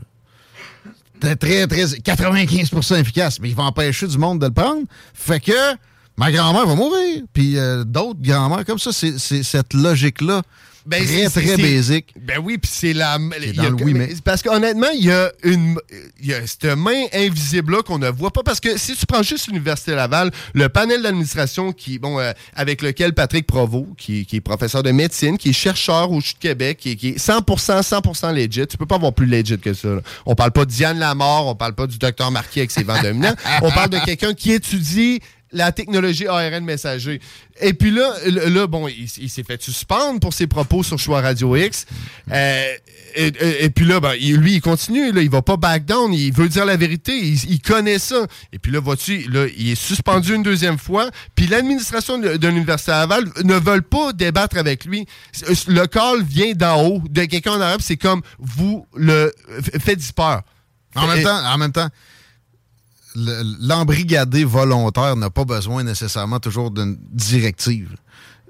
là, 1.21 1.35
très, 1.35 1.35
très, 1.35 1.67
très 1.67 1.83
95% 1.83 2.99
efficace, 2.99 3.39
mais 3.39 3.49
il 3.49 3.55
va 3.55 3.63
empêcher 3.63 4.07
du 4.07 4.17
monde 4.17 4.39
de 4.39 4.47
le 4.47 4.53
prendre. 4.53 4.83
Fait 5.13 5.39
que 5.39 5.75
ma 6.17 6.31
grand-mère 6.31 6.65
va 6.65 6.75
mourir. 6.75 7.23
Puis 7.33 7.57
euh, 7.57 7.83
d'autres 7.83 8.21
grand-mères 8.21 8.65
comme 8.65 8.79
ça, 8.79 8.91
c'est 8.91 9.17
cette 9.17 9.73
logique-là. 9.73 10.41
Ben, 10.85 11.03
très, 11.05 11.29
c'est- 11.29 11.41
très 11.41 11.57
basique. 11.57 12.13
Ben 12.19 12.39
oui, 12.43 12.57
puis 12.57 12.71
c'est 12.73 12.93
la. 12.93 13.17
dans 13.17 13.63
a- 13.63 13.69
le 13.69 13.75
oui, 13.83 13.93
mais. 13.93 14.09
Parce 14.23 14.41
qu'honnêtement, 14.41 14.89
il 14.95 15.05
y 15.05 15.11
a 15.11 15.31
une. 15.43 15.77
Il 16.19 16.27
y 16.27 16.33
a 16.33 16.45
cette 16.47 16.65
main 16.65 17.05
invisible-là 17.13 17.81
qu'on 17.83 17.99
ne 17.99 18.09
voit 18.09 18.31
pas. 18.31 18.41
Parce 18.43 18.59
que 18.59 18.77
si 18.77 18.95
tu 18.95 19.05
prends 19.05 19.23
juste 19.23 19.47
l'Université 19.47 19.93
Laval, 19.93 20.31
le 20.53 20.69
panel 20.69 21.01
d'administration 21.03 21.71
qui, 21.71 21.99
bon, 21.99 22.19
euh, 22.19 22.31
avec 22.55 22.81
lequel 22.81 23.13
Patrick 23.13 23.45
Provost, 23.45 23.85
qui, 23.97 24.25
qui 24.25 24.37
est 24.37 24.41
professeur 24.41 24.83
de 24.83 24.91
médecine, 24.91 25.37
qui 25.37 25.49
est 25.49 25.53
chercheur 25.53 26.11
au 26.11 26.19
CHU 26.21 26.33
de 26.33 26.39
Québec, 26.39 26.77
qui, 26.79 26.95
qui 26.97 27.09
est 27.09 27.17
100%, 27.19 27.81
100% 27.81 28.33
legit. 28.33 28.67
Tu 28.67 28.77
peux 28.77 28.85
pas 28.85 28.95
avoir 28.95 29.13
plus 29.13 29.27
legit 29.27 29.57
que 29.59 29.73
ça. 29.73 29.87
là. 29.89 30.01
On 30.25 30.35
parle 30.35 30.51
pas 30.51 30.65
de 30.65 30.71
Diane 30.71 30.97
Lamar, 30.99 31.45
on 31.45 31.55
parle 31.55 31.73
pas 31.75 31.87
du 31.87 31.97
docteur 31.97 32.31
Marquis 32.31 32.59
avec 32.59 32.71
ses 32.71 32.83
vents 32.83 33.01
dominants. 33.01 33.35
on 33.61 33.71
parle 33.71 33.89
de 33.89 33.99
quelqu'un 33.99 34.33
qui 34.33 34.51
étudie 34.51 35.19
la 35.53 35.71
technologie 35.71 36.27
ARN 36.27 36.63
messager. 36.63 37.19
Et 37.59 37.73
puis 37.73 37.91
là, 37.91 38.13
là 38.25 38.67
bon, 38.67 38.87
il, 38.87 39.09
il 39.17 39.29
s'est 39.29 39.43
fait 39.43 39.61
suspendre 39.61 40.19
pour 40.19 40.33
ses 40.33 40.47
propos 40.47 40.83
sur 40.83 40.97
Choix 40.99 41.21
Radio 41.21 41.55
X. 41.55 41.85
Euh, 42.31 42.73
et, 43.15 43.27
et- 43.27 43.65
et 43.65 43.69
puis 43.69 43.85
là, 43.85 43.99
ben, 43.99 44.13
lui, 44.13 44.53
il 44.53 44.61
continue. 44.61 45.11
Là, 45.11 45.21
il 45.21 45.29
va 45.29 45.41
pas 45.41 45.57
back 45.57 45.85
down. 45.85 46.13
Il 46.13 46.31
veut 46.33 46.47
dire 46.47 46.63
la 46.65 46.77
vérité. 46.77 47.17
Il, 47.17 47.51
il 47.51 47.61
connaît 47.61 47.99
ça. 47.99 48.25
Et 48.53 48.59
puis 48.59 48.71
là, 48.71 48.79
vois-tu, 48.79 49.29
là, 49.29 49.47
il 49.57 49.71
est 49.71 49.75
suspendu 49.75 50.33
une 50.33 50.43
deuxième 50.43 50.77
fois. 50.77 51.09
Puis 51.35 51.47
l'administration 51.47 52.17
de, 52.17 52.37
de 52.37 52.47
l'Université 52.47 52.91
Laval 52.91 53.25
ne 53.43 53.55
veulent 53.55 53.83
pas 53.83 54.13
débattre 54.13 54.57
avec 54.57 54.85
lui. 54.85 55.05
Le 55.67 55.85
call 55.87 56.23
vient 56.23 56.53
d'en 56.53 56.81
haut, 56.85 57.03
de 57.09 57.25
quelqu'un 57.25 57.53
en 57.53 57.61
arabe. 57.61 57.81
C'est 57.83 57.97
comme, 57.97 58.21
vous 58.39 58.85
le 58.95 59.33
faites 59.79 60.11
peur. 60.13 60.41
En 60.95 61.07
même 61.07 61.23
temps, 61.23 61.45
en 61.45 61.57
même 61.57 61.71
temps, 61.71 61.87
l'embrigadé 63.15 64.43
volontaire 64.43 65.15
n'a 65.15 65.29
pas 65.29 65.45
besoin 65.45 65.83
nécessairement 65.83 66.39
toujours 66.39 66.71
d'une 66.71 66.97
directive. 67.11 67.95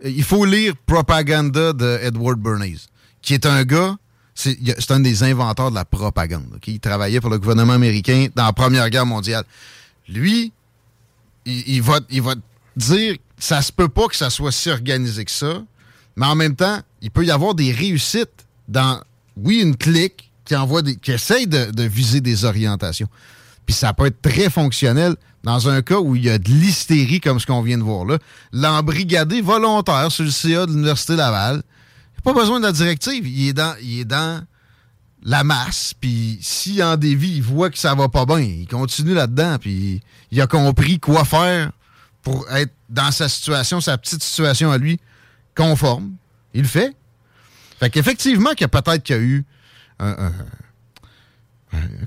Il 0.04 0.24
faut 0.24 0.46
lire 0.46 0.74
Propaganda 0.86 1.74
de 1.74 2.00
Edward 2.02 2.40
Bernays, 2.40 2.80
qui 3.22 3.34
est 3.34 3.46
un 3.46 3.64
gars, 3.64 3.98
c'est 4.34 4.92
un 4.92 5.00
des 5.00 5.24
inventeurs 5.24 5.70
de 5.70 5.76
la 5.76 5.86
propagande. 5.86 6.60
Il 6.66 6.80
travaillait 6.80 7.22
pour 7.22 7.30
le 7.30 7.38
gouvernement 7.38 7.74
américain 7.74 8.28
dans 8.36 8.46
la 8.46 8.54
Première 8.54 8.90
Guerre 8.90 9.06
mondiale. 9.06 9.44
Lui, 10.08 10.52
il, 11.46 11.82
va, 11.82 12.00
il 12.10 12.22
va 12.22 12.36
dire 12.76 13.18
ça 13.38 13.62
se 13.62 13.72
peut 13.72 13.90
pas 13.90 14.08
que 14.08 14.16
ça 14.16 14.30
soit 14.30 14.52
si 14.52 14.70
organisé 14.70 15.26
que 15.26 15.32
ça, 15.32 15.64
mais 16.16 16.26
en 16.26 16.36
même 16.36 16.56
temps, 16.56 16.80
il 17.02 17.12
peut 17.12 17.26
y 17.26 17.32
avoir 17.32 17.56
des 17.56 17.72
réussites 17.72 18.46
dans, 18.68 19.02
oui, 19.38 19.60
une 19.62 19.76
clique 19.76 20.32
qui 20.46 20.56
envoie 20.56 20.82
des, 20.82 20.96
qui 20.96 21.12
essaye 21.12 21.48
de 21.48 21.84
viser 21.84 22.22
des 22.22 22.46
orientations. 22.46 23.08
Ça 23.72 23.94
peut 23.94 24.08
être 24.08 24.22
très 24.22 24.50
fonctionnel 24.50 25.16
dans 25.44 25.70
un 25.70 25.82
cas 25.82 26.00
où 26.00 26.16
il 26.16 26.26
y 26.26 26.30
a 26.30 26.38
de 26.38 26.50
l'hystérie 26.50 27.20
comme 27.20 27.40
ce 27.40 27.46
qu'on 27.46 27.62
vient 27.62 27.78
de 27.78 27.84
voir 27.84 28.06
là. 28.06 28.18
L'embrigadé 28.52 29.42
volontaire 29.42 30.12
sur 30.12 30.24
le 30.24 30.32
CA 30.32 30.66
de 30.66 30.72
l'Université 30.72 31.16
Laval, 31.16 31.56
il 31.56 32.18
n'a 32.18 32.34
pas 32.34 32.40
besoin 32.40 32.60
de 32.60 32.66
la 32.66 32.72
directive. 32.72 33.28
Il 33.28 33.50
est 33.50 33.54
dans, 33.54 33.76
il 33.82 34.02
est 34.02 34.06
dans 34.06 34.44
la 35.24 35.44
masse. 35.44 35.94
Puis 36.00 36.38
s'il 36.42 36.84
en 36.84 36.98
dévie, 36.98 37.38
il 37.38 37.44
voit 37.44 37.70
que 37.70 37.78
ça 37.78 37.96
va 37.96 38.10
pas 38.10 38.26
bien. 38.26 38.40
Il 38.40 38.68
continue 38.68 39.14
là-dedans. 39.14 39.58
Puis 39.60 40.02
il 40.32 40.42
a 40.42 40.48
compris 40.48 41.00
quoi 41.00 41.26
faire 41.26 41.72
pour 42.22 42.50
être 42.52 42.74
dans 42.90 43.12
sa 43.12 43.28
situation, 43.28 43.82
sa 43.82 43.98
petite 43.98 44.22
situation 44.22 44.72
à 44.72 44.78
lui, 44.78 45.00
conforme. 45.56 46.12
Il 46.54 46.62
le 46.62 46.68
fait. 46.68 46.96
Fait 47.80 47.90
qu'effectivement, 47.90 48.52
qu'il 48.52 48.62
y 48.62 48.66
a 48.66 48.68
peut-être 48.68 49.02
qu'il 49.02 49.16
y 49.16 49.20
a 49.20 49.22
eu 49.22 49.46
un 50.00 50.32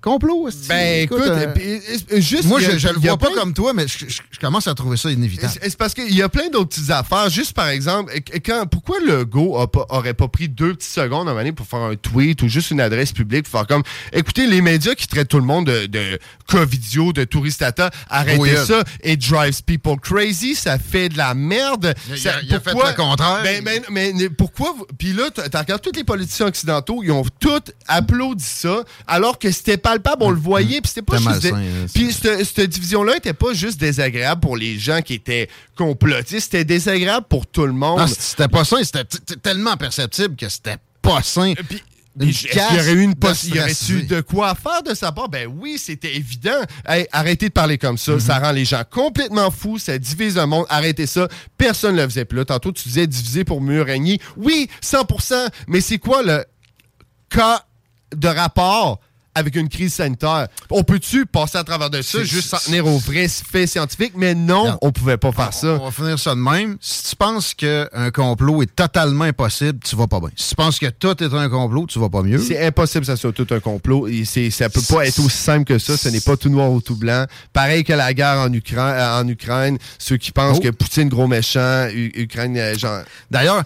complot. 0.03 0.49
esti. 0.49 0.69
Ben 0.69 1.03
écoute, 1.05 1.21
euh, 1.23 2.21
juste. 2.21 2.45
moi, 2.45 2.59
a- 2.59 2.63
je, 2.63 2.79
je 2.79 2.89
le 2.89 2.95
vois 2.99 3.17
pas 3.17 3.27
plein- 3.29 3.37
comme 3.41 3.55
toi, 3.55 3.73
mais 3.73 3.87
je, 3.89 4.07
je- 4.09 4.21
je 4.31 4.39
commence 4.39 4.67
à 4.67 4.75
trouver 4.75 4.97
ça 4.97 5.11
inévitable. 5.11 5.53
C'est 5.63 5.77
parce 5.77 5.95
qu'il 5.95 6.15
y 6.15 6.23
a 6.23 6.29
plein 6.29 6.49
d'autres 6.51 6.71
petites 6.71 6.91
affaires. 6.91 7.29
Juste 7.31 7.53
par 7.55 7.69
exemple, 7.69 8.13
quand, 8.45 8.67
pourquoi 8.71 8.99
le 9.01 9.25
go 9.25 9.65
pas- 9.67 9.87
aurait 9.89 10.15
pas 10.15 10.29
pris 10.29 10.49
deux 10.49 10.75
petites 10.75 10.93
secondes 10.93 11.29
à 11.29 11.35
pour 11.53 11.67
faire 11.67 11.81
un 11.81 11.97
tweet 11.97 12.43
ou 12.43 12.49
juste 12.49 12.71
une 12.71 12.81
adresse 12.81 13.13
publique 13.13 13.49
pour 13.49 13.59
faire 13.61 13.67
comme 13.67 13.83
écoutez, 14.13 14.47
les 14.47 14.61
médias 14.61 14.95
qui 14.95 15.07
traitent 15.07 15.29
tout 15.29 15.39
le 15.39 15.45
monde 15.45 15.67
de, 15.67 15.87
de 15.87 16.19
Covidio, 16.47 17.13
de 17.13 17.25
Touristata, 17.25 17.91
arrêtez 18.09 18.39
Oui, 18.41 18.51
ça. 18.67 18.83
It 19.05 19.21
drives 19.29 19.63
people 19.65 19.97
crazy, 20.01 20.55
ça 20.55 20.79
fait 20.79 21.09
de 21.09 21.17
la 21.19 21.35
merde. 21.35 21.95
Il 22.09 22.19
Ça- 22.19 22.41
il 22.43 22.55
a 22.55 22.61
fait 22.61 22.71
le 22.73 22.95
contraire. 22.97 23.41
Ben, 23.43 23.63
ben, 23.65 23.83
mais, 23.91 24.13
mais 24.15 24.29
pourquoi 24.31 24.75
Puis 24.99 25.13
là, 25.13 25.31
tu 25.31 25.41
regardes 25.57 25.83
tous 25.83 25.93
les 25.97 26.05
politiciens 26.05 26.47
occidentaux, 26.47 27.03
ils 27.03 27.11
ont 27.13 27.25
tous 27.41 27.61
applaudi 27.89 28.45
ça, 28.45 28.85
alors 29.07 29.39
que 29.39 29.51
c'était 29.55 29.77
palpable, 29.79 30.23
on 30.23 30.31
le 30.31 30.39
voyait, 30.39 30.81
puis 30.81 30.89
c'était 30.89 31.03
pas 31.03 31.17
juste. 31.19 31.53
Puis 31.95 32.13
cette, 32.13 32.61
division-là 32.71 33.17
était 33.17 33.33
pas 33.33 33.53
juste 33.55 33.81
désagréable 33.81 34.41
pour 34.41 34.57
les 34.57 34.79
gens 34.79 35.01
qui 35.01 35.15
étaient 35.15 35.49
complotistes, 35.77 36.53
c'était 36.53 36.65
désagréable 36.65 37.27
pour 37.29 37.47
tout 37.47 37.67
le 37.67 37.73
monde. 37.73 38.01
Non, 38.01 38.07
c'était 38.07 38.49
pas 38.49 38.65
sain, 38.65 38.83
c'était 38.85 39.05
tellement 39.43 39.77
perceptible 39.77 40.37
que 40.37 40.49
c'était 40.49 40.77
pas 41.01 41.23
sain. 41.23 41.55
Est-ce 42.21 42.47
qu'il 42.47 42.61
y 42.77 42.81
aurait 42.81 42.93
eu 42.93 43.03
une 43.03 43.17
casse 43.17 43.43
poss- 43.43 43.49
il 43.49 43.57
y 43.57 43.59
aurait 43.59 43.69
d'ostracisé. 43.71 43.99
eu 43.99 44.03
de 44.05 44.21
quoi 44.21 44.55
faire 44.55 44.85
de 44.85 44.95
sa 44.95 45.11
part? 45.11 45.29
Ben 45.29 45.49
oui, 45.53 45.79
c'était 45.79 46.15
évident. 46.15 46.61
Hey, 46.87 47.09
arrêtez 47.11 47.49
de 47.49 47.53
parler 47.53 47.77
comme 47.77 47.97
Mm-hmm. 47.97 48.21
ça. 48.21 48.35
Ça 48.35 48.39
rend 48.39 48.53
les 48.53 48.65
gens 48.65 48.83
complètement 48.89 49.51
fous. 49.51 49.79
Ça 49.81 49.99
divise 49.99 50.37
le 50.37 50.47
monde. 50.47 50.65
Arrêtez 50.69 51.09
ça. 51.09 51.27
Personne 51.59 51.97
ne 51.97 52.03
le 52.03 52.09
faisait. 52.09 52.25
Puis 52.25 52.39
là, 52.39 52.45
tantôt, 52.45 52.71
tu 52.71 52.85
disais 52.89 53.09
diviser 53.09 53.43
pour 53.43 53.61
mieux 53.61 53.83
régner. 53.83 54.21
Oui, 54.37 54.69
100% 54.81 55.49
Mais 55.67 55.81
c'est 55.81 55.99
quoi 55.99 56.23
le 56.23 56.45
cas 57.31 57.65
de 58.15 58.29
rapport 58.29 59.01
avec 59.35 59.57
une 59.57 59.69
crise 59.69 59.95
sanitaire? 59.95 60.49
On 60.71 60.83
peut-tu 60.85 61.27
passer 61.27 61.59
à 61.59 61.65
travers 61.65 61.91
de 61.91 62.03
ça 62.03 62.23
juste 62.25 62.49
s'en 62.49 62.59
tenir 62.59 62.87
aux 62.87 62.99
vrais 62.99 63.29
faits 63.29 63.69
scientifiques? 63.69 64.13
Mais 64.17 64.35
non, 64.35 64.79
on 64.83 64.93
pouvait 64.93 65.17
pas 65.17 65.33
faire 65.33 65.53
ça. 65.53 65.79
On 65.81 65.85
va 65.87 65.91
finir 65.91 66.19
ça 66.19 66.35
de 66.35 66.41
même. 66.41 66.77
Si 66.81 67.11
tu 67.11 67.17
penses 67.17 67.55
qu'un 67.55 68.11
complot 68.13 68.63
est 68.63 68.75
totalement 68.75 69.25
impossible, 69.25 69.79
tu 69.85 69.97
vas 69.97 70.07
pas 70.07 70.21
bien. 70.21 70.31
Si 70.37 70.51
tu 70.51 70.55
penses 70.55 70.79
que 70.79 70.87
tout 70.87 71.23
est 71.23 71.33
un 71.35 71.49
complot, 71.49 71.87
tu 71.87 71.99
vas 71.99 72.09
pas 72.09 72.23
mieux. 72.23 72.39
C'est 72.39 72.65
impossible 72.65 73.01
que 73.01 73.07
ça 73.07 73.17
soit 73.17 73.33
tout 73.33 73.47
un 73.51 73.61
complot. 73.61 74.07
Et 74.09 74.25
ça 74.25 74.69
peut 74.69 74.81
pas 74.89 75.07
être 75.07 75.19
aussi 75.19 75.37
simple 75.37 75.65
que 75.65 75.79
ça. 75.79 75.97
Ce 75.97 76.09
n'est 76.09 76.21
pas 76.21 76.37
tout 76.37 76.49
noir 76.49 76.71
ou 76.71 76.81
tout 76.81 76.97
blanc. 76.97 77.27
Pareil 77.53 77.85
que 77.85 77.93
la 77.93 78.13
guerre 78.15 78.39
en 78.39 78.53
Ukraine. 78.53 78.95
En 79.01 79.27
Ukraine 79.29 79.79
ceux 79.99 80.17
qui 80.17 80.31
pensent 80.31 80.59
Oh. 80.59 80.61
que 80.61 80.69
Poutine, 80.69 81.09
gros 81.09 81.27
méchant, 81.27 81.89
U- 81.93 82.13
Ukraine, 82.15 82.57
euh, 82.57 82.77
genre... 82.79 83.01
D'ailleurs, 83.31 83.63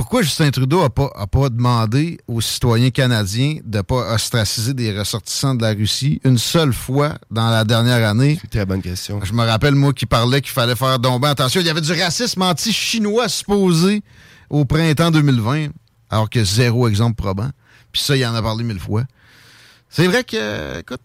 pourquoi 0.00 0.22
Justin 0.22 0.50
Trudeau 0.50 0.80
n'a 0.80 0.88
pas, 0.88 1.10
a 1.14 1.26
pas 1.26 1.50
demandé 1.50 2.18
aux 2.26 2.40
citoyens 2.40 2.88
canadiens 2.88 3.58
de 3.62 3.76
ne 3.76 3.82
pas 3.82 4.14
ostraciser 4.14 4.72
des 4.72 4.98
ressortissants 4.98 5.54
de 5.54 5.60
la 5.60 5.72
Russie 5.72 6.22
une 6.24 6.38
seule 6.38 6.72
fois 6.72 7.18
dans 7.30 7.50
la 7.50 7.64
dernière 7.64 8.08
année? 8.08 8.40
Très 8.50 8.64
bonne 8.64 8.80
question. 8.80 9.20
Je 9.22 9.34
me 9.34 9.44
rappelle, 9.44 9.74
moi, 9.74 9.92
qui 9.92 10.06
parlait 10.06 10.40
qu'il 10.40 10.52
fallait 10.52 10.74
faire 10.74 10.98
tomber. 10.98 11.28
Attention, 11.28 11.60
il 11.60 11.66
y 11.66 11.68
avait 11.68 11.82
du 11.82 11.92
racisme 11.92 12.40
anti-chinois 12.40 13.28
supposé 13.28 14.02
au 14.48 14.64
printemps 14.64 15.10
2020, 15.10 15.66
alors 16.08 16.30
que 16.30 16.42
zéro 16.44 16.88
exemple 16.88 17.16
probant. 17.16 17.50
Puis 17.92 18.00
ça, 18.00 18.16
il 18.16 18.24
en 18.24 18.34
a 18.34 18.40
parlé 18.40 18.64
mille 18.64 18.80
fois. 18.80 19.04
C'est 19.90 20.06
vrai 20.06 20.24
que, 20.24 20.78
écoute, 20.78 21.02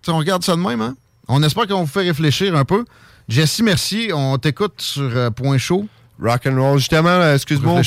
si 0.00 0.08
on 0.08 0.16
regarde 0.16 0.42
ça 0.42 0.56
de 0.56 0.62
même, 0.62 0.80
hein? 0.80 0.96
On 1.28 1.42
espère 1.42 1.66
qu'on 1.66 1.82
vous 1.82 1.86
fait 1.86 2.00
réfléchir 2.00 2.56
un 2.56 2.64
peu. 2.64 2.86
Jesse 3.28 3.60
Mercier, 3.60 4.14
on 4.14 4.38
t'écoute 4.38 4.80
sur 4.80 5.14
euh, 5.14 5.28
Point 5.28 5.58
Chaud. 5.58 5.86
Rock 6.20 6.46
and 6.46 6.56
roll. 6.60 6.78
Justement, 6.78 7.08
euh, 7.08 7.34
excuse-moi, 7.36 7.82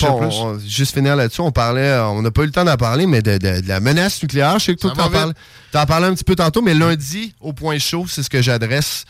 juste 0.66 0.94
finir 0.94 1.16
là-dessus, 1.16 1.42
on 1.42 1.52
parlait, 1.52 1.82
euh, 1.82 2.06
on 2.08 2.22
n'a 2.22 2.32
pas 2.32 2.44
eu 2.44 2.46
le 2.46 2.52
temps 2.52 2.64
d'en 2.64 2.78
parler, 2.78 3.06
mais 3.06 3.22
de, 3.22 3.34
de- 3.38 3.62
de 3.62 3.68
la 3.68 3.80
menace 3.80 4.22
nucléaire. 4.22 4.58
Je 4.60 4.66
sais 4.66 4.76
que 4.76 4.80
toi, 4.82 4.92
t'en 4.92 5.10
parles, 5.12 5.34
t'en 5.72 5.86
parlais 5.86 6.08
un 6.08 6.14
petit 6.14 6.24
peu 6.24 6.36
tantôt, 6.36 6.62
mais 6.62 6.74
lundi, 6.74 7.34
au 7.42 7.52
point 7.54 7.78
chaud, 7.78 8.06
c'est 8.08 8.24
ce 8.24 8.30
que 8.30 8.42
j'adresse. 8.42 9.06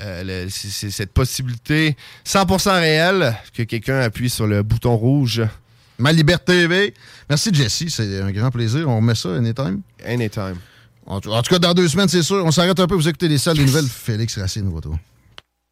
Euh, 0.00 0.46
c'est- 0.50 0.90
cette 0.90 1.12
possibilité 1.12 1.96
100% 2.24 2.70
réelle 2.78 3.34
que 3.52 3.64
quelqu'un 3.64 3.98
appuie 4.00 4.30
sur 4.30 4.46
le 4.46 4.62
bouton 4.62 4.94
rouge. 4.96 5.42
Ma 5.98 6.12
Liberté 6.12 6.52
TV. 6.62 6.94
Merci, 7.28 7.50
Jesse. 7.52 7.84
C'est 7.88 8.22
un 8.22 8.30
grand 8.30 8.50
plaisir. 8.50 8.88
On 8.88 8.96
remet 8.96 9.14
ça 9.16 9.30
anytime? 9.34 9.80
Anytime. 10.06 10.56
En 11.06 11.20
tout, 11.20 11.30
en 11.32 11.42
tout 11.42 11.52
cas, 11.52 11.58
dans 11.58 11.74
deux 11.74 11.88
semaines, 11.88 12.08
c'est 12.08 12.22
sûr. 12.22 12.42
On 12.44 12.52
s'arrête 12.52 12.78
un 12.78 12.86
peu. 12.86 12.94
Vous 12.94 13.08
écoutez 13.08 13.26
les 13.28 13.36
salles 13.36 13.56
des 13.56 13.64
nouvelles. 13.64 13.84
Félix 13.88 14.38
Racine, 14.38 14.64
nouveau 14.64 14.80
tour. 14.80 14.96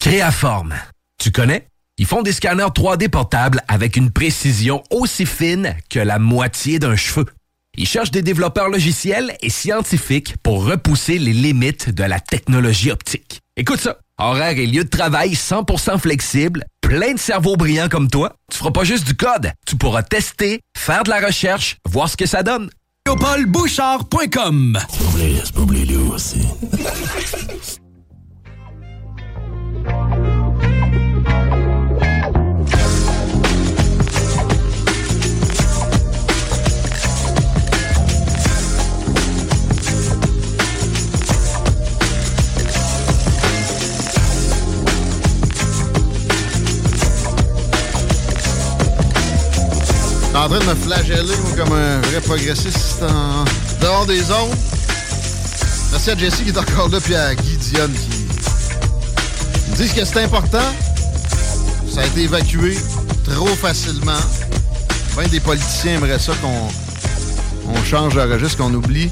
Créaforme. 0.01 0.75
Tu 1.19 1.31
connais? 1.33 1.67
Ils 1.99 2.07
font 2.07 2.23
des 2.23 2.33
scanners 2.33 2.71
3D 2.75 3.09
portables 3.09 3.61
avec 3.67 3.97
une 3.97 4.13
précision 4.13 4.85
aussi 4.91 5.27
fine 5.27 5.75
que 5.91 5.99
la 5.99 6.21
moitié 6.21 6.79
d'un 6.79 6.95
cheveu. 6.95 7.27
Ils 7.77 7.89
cherchent 7.89 8.13
des 8.13 8.23
développeurs 8.23 8.69
logiciels 8.69 9.37
et 9.43 9.51
scientifiques 9.51 10.37
pour 10.43 10.65
repousser 10.65 11.19
les 11.19 11.33
limites 11.33 11.91
de 11.91 12.05
la 12.05 12.21
technologie 12.21 12.93
optique. 12.93 13.41
Écoute 13.57 13.81
ça. 13.81 13.99
Horaire 14.21 14.59
et 14.59 14.67
lieu 14.67 14.85
de 14.85 14.89
travail 14.89 15.35
100% 15.35 15.99
flexible, 15.99 16.65
plein 16.81 17.15
de 17.15 17.19
cerveaux 17.19 17.57
brillants 17.57 17.89
comme 17.89 18.09
toi. 18.09 18.35
Tu 18.51 18.59
feras 18.59 18.73
pas 18.73 18.85
juste 18.85 19.07
du 19.07 19.15
code, 19.15 19.53
tu 19.67 19.77
pourras 19.77 20.03
tester, 20.03 20.61
faire 20.77 21.05
de 21.05 21.11
la 21.11 21.21
recherche, 21.25 21.77
voir 21.89 22.09
ce 22.09 22.17
que 22.17 22.27
ça 22.27 22.43
donne. 22.43 22.71
LéopoldBouchard.com 23.07 24.79
aussi. 26.13 26.41
T'es 50.39 50.45
en 50.45 50.49
train 50.51 50.61
de 50.61 50.65
me 50.67 50.75
flageller, 50.77 51.35
comme 51.57 51.73
un 51.73 52.01
vrai 52.03 52.21
progressiste 52.21 53.03
en 53.03 53.45
dehors 53.83 54.07
des 54.07 54.23
zones. 54.23 54.55
Merci 55.91 56.11
à 56.13 56.17
Jesse 56.17 56.37
qui 56.37 56.51
est 56.51 56.57
encore 56.57 56.89
là, 56.91 57.01
puis 57.01 57.17
à 57.17 57.35
Guy 57.35 57.57
Dionne 57.57 57.93
qui 57.93 58.29
me 59.69 59.77
disent 59.77 59.93
que 59.93 60.05
c'est 60.05 60.23
important. 60.23 60.63
Ça 61.93 62.03
a 62.03 62.07
été 62.07 62.23
évacué 62.23 62.79
trop 63.25 63.49
facilement. 63.49 64.21
Ben 65.17 65.27
des 65.27 65.41
politiciens 65.41 65.97
aimeraient 65.97 66.21
ça 66.21 66.33
qu'on 66.41 67.73
on 67.73 67.85
change 67.85 68.15
de 68.15 68.21
registre, 68.21 68.59
qu'on 68.59 68.73
oublie 68.73 69.11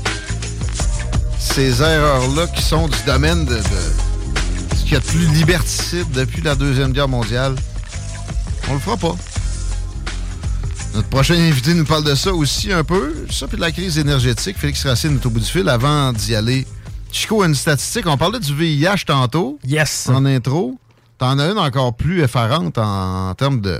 ces 1.40 1.82
erreurs-là 1.82 2.46
qui 2.54 2.62
sont 2.62 2.86
du 2.86 3.02
domaine 3.04 3.44
de, 3.46 3.56
de 3.56 4.76
ce 4.76 4.82
qu'il 4.84 4.92
y 4.92 4.96
a 4.96 5.00
de 5.00 5.04
plus 5.04 5.26
liberticide 5.34 6.08
depuis 6.12 6.42
la 6.42 6.54
Deuxième 6.54 6.92
Guerre 6.92 7.08
mondiale. 7.08 7.56
On 8.70 8.74
le 8.74 8.80
fera 8.80 8.96
pas. 8.96 9.16
Notre 10.96 11.08
prochain 11.08 11.34
invité 11.34 11.74
nous 11.74 11.84
parle 11.84 12.04
de 12.04 12.14
ça 12.14 12.32
aussi 12.32 12.72
un 12.72 12.82
peu. 12.82 13.26
Ça, 13.30 13.46
puis 13.46 13.58
de 13.58 13.60
la 13.60 13.70
crise 13.70 13.98
énergétique. 13.98 14.56
Félix 14.56 14.86
Racine 14.86 15.16
est 15.16 15.26
au 15.26 15.28
bout 15.28 15.40
du 15.40 15.44
fil. 15.44 15.68
Avant 15.68 16.10
d'y 16.14 16.34
aller, 16.34 16.66
Chico 17.12 17.44
une 17.44 17.54
statistique. 17.54 18.06
On 18.06 18.16
parlait 18.16 18.38
du 18.38 18.54
VIH 18.54 19.04
tantôt. 19.06 19.58
Yes. 19.62 20.08
En 20.08 20.24
intro. 20.24 20.78
T'en 21.18 21.38
as 21.38 21.50
une 21.50 21.58
encore 21.58 21.94
plus 21.94 22.22
effarante 22.22 22.78
en, 22.78 23.28
en 23.28 23.34
termes 23.34 23.60
de 23.60 23.78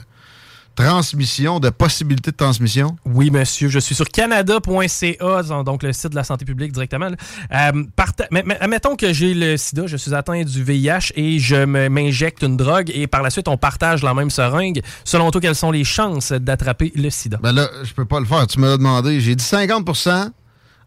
transmission, 0.76 1.58
de 1.58 1.70
possibilité 1.70 2.30
de 2.30 2.36
transmission? 2.36 2.96
Oui, 3.04 3.30
monsieur. 3.30 3.68
Je 3.68 3.80
suis 3.80 3.94
sur 3.94 4.06
canada.ca, 4.08 5.42
donc 5.64 5.82
le 5.82 5.92
site 5.92 6.10
de 6.10 6.14
la 6.14 6.22
santé 6.22 6.44
publique 6.44 6.72
directement. 6.72 7.08
Euh, 7.52 7.72
mais, 8.30 8.44
mais 8.46 8.56
admettons 8.60 8.94
que 8.94 9.12
j'ai 9.12 9.34
le 9.34 9.56
sida, 9.56 9.86
je 9.86 9.96
suis 9.96 10.14
atteint 10.14 10.44
du 10.44 10.62
VIH 10.62 11.12
et 11.16 11.38
je 11.38 11.64
m'injecte 11.64 12.42
une 12.42 12.56
drogue 12.56 12.90
et 12.94 13.06
par 13.06 13.22
la 13.22 13.30
suite, 13.30 13.48
on 13.48 13.56
partage 13.56 14.02
la 14.02 14.14
même 14.14 14.30
seringue. 14.30 14.82
Selon 15.04 15.30
toi, 15.30 15.40
quelles 15.40 15.54
sont 15.56 15.70
les 15.70 15.84
chances 15.84 16.32
d'attraper 16.32 16.92
le 16.94 17.10
sida? 17.10 17.38
Ben 17.42 17.52
là, 17.52 17.68
je 17.82 17.92
peux 17.92 18.04
pas 18.04 18.20
le 18.20 18.26
faire. 18.26 18.46
Tu 18.46 18.60
me 18.60 18.68
l'as 18.68 18.76
demandé. 18.76 19.20
J'ai 19.20 19.34
dit 19.34 19.44
50 19.44 19.84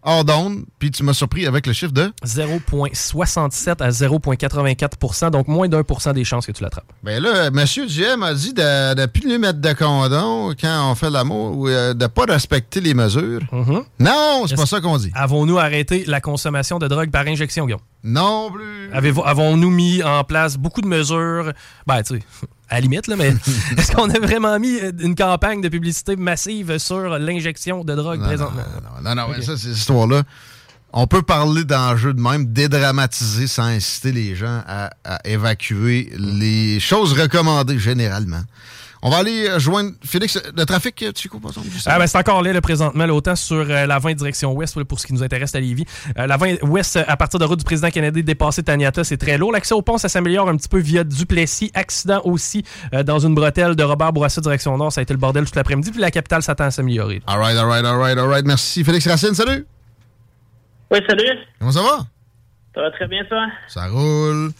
hors 0.03 0.23
d'onde, 0.23 0.63
puis 0.79 0.91
tu 0.91 1.03
m'as 1.03 1.13
surpris 1.13 1.45
avec 1.45 1.67
le 1.67 1.73
chiffre 1.73 1.91
de 1.91 2.11
0,67 2.25 3.81
à 3.81 3.89
0,84% 3.89 5.31
donc 5.31 5.47
moins 5.47 5.67
d'un 5.67 5.83
pour 5.83 6.01
cent 6.01 6.13
des 6.13 6.23
chances 6.23 6.45
que 6.45 6.51
tu 6.51 6.63
l'attrapes. 6.63 6.91
Ben 7.03 7.21
là, 7.21 7.47
M. 7.47 7.65
GM 7.65 8.23
a 8.23 8.33
dit 8.33 8.53
de 8.53 8.95
ne 8.95 9.05
plus 9.05 9.27
lui 9.27 9.37
mettre 9.37 9.59
de 9.59 9.73
condom 9.73 10.53
quand 10.59 10.91
on 10.91 10.95
fait 10.95 11.09
l'amour 11.09 11.57
ou 11.57 11.67
euh, 11.67 11.93
de 11.93 12.07
pas 12.07 12.25
respecter 12.25 12.81
les 12.81 12.93
mesures. 12.93 13.41
Non, 13.99 14.45
c'est 14.47 14.55
pas 14.55 14.65
ça 14.65 14.81
qu'on 14.81 14.97
dit. 14.97 15.11
Avons-nous 15.13 15.57
arrêté 15.57 16.03
la 16.07 16.21
consommation 16.21 16.79
de 16.79 16.87
drogue 16.87 17.11
par 17.11 17.27
injection, 17.27 17.65
Guillaume? 17.65 17.81
Non 18.03 18.51
plus. 18.51 18.91
Avons-nous 18.93 19.69
mis 19.69 20.03
en 20.03 20.23
place 20.23 20.57
beaucoup 20.57 20.81
de 20.81 20.87
mesures? 20.87 21.53
Ben, 21.85 22.01
tu 22.03 22.15
sais, 22.17 22.23
à 22.69 22.75
la 22.75 22.81
limite, 22.81 23.07
là, 23.07 23.15
mais 23.15 23.33
est-ce 23.77 23.91
qu'on 23.91 24.09
a 24.09 24.19
vraiment 24.19 24.59
mis 24.59 24.79
euh, 24.79 24.91
une 24.99 25.15
campagne 25.15 25.61
de 25.61 25.69
publicité 25.69 26.15
massive 26.15 26.77
sur 26.77 27.17
l'injection 27.17 27.83
de 27.83 27.95
drogue 27.95 28.21
présentement? 28.21 28.63
Non, 29.03 29.15
non, 29.15 29.27
mais 29.29 29.41
ça, 29.41 29.57
c'est 29.57 29.67
cette 29.67 29.77
histoire-là. 29.77 30.23
On 30.91 31.05
peut 31.05 31.21
parler 31.21 31.65
d'enjeux 31.65 32.13
de 32.13 32.21
même, 32.21 32.47
dédramatiser 32.51 33.47
sans 33.47 33.65
inciter 33.65 34.11
les 34.11 34.35
gens 34.35 34.63
à, 34.67 34.89
à 35.03 35.19
évacuer 35.27 36.11
les 36.17 36.79
choses 36.79 37.13
recommandées 37.13 37.77
généralement. 37.77 38.41
On 39.01 39.09
va 39.09 39.17
aller 39.17 39.47
euh, 39.47 39.59
joindre 39.59 39.91
Félix. 40.03 40.41
Le 40.55 40.65
trafic, 40.65 41.01
euh, 41.03 41.11
par 41.41 41.51
exemple, 41.51 41.69
juste 41.69 41.87
Ah 41.89 41.97
ben, 41.97 42.05
c'est 42.05 42.17
encore 42.17 42.41
là, 42.43 42.51
là, 42.51 42.59
présentement, 42.59 43.05
là, 43.05 43.13
autant 43.13 43.35
sur 43.35 43.55
euh, 43.69 43.85
la 43.85 43.97
20 43.97 44.13
direction 44.15 44.51
ouest 44.53 44.75
là, 44.75 44.83
pour 44.83 44.99
ce 44.99 45.07
qui 45.07 45.13
nous 45.13 45.23
intéresse 45.23 45.55
à 45.55 45.59
Lévis. 45.61 45.85
Euh, 46.17 46.27
la 46.27 46.35
20 46.35 46.63
ouest, 46.63 46.97
euh, 46.97 47.03
à 47.07 47.15
partir 47.15 47.39
de 47.39 47.45
route 47.45 47.59
du 47.59 47.63
président 47.65 47.89
Kennedy, 47.89 48.23
dépassé 48.23 48.61
Taniata, 48.61 49.05
c'est 49.05 49.15
très 49.17 49.37
lourd. 49.37 49.53
L'accès 49.53 49.73
au 49.73 49.81
pont, 49.81 49.97
ça 49.97 50.09
s'améliore 50.09 50.49
un 50.49 50.57
petit 50.57 50.67
peu 50.67 50.79
via 50.79 51.05
Duplessis. 51.05 51.71
Accident 51.73 52.21
aussi 52.25 52.65
euh, 52.93 53.03
dans 53.03 53.19
une 53.19 53.33
bretelle 53.35 53.75
de 53.75 53.83
Robert 53.83 54.11
Bourassa 54.11 54.41
direction 54.41 54.77
nord. 54.77 54.91
Ça 54.91 54.99
a 54.99 55.03
été 55.03 55.13
le 55.13 55.19
bordel 55.19 55.45
toute 55.45 55.55
l'après-midi. 55.55 55.91
Puis 55.91 56.01
la 56.01 56.11
capitale 56.11 56.43
s'attend 56.43 56.65
à 56.65 56.71
s'améliorer. 56.71 57.21
All 57.25 57.39
right, 57.39 57.57
all 57.57 57.67
right, 57.67 57.85
all 57.85 57.97
right, 57.97 58.17
all 58.17 58.27
right. 58.27 58.45
Merci. 58.45 58.83
Félix 58.83 59.07
Racine, 59.07 59.33
salut. 59.33 59.65
Oui, 60.91 60.99
salut. 61.07 61.39
Comment 61.59 61.71
ça 61.71 61.81
va? 61.81 61.99
Ça 62.75 62.81
va 62.81 62.91
très 62.91 63.07
bien, 63.07 63.23
toi? 63.25 63.45
Ça 63.67 63.87
roule. 63.87 64.51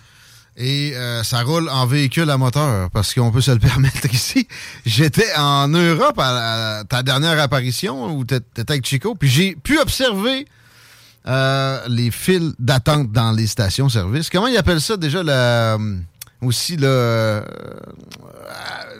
Et 0.62 0.92
euh, 0.94 1.24
ça 1.24 1.42
roule 1.44 1.70
en 1.70 1.86
véhicule 1.86 2.30
à 2.30 2.38
moteur, 2.38 2.90
parce 2.92 3.14
qu'on 3.14 3.32
peut 3.32 3.40
se 3.40 3.52
le 3.52 3.60
permettre 3.60 4.14
ici. 4.14 4.46
J'étais 4.86 5.34
en 5.38 5.70
Europe 5.70 6.20
à, 6.20 6.84
ta 6.88 7.02
dernière 7.02 7.40
apparition, 7.40 8.14
où 8.14 8.26
t'étais 8.26 8.70
avec 8.70 8.86
Chico, 8.86 9.16
puis 9.16 9.30
j'ai 9.30 9.56
pu 9.56 9.80
observer 9.80 10.46
euh, 11.28 11.80
les 11.88 12.12
files 12.12 12.52
d'attente 12.60 13.10
dans 13.14 13.32
les 13.32 13.48
stations-service. 13.48 14.30
Comment 14.30 14.48
ils 14.48 14.58
appellent 14.58 14.82
ça 14.82 14.98
déjà, 14.98 15.78
aussi, 16.42 16.78
euh, 16.82 17.42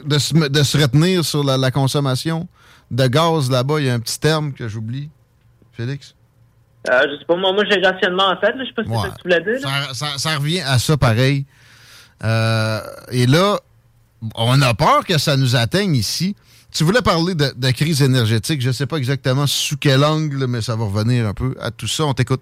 de, 0.06 0.18
se, 0.18 0.32
de 0.34 0.62
se 0.62 0.78
retenir 0.78 1.26
sur 1.26 1.44
la, 1.44 1.58
la 1.58 1.70
consommation 1.70 2.48
de 2.90 3.06
gaz 3.06 3.50
là-bas? 3.50 3.80
Il 3.80 3.86
y 3.86 3.90
a 3.90 3.94
un 3.94 4.00
petit 4.00 4.18
terme 4.18 4.54
que 4.54 4.66
j'oublie. 4.66 5.10
Félix? 5.72 6.14
Euh, 6.88 7.02
je 7.12 7.18
sais 7.18 7.24
pas, 7.26 7.36
moi, 7.36 7.52
moi 7.52 7.64
j'ai 7.70 7.78
rationnement 7.80 8.28
en 8.28 8.36
tête, 8.36 8.54
là. 8.56 8.62
je 8.64 8.68
sais 8.68 8.72
pas 8.74 8.84
si 8.84 8.88
Ouais. 8.88 8.96
c'est 9.02 9.08
ça 9.08 9.14
que 9.14 9.22
tu 9.22 9.28
voulais 9.28 9.40
dire. 9.58 9.60
Ça, 9.68 9.94
ça- 9.94 10.18
ça 10.18 10.36
revient 10.38 10.60
à 10.60 10.78
ça 10.78 10.96
pareil. 10.96 11.44
Euh, 12.24 12.80
et 13.12 13.26
là, 13.26 13.58
on 14.34 14.60
a 14.62 14.74
peur 14.74 15.04
que 15.04 15.18
ça 15.18 15.36
nous 15.36 15.56
atteigne 15.56 15.94
ici. 15.94 16.36
Tu 16.72 16.84
voulais 16.84 17.02
parler 17.02 17.34
de, 17.34 17.46
de 17.56 17.70
crise 17.72 18.00
énergétique. 18.02 18.60
Je 18.60 18.68
ne 18.68 18.72
sais 18.72 18.86
pas 18.86 18.96
exactement 18.96 19.46
sous 19.46 19.76
quel 19.76 20.04
angle, 20.04 20.46
mais 20.46 20.60
ça 20.62 20.76
va 20.76 20.84
revenir 20.84 21.26
un 21.26 21.34
peu 21.34 21.54
à 21.60 21.70
tout 21.70 21.88
ça. 21.88 22.04
On 22.04 22.14
t'écoute. 22.14 22.40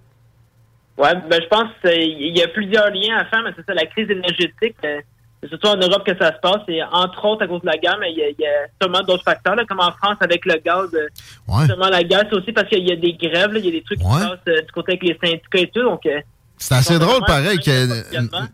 Ouais, 0.98 1.14
ben 1.30 1.40
je 1.40 1.46
pense 1.48 1.70
qu'il 1.82 2.36
y 2.36 2.42
a 2.42 2.48
plusieurs 2.48 2.90
liens 2.90 3.18
à 3.18 3.24
faire, 3.26 3.42
mais 3.44 3.50
c'est 3.56 3.64
ça, 3.64 3.72
la 3.72 3.86
crise 3.86 4.10
énergétique, 4.10 4.76
euh, 4.84 5.00
c'est 5.42 5.48
surtout 5.48 5.68
en 5.68 5.76
Europe 5.76 6.04
que 6.04 6.16
ça 6.18 6.32
se 6.34 6.40
passe, 6.40 6.62
et 6.68 6.82
entre 6.82 7.24
autres 7.24 7.44
à 7.44 7.46
cause 7.46 7.60
de 7.60 7.66
la 7.66 7.76
guerre, 7.76 7.96
mais 8.00 8.10
il 8.12 8.18
y 8.18 8.22
a, 8.22 8.28
il 8.30 8.36
y 8.40 8.46
a 8.46 8.66
sûrement 8.80 9.02
d'autres 9.02 9.22
facteurs, 9.24 9.54
là, 9.54 9.64
comme 9.68 9.80
en 9.80 9.92
France 9.92 10.16
avec 10.20 10.44
le 10.46 10.54
gaz. 10.64 10.88
euh, 10.94 11.66
Sûrement 11.66 11.88
la 11.88 12.02
guerre, 12.02 12.24
c'est 12.28 12.36
aussi 12.36 12.52
parce 12.52 12.68
qu'il 12.68 12.86
y 12.88 12.92
a 12.92 12.96
des 12.96 13.12
grèves, 13.12 13.52
là, 13.52 13.58
il 13.58 13.64
y 13.64 13.68
a 13.68 13.72
des 13.72 13.82
trucs 13.82 13.98
qui 14.00 14.04
se 14.04 14.10
passent 14.10 14.38
euh, 14.48 14.62
du 14.62 14.72
côté 14.72 14.92
avec 14.92 15.02
les 15.04 15.18
syndicats 15.22 15.58
et 15.60 15.70
tout, 15.72 15.82
donc... 15.82 16.04
euh, 16.06 16.20
C'est 16.56 16.74
assez 16.74 16.98
drôle, 16.98 17.20
pareil, 17.26 17.58
qu'il 17.58 17.72
y 17.72 17.76
ait 17.76 17.86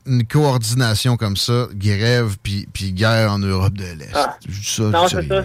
une, 0.07 0.27
coordination 0.27 1.17
comme 1.17 1.37
ça, 1.37 1.69
grève 1.75 2.37
puis, 2.43 2.67
puis 2.73 2.93
guerre 2.93 3.33
en 3.33 3.39
Europe 3.39 3.73
de 3.75 3.99
l'Est. 3.99 4.13
Ah. 4.15 4.37
Ça, 4.63 4.83
Non, 4.85 5.09
c'est 5.09 5.27
ça. 5.27 5.43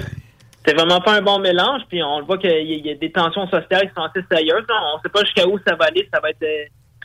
C'est 0.66 0.74
vraiment 0.76 1.00
pas 1.00 1.14
un 1.14 1.22
bon 1.22 1.40
mélange, 1.40 1.84
puis 1.90 2.04
on 2.04 2.20
le 2.20 2.26
voit 2.26 2.38
qu'il 2.38 2.52
y, 2.52 2.86
y 2.86 2.92
a 2.92 2.96
des 2.96 3.12
tensions 3.12 3.48
sociales 3.48 3.88
qui 3.88 3.94
sont 3.96 4.04
assez 4.04 4.24
sérieuses. 4.30 4.66
là. 4.68 4.76
On 4.94 5.02
sait 5.02 5.10
pas 5.10 5.24
jusqu'à 5.24 5.48
où 5.48 5.58
ça 5.66 5.74
va 5.76 5.86
aller, 5.86 6.08
ça 6.14 6.20
va 6.20 6.30
être 6.32 6.44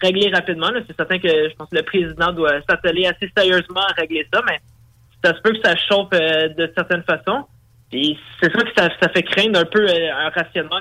réglé 0.05 0.31
rapidement. 0.31 0.69
C'est 0.87 0.97
certain 0.97 1.19
que 1.19 1.29
je 1.29 1.55
pense 1.57 1.69
que 1.71 1.77
le 1.77 1.83
président 1.83 2.33
doit 2.33 2.61
s'atteler 2.69 3.07
assez 3.07 3.31
sérieusement 3.37 3.81
à 3.81 3.93
régler 3.93 4.27
ça, 4.33 4.43
mais 4.47 4.61
ça 5.23 5.35
se 5.35 5.41
peut 5.41 5.53
que 5.53 5.63
ça 5.65 5.75
chauffe 5.77 6.09
euh, 6.15 6.49
de 6.49 6.71
certaines 6.77 7.03
façons. 7.03 7.45
Puis 7.91 8.19
c'est 8.41 8.51
sûr 8.51 8.65
que 8.65 8.71
ça, 8.77 8.89
ça 9.01 9.09
fait 9.09 9.23
craindre 9.23 9.59
un 9.59 9.65
peu 9.65 9.87
euh, 9.89 10.13
un 10.15 10.29
rationnement 10.31 10.81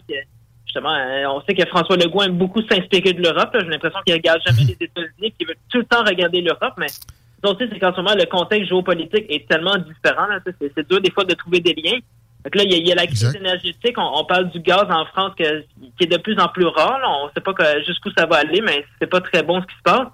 justement, 0.65 0.95
euh, 0.95 1.25
on 1.27 1.41
sait 1.41 1.53
que 1.53 1.67
François 1.67 1.95
Legault 1.97 2.23
aime 2.23 2.37
beaucoup 2.37 2.61
s'inspirer 2.61 3.13
de 3.13 3.21
l'Europe. 3.21 3.55
J'ai 3.59 3.67
l'impression 3.67 3.99
qu'il 4.05 4.15
regarde 4.15 4.41
jamais 4.45 4.63
les 4.63 4.77
États-Unis, 4.79 5.33
qu'il 5.37 5.47
veut 5.47 5.55
tout 5.69 5.77
le 5.79 5.85
temps 5.85 6.03
regarder 6.03 6.41
l'Europe, 6.41 6.73
mais 6.77 6.87
ça 6.87 7.51
aussi, 7.51 7.65
c'est 7.71 7.79
qu'en 7.79 7.91
ce 7.93 7.97
moment, 8.01 8.15
le 8.15 8.25
contexte 8.25 8.69
géopolitique 8.69 9.25
est 9.29 9.47
tellement 9.47 9.77
différent. 9.77 10.27
c'est 10.59 10.89
dur 10.89 11.01
des 11.01 11.11
fois 11.11 11.25
de 11.25 11.33
trouver 11.33 11.59
des 11.59 11.73
liens. 11.73 11.99
Donc 12.45 12.55
là, 12.55 12.63
il 12.63 12.71
y, 12.71 12.75
a- 12.75 12.77
il 12.77 12.87
y 12.87 12.91
a 12.91 12.95
la 12.95 13.05
crise 13.07 13.23
énergétique. 13.35 13.95
On, 13.97 14.11
on 14.19 14.25
parle 14.25 14.49
du 14.49 14.59
gaz 14.59 14.85
en 14.89 15.05
France 15.05 15.31
que- 15.37 15.61
qui 15.97 16.03
est 16.03 16.07
de 16.11 16.17
plus 16.17 16.37
en 16.39 16.47
plus 16.49 16.65
rare. 16.65 16.99
là. 16.99 17.07
On 17.21 17.25
ne 17.27 17.31
sait 17.31 17.41
pas 17.41 17.53
jusqu'où 17.87 18.09
ça 18.17 18.25
va 18.25 18.37
aller, 18.37 18.61
mais 18.61 18.85
c'est 18.99 19.07
pas 19.09 19.21
très 19.21 19.43
bon 19.43 19.61
ce 19.61 19.67
qui 19.67 19.75
se 19.75 19.81
passe. 19.83 20.07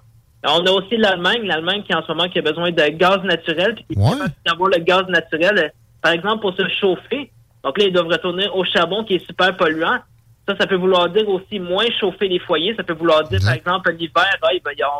On 0.46 0.64
a 0.64 0.70
aussi 0.70 0.96
l'Allemagne, 0.96 1.42
l'Allemagne 1.44 1.82
qui 1.82 1.94
en 1.94 2.02
ce 2.02 2.08
moment 2.12 2.28
qui 2.28 2.38
a 2.38 2.42
besoin 2.42 2.70
de 2.70 2.88
gaz 2.96 3.18
naturel, 3.24 3.74
puis 3.74 3.96
capable 4.18 4.32
d'avoir 4.46 4.70
le 4.70 4.78
gaz 4.78 5.04
naturel, 5.08 5.72
par 6.00 6.12
exemple 6.12 6.40
pour 6.40 6.54
se 6.56 6.66
chauffer. 6.80 7.30
Donc 7.62 7.76
là, 7.78 7.84
ils 7.86 7.92
doivent 7.92 8.06
retourner 8.08 8.48
au 8.54 8.64
charbon 8.64 9.04
qui 9.04 9.16
est 9.16 9.26
super 9.26 9.54
polluant. 9.56 9.98
Ça, 10.48 10.54
ça 10.58 10.66
peut 10.66 10.76
vouloir 10.76 11.10
dire 11.10 11.28
aussi 11.28 11.58
moins 11.60 11.84
chauffer 12.00 12.26
les 12.28 12.38
foyers. 12.38 12.74
Ça 12.74 12.82
peut 12.84 12.94
vouloir 12.94 13.22
dire, 13.24 13.38
par 13.44 13.52
exemple, 13.54 13.92
l'hiver, 13.92 14.24
ben, 14.40 14.48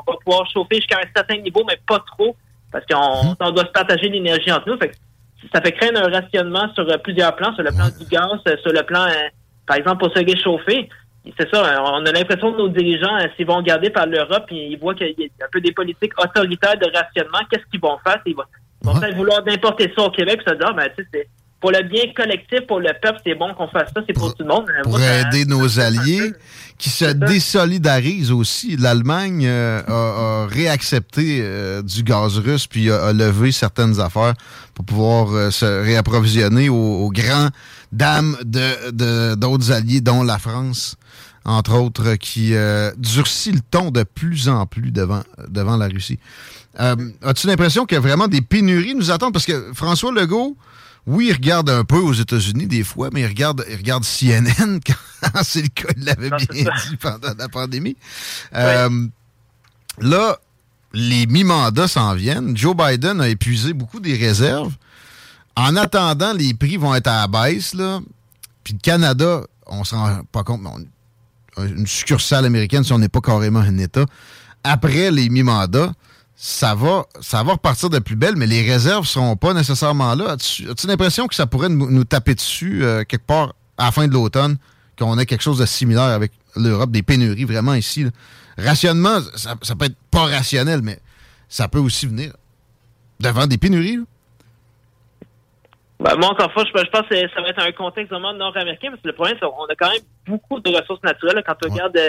on 0.06 0.10
va 0.12 0.18
pouvoir 0.22 0.46
chauffer 0.50 0.76
jusqu'à 0.76 0.98
un 0.98 1.08
certain 1.16 1.38
niveau, 1.38 1.64
mais 1.66 1.78
pas 1.88 2.00
trop, 2.14 2.36
parce 2.70 2.84
qu'on 2.84 3.34
on 3.40 3.50
doit 3.50 3.64
se 3.64 3.70
partager 3.70 4.08
l'énergie 4.10 4.52
entre 4.52 4.68
nous. 4.68 4.76
Fait 4.76 4.88
que 4.90 4.96
ça 5.52 5.60
fait 5.60 5.72
craindre 5.72 6.02
un 6.02 6.10
rationnement 6.10 6.72
sur 6.74 6.88
euh, 6.88 6.98
plusieurs 6.98 7.34
plans, 7.36 7.54
sur 7.54 7.62
le 7.62 7.70
plan 7.70 7.88
du 7.88 8.06
gaz, 8.06 8.40
euh, 8.46 8.56
sur 8.62 8.72
le 8.72 8.82
plan, 8.82 9.04
euh, 9.06 9.28
par 9.66 9.76
exemple, 9.76 10.04
pour 10.04 10.14
se 10.14 10.24
réchauffer. 10.24 10.88
C'est 11.38 11.48
ça, 11.52 11.82
on 11.84 12.04
a 12.06 12.12
l'impression 12.12 12.52
que 12.52 12.58
nos 12.58 12.68
dirigeants, 12.68 13.18
s'ils 13.36 13.46
vont 13.46 13.56
regarder 13.56 13.90
par 13.90 14.06
l'Europe, 14.06 14.46
ils 14.50 14.72
ils 14.72 14.78
voient 14.78 14.94
qu'il 14.94 15.14
y 15.18 15.30
a 15.40 15.44
un 15.44 15.48
peu 15.52 15.60
des 15.60 15.72
politiques 15.72 16.18
autoritaires 16.18 16.78
de 16.78 16.86
rationnement. 16.86 17.40
Qu'est-ce 17.50 17.66
qu'ils 17.70 17.80
vont 17.80 17.98
faire? 17.98 18.20
Ils 18.24 18.34
vont, 18.34 18.94
peut-être 18.98 19.16
vouloir 19.16 19.42
d'importer 19.42 19.92
ça 19.94 20.04
au 20.04 20.10
Québec, 20.10 20.40
se 20.46 20.54
dire, 20.54 20.68
Ah, 20.68 20.72
ben, 20.72 20.88
tu 20.96 21.02
sais, 21.02 21.08
c'est 21.12 21.28
pour 21.60 21.70
le 21.72 21.82
bien 21.82 22.04
collectif, 22.16 22.60
pour 22.66 22.80
le 22.80 22.90
peuple, 23.02 23.18
c'est 23.24 23.34
bon 23.34 23.52
qu'on 23.54 23.68
fasse 23.68 23.90
ça, 23.94 24.00
c'est 24.06 24.14
pour 24.14 24.34
tout 24.34 24.42
le 24.42 24.48
monde. 24.48 24.64
Euh, 24.70 24.82
pour 24.82 24.92
moi, 24.92 25.00
ça- 25.00 25.20
aider 25.28 25.44
nos 25.44 25.78
alliés 25.78 26.32
qui 26.78 26.88
se 26.88 27.04
désolidarisent 27.04 28.32
aussi. 28.32 28.76
L'Allemagne 28.76 29.44
euh, 29.46 29.82
a, 29.86 30.44
a 30.44 30.46
réaccepté 30.46 31.40
euh, 31.42 31.82
du 31.82 32.02
gaz 32.02 32.38
russe 32.38 32.66
puis 32.66 32.90
a, 32.90 33.04
a 33.08 33.12
levé 33.12 33.52
certaines 33.52 34.00
affaires 34.00 34.34
pour 34.74 34.84
pouvoir 34.86 35.32
euh, 35.34 35.50
se 35.50 35.66
réapprovisionner 35.66 36.68
aux, 36.70 36.74
aux 37.04 37.10
grands 37.10 37.48
dames 37.92 38.36
de- 38.44 38.90
de- 38.92 39.34
d'autres 39.34 39.72
alliés, 39.72 40.00
dont 40.00 40.22
la 40.22 40.38
France, 40.38 40.96
entre 41.44 41.74
autres, 41.74 42.14
qui 42.14 42.54
euh, 42.54 42.90
durcit 42.96 43.52
le 43.52 43.60
ton 43.70 43.90
de 43.90 44.02
plus 44.04 44.48
en 44.48 44.64
plus 44.64 44.90
devant, 44.92 45.22
devant 45.48 45.76
la 45.76 45.88
Russie. 45.88 46.18
Euh, 46.78 46.94
As-tu 47.22 47.46
l'impression 47.48 47.84
qu'il 47.84 47.96
y 47.96 47.98
a 47.98 48.00
vraiment 48.00 48.28
des 48.28 48.40
pénuries 48.40 48.94
nous 48.94 49.10
attendent? 49.10 49.32
Parce 49.34 49.44
que 49.46 49.72
François 49.74 50.12
Legault, 50.12 50.56
oui, 51.10 51.26
il 51.28 51.32
regarde 51.32 51.68
un 51.70 51.84
peu 51.84 51.98
aux 51.98 52.12
États-Unis 52.12 52.66
des 52.66 52.84
fois, 52.84 53.10
mais 53.12 53.22
il 53.22 53.26
regarde, 53.26 53.64
il 53.68 53.76
regarde 53.76 54.04
CNN 54.04 54.78
quand 54.86 55.42
c'est 55.42 55.62
le 55.62 55.68
cas, 55.68 55.88
il 55.96 56.04
l'avait 56.04 56.30
bien 56.30 56.46
dit 56.88 56.96
pendant 56.96 57.34
la 57.36 57.48
pandémie. 57.48 57.96
Euh, 58.54 59.06
Là, 60.00 60.38
les 60.92 61.26
mi-mandats 61.26 61.88
s'en 61.88 62.14
viennent. 62.14 62.56
Joe 62.56 62.74
Biden 62.76 63.20
a 63.20 63.28
épuisé 63.28 63.72
beaucoup 63.72 64.00
des 64.00 64.16
réserves. 64.16 64.74
En 65.56 65.76
attendant, 65.76 66.32
les 66.32 66.54
prix 66.54 66.76
vont 66.76 66.94
être 66.94 67.08
à 67.08 67.20
la 67.22 67.26
baisse. 67.28 67.74
Là. 67.74 68.00
Puis 68.64 68.74
le 68.74 68.78
Canada, 68.78 69.42
on 69.66 69.84
s'en 69.84 70.02
rend 70.04 70.20
pas 70.32 70.42
compte, 70.44 70.62
mais 70.62 70.70
on- 70.70 70.86
une 71.64 71.86
succursale 71.86 72.46
américaine, 72.46 72.84
si 72.84 72.92
on 72.92 72.98
n'est 72.98 73.08
pas 73.10 73.20
carrément 73.20 73.58
un 73.60 73.76
État, 73.76 74.06
après 74.64 75.10
les 75.10 75.28
mi-mandats, 75.28 75.92
ça 76.42 76.74
va, 76.74 77.04
ça 77.20 77.42
va 77.42 77.52
repartir 77.52 77.90
de 77.90 77.98
plus 77.98 78.16
belle, 78.16 78.34
mais 78.34 78.46
les 78.46 78.62
réserves 78.62 79.02
ne 79.02 79.06
seront 79.06 79.36
pas 79.36 79.52
nécessairement 79.52 80.14
là. 80.14 80.30
As-tu 80.30 80.70
as-tu 80.70 80.86
l'impression 80.86 81.26
que 81.26 81.34
ça 81.34 81.46
pourrait 81.46 81.68
nous, 81.68 81.90
nous 81.90 82.04
taper 82.04 82.34
dessus 82.34 82.82
euh, 82.82 83.04
quelque 83.04 83.26
part 83.26 83.52
à 83.76 83.84
la 83.84 83.92
fin 83.92 84.08
de 84.08 84.14
l'automne, 84.14 84.56
qu'on 84.98 85.18
ait 85.18 85.26
quelque 85.26 85.42
chose 85.42 85.58
de 85.58 85.66
similaire 85.66 86.04
avec 86.04 86.32
l'Europe, 86.56 86.90
des 86.92 87.02
pénuries 87.02 87.44
vraiment 87.44 87.74
ici? 87.74 88.04
là? 88.04 88.10
Rationnement, 88.56 89.20
ça, 89.36 89.56
ça 89.60 89.76
peut 89.76 89.84
être 89.84 89.98
pas 90.10 90.24
rationnel, 90.24 90.80
mais 90.82 90.98
ça 91.46 91.68
peut 91.68 91.78
aussi 91.78 92.06
venir 92.06 92.32
devant 93.20 93.46
des 93.46 93.58
pénuries. 93.58 93.96
là. 93.96 94.02
Ben, 96.00 96.16
moi, 96.16 96.30
encore 96.30 96.46
une 96.46 96.52
fois, 96.52 96.64
je, 96.64 96.84
je 96.86 96.90
pense 96.90 97.06
que 97.06 97.16
ça 97.34 97.42
va 97.42 97.48
être 97.50 97.60
un 97.60 97.72
contexte 97.72 98.10
vraiment 98.10 98.32
nord-américain, 98.32 98.88
parce 98.88 99.02
que 99.02 99.08
le 99.08 99.14
problème, 99.14 99.36
c'est 99.38 99.46
qu'on 99.46 99.66
a 99.66 99.74
quand 99.78 99.90
même 99.90 100.00
beaucoup 100.26 100.58
de 100.58 100.70
ressources 100.70 101.02
naturelles. 101.02 101.36
là. 101.36 101.42
Quand 101.42 101.56
on 101.66 101.70
regarde, 101.70 101.96
euh, 101.98 102.08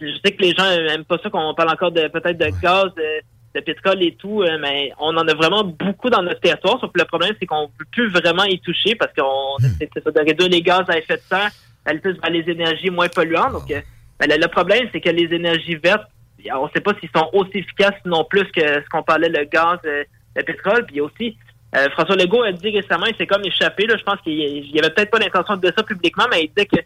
je 0.00 0.20
sais 0.24 0.32
que 0.36 0.42
les 0.42 0.54
gens 0.54 0.70
aiment 0.70 1.04
pas 1.04 1.18
ça 1.20 1.30
qu'on 1.30 1.52
parle 1.52 1.70
encore 1.70 1.90
de 1.90 2.06
peut-être 2.06 2.38
de 2.38 2.50
gaz, 2.62 2.94
de, 2.94 3.22
de 3.54 3.60
pétrole 3.60 4.02
et 4.02 4.14
tout, 4.14 4.42
euh, 4.42 4.58
mais 4.60 4.92
on 4.98 5.16
en 5.16 5.28
a 5.28 5.34
vraiment 5.34 5.64
beaucoup 5.64 6.08
dans 6.08 6.22
notre 6.22 6.40
territoire. 6.40 6.80
Sauf 6.80 6.90
que 6.92 6.98
le 6.98 7.04
problème, 7.04 7.34
c'est 7.38 7.46
qu'on 7.46 7.62
ne 7.62 7.66
peut 7.78 7.84
plus 7.90 8.08
vraiment 8.08 8.44
y 8.44 8.58
toucher 8.60 8.94
parce 8.94 9.12
qu'on 9.12 9.58
c'est 9.78 9.90
c'est 9.92 10.02
ça, 10.02 10.10
de 10.10 10.20
réduire 10.20 10.48
les 10.48 10.62
gaz 10.62 10.84
à 10.88 10.98
effet 10.98 11.16
de 11.16 11.22
serre, 11.22 11.50
aller 11.84 11.98
plus 11.98 12.18
vers 12.20 12.30
les 12.30 12.48
énergies 12.50 12.90
moins 12.90 13.08
polluantes. 13.08 13.52
Donc, 13.52 13.70
euh, 13.70 13.80
ben, 14.18 14.30
le, 14.30 14.40
le 14.40 14.48
problème, 14.48 14.88
c'est 14.92 15.00
que 15.00 15.10
les 15.10 15.34
énergies 15.34 15.76
vertes, 15.76 16.06
on 16.54 16.64
ne 16.64 16.70
sait 16.74 16.80
pas 16.80 16.92
s'ils 16.98 17.10
sont 17.14 17.28
aussi 17.32 17.58
efficaces, 17.58 18.00
non 18.04 18.24
plus 18.24 18.44
que 18.52 18.60
ce 18.60 18.88
qu'on 18.90 19.02
parlait, 19.02 19.28
le 19.28 19.44
gaz, 19.44 19.78
euh, 19.84 20.04
le 20.34 20.42
pétrole. 20.42 20.86
Puis 20.86 21.00
aussi, 21.00 21.36
euh, 21.76 21.88
François 21.90 22.16
Legault 22.16 22.42
a 22.42 22.52
dit 22.52 22.70
récemment, 22.70 23.06
il 23.06 23.16
s'est 23.16 23.26
comme 23.26 23.44
échappé, 23.44 23.86
là, 23.86 23.96
je 23.96 24.02
pense 24.02 24.20
qu'il 24.22 24.32
il 24.34 24.78
avait 24.78 24.92
peut-être 24.92 25.10
pas 25.10 25.18
l'intention 25.18 25.56
de 25.56 25.60
dire 25.62 25.72
ça 25.76 25.82
publiquement, 25.82 26.24
mais 26.30 26.44
il 26.44 26.48
disait 26.48 26.66
que 26.66 26.80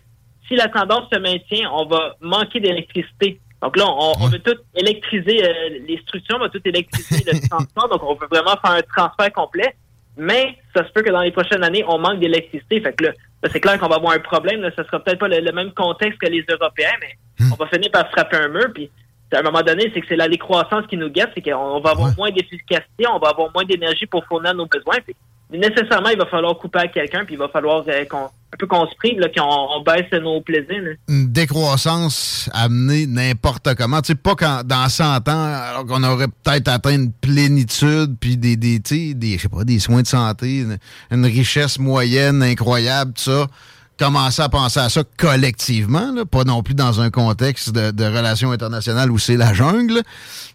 si 0.47 0.55
la 0.55 0.69
tendance 0.69 1.09
se 1.13 1.19
maintient, 1.19 1.71
on 1.73 1.87
va 1.87 2.17
manquer 2.21 2.61
d'électricité. 2.61 3.41
Donc 3.63 3.77
là, 3.77 3.85
on, 3.87 4.13
on 4.21 4.29
veut 4.29 4.39
tout 4.39 4.57
électriser 4.75 5.45
euh, 5.45 5.79
les 5.87 5.99
structures, 6.03 6.37
on 6.37 6.41
va 6.41 6.49
tout 6.49 6.61
électriser 6.65 7.25
le 7.27 7.49
transport, 7.49 7.89
donc 7.89 8.03
on 8.03 8.15
veut 8.15 8.29
vraiment 8.31 8.57
faire 8.63 8.73
un 8.73 8.83
transfert 8.83 9.33
complet. 9.33 9.75
Mais 10.19 10.57
ça 10.75 10.87
se 10.87 10.93
peut 10.93 11.03
que 11.03 11.11
dans 11.11 11.21
les 11.21 11.33
prochaines 11.33 11.63
années, 11.63 11.85
on 11.87 11.99
manque 11.99 12.21
d'électricité. 12.21 12.81
Fait 12.81 12.95
que 12.95 13.05
là, 13.05 13.11
là, 13.43 13.51
c'est 13.53 13.61
clair 13.61 13.79
qu'on 13.79 13.89
va 13.89 13.97
avoir 13.97 14.15
un 14.15 14.19
problème. 14.19 14.63
Là. 14.63 14.71
Ça 14.75 14.85
sera 14.85 15.01
peut-être 15.01 15.19
pas 15.19 15.29
le, 15.29 15.41
le 15.41 15.53
même 15.53 15.73
contexte 15.73 16.19
que 16.19 16.27
les 16.27 16.45
Européens, 16.49 16.95
mais 17.01 17.49
on 17.53 17.57
va 17.57 17.67
finir 17.67 17.91
par 17.91 18.11
frapper 18.11 18.37
un 18.37 18.49
mur. 18.49 18.67
Puis 18.75 18.91
à 19.33 19.41
un 19.41 19.43
moment 19.43 19.63
donné, 19.63 19.91
c'est 19.93 20.01
que 20.01 20.07
c'est 20.09 20.17
la 20.17 20.29
décroissance 20.29 20.87
qui 20.87 20.97
nous 20.97 21.11
guette, 21.11 21.31
c'est 21.35 21.43
qu'on 21.43 21.81
va 21.81 21.91
avoir 21.91 22.15
moins 22.17 22.31
d'efficacité, 22.31 23.07
on 23.09 23.19
va 23.19 23.29
avoir 23.31 23.51
moins 23.53 23.65
d'énergie 23.65 24.07
pour 24.07 24.25
fournir 24.25 24.55
nos 24.55 24.67
besoins. 24.67 24.99
Puis, 25.05 25.17
nécessairement, 25.51 26.11
il 26.11 26.19
va 26.19 26.27
falloir 26.27 26.57
couper 26.59 26.81
à 26.81 26.89
quelqu'un, 26.89 27.25
puis 27.25 27.35
il 27.35 27.39
va 27.39 27.49
falloir 27.49 27.85
euh, 27.89 28.05
qu'on 28.05 28.29
un 28.53 28.57
peu 28.59 28.67
qu'on 28.67 28.87
se 28.87 28.95
prive, 28.97 29.19
là, 29.19 29.29
qu'on 29.29 29.43
on 29.43 29.83
baisse 29.83 30.11
nos 30.21 30.41
plaisirs. 30.41 30.97
Une 31.09 31.33
décroissance 31.33 32.49
amenée 32.55 33.07
n'importe 33.07 33.75
comment. 33.75 34.01
Tu 34.01 34.13
sais, 34.13 34.15
pas 34.15 34.35
quand, 34.37 34.63
dans 34.65 34.89
100 34.89 35.29
ans, 35.29 35.45
alors 35.71 35.85
qu'on 35.85 36.03
aurait 36.05 36.29
peut-être 36.29 36.69
atteint 36.69 36.95
une 36.95 37.13
plénitude, 37.13 38.17
puis 38.21 38.37
des, 38.37 38.57
des, 38.57 38.79
des, 38.79 39.39
pas, 39.51 39.65
des 39.65 39.79
soins 39.81 40.03
de 40.03 40.07
santé, 40.07 40.65
une 41.11 41.27
richesse 41.27 41.79
moyenne 41.79 42.43
incroyable, 42.43 43.13
tout 43.15 43.25
ça. 43.25 43.47
Commencer 43.99 44.43
à 44.43 44.51
penser 44.51 44.79
à 44.79 44.91
ça 44.91 45.05
collectivement, 45.17 46.13
pas 46.31 46.45
non 46.45 46.63
plus 46.63 46.75
dans 46.75 47.01
un 47.01 47.11
contexte 47.11 47.73
de, 47.73 48.05
relations 48.05 48.53
internationales 48.53 49.11
où 49.11 49.19
c'est 49.19 49.39
la 49.39 49.55
jungle. 49.55 50.03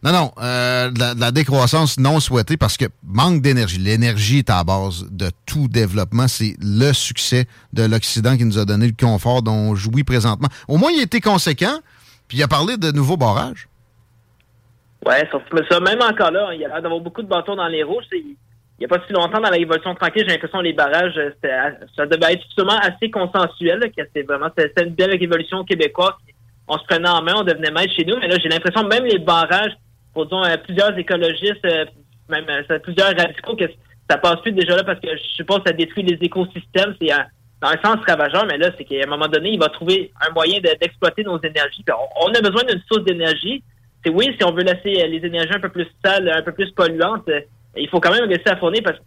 Non, 0.04 0.12
non, 0.12 0.32
euh, 0.40 0.92
la, 1.18 1.32
décroissance 1.32 2.00
non 2.00 2.20
souhaitée 2.20 2.56
parce 2.56 2.78
que 2.78 2.86
manque 3.04 3.42
d'énergie. 3.42 3.80
L'énergie 3.80 4.40
est 4.40 4.52
à 4.52 4.64
base 4.64 5.08
de 5.10 5.32
tout 5.48 5.68
développement. 5.68 6.28
C'est 6.28 6.56
le 6.62 6.94
succès 6.94 7.48
de 7.74 7.82
l'Occident 7.84 8.38
qui 8.38 8.46
nous 8.46 8.60
a 8.60 8.66
donné 8.66 8.86
le 8.86 8.94
confort 8.94 9.42
dont 9.42 9.52
on 9.54 9.76
jouit 9.76 10.04
présentement. 10.04 10.50
Au 10.68 10.78
moins, 10.78 10.92
il 10.92 11.00
a 11.00 11.04
été 11.04 11.20
conséquent, 11.20 11.80
puis 12.28 12.38
il 12.38 12.44
a 12.44 12.48
parlé 12.48 12.78
de 12.78 12.92
nouveaux 12.92 13.18
barrages. 13.18 13.68
Ouais, 15.04 15.28
sauf 15.32 15.42
que 15.50 15.66
ça, 15.68 15.80
même 15.80 16.00
encore 16.02 16.30
là, 16.30 16.54
il 16.54 16.62
y 16.62 16.66
a 16.66 16.80
d'avoir 16.80 17.02
beaucoup 17.02 17.24
de 17.24 17.28
bâtons 17.28 17.56
dans 17.56 17.68
les 17.68 17.82
roues. 17.82 18.02
Il 18.82 18.88
n'y 18.88 18.94
a 18.96 18.98
pas 18.98 19.06
si 19.06 19.14
longtemps 19.14 19.40
dans 19.40 19.52
la 19.52 19.58
révolution 19.58 19.94
tranquille, 19.94 20.24
j'ai 20.26 20.34
l'impression 20.34 20.58
que 20.58 20.64
les 20.64 20.74
barrages, 20.74 21.16
euh, 21.16 21.30
ça 21.96 22.08
devait 22.08 22.34
être 22.34 22.42
justement 22.42 22.80
assez 22.80 23.12
consensuel, 23.12 23.80
c'était 23.96 24.24
vraiment 24.24 24.50
une 24.58 24.96
belle 24.96 25.12
révolution 25.12 25.64
québécoise. 25.64 26.16
On 26.68 26.80
se 26.80 26.84
prenait 26.86 27.08
en 27.08 27.22
main, 27.22 27.34
on 27.38 27.44
devenait 27.44 27.70
maître 27.70 27.94
chez 27.94 28.06
nous, 28.06 28.18
mais 28.20 28.28
là, 28.28 28.38
j'ai 28.42 28.50
l'impression 28.50 28.88
même 28.88 29.06
les 29.06 29.20
barrages, 29.20 29.74
pour 30.16 30.26
disons, 30.26 30.44
euh, 30.44 30.58
plusieurs 30.58 30.98
écologistes, 30.98 31.64
euh, 31.64 31.86
même 32.28 32.46
plusieurs 32.82 33.16
radicaux, 33.16 33.56
que 33.56 33.66
ça 34.10 34.18
passe 34.18 34.42
plus 34.42 34.52
déjà 34.52 34.76
là 34.76 34.84
parce 34.84 35.00
que 35.00 35.16
je 35.16 35.24
suppose 35.36 35.60
que 35.60 35.70
ça 35.70 35.74
détruit 35.74 36.02
les 36.02 36.18
écosystèmes. 36.20 36.96
C'est 37.00 37.10
dans 37.62 37.70
un 37.70 37.82
sens 37.86 38.04
ravageur, 38.08 38.48
mais 38.48 38.58
là, 38.58 38.72
c'est 38.80 38.84
qu'à 38.86 39.04
un 39.06 39.10
moment 39.10 39.28
donné, 39.28 39.52
il 39.52 39.60
va 39.60 39.68
trouver 39.70 40.12
un 40.28 40.34
moyen 40.34 40.58
de- 40.58 40.76
d'exploiter 40.82 41.24
nos 41.24 41.40
énergies. 41.40 41.86
On, 41.90 42.30
on 42.30 42.34
a 42.34 42.42
besoin 42.42 42.64
d'une 42.64 42.82
source 42.92 43.04
d'énergie. 43.04 43.62
C'est 44.04 44.12
oui, 44.12 44.36
si 44.40 44.44
on 44.44 44.52
veut 44.52 44.64
laisser 44.64 45.08
les 45.08 45.24
énergies 45.24 45.54
un 45.54 45.60
peu 45.60 45.70
plus 45.70 45.86
sales, 46.04 46.28
un 46.34 46.42
peu 46.42 46.52
plus 46.52 46.72
polluantes, 46.72 47.30
il 47.78 47.90
faut 47.90 48.00
quand 48.00 48.12
même 48.12 48.26
laisser 48.30 48.48
à 48.50 48.58
fournir 48.58 48.82
parce 48.84 48.98
que 48.98 49.04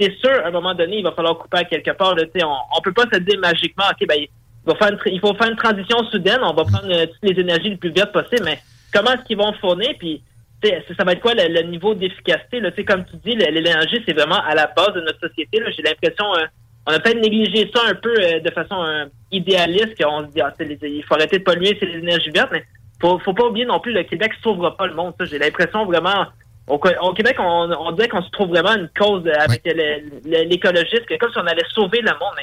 c'est 0.00 0.12
sûr, 0.18 0.30
à 0.44 0.48
un 0.48 0.50
moment 0.50 0.74
donné, 0.74 0.98
il 0.98 1.04
va 1.04 1.12
falloir 1.12 1.38
couper 1.38 1.58
à 1.58 1.64
quelque 1.64 1.92
part. 1.92 2.14
On, 2.16 2.56
on 2.76 2.80
peut 2.82 2.92
pas 2.92 3.04
se 3.12 3.18
dire 3.20 3.38
magiquement, 3.38 3.84
OK, 3.90 4.06
ben, 4.08 4.16
il, 4.18 4.28
faire 4.76 4.88
une 4.92 4.98
il 5.12 5.20
faut 5.20 5.34
faire 5.34 5.48
une 5.48 5.56
transition 5.56 5.98
soudaine, 6.10 6.40
on 6.42 6.52
va 6.54 6.64
prendre 6.64 6.90
euh, 6.92 7.06
toutes 7.06 7.30
les 7.30 7.40
énergies 7.40 7.70
les 7.70 7.76
plus 7.76 7.92
vertes 7.92 8.12
possibles, 8.12 8.44
mais 8.44 8.58
comment 8.92 9.12
est-ce 9.12 9.22
qu'ils 9.24 9.36
vont 9.36 9.52
fournir? 9.60 9.90
Puis, 9.98 10.22
ça 10.64 11.04
va 11.04 11.12
être 11.12 11.20
quoi 11.20 11.34
le, 11.34 11.46
le 11.54 11.62
niveau 11.68 11.94
d'efficacité? 11.94 12.60
Comme 12.84 13.04
tu 13.04 13.16
dis, 13.24 13.36
le- 13.36 13.52
l'énergie, 13.52 14.02
c'est 14.04 14.14
vraiment 14.14 14.42
à 14.42 14.54
la 14.56 14.66
base 14.66 14.94
de 14.94 15.02
notre 15.02 15.20
société. 15.20 15.62
J'ai 15.76 15.82
l'impression, 15.82 16.34
euh, 16.34 16.46
on 16.88 16.92
a 16.92 16.98
peut-être 16.98 17.20
négligé 17.20 17.70
ça 17.72 17.82
un 17.88 17.94
peu 17.94 18.12
euh, 18.18 18.40
de 18.40 18.50
façon 18.50 18.82
euh, 18.82 19.04
idéaliste, 19.30 20.02
qu'on 20.02 20.22
se 20.26 20.32
dit, 20.32 20.40
ah, 20.40 20.52
il 20.58 21.04
faut 21.04 21.14
arrêter 21.14 21.38
de 21.38 21.44
polluer, 21.44 21.76
c'est 21.78 21.86
les 21.86 21.98
énergies 21.98 22.30
vertes, 22.30 22.50
mais 22.50 22.64
faut, 23.00 23.18
faut 23.20 23.34
pas 23.34 23.44
oublier 23.44 23.66
non 23.66 23.78
plus, 23.78 23.92
le 23.92 24.02
Québec 24.02 24.32
sauvera 24.42 24.76
pas 24.76 24.88
le 24.88 24.94
monde. 24.94 25.14
J'ai 25.20 25.38
l'impression 25.38 25.84
vraiment, 25.84 26.26
au, 26.68 26.74
au 27.02 27.12
Québec, 27.14 27.36
on, 27.38 27.70
on 27.78 27.92
dirait 27.92 28.08
qu'on 28.08 28.22
se 28.22 28.30
trouve 28.30 28.48
vraiment 28.48 28.74
une 28.74 28.88
cause 28.98 29.22
avec 29.40 29.62
le- 29.64 30.20
le- 30.24 30.48
l'écologiste, 30.48 31.04
comme 31.20 31.30
si 31.32 31.38
on 31.38 31.46
allait 31.46 31.62
sauver 31.74 32.00
le 32.00 32.10
monde. 32.12 32.34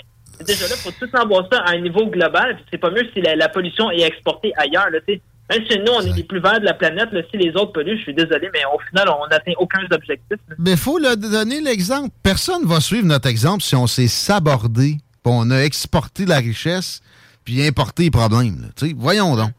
Déjà 0.46 0.68
là, 0.68 0.76
faut 0.76 0.92
tout 0.92 1.10
savoir 1.16 1.46
ça 1.52 1.60
à 1.60 1.72
un 1.72 1.80
niveau 1.80 2.06
global. 2.08 2.58
C'est 2.72 2.78
pas 2.78 2.90
mieux 2.90 3.08
si 3.14 3.22
la, 3.22 3.36
la 3.36 3.50
pollution 3.50 3.92
est 3.92 4.02
exportée 4.02 4.52
ailleurs. 4.58 4.90
Là. 4.90 5.00
Même 5.08 5.66
si 5.70 5.78
nous, 5.80 5.92
on 5.92 6.02
est 6.02 6.16
les 6.16 6.24
plus 6.24 6.40
verts 6.40 6.60
de 6.60 6.66
la 6.66 6.74
planète, 6.74 7.12
là, 7.12 7.22
si 7.30 7.38
les 7.38 7.50
autres 7.52 7.74
polluent, 7.74 7.98
je 7.98 8.04
suis 8.04 8.14
désolé, 8.14 8.50
mais 8.54 8.62
au 8.74 8.80
final, 8.90 9.08
on 9.10 9.28
n'atteint 9.28 9.52
aucun 9.58 9.80
objectif. 9.92 10.38
là. 10.50 10.56
Mais 10.58 10.72
il 10.72 10.78
faut 10.78 10.98
le 10.98 11.16
donner 11.16 11.62
l'exemple. 11.62 12.10
Personne 12.24 12.66
va 12.66 12.80
suivre 12.80 13.06
notre 13.06 13.28
exemple 13.28 13.62
si 13.62 13.76
on 13.76 13.88
s'est 13.88 14.08
sabordé, 14.08 14.96
puis 15.24 15.34
on 15.34 15.52
a 15.52 15.60
exporté 15.60 16.26
la 16.26 16.38
richesse, 16.38 17.02
puis 17.46 17.66
importé 17.66 18.04
les 18.04 18.12
problèmes. 18.12 18.72
voyons 18.98 19.36
donc. 19.36 19.52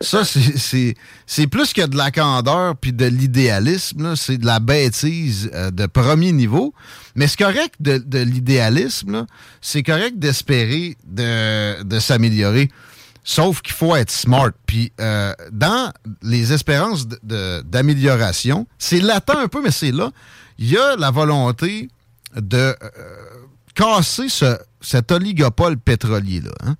Ça, 0.00 0.24
c'est- 0.24 1.46
plus 1.46 1.72
que 1.72 1.86
de 1.86 1.96
la 1.96 2.10
candeur 2.10 2.76
puis 2.76 2.92
de 2.92 3.04
l'idéalisme. 3.06 4.16
C'est 4.16 4.38
de 4.38 4.46
la 4.46 4.60
bêtise 4.60 5.50
euh, 5.54 5.70
de 5.70 5.86
premier 5.86 6.32
niveau. 6.32 6.74
Mais 7.14 7.26
c'est 7.28 7.38
correct 7.38 7.74
de, 7.80 8.18
l'idéalisme. 8.18 9.26
C'est 9.60 9.82
correct 9.82 10.18
d'espérer 10.18 10.96
de, 11.06 11.98
s'améliorer. 12.00 12.70
Sauf 13.22 13.62
qu'il 13.62 13.72
faut 13.74 13.94
être 13.96 14.10
smart. 14.10 14.50
Puis 14.66 14.92
euh, 15.00 15.32
dans 15.52 15.92
les 16.22 16.52
espérances 16.52 17.06
d'amélioration, 17.22 18.66
c'est 18.78 19.00
latent 19.00 19.30
un 19.30 19.48
peu, 19.48 19.62
mais 19.62 19.70
c'est 19.70 19.92
là. 19.92 20.10
Il 20.58 20.68
y 20.70 20.76
a 20.76 20.96
la 20.96 21.10
volonté 21.10 21.88
de 22.36 22.56
euh, 22.58 22.74
casser 23.74 24.28
ce- 24.28 24.58
cet 24.80 25.10
oligopole 25.12 25.78
pétrolier-là. 25.78 26.50
hein. 26.66 26.76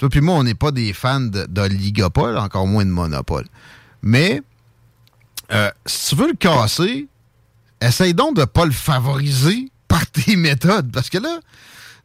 Toi 0.00 0.08
puis 0.08 0.22
moi, 0.22 0.36
on 0.36 0.44
n'est 0.44 0.54
pas 0.54 0.70
des 0.70 0.94
fans 0.94 1.20
de- 1.20 1.44
d'oligopole, 1.44 2.38
encore 2.38 2.66
moins 2.66 2.86
de 2.86 2.90
monopole. 2.90 3.44
Mais 4.00 4.40
euh, 5.52 5.70
si 5.84 6.08
tu 6.08 6.22
veux 6.22 6.28
le 6.28 6.36
casser, 6.36 7.06
essaye 7.82 8.14
donc 8.14 8.34
de 8.34 8.40
ne 8.40 8.46
pas 8.46 8.64
le 8.64 8.72
favoriser 8.72 9.70
par 9.88 10.06
tes 10.10 10.36
méthodes. 10.36 10.90
Parce 10.90 11.10
que 11.10 11.18
là, 11.18 11.38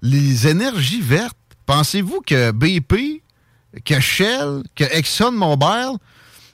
les 0.02 0.46
énergies 0.46 1.00
vertes, 1.00 1.38
pensez-vous 1.66 2.20
que 2.28 2.52
BP, 2.52 3.24
que 3.86 4.02
Shell, 4.02 4.64
que 4.76 4.84
ExxonMobil, 4.84 5.98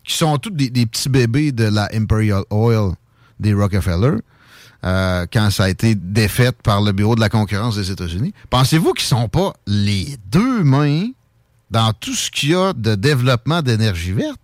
qui 0.04 0.14
sont 0.14 0.38
tous 0.38 0.52
des, 0.52 0.86
petits 0.86 1.10
bébés 1.10 1.52
de 1.52 1.64
la 1.64 1.90
Imperial 1.92 2.44
Oil 2.52 2.94
des 3.40 3.56
Rockefeller, 3.56 4.18
euh, 4.84 5.26
quand 5.34 5.50
ça 5.50 5.64
a 5.64 5.70
été 5.70 5.96
défaite 5.96 6.62
par 6.62 6.82
le 6.82 6.92
Bureau 6.92 7.16
de 7.16 7.20
la 7.20 7.30
concurrence 7.30 7.78
des 7.78 7.90
États-Unis, 7.90 8.32
pensez-vous 8.52 8.94
qu'ils 8.94 9.08
sont 9.08 9.28
pas 9.28 9.54
les 9.66 10.18
deux 10.28 10.64
mains 10.64 11.10
dans 11.72 11.94
tout 11.94 12.14
ce 12.14 12.30
qu'il 12.30 12.50
y 12.52 12.56
a 12.56 12.74
de 12.74 12.96
développement 12.96 13.62
d'énergie 13.62 14.12
verte? 14.12 14.40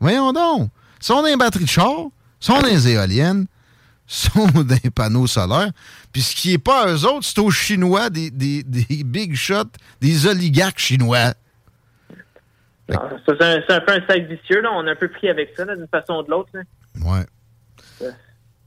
Voyons 0.00 0.32
donc. 0.32 0.70
Sont 1.00 1.22
dans 1.22 1.28
les 1.28 1.36
batteries 1.36 1.64
de 1.64 1.68
char, 1.68 1.88
ils 1.96 2.10
sont 2.44 2.60
dans 2.60 2.66
les 2.66 2.88
éoliennes, 2.88 3.46
sont 4.06 4.46
les 4.82 4.90
panneaux 4.90 5.26
solaires. 5.26 5.70
Puis 6.12 6.22
ce 6.22 6.34
qui 6.34 6.50
n'est 6.50 6.58
pas 6.58 6.84
à 6.84 6.88
eux 6.92 7.04
autres, 7.04 7.24
c'est 7.24 7.38
aux 7.38 7.50
Chinois, 7.50 8.10
des, 8.10 8.30
des, 8.30 8.62
des 8.64 9.04
big 9.04 9.34
shots, 9.36 9.64
des 10.00 10.26
oligarques 10.26 10.78
chinois. 10.78 11.34
Ça, 12.90 13.08
C'est 13.26 13.42
un, 13.42 13.76
un 13.76 13.80
peu 13.80 13.92
un 13.92 14.06
sac 14.06 14.22
vicieux, 14.28 14.60
là. 14.62 14.70
On 14.72 14.86
a 14.86 14.92
un 14.92 14.96
peu 14.96 15.08
pris 15.08 15.28
avec 15.28 15.52
ça, 15.56 15.64
d'une 15.64 15.86
façon 15.88 16.14
ou 16.14 16.22
de 16.22 16.30
l'autre. 16.30 16.48
là. 16.54 16.62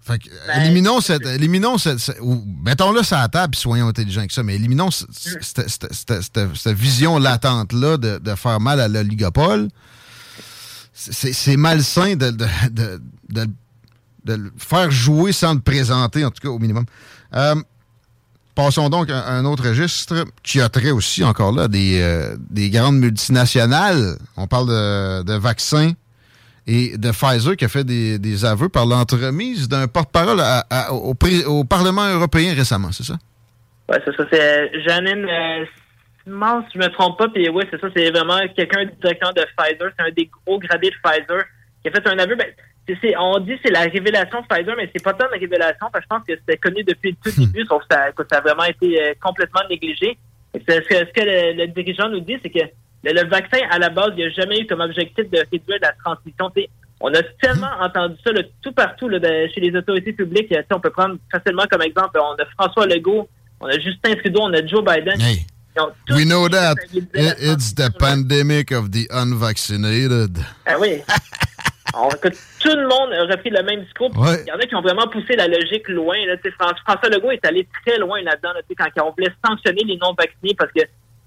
Fait 0.04 0.18
que, 0.18 0.30
éliminons 0.60 1.00
cette. 1.00 1.26
Éliminons 1.26 1.78
cette, 1.78 2.00
cette- 2.00 2.18
mettons-le 2.64 3.04
sur 3.04 3.18
la 3.18 3.28
table, 3.30 3.52
puis 3.52 3.62
soyons 3.62 3.88
intelligents 3.88 4.22
avec 4.22 4.32
ça, 4.32 4.42
mais 4.42 4.56
éliminons 4.56 4.90
ce- 4.90 5.06
ce- 5.12 5.68
cette, 5.68 6.76
vision 6.78 7.20
latente-là 7.20 7.98
de, 7.98 8.18
de 8.18 8.36
faire 8.36 8.60
mal 8.60 8.80
à 8.80 8.88
l'oligopole. 8.88 9.68
C'est 10.94 11.56
malsain 11.58 12.16
de, 12.16 12.36
le 14.26 14.52
faire 14.58 14.92
jouer 14.92 15.32
sans 15.34 15.54
le 15.54 15.60
présenter, 15.62 16.26
en 16.26 16.32
tout 16.32 16.42
cas, 16.42 16.50
au 16.50 16.60
minimum. 16.60 16.86
Euh, 17.34 17.56
passons 18.56 18.90
donc 18.90 19.10
à 19.10 19.30
un 19.32 19.46
autre 19.46 19.68
registre 19.68 20.26
qui 20.44 20.62
a 20.62 20.70
trait 20.70 20.92
aussi, 20.92 21.24
encore 21.24 21.52
là, 21.54 21.68
des, 21.68 22.00
euh, 22.02 22.36
des 22.50 22.70
grandes 22.70 22.98
multinationales. 23.00 24.18
On 24.36 24.48
parle 24.48 24.68
de 25.26 25.34
vaccins 25.34 25.94
et 26.68 26.98
de 26.98 27.12
Pfizer 27.12 27.56
qui 27.56 27.66
a 27.66 27.68
fait 27.68 27.84
des, 27.84 28.20
des 28.20 28.46
aveux 28.46 28.70
par 28.70 28.86
l'entremise 28.86 29.68
d'un 29.68 29.88
porte-parole 29.88 30.40
au, 30.92 31.16
au 31.48 31.64
Parlement 31.64 32.08
européen 32.08 32.54
récemment, 32.54 32.92
c'est 32.92 33.04
ça? 33.04 33.16
Ouais, 33.90 34.00
c'est 34.06 34.16
ça. 34.16 34.24
C'est 34.32 34.82
Janine 34.84 35.26
euh, 35.30 35.66
si 36.26 36.74
je 36.76 36.80
me 36.80 36.88
trompe 36.90 37.18
pas. 37.18 37.28
Puis 37.30 37.50
oui, 37.50 37.64
c'est 37.70 37.82
ça. 37.82 37.88
C'est 37.96 38.10
vraiment 38.12 38.40
quelqu'un 38.56 38.86
du 38.86 38.92
directeur 39.02 39.34
de 39.34 39.42
Pfizer. 39.58 39.92
C'est 39.98 40.06
un 40.06 40.12
des 40.12 40.30
gros 40.46 40.60
gradés 40.60 40.92
de 40.92 40.96
Pfizer 41.04 41.44
qui 41.82 41.90
a 41.90 41.92
fait 41.92 42.08
un 42.08 42.18
aveu. 42.20 42.36
Ben, 42.36 42.48
on 43.20 43.40
dit 43.40 43.56
que 43.56 43.60
c'est 43.66 43.72
la 43.72 43.82
révélation 43.82 44.42
de 44.42 44.48
Pfizer, 44.48 44.76
mais 44.78 44.90
c'est 44.94 45.04
pas 45.04 45.14
tant 45.14 45.26
de 45.26 45.40
révélation. 45.40 45.88
Parce 45.92 46.06
que 46.06 46.10
je 46.10 46.16
pense 46.16 46.28
que 46.28 46.36
c'était 46.36 46.58
connu 46.58 46.84
depuis 46.84 47.12
le 47.12 47.18
tout 47.32 47.38
début, 47.38 47.66
sauf 47.66 47.82
que 47.82 47.96
ça, 47.96 48.12
que 48.12 48.24
ça 48.32 48.38
a 48.38 48.42
vraiment 48.42 48.64
été 48.64 49.02
euh, 49.02 49.14
complètement 49.22 49.62
négligé. 49.70 50.18
Ce 50.54 50.60
que, 50.60 50.74
ce 50.74 51.12
que 51.12 51.26
le, 51.26 51.66
le 51.66 51.68
dirigeant 51.68 52.08
nous 52.08 52.22
dit, 52.22 52.38
c'est 52.42 52.50
que 52.50 52.60
le, 53.04 53.14
le 53.14 53.28
vaccin, 53.30 53.60
à 53.70 53.80
la 53.80 53.90
base, 53.90 54.12
il 54.18 54.26
n'a 54.26 54.32
jamais 54.32 54.60
eu 54.60 54.68
comme 54.68 54.82
objectif 54.82 55.30
de 55.30 55.40
réduire 55.52 55.80
la 55.82 55.94
transmission. 56.04 56.52
On 57.00 57.14
a 57.14 57.24
tellement 57.42 57.72
entendu 57.80 58.16
ça 58.24 58.32
là, 58.32 58.42
tout 58.62 58.72
partout 58.74 59.10
là, 59.10 59.18
de- 59.20 59.48
chez 59.54 59.60
les 59.62 59.76
autorités 59.76 60.14
publiques. 60.14 60.54
On 60.72 60.80
peut 60.80 60.92
prendre 60.92 61.16
facilement 61.32 61.64
comme 61.70 61.82
exemple, 61.82 62.20
on 62.20 62.34
a 62.42 62.46
François 62.58 62.86
Legault, 62.86 63.28
on 63.60 63.66
a 63.68 63.80
Justin 63.80 64.16
Trudeau, 64.16 64.42
on 64.44 64.54
a 64.54 64.66
Joe 64.66 64.84
Biden. 64.84 65.18
We 66.10 66.26
know 66.26 66.50
that. 66.50 66.76
it's 66.94 67.74
the 67.74 67.90
pandemic 67.98 68.72
of 68.72 68.92
the 68.92 69.08
unvaccinated. 69.10 70.38
Ah 70.66 70.76
oui. 70.80 71.02
On, 71.94 72.08
écoute, 72.10 72.38
tout 72.60 72.70
le 72.76 72.88
monde 72.88 73.12
a 73.14 73.24
repris 73.24 73.50
le 73.50 73.64
même 73.64 73.84
discours. 73.84 74.12
Ouais. 74.18 74.44
Il 74.46 74.50
y 74.50 74.52
en 74.52 74.58
a 74.60 74.66
qui 74.66 74.76
ont 74.76 74.82
vraiment 74.82 75.08
poussé 75.08 75.36
la 75.36 75.48
logique 75.48 75.88
loin. 75.90 76.16
Là, 76.26 76.36
François 76.86 77.10
Legault 77.10 77.32
est 77.32 77.46
allé 77.46 77.68
très 77.86 77.98
loin 77.98 78.22
là-dedans 78.22 78.54
là, 78.54 78.62
quand 78.78 79.08
on 79.08 79.12
voulait 79.12 79.34
sanctionner 79.46 79.84
les 79.86 79.98
non-vaccinés 79.98 80.56
parce 80.58 80.72
que 80.72 80.82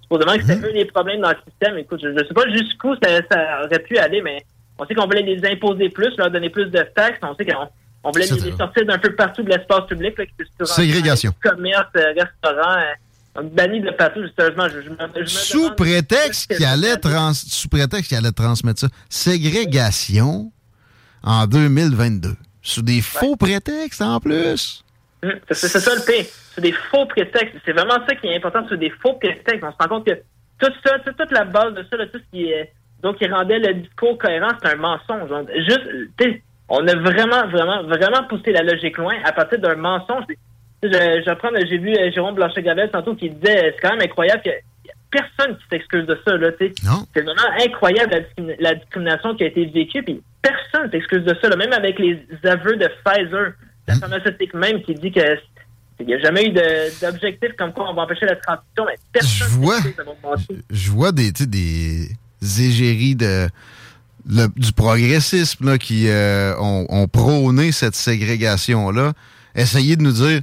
supposément 0.04 0.36
que 0.36 0.42
c'était 0.46 0.66
eux 0.68 0.72
les 0.72 0.84
problèmes 0.84 1.20
dans 1.20 1.30
le 1.30 1.36
système. 1.48 1.76
Écoute, 1.78 2.00
je 2.02 2.08
ne 2.08 2.18
sais 2.24 2.34
pas 2.34 2.48
jusqu'où 2.52 2.94
ça, 3.02 3.08
ça 3.30 3.64
aurait 3.64 3.78
pu 3.80 3.98
aller, 3.98 4.22
mais 4.22 4.44
on 4.78 4.86
sait 4.86 4.94
qu'on 4.94 5.06
voulait 5.06 5.22
les 5.22 5.44
imposer 5.48 5.88
plus, 5.88 6.16
leur 6.16 6.30
donner 6.30 6.50
plus 6.50 6.66
de 6.66 6.80
taxes. 6.94 7.18
On 7.22 7.34
sait 7.34 7.44
qu'on 7.44 7.66
on 8.04 8.10
voulait 8.10 8.26
les, 8.26 8.50
les 8.50 8.56
sortir 8.56 8.84
d'un 8.86 8.98
peu 8.98 9.14
partout 9.14 9.42
de 9.42 9.48
l'espace 9.50 9.86
public. 9.88 10.14
Là, 10.18 10.66
Ségrégation. 10.66 11.32
Commerces, 11.42 11.86
euh, 11.96 12.12
restaurants, 12.16 12.76
euh, 12.78 13.42
donc 13.42 13.52
bannis 13.54 13.80
de 13.80 13.90
partout. 13.92 14.20
Sérieusement, 14.38 14.68
je, 14.68 14.82
je 14.82 14.90
me, 14.90 14.96
je 15.14 15.20
me 15.20 15.26
Sous 15.26 15.70
prétexte 15.74 16.54
qu'il 16.54 16.64
allait, 16.66 16.96
trans- 16.96 17.32
sous 17.34 17.68
prétexte 17.68 18.08
qu'il 18.08 18.18
allait 18.18 18.32
transmettre 18.32 18.80
ça. 18.80 18.88
Ségrégation 19.08 20.52
en 21.22 21.46
2022. 21.46 22.34
Sous 22.62 22.82
des 22.82 23.00
faux 23.00 23.36
prétextes 23.36 24.02
en 24.02 24.20
plus. 24.20 24.83
Hum, 25.24 25.32
C'est 25.50 25.68
ça 25.68 25.94
le 25.94 26.04
pire. 26.04 26.24
C'est 26.54 26.60
des 26.60 26.72
faux 26.72 27.06
prétextes. 27.06 27.54
C'est 27.64 27.72
vraiment 27.72 28.04
ça 28.06 28.14
qui 28.14 28.26
est 28.28 28.36
important, 28.36 28.64
c'est 28.68 28.76
des 28.78 28.90
faux 28.90 29.14
prétextes. 29.14 29.64
On 29.64 29.72
se 29.72 29.76
rend 29.80 29.88
compte 29.88 30.06
que 30.06 30.14
tout 30.60 30.72
ça, 30.84 30.98
toute, 31.00 31.16
toute 31.16 31.32
la 31.32 31.44
base 31.44 31.74
de 31.74 31.84
ça, 31.90 31.96
là, 31.96 32.06
tout 32.06 32.18
ce 32.18 32.30
qui 32.30 32.50
est, 32.52 32.72
donc 33.02 33.18
qui 33.18 33.26
rendait 33.28 33.58
le 33.58 33.74
discours 33.74 34.16
cohérent, 34.18 34.50
c'est 34.62 34.72
un 34.72 34.76
mensonge. 34.76 35.30
On- 35.30 35.46
Juste, 35.54 35.86
on 36.68 36.86
a 36.86 36.94
vraiment, 36.96 37.46
vraiment, 37.48 37.82
vraiment 37.84 38.24
poussé 38.28 38.52
la 38.52 38.62
logique 38.62 38.96
loin 38.98 39.14
à 39.24 39.32
partir 39.32 39.58
d'un 39.58 39.74
mensonge. 39.76 40.24
J'ai 40.82 41.78
vu 41.78 41.94
euh, 41.96 42.10
Jérôme 42.12 42.34
Blanchet-Gravel 42.34 42.90
tantôt 42.90 43.14
qui 43.14 43.30
disait, 43.30 43.72
c'est 43.74 43.80
quand 43.80 43.90
même 43.96 44.02
incroyable 44.02 44.42
que 44.42 44.50
personne 45.10 45.56
qui 45.56 45.64
s'excuse 45.70 46.06
de 46.06 46.18
ça, 46.26 46.36
là, 46.36 46.52
tu 46.52 46.66
sais. 46.66 46.72
C'est 47.14 47.22
vraiment 47.22 47.40
incroyable 47.64 48.24
la, 48.38 48.54
la 48.58 48.74
discrimination 48.74 49.34
qui 49.34 49.44
a 49.44 49.46
été 49.46 49.64
vécue, 49.66 50.02
puis 50.02 50.22
personne 50.42 50.90
s'excuse 50.90 51.22
de 51.24 51.34
ça, 51.40 51.48
là, 51.48 51.56
même 51.56 51.72
avec 51.72 51.98
les 51.98 52.20
aveux 52.44 52.76
de 52.76 52.88
Pfizer, 53.04 53.52
la 53.86 53.96
pharmaceutique 53.96 54.54
même 54.54 54.82
qui 54.82 54.94
dit 54.94 55.12
que 55.12 55.20
il 56.00 56.06
n'y 56.06 56.14
a 56.14 56.18
jamais 56.18 56.46
eu 56.46 56.52
d'objectif 57.00 57.50
comme 57.56 57.72
quoi 57.72 57.88
on 57.88 57.94
va 57.94 58.02
empêcher 58.02 58.26
la 58.26 58.34
transition, 58.36 58.84
mais 58.84 58.96
personne 59.12 59.46
Je 59.48 59.54
vois. 59.54 59.78
Je 60.70 60.90
vois 60.90 61.12
des, 61.12 61.30
des 61.30 62.08
égéries 62.58 63.14
de, 63.14 63.48
le- 64.26 64.48
du 64.56 64.72
progressisme 64.72 65.66
là, 65.70 65.78
qui 65.78 66.08
euh, 66.08 66.56
ont, 66.58 66.86
ont 66.88 67.06
prôné 67.06 67.70
cette 67.70 67.94
ségrégation-là, 67.94 69.12
essayer 69.54 69.94
de 69.96 70.02
nous 70.02 70.12
dire 70.12 70.42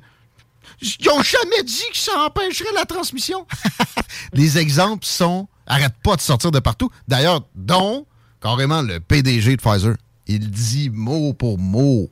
ils 0.81 1.05
n'ont 1.05 1.21
jamais 1.21 1.63
dit 1.63 1.83
que 1.91 1.97
ça 1.97 2.11
empêcherait 2.25 2.73
la 2.73 2.85
transmission. 2.85 3.45
Les 4.33 4.57
exemples 4.57 5.05
sont 5.05 5.47
arrête 5.67 5.93
pas 6.03 6.15
de 6.15 6.21
sortir 6.21 6.49
de 6.51 6.59
partout. 6.59 6.89
D'ailleurs, 7.07 7.45
dont 7.55 8.05
carrément 8.41 8.81
le 8.81 8.99
PDG 8.99 9.57
de 9.57 9.61
Pfizer. 9.61 9.95
Il 10.27 10.49
dit 10.49 10.89
mot 10.89 11.33
pour 11.33 11.57
mot. 11.59 12.09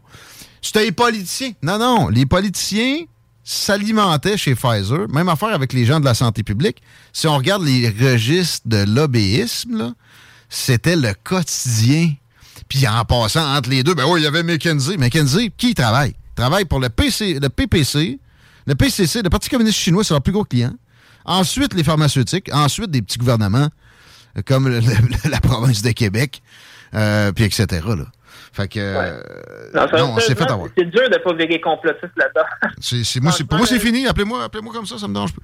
C'était 0.61 0.85
les 0.85 0.91
politiciens. 0.91 1.51
Non, 1.61 1.79
non. 1.79 2.09
Les 2.09 2.25
politiciens 2.25 3.05
s'alimentaient 3.43 4.37
chez 4.37 4.55
Pfizer. 4.55 5.07
Même 5.09 5.29
affaire 5.29 5.49
avec 5.49 5.73
les 5.73 5.85
gens 5.85 5.99
de 5.99 6.05
la 6.05 6.13
santé 6.13 6.43
publique. 6.43 6.81
Si 7.13 7.27
on 7.27 7.37
regarde 7.37 7.63
les 7.63 7.89
registres 7.89 8.67
de 8.67 8.83
lobbyisme, 8.83 9.93
c'était 10.49 10.95
le 10.95 11.13
quotidien. 11.23 12.13
Puis 12.67 12.87
en 12.87 13.03
passant 13.05 13.55
entre 13.55 13.69
les 13.69 13.83
deux, 13.83 13.95
ben 13.95 14.05
oui, 14.07 14.21
il 14.21 14.23
y 14.23 14.27
avait 14.27 14.43
McKenzie. 14.43 14.97
McKenzie, 14.97 15.51
qui 15.57 15.73
travaille? 15.73 16.13
Il 16.31 16.35
travaille 16.35 16.65
pour 16.65 16.79
le, 16.79 16.87
le 16.87 17.47
PPC, 17.49 18.19
le 18.67 18.75
PCC, 18.75 19.21
le 19.23 19.29
Parti 19.29 19.49
communiste 19.49 19.79
chinois, 19.79 20.03
c'est 20.03 20.13
leur 20.13 20.21
plus 20.21 20.31
gros 20.31 20.43
client. 20.43 20.73
Ensuite, 21.25 21.73
les 21.73 21.83
pharmaceutiques. 21.83 22.49
Ensuite, 22.53 22.91
des 22.91 23.01
petits 23.01 23.17
gouvernements 23.17 23.69
euh, 24.37 24.41
comme 24.45 24.69
la 24.69 25.41
province 25.41 25.81
de 25.81 25.91
Québec, 25.91 26.41
euh, 26.93 27.31
puis 27.31 27.45
etc. 27.45 27.81
Fait 28.51 28.67
que... 28.67 28.79
euh, 28.79 29.21
Non, 29.73 29.85
non, 29.97 30.13
on 30.15 30.19
s'est 30.19 30.35
fait 30.35 30.49
avoir. 30.49 30.69
C'est 30.77 30.85
dur 30.85 31.09
de 31.09 31.17
pas 31.17 31.33
virer 31.33 31.61
complotiste 31.61 32.11
là-dedans. 32.17 32.47
C'est, 32.79 33.19
moi, 33.21 33.31
pour 33.47 33.57
moi, 33.57 33.67
c'est 33.67 33.79
fini. 33.79 34.07
Appelez-moi, 34.07 34.43
appelez-moi 34.43 34.73
comme 34.73 34.85
ça, 34.85 34.97
ça 34.97 35.07
me 35.07 35.13
dérange 35.13 35.33
pas. 35.33 35.41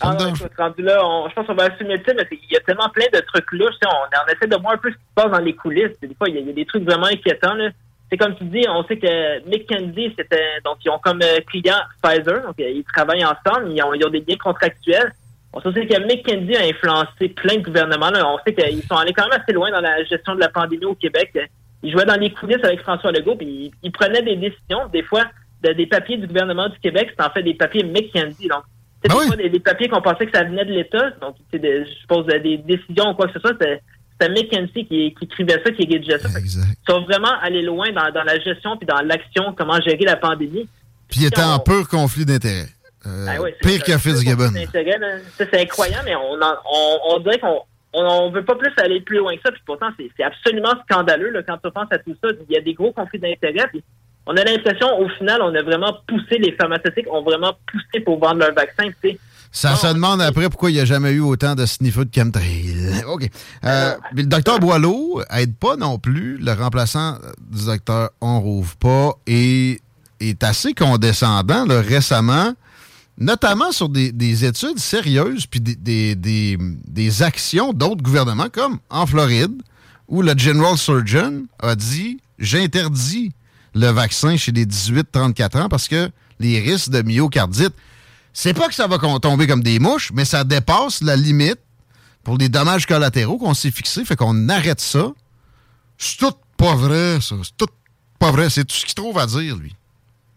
Ça 0.00 0.08
Ah, 0.08 0.08
me 0.08 0.12
non, 0.12 0.18
dérange 0.32 0.42
rendu 0.56 0.82
là, 0.82 1.00
on- 1.04 1.28
je 1.28 1.34
pense 1.34 1.46
qu'on 1.46 1.54
va 1.54 1.64
assumer 1.64 1.96
le 1.96 2.14
mais 2.14 2.28
il 2.30 2.52
y 2.52 2.56
a 2.56 2.60
tellement 2.60 2.88
plein 2.90 3.06
de 3.12 3.18
trucs 3.20 3.50
louches. 3.52 3.74
On, 3.84 3.88
on 3.90 4.32
essaie 4.32 4.46
de 4.46 4.56
voir 4.56 4.74
un 4.74 4.78
peu 4.78 4.90
ce 4.90 4.96
qui 4.96 5.02
se 5.02 5.14
passe 5.14 5.30
dans 5.30 5.38
les 5.44 5.54
coulisses. 5.56 5.98
Des 6.00 6.14
fois, 6.14 6.28
il 6.28 6.36
y, 6.36 6.38
a, 6.38 6.40
il 6.40 6.46
y 6.46 6.50
a 6.50 6.52
des 6.54 6.64
trucs 6.66 6.84
vraiment 6.84 7.06
inquiétants. 7.06 7.54
là. 7.54 7.70
C'est 8.10 8.16
comme 8.16 8.34
tu 8.36 8.44
dis, 8.44 8.64
on 8.68 8.84
sait 8.84 8.96
que 8.96 9.44
McKenzie, 9.50 10.14
c'était 10.16 10.60
donc 10.64 10.78
ils 10.84 10.88
ont 10.90 10.98
comme 10.98 11.20
euh, 11.22 11.40
client 11.46 11.76
Pfizer, 12.02 12.40
donc 12.42 12.58
euh, 12.58 12.70
ils 12.70 12.84
travaillent 12.84 13.24
ensemble, 13.24 13.70
ils 13.70 13.82
ont, 13.82 13.92
ils 13.92 14.02
ont 14.06 14.08
des 14.10 14.24
liens 14.26 14.36
contractuels. 14.42 15.12
On 15.52 15.60
sait 15.60 15.72
que 15.86 16.00
McKenzie 16.06 16.56
a 16.56 16.62
influencé 16.64 17.28
plein 17.30 17.56
de 17.56 17.62
gouvernements. 17.62 18.10
là. 18.10 18.26
On 18.26 18.38
sait 18.46 18.54
qu'ils 18.54 18.82
sont 18.84 18.96
allés 18.96 19.12
quand 19.12 19.28
même 19.28 19.38
assez 19.42 19.52
loin 19.52 19.70
dans 19.70 19.80
la 19.80 20.02
gestion 20.04 20.34
de 20.36 20.40
la 20.40 20.48
pandémie 20.48 20.84
au 20.86 20.94
Québec. 20.94 21.36
Ils 21.82 21.92
jouaient 21.92 22.04
dans 22.04 22.16
les 22.18 22.32
coulisses 22.32 22.62
avec 22.64 22.80
François 22.80 23.12
Legault, 23.12 23.36
puis 23.36 23.70
ils 23.82 23.92
prenaient 23.92 24.22
des 24.22 24.36
décisions, 24.36 24.86
des 24.92 25.02
fois, 25.02 25.24
de- 25.62 25.72
des 25.72 25.86
papiers 25.86 26.16
du 26.16 26.26
gouvernement 26.26 26.68
du 26.68 26.78
Québec, 26.80 27.12
c'est 27.16 27.24
en 27.24 27.30
fait 27.30 27.42
des 27.42 27.54
papiers 27.54 27.84
McKenzie. 27.84 28.48
Donc, 28.48 28.62
c'est 29.02 29.08
des 29.08 29.14
fois 29.26 29.36
des, 29.36 29.48
des 29.50 29.60
papiers 29.60 29.88
qu'on 29.88 30.02
pensait 30.02 30.26
que 30.26 30.36
ça 30.36 30.44
venait 30.44 30.64
de 30.64 30.72
l'État. 30.72 31.10
Donc, 31.20 31.36
c'est 31.52 31.58
des- 31.60 31.84
je 31.84 31.90
suppose 32.00 32.26
des 32.26 32.58
décisions 32.58 33.10
ou 33.10 33.14
quoi 33.14 33.26
que 33.28 33.34
ce 33.34 33.40
soit. 33.40 33.52
C'était 33.60 34.28
McKenzie 34.32 34.86
qui, 34.86 35.14
qui 35.14 35.24
écrivait 35.24 35.60
ça, 35.64 35.70
qui 35.70 35.86
rédigeait 35.86 36.18
ça. 36.18 36.28
Que 36.28 36.44
Ils 36.44 36.90
sont 36.92 37.02
vraiment 37.02 37.38
allés 37.40 37.62
loin 37.62 37.90
dans, 37.92 38.10
dans 38.12 38.24
la 38.24 38.38
gestion 38.40 38.76
puis 38.76 38.86
dans 38.86 39.00
l'action, 39.02 39.54
comment 39.56 39.80
gérer 39.80 40.04
la 40.04 40.16
pandémie. 40.16 40.68
Puis 41.08 41.20
il 41.20 41.26
était 41.26 41.42
en 41.42 41.58
pur 41.60 41.86
conflit 41.88 42.26
d'intérêts. 42.26 42.66
Euh, 43.06 43.26
Ah 43.28 43.40
oui, 43.40 43.50
pire 43.62 43.82
que 43.84 43.96
Fitzgibbon. 43.96 44.50
c'est 45.36 45.54
incroyable, 45.60 46.02
mais 46.06 46.16
on, 46.16 46.32
en- 46.42 46.56
on, 46.72 46.98
on 47.14 47.18
dirait 47.20 47.38
qu'on 47.38 47.62
on, 47.98 48.26
on 48.26 48.30
veut 48.30 48.44
pas 48.44 48.54
plus 48.54 48.72
aller 48.78 49.00
plus 49.00 49.18
loin 49.18 49.34
que 49.36 49.42
ça. 49.44 49.52
Puis 49.52 49.62
pourtant, 49.64 49.88
c'est 49.98 50.24
absolument 50.24 50.74
scandaleux 50.88 51.30
là, 51.30 51.42
quand 51.42 51.58
tu 51.58 51.70
penses 51.70 51.88
à 51.90 51.98
tout 51.98 52.14
ça. 52.22 52.30
Il 52.48 52.54
y 52.54 52.58
a 52.58 52.60
des 52.60 52.74
gros 52.74 52.92
conflits 52.92 53.18
d'intérêts. 53.18 53.70
On 54.26 54.36
a 54.36 54.44
l'impression, 54.44 54.98
au 55.00 55.08
final, 55.08 55.40
on 55.40 55.54
a 55.54 55.62
vraiment 55.62 55.96
poussé, 56.06 56.36
les 56.38 56.52
pharmaceutiques 56.52 57.06
ont 57.10 57.22
vraiment 57.22 57.54
poussé 57.66 58.00
pour 58.04 58.20
vendre 58.20 58.40
leur 58.40 58.52
vaccin. 58.52 58.90
Ça 59.50 59.74
se 59.74 59.86
demande 59.86 60.20
après 60.20 60.50
pourquoi 60.50 60.70
il 60.70 60.74
n'y 60.74 60.80
a 60.80 60.84
jamais 60.84 61.12
eu 61.12 61.20
autant 61.20 61.54
de 61.54 61.64
sniffers 61.64 62.04
de 62.04 62.10
chemtrail. 62.14 63.02
OK. 63.08 63.28
Euh, 63.64 63.94
mais 64.14 64.22
le 64.22 64.28
docteur 64.28 64.58
Boileau 64.58 65.22
aide 65.30 65.56
pas 65.56 65.76
non 65.76 65.98
plus. 65.98 66.36
Le 66.36 66.52
remplaçant 66.52 67.16
du 67.50 67.64
docteur 67.64 68.10
On 68.20 68.40
Rouvre 68.40 68.76
pas 68.76 69.12
et 69.26 69.80
est 70.20 70.44
assez 70.44 70.74
condescendant 70.74 71.64
là, 71.64 71.80
récemment, 71.80 72.52
notamment 73.18 73.72
sur 73.72 73.88
des, 73.88 74.12
des 74.12 74.44
études 74.44 74.78
sérieuses 74.78 75.46
puis 75.46 75.60
des, 75.60 77.22
actions 77.22 77.72
d'autres 77.72 78.02
gouvernements, 78.02 78.48
comme 78.50 78.78
en 78.90 79.06
Floride, 79.06 79.60
où 80.06 80.22
le 80.22 80.36
General 80.38 80.78
Surgeon 80.78 81.44
a 81.58 81.74
dit 81.74 82.20
j'interdis 82.38 83.32
le 83.74 83.88
vaccin 83.88 84.36
chez 84.36 84.52
les 84.52 84.64
18-34 84.64 85.62
ans 85.62 85.68
parce 85.68 85.88
que 85.88 86.10
les 86.40 86.60
risques 86.60 86.90
de 86.90 87.02
myocardite, 87.02 87.74
c'est 88.32 88.54
pas 88.54 88.68
que 88.68 88.74
ça 88.74 88.86
va 88.86 88.98
tomber 88.98 89.46
comme 89.46 89.62
des 89.62 89.80
mouches, 89.80 90.12
mais 90.14 90.24
ça 90.24 90.44
dépasse 90.44 91.02
la 91.02 91.16
limite 91.16 91.58
pour 92.22 92.38
les 92.38 92.48
dommages 92.48 92.86
collatéraux 92.86 93.38
qu'on 93.38 93.54
s'est 93.54 93.70
fixé, 93.70 94.04
fait 94.04 94.16
qu'on 94.16 94.48
arrête 94.48 94.80
ça. 94.80 95.12
C'est 95.98 96.18
tout 96.18 96.34
pas 96.56 96.76
vrai, 96.76 97.18
ça. 97.20 97.34
C'est 97.42 97.56
tout 97.56 97.72
pas 98.18 98.30
vrai. 98.30 98.50
C'est 98.50 98.64
tout 98.64 98.76
ce 98.76 98.84
qu'il 98.84 98.94
trouve 98.94 99.18
à 99.18 99.26
dire, 99.26 99.56
lui. 99.56 99.74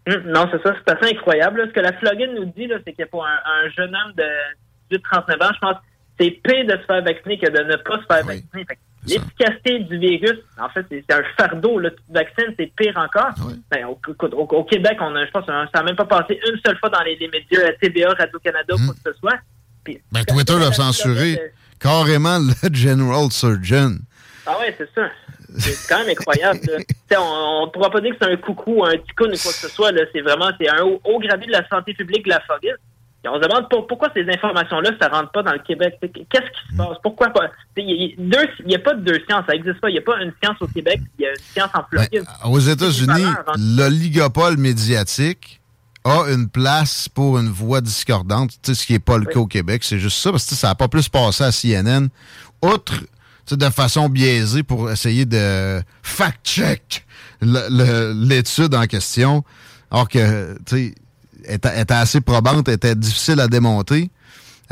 Hum, 0.08 0.24
non, 0.26 0.50
c'est 0.52 0.62
ça, 0.64 0.76
c'est 0.86 0.94
assez 0.98 1.16
incroyable. 1.16 1.62
là. 1.62 1.68
Ce 1.68 1.72
que 1.74 1.80
la 1.80 1.94
Floride 1.94 2.32
nous 2.34 2.46
dit, 2.46 2.70
c'est 2.86 2.94
que 2.94 3.04
pour 3.10 3.26
un, 3.26 3.30
un 3.46 3.70
jeune 3.70 3.96
homme 3.96 4.14
de 4.18 4.98
18-39 4.98 5.44
ans, 5.44 5.52
je 5.54 5.60
pense 5.60 5.76
que 5.76 5.82
c'est 6.20 6.32
pire 6.44 6.66
de 6.66 6.72
se 6.82 6.86
faire 6.86 7.04
vacciner 7.04 7.38
que 7.40 7.50
de 7.50 7.64
ne 7.64 7.76
pas 7.78 7.98
se 8.00 8.06
faire 8.06 8.26
vacciner. 8.26 8.66
L'efficacité 9.08 9.80
du 9.80 9.98
virus, 9.98 10.38
en 10.60 10.70
fait, 10.70 10.86
c'est 10.90 11.12
un 11.12 11.24
fardeau. 11.38 11.82
Te 11.82 11.96
vaccines, 12.10 12.54
c'est 12.58 12.72
pire 12.76 12.96
encore. 12.98 13.32
Ben, 13.72 13.86
au, 13.86 14.00
écoute, 14.10 14.34
au- 14.34 14.42
au 14.48 14.64
Québec, 14.64 14.98
on 15.02 15.16
a, 15.16 15.26
je 15.26 15.32
pense, 15.32 15.46
ça 15.48 15.66
n'a 15.74 15.84
même 15.84 15.96
pas 15.96 16.06
passé 16.06 16.40
une 16.48 16.60
seule 16.64 16.78
fois 16.78 16.90
dans 16.90 17.02
les, 17.02 17.16
les 17.16 17.28
médias 17.28 17.62
euh, 17.62 17.72
TVA, 17.82 18.10
Radio-Canada, 18.14 18.76
quoi 18.86 18.94
que 18.94 19.12
ce 19.12 19.18
soit. 19.20 19.40
Puis, 19.84 20.00
Ben, 20.12 20.24
Twitter 20.26 20.54
l'a 20.60 20.72
censuré 20.72 21.40
carrément 21.80 22.38
le 22.38 22.54
General 22.74 23.32
Surgeon. 23.32 23.96
Ah 24.46 24.60
ouais, 24.60 24.76
c'est 24.78 24.90
ça. 24.94 25.10
C'est 25.60 25.88
quand 25.90 26.00
même 26.00 26.10
incroyable. 26.10 26.60
on 27.18 27.66
ne 27.66 27.72
pourra 27.72 27.90
pas 27.90 28.02
dire 28.02 28.12
que 28.12 28.18
c'est 28.22 28.32
un 28.32 28.38
coucou, 28.38 28.84
un 28.86 28.98
ticoun 28.98 29.28
ou 29.28 29.38
quoi 29.38 29.52
que 29.52 29.58
ce 29.58 29.70
soit. 29.70 29.92
C'est 30.14 30.22
vraiment 30.22 30.50
c'est 30.60 30.70
un 30.70 30.84
haut, 30.84 31.02
haut 31.04 31.20
gradé 31.20 31.46
de 31.48 31.52
la 31.52 31.68
santé 31.68 31.94
publique 31.94 32.24
de 32.26 32.30
la 32.30 32.40
Floride. 32.42 32.78
Et 33.24 33.28
on 33.28 33.36
se 33.36 33.48
demande 33.48 33.70
pour- 33.70 33.86
pourquoi 33.86 34.10
ces 34.16 34.28
informations-là, 34.28 34.92
ça 35.00 35.08
rentre 35.08 35.32
pas 35.32 35.44
dans 35.44 35.52
le 35.54 35.60
Québec. 35.60 35.96
Qu'est-ce 36.02 36.42
qui 36.42 36.72
se 36.72 36.76
passe? 36.76 36.98
Pourquoi 37.04 37.28
pas? 37.30 37.52
Il 37.78 38.16
y, 38.18 38.76
a- 38.76 38.80
pas 38.80 38.96
de 38.96 39.02
deux 39.02 39.20
sciences, 39.28 39.46
ça 39.48 39.54
n'existe 39.54 39.80
pas. 39.80 39.90
Il 39.90 39.94
n'y 39.94 40.00
a 40.00 40.02
pas 40.02 40.20
une 40.24 40.34
science 40.42 40.58
au 40.60 40.68
Québec, 40.68 41.00
il 41.20 41.24
y 41.24 41.26
a 41.28 41.30
une 41.30 41.36
science 41.54 41.70
en 41.76 41.84
Floride. 41.88 42.24
Aux 42.46 42.60
États-Unis, 42.60 43.24
hein. 43.24 43.46
l'oligopole 43.78 44.58
médiatique 44.58 45.62
a 46.04 46.24
une 46.32 46.50
place 46.50 47.08
pour 47.10 47.38
une 47.38 47.50
voix 47.50 47.80
discordante, 47.80 48.54
ce 48.64 48.86
qui 48.88 48.94
n'est 48.94 49.00
pas 49.00 49.20
le 49.20 49.26
cas 49.26 49.40
au 49.40 49.46
Québec. 49.46 49.84
C'est 49.84 50.00
juste 50.00 50.18
ça, 50.18 50.32
parce 50.32 50.46
que 50.48 50.56
ça 50.56 50.70
n'a 50.70 50.76
pas 50.76 50.88
plus 50.88 51.08
passé 51.08 51.44
à 51.44 51.52
CNN, 51.52 52.08
outre 52.64 52.94
de 53.50 53.70
façon 53.70 54.10
biaisée 54.10 54.64
pour 54.64 54.92
essayer 54.92 55.26
de 55.26 55.82
fact-check 56.04 57.06
l'étude 57.42 58.76
en 58.76 58.86
question, 58.86 59.44
alors 59.90 60.08
que, 60.08 60.58
tu 60.66 60.76
sais, 60.76 60.96
était, 61.46 61.82
était 61.82 61.94
assez 61.94 62.22
probante, 62.22 62.70
était 62.70 62.96
difficile 62.96 63.40
à 63.40 63.48
démonter. 63.48 64.10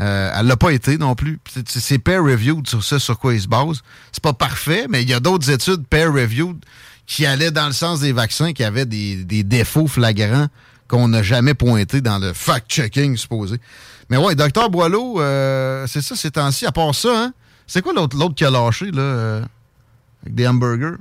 Euh, 0.00 0.32
elle 0.34 0.46
l'a 0.46 0.56
pas 0.56 0.70
été 0.70 0.96
non 0.96 1.14
plus. 1.14 1.38
C'est 1.66 1.98
peer-reviewed 1.98 2.66
sur 2.66 2.82
ça, 2.82 2.98
sur 2.98 3.18
quoi 3.18 3.34
il 3.34 3.40
se 3.40 3.48
base. 3.48 3.82
C'est 4.12 4.22
pas 4.22 4.32
parfait, 4.32 4.86
mais 4.88 5.02
il 5.02 5.10
y 5.10 5.12
a 5.12 5.20
d'autres 5.20 5.50
études 5.50 5.86
peer-reviewed 5.88 6.64
qui 7.06 7.26
allaient 7.26 7.50
dans 7.50 7.66
le 7.66 7.72
sens 7.72 8.00
des 8.00 8.12
vaccins, 8.12 8.52
qui 8.52 8.64
avaient 8.64 8.86
des, 8.86 9.24
des 9.24 9.42
défauts 9.42 9.88
flagrants 9.88 10.46
qu'on 10.88 11.08
n'a 11.08 11.22
jamais 11.22 11.54
pointés 11.54 12.00
dans 12.00 12.18
le 12.18 12.32
fact-checking 12.32 13.16
supposé. 13.16 13.58
Mais 14.08 14.16
ouais, 14.16 14.34
docteur 14.34 14.70
Boileau, 14.70 15.20
euh, 15.20 15.86
c'est 15.86 16.02
ça 16.02 16.16
ces 16.16 16.30
temps-ci. 16.30 16.66
À 16.66 16.72
part 16.72 16.94
ça, 16.94 17.24
hein, 17.24 17.32
c'est 17.72 17.82
quoi 17.82 17.92
l'autre 17.92 18.16
l'autre 18.18 18.34
qui 18.34 18.44
a 18.44 18.50
lâché, 18.50 18.90
là, 18.90 19.00
euh, 19.02 19.40
avec 20.22 20.34
des 20.34 20.46
hamburgers? 20.46 20.96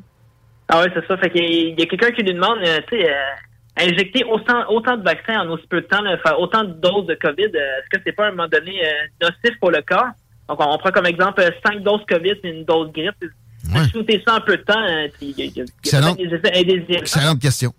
Ah 0.67 0.81
oui, 0.83 0.91
c'est 0.93 1.05
ça. 1.07 1.17
Fait 1.17 1.29
qu'il 1.31 1.41
y 1.43 1.45
a- 1.45 1.69
il 1.71 1.79
y 1.79 1.83
a 1.83 1.85
quelqu'un 1.85 2.11
qui 2.11 2.21
lui 2.23 2.33
demande, 2.33 2.59
euh, 2.65 2.79
tu 2.89 2.97
sais, 2.99 3.09
euh, 3.09 3.85
injecter 3.87 4.23
autant, 4.25 4.69
autant 4.69 4.97
de 4.97 5.03
vaccins 5.03 5.39
en 5.39 5.49
aussi 5.49 5.65
peu 5.67 5.81
de 5.81 5.87
temps, 5.87 6.01
là, 6.01 6.17
faire 6.19 6.39
autant 6.39 6.63
de 6.63 6.73
doses 6.73 7.07
de 7.07 7.15
COVID, 7.15 7.43
est-ce 7.45 7.89
que 7.97 8.01
c'est 8.05 8.11
pas 8.11 8.25
à 8.25 8.27
un 8.27 8.31
moment 8.31 8.47
donné 8.47 8.73
nocif 9.21 9.57
pour 9.59 9.71
le 9.71 9.81
corps? 9.81 10.09
Donc, 10.47 10.59
on, 10.61 10.73
on 10.73 10.77
prend 10.77 10.91
comme 10.91 11.05
exemple 11.07 11.41
euh, 11.41 11.49
5 11.65 11.81
doses 11.83 12.01
COVID 12.07 12.35
et 12.43 12.49
une 12.49 12.65
dose 12.65 12.91
grippe. 12.91 13.15
Shooter 13.91 14.21
ça 14.25 14.35
en 14.37 14.41
peu 14.41 14.57
de 14.57 14.61
temps, 14.63 14.81
il 15.21 15.29
y 15.37 15.41
a, 15.41 15.45
y 15.45 15.47
y 15.47 16.27
des 16.27 16.35
effets 16.35 16.57
indésirables. 16.59 16.93
Excellente 16.99 17.39
question. 17.39 17.73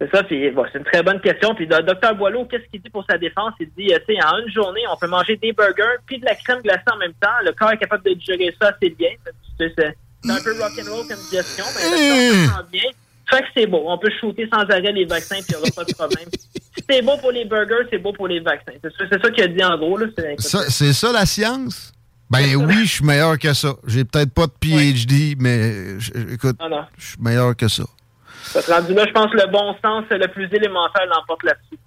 C'est 0.00 0.10
ça, 0.14 0.22
puis 0.22 0.48
bon, 0.52 0.64
c'est 0.72 0.78
une 0.78 0.84
très 0.84 1.02
bonne 1.02 1.20
question. 1.20 1.54
Puis 1.56 1.66
le 1.66 1.82
docteur 1.82 2.14
Boileau, 2.14 2.44
qu'est-ce 2.44 2.64
qu'il 2.70 2.80
dit 2.80 2.88
pour 2.90 3.04
sa 3.10 3.18
défense? 3.18 3.52
Il 3.58 3.68
dit, 3.76 3.92
euh, 3.92 3.98
tu 4.08 4.14
sais, 4.14 4.22
en 4.24 4.38
une 4.38 4.52
journée, 4.52 4.82
on 4.92 4.96
peut 4.96 5.08
manger 5.08 5.36
des 5.36 5.52
burgers 5.52 5.98
puis 6.06 6.18
de 6.20 6.24
la 6.24 6.36
crème 6.36 6.60
glacée 6.62 6.82
en 6.92 6.98
même 6.98 7.14
temps. 7.20 7.34
Le 7.44 7.50
corps 7.52 7.72
est 7.72 7.78
capable 7.78 8.04
de 8.04 8.14
digérer 8.14 8.54
ça 8.60 8.68
assez 8.68 8.90
bien. 8.90 9.10
C'est 9.58 9.76
un 10.30 10.40
peu 10.42 10.52
rock'n'roll 10.52 11.06
comme 11.08 11.18
gestion, 11.32 11.64
mais 11.74 11.90
le 11.90 12.48
corps 12.48 12.64
bien. 12.70 12.82
Fait 13.28 13.40
que 13.42 13.46
c'est 13.56 13.66
beau. 13.66 13.82
On 13.86 13.98
peut 13.98 14.10
shooter 14.20 14.48
sans 14.52 14.60
arrêt 14.60 14.92
les 14.92 15.04
vaccins 15.04 15.36
puis 15.36 15.46
il 15.50 15.56
n'y 15.56 15.62
aura 15.62 15.70
pas 15.74 15.84
de 15.84 15.92
problème. 15.94 16.28
si 16.32 16.84
c'est 16.88 17.02
beau 17.02 17.16
pour 17.18 17.32
les 17.32 17.44
burgers, 17.44 17.86
c'est 17.90 17.98
beau 17.98 18.12
pour 18.12 18.28
les 18.28 18.40
vaccins. 18.40 18.72
C'est 18.82 19.20
ça, 19.20 19.30
qu'il 19.30 19.44
a 19.44 19.48
dit 19.48 19.64
en 19.64 19.76
gros. 19.76 19.98
Là. 19.98 20.06
C'est- 20.16 20.40
Ça- 20.40 20.70
C'est 20.70 20.92
ça 20.92 21.12
la 21.12 21.26
science? 21.26 21.92
Ben 22.30 22.54
oui, 22.56 22.84
je 22.86 22.92
suis 22.96 23.04
meilleur 23.04 23.38
que 23.38 23.52
ça. 23.52 23.74
J'ai 23.86 24.04
peut-être 24.04 24.32
pas 24.32 24.46
de 24.46 24.52
PhD, 24.60 25.34
mais 25.40 25.98
je- 25.98 26.12
écoute, 26.34 26.56
Ah 26.60 26.88
je 26.96 27.04
suis 27.08 27.16
meilleur 27.20 27.56
que 27.56 27.66
ça. 27.68 27.84
Rendu 28.68 28.94
là, 28.94 29.04
je 29.06 29.12
pense 29.12 29.30
que 29.30 29.36
le 29.36 29.50
bon 29.50 29.74
sens 29.84 30.04
le 30.10 30.26
plus 30.28 30.48
élémentaire 30.52 31.02
l'emporte 31.14 31.42
là-dessus. 31.44 31.78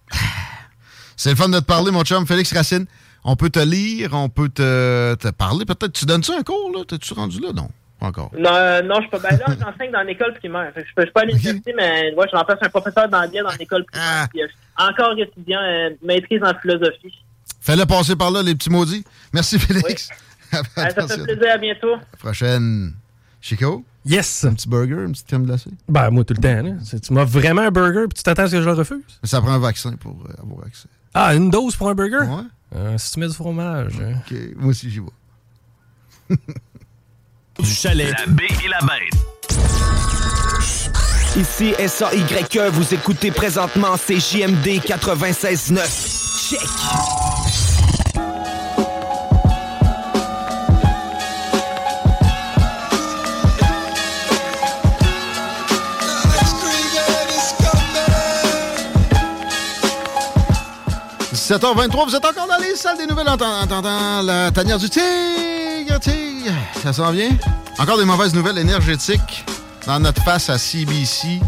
C'est 1.18 1.30
le 1.30 1.36
fun 1.36 1.50
de 1.50 1.60
te 1.60 1.66
parler, 1.66 1.92
mon 1.92 2.04
chum 2.04 2.26
Félix 2.26 2.54
Racine. 2.54 2.86
On 3.24 3.36
peut 3.36 3.50
te 3.50 3.60
lire, 3.60 4.12
on 4.14 4.30
peut 4.30 4.50
te, 4.50 5.14
te 5.16 5.28
parler. 5.30 5.66
Peut-être, 5.66 5.94
tu 5.94 6.06
donnes-tu 6.06 6.32
un 6.32 6.42
cours, 6.42 6.72
là? 6.76 6.84
T'es-tu 6.88 7.14
rendu 7.14 7.40
là? 7.40 7.50
Non, 7.54 7.70
pas 8.00 8.08
encore. 8.08 8.32
Non, 8.36 8.50
euh, 8.52 8.82
non, 8.82 8.96
je 8.96 9.02
suis 9.02 9.10
pas. 9.12 9.20
Ben 9.20 9.38
là, 9.38 9.46
j'enseigne 9.60 9.92
dans 9.92 10.02
l'école 10.02 10.34
primaire. 10.34 10.72
Je 10.76 10.82
peux, 10.82 10.86
je 10.88 10.96
peux 10.96 11.12
pas 11.12 11.22
à 11.22 11.26
l'université, 11.26 11.74
mais 11.78 12.14
ouais, 12.16 12.26
je 12.32 12.36
remplace 12.36 12.58
un 12.62 12.70
professeur 12.70 13.08
d'anglais 13.08 13.42
dans 13.44 13.56
l'école 13.60 13.86
primaire. 13.86 14.28
Puis, 14.32 14.42
euh, 14.42 14.48
encore 14.78 15.14
étudiant, 15.20 15.62
euh, 15.62 15.92
maîtrise 16.02 16.42
en 16.44 16.54
philosophie. 16.60 17.14
Fais-le 17.62 17.86
passer 17.86 18.16
par 18.16 18.32
là, 18.32 18.42
les 18.42 18.56
petits 18.56 18.72
maudits. 18.72 19.04
Merci, 19.32 19.60
Félix. 19.60 20.10
À 20.52 20.62
la 20.86 20.90
ça 21.08 21.08
fait 21.08 21.24
plaisir, 21.24 21.54
à 21.54 21.58
bientôt. 21.60 21.98
prochaine. 22.18 22.94
Chico? 23.40 23.86
Yes. 24.06 24.44
Un 24.46 24.54
petit 24.54 24.68
burger, 24.68 25.04
une 25.06 25.12
petite 25.12 25.28
crème 25.28 25.46
glacée? 25.46 25.70
Ben, 25.88 26.10
moi, 26.10 26.24
tout 26.24 26.34
le 26.34 26.42
temps. 26.42 26.62
Là. 26.64 26.72
C'est- 26.84 27.00
Tu 27.02 27.14
m'as 27.14 27.24
vraiment 27.24 27.62
un 27.62 27.72
burger 27.72 28.06
puis 28.10 28.18
tu 28.18 28.24
t'attends 28.24 28.44
à 28.44 28.48
ce 28.48 28.54
que 28.54 28.62
je 28.62 28.66
le 28.66 28.74
refuse? 28.74 29.04
Mais 29.22 29.30
ça 29.30 29.40
prend 29.42 29.52
un 29.52 29.60
vaccin 29.60 29.94
pour 29.94 30.12
euh, 30.28 30.42
avoir 30.42 30.66
accès. 30.66 30.88
Ah, 31.14 31.36
une 31.36 31.50
dose 31.50 31.76
pour 31.76 31.90
un 31.90 31.94
burger? 31.94 32.20
Ouais. 32.28 32.44
Euh, 32.76 32.98
si 32.98 33.12
tu 33.12 33.20
mets 33.20 33.28
du 33.28 33.34
fromage. 33.34 33.94
hein. 34.02 34.14
OK, 34.26 34.38
moi 34.58 34.70
aussi, 34.70 34.90
j'y 34.90 35.00
vais. 35.00 36.38
Du 37.60 37.70
chalet. 37.70 38.12
La 38.18 38.26
baie 38.32 38.48
et 38.64 38.68
la 38.70 38.80
bête. 38.80 39.14
Ici 41.36 41.74
SAYE, 41.78 42.70
vous 42.72 42.94
écoutez 42.94 43.30
présentement 43.32 43.96
CJMD 43.98 44.80
96.9. 44.84 46.50
Check!– 46.50 46.60
17h23, 61.52 62.06
vous 62.06 62.16
êtes 62.16 62.24
encore 62.24 62.48
dans 62.48 62.64
les 62.64 62.78
salles 62.78 62.98
des 62.98 63.06
nouvelles 63.06 63.28
en 63.28 63.34
en 63.34 63.64
entendant 63.64 64.22
la 64.22 64.52
tanière 64.52 64.78
du 64.78 64.90
tigre, 64.90 66.00
tigre. 66.00 66.54
Ça 66.82 66.94
s'en 66.94 67.12
vient? 67.12 67.32
Encore 67.78 67.98
des 67.98 68.06
mauvaises 68.06 68.34
nouvelles 68.34 68.58
énergétiques 68.58 69.44
dans 69.86 70.00
notre 70.00 70.24
face 70.24 70.50
à 70.50 70.58
CBC. 70.58 71.42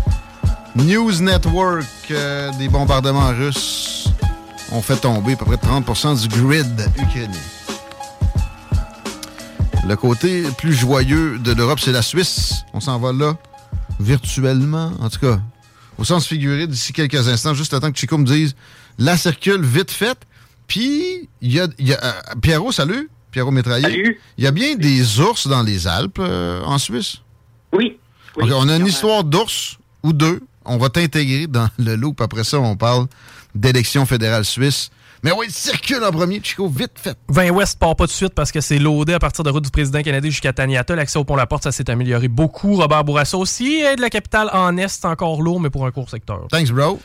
News 0.76 1.22
Network, 1.22 1.86
euh, 2.12 2.52
des 2.60 2.68
bombardements 2.68 3.30
russes 3.30 4.10
ont 4.74 4.82
fait 4.82 4.98
tomber 4.98 5.34
à 5.34 5.36
peu 5.38 5.46
près 5.46 5.56
30% 5.56 6.28
du 6.28 6.28
grid 6.28 6.86
ukrainien. 6.98 7.40
Le 9.88 9.96
côté 9.96 10.44
plus 10.58 10.74
joyeux 10.74 11.40
de 11.40 11.54
l'Europe, 11.54 11.80
c'est 11.80 11.94
la 11.94 12.02
Suisse. 12.02 12.66
On 12.74 12.82
s'en 12.82 13.00
va 13.00 13.14
là, 13.14 13.38
virtuellement, 14.02 14.92
en 15.00 15.10
tout 15.10 15.22
cas, 15.22 15.40
au 15.98 16.04
sens 16.04 16.28
figuré, 16.28 16.68
d'ici 16.68 16.92
quelques 16.92 17.30
instants, 17.30 17.54
juste 17.54 17.72
le 17.72 17.80
temps 17.80 17.90
que 17.90 17.98
Chico 17.98 18.18
me 18.18 18.26
dise 18.26 18.54
la 18.98 19.18
circule 19.18 19.62
vite 19.64 19.92
faite. 19.92 20.20
Puis, 20.68 21.30
il 21.42 21.54
y 21.54 21.60
a, 21.60 21.68
il 21.78 21.88
y 21.88 21.94
a, 21.94 22.04
euh, 22.04 22.12
Pierrot, 22.42 22.72
salut. 22.72 23.10
Pierrot 23.32 23.52
Métraillé. 23.52 24.18
Il 24.38 24.44
y 24.44 24.48
a 24.48 24.52
bien 24.52 24.76
des 24.76 25.20
ours 25.20 25.48
dans 25.48 25.64
les 25.64 25.88
Alpes, 25.88 26.20
euh, 26.20 26.62
en 26.64 26.78
Suisse. 26.78 27.18
Oui. 27.74 27.98
On 28.38 28.70
a 28.70 28.76
une 28.78 28.88
histoire 28.88 29.24
d'ours 29.24 29.78
ou 30.04 30.14
deux 30.14 30.42
On 30.66 30.78
va 30.78 30.90
t'intégrer 30.90 31.48
dans 31.48 31.68
le 31.78 31.96
loop. 31.96 32.22
Après 32.22 32.44
ça, 32.44 32.60
on 32.60 32.76
parle 32.76 33.08
d'élection 33.56 34.06
fédérale 34.06 34.46
suisse. 34.46 34.90
Mais 35.24 35.32
oui, 35.32 35.46
circule 35.50 36.04
en 36.04 36.12
premier, 36.12 36.42
Chico, 36.44 36.68
vite 36.68 36.92
fait. 36.96 37.18
20 37.30 37.52
Ouest 37.52 37.80
part 37.80 37.96
pas 37.96 38.06
de 38.06 38.12
suite 38.12 38.34
parce 38.34 38.52
que 38.52 38.60
c'est 38.60 38.78
loadé 38.78 39.14
à 39.14 39.20
partir 39.20 39.46
de 39.46 39.50
route 39.50 39.64
du 39.64 39.70
président 39.70 40.02
canadien 40.02 40.30
jusqu'à 40.30 40.52
Taniata. 40.52 40.96
L'accès 40.96 41.18
au 41.18 41.24
pont 41.24 41.38
La 41.38 41.48
Porte, 41.48 41.64
ça 41.64 41.72
s'est 41.72 41.90
amélioré 41.90 42.28
beaucoup. 42.28 42.76
Robert 42.76 43.06
Bourassa 43.06 43.38
aussi. 43.38 43.76
Et 43.76 43.96
de 43.96 44.02
la 44.02 44.10
capitale 44.10 44.50
en 44.52 44.76
Est, 44.76 44.90
c'est 44.90 45.06
encore 45.06 45.42
lourd, 45.42 45.62
mais 45.62 45.70
pour 45.70 45.86
un 45.86 45.92
court 45.92 46.10
secteur. 46.10 46.48
Thanks, 46.52 46.72
bro. 46.72 47.00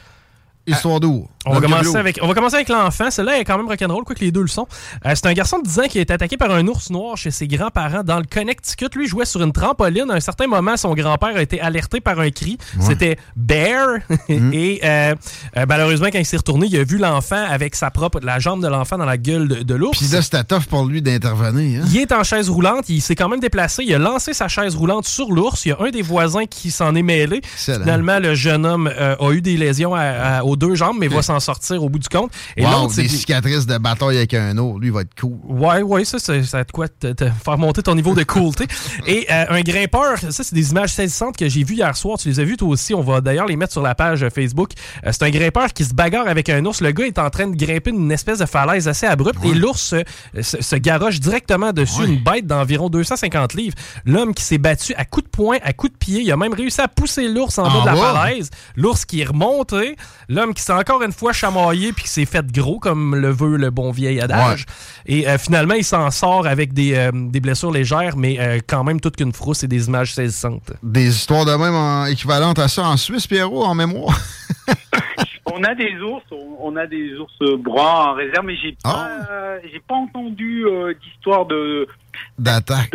Histoire 0.69 1.01
d'où? 1.01 1.27
On 1.47 1.55
va, 1.55 1.61
commencer 1.63 1.97
avec, 1.97 2.19
on 2.21 2.27
va 2.29 2.35
commencer 2.35 2.57
avec 2.57 2.69
l'enfant. 2.69 3.11
Celle-là 3.11 3.39
est 3.39 3.45
quand 3.45 3.57
même 3.57 3.67
rock'n'roll, 3.69 4.05
quoi 4.05 4.15
que 4.15 4.21
les 4.21 4.31
deux 4.31 4.43
le 4.43 4.49
sont. 4.49 4.67
Euh, 5.07 5.13
c'est 5.15 5.27
un 5.27 5.33
garçon 5.33 5.59
de 5.61 5.65
10 5.67 5.79
ans 5.81 5.83
qui 5.89 5.99
a 5.99 6.03
été 6.03 6.13
attaqué 6.13 6.37
par 6.37 6.51
un 6.51 6.67
ours 6.67 6.91
noir 6.91 7.17
chez 7.17 7.31
ses 7.31 7.47
grands-parents 7.49 8.03
dans 8.05 8.19
le 8.19 8.25
Connecticut. 8.31 8.89
Lui 8.95 9.09
jouait 9.09 9.25
sur 9.25 9.43
une 9.43 9.53
trampoline. 9.53 10.11
À 10.11 10.15
un 10.15 10.21
certain 10.21 10.47
moment, 10.47 10.77
son 10.77 10.93
grand-père 10.95 11.37
a 11.37 11.41
été 11.43 11.59
alerté 11.61 12.01
par 12.01 12.21
un 12.21 12.31
cri. 12.31 12.59
C'était 12.81 13.17
Bear. 13.35 13.99
Et 14.29 14.81
euh, 14.85 15.15
euh, 15.57 15.65
malheureusement, 15.67 16.09
quand 16.13 16.19
il 16.19 16.27
s'est 16.27 16.37
retourné, 16.37 16.67
il 16.71 16.77
a 16.79 16.85
vu 16.85 16.99
l'enfant 16.99 17.43
avec 17.49 17.75
sa 17.75 17.91
propre, 17.91 18.21
la 18.23 18.39
jambe 18.39 18.63
de 18.63 18.69
l'enfant 18.69 18.99
dans 18.99 19.07
la 19.07 19.17
gueule 19.17 19.49
de, 19.49 19.63
de 19.63 19.75
l'ours. 19.75 19.97
Puis 19.99 20.09
là, 20.09 20.21
c'était 20.21 20.45
tough 20.45 20.65
pour 20.69 20.85
lui 20.85 21.01
d'intervenir. 21.01 21.83
hein? 21.83 21.89
Il 21.91 21.97
est 21.99 22.13
en 22.13 22.25
chaise 22.25 22.51
roulante, 22.51 22.89
il 22.91 23.01
s'est 23.01 23.15
quand 23.15 23.29
même 23.31 23.41
déplacé, 23.41 23.85
il 23.85 23.95
a 23.95 23.99
lancé 23.99 24.35
sa 24.35 24.49
chaise 24.49 24.75
roulante 24.77 25.07
sur 25.07 25.31
l'ours. 25.31 25.65
Il 25.65 25.71
y 25.71 25.73
a 25.73 25.79
un 25.81 25.91
des 25.91 26.03
voisins 26.03 26.45
qui 26.45 26.71
s'en 26.71 26.95
est 26.95 27.03
mêlé. 27.03 27.41
Finalement, 27.85 28.19
le 28.19 28.35
jeune 28.35 28.67
homme 28.67 28.89
a 28.99 29.31
eu 29.33 29.41
des 29.41 29.57
lésions 29.57 29.95
à- 29.95 30.01
à- 30.39 30.45
aux 30.45 30.57
deux 30.59 30.75
jambes, 30.75 30.97
mais 30.99 31.09
va 31.09 31.23
s'en 31.23 31.41
sortir 31.41 31.83
au 31.83 31.89
bout 31.89 31.99
du 31.99 32.09
compte. 32.09 32.31
Et 32.57 32.65
Wow, 32.65 32.71
l'autre, 32.73 32.93
c'est 32.95 33.03
des 33.03 33.09
cicatrices 33.09 33.67
de 33.67 33.79
bataille 33.79 34.17
avec 34.19 34.35
un 34.35 34.57
autre. 34.59 34.79
Lui, 34.79 34.89
il 34.89 34.93
va 34.93 35.03
être 35.03 35.19
cool. 35.19 35.39
Ouais, 35.45 35.83
ouais, 35.83 36.05
ça, 36.05 36.19
ça 36.19 36.33
a 36.33 36.65
de 36.65 36.73
quoi 36.73 36.89
te, 36.89 37.13
te 37.13 37.25
faire 37.25 37.59
monter 37.59 37.83
ton 37.83 37.95
niveau 37.95 38.15
de 38.15 38.25
coolté. 38.25 38.67
Et 39.07 39.27
euh, 39.31 39.45
un 39.49 39.61
grimpeur, 39.63 40.19
ça, 40.19 40.31
c'est 40.31 40.55
des 40.55 40.71
images 40.71 40.91
saisissantes 40.91 41.37
que 41.37 41.49
j'ai 41.49 41.65
vues 41.65 41.77
hier 41.77 41.97
soir. 41.97 42.19
Tu 42.19 42.29
les 42.29 42.41
as 42.41 42.45
vues 42.45 42.57
toi 42.57 42.69
aussi. 42.69 42.95
On 42.95 43.03
va 43.03 43.21
d'ailleurs 43.21 43.47
les 43.47 43.57
mettre 43.57 43.73
sur 43.73 43.83
la 43.83 43.95
page 43.95 44.23
euh, 44.23 44.31
Facebook. 44.31 44.71
Euh, 45.07 45.11
c'est 45.13 45.23
un 45.23 45.31
grimpeur 45.31 45.73
qui 45.73 45.85
se 45.85 45.95
bagarre 45.95 46.29
avec 46.29 46.49
un 46.49 46.65
ours. 46.65 46.81
Le 46.81 46.91
gars 46.93 47.07
est 47.07 47.19
en 47.19 47.31
train 47.31 47.47
de 47.47 47.57
grimper 47.57 47.91
une 47.91 48.11
espèce 48.13 48.39
de 48.39 48.47
falaise 48.47 48.89
assez 48.89 49.07
abrupte 49.07 49.45
et 49.45 49.55
l'ours 49.55 49.93
euh, 49.95 50.03
se, 50.43 50.61
se 50.63 50.77
garoche 50.77 51.21
directement 51.21 51.73
dessus 51.73 52.05
une 52.05 52.23
bête 52.23 52.47
d'environ 52.47 52.89
250 52.89 53.55
livres. 53.55 53.75
L'homme 54.05 54.35
qui 54.35 54.43
s'est 54.43 54.59
battu 54.59 54.95
à 54.95 55.05
coups 55.05 55.25
de 55.25 55.31
poing, 55.31 55.59
à 55.63 55.73
coups 55.73 55.93
de 55.93 55.99
pied, 55.99 56.21
il 56.23 56.33
a 56.33 56.37
même 56.37 56.55
réussi 56.55 56.81
à 56.81 56.89
pousser 56.89 57.29
l'ours 57.29 57.59
en, 57.59 57.65
En 57.65 57.85
bas 57.85 57.93
de 57.93 57.97
la 57.97 57.97
falaise. 57.97 58.51
L'ours 58.77 59.05
qui 59.05 59.21
est 59.21 59.25
remonté. 59.25 59.97
L'homme 60.29 60.48
qui 60.55 60.63
s'est 60.63 60.73
encore 60.73 61.03
une 61.03 61.13
fois 61.13 61.33
chamaillé 61.33 61.93
puis 61.93 62.05
qui 62.05 62.11
s'est 62.11 62.25
fait 62.27 62.47
gros, 62.53 62.79
comme 62.79 63.15
le 63.17 63.31
veut 63.31 63.57
le 63.57 63.71
bon 63.71 63.91
vieil 63.91 64.21
adage. 64.21 64.65
Et 65.07 65.29
euh, 65.29 65.39
finalement, 65.39 65.75
il 65.75 65.85
s'en 65.85 66.11
sort 66.11 66.47
avec 66.47 66.73
des, 66.73 66.95
euh, 66.95 67.11
des 67.15 67.41
blessures 67.41 67.71
légères, 67.73 68.17
mais 68.17 68.39
euh, 68.39 68.59
quand 68.67 68.85
même 68.85 69.01
toute 69.01 69.17
qu'une 69.17 69.33
frousse 69.33 69.63
et 69.65 69.69
des 69.69 69.87
images 69.89 70.15
saisissantes. 70.15 70.73
Des 70.83 71.09
histoires 71.09 71.45
de 71.45 71.53
même 71.53 71.75
en- 71.75 72.07
équivalentes 72.07 72.59
à 72.59 72.69
ça 72.69 72.85
en 72.85 72.97
Suisse, 72.97 73.27
Pierrot, 73.27 73.65
en 73.65 73.75
mémoire? 73.75 74.19
On 75.51 75.63
a 75.65 75.75
des 75.75 75.97
ours, 76.01 76.23
on, 76.61 76.77
a 76.77 76.87
des 76.87 77.15
ours 77.17 77.33
bruns 77.59 78.11
en 78.11 78.15
réserve, 78.15 78.45
mais 78.45 78.55
j'ai 78.63 78.77
pas, 78.83 79.09
Ah. 79.09 79.27
euh, 79.31 79.59
j'ai 79.73 79.81
pas 79.81 79.95
entendu 79.95 80.65
euh, 80.67 80.93
d'histoire 81.03 81.47
de 81.47 81.87
D'attaque. 82.39 82.93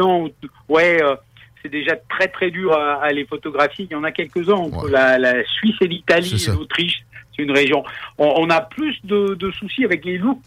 Ouais, 0.69 1.01
euh, 1.01 1.15
c'est 1.61 1.69
déjà 1.69 1.95
très 2.09 2.27
très 2.27 2.51
dur 2.51 2.71
à, 2.73 3.03
à 3.03 3.11
les 3.11 3.25
photographier. 3.25 3.87
Il 3.89 3.93
y 3.93 3.95
en 3.95 4.03
a 4.03 4.11
quelques-uns 4.11 4.53
entre 4.53 4.87
la, 4.87 5.17
la 5.17 5.43
Suisse 5.45 5.75
et 5.81 5.87
l'Italie, 5.87 6.45
et 6.47 6.51
l'Autriche. 6.51 7.03
C'est 7.35 7.43
une 7.43 7.51
région. 7.51 7.83
On, 8.17 8.33
on 8.37 8.49
a 8.49 8.61
plus 8.61 8.97
de, 9.03 9.35
de 9.35 9.51
soucis 9.51 9.85
avec 9.85 10.05
les 10.05 10.17
loups. 10.17 10.41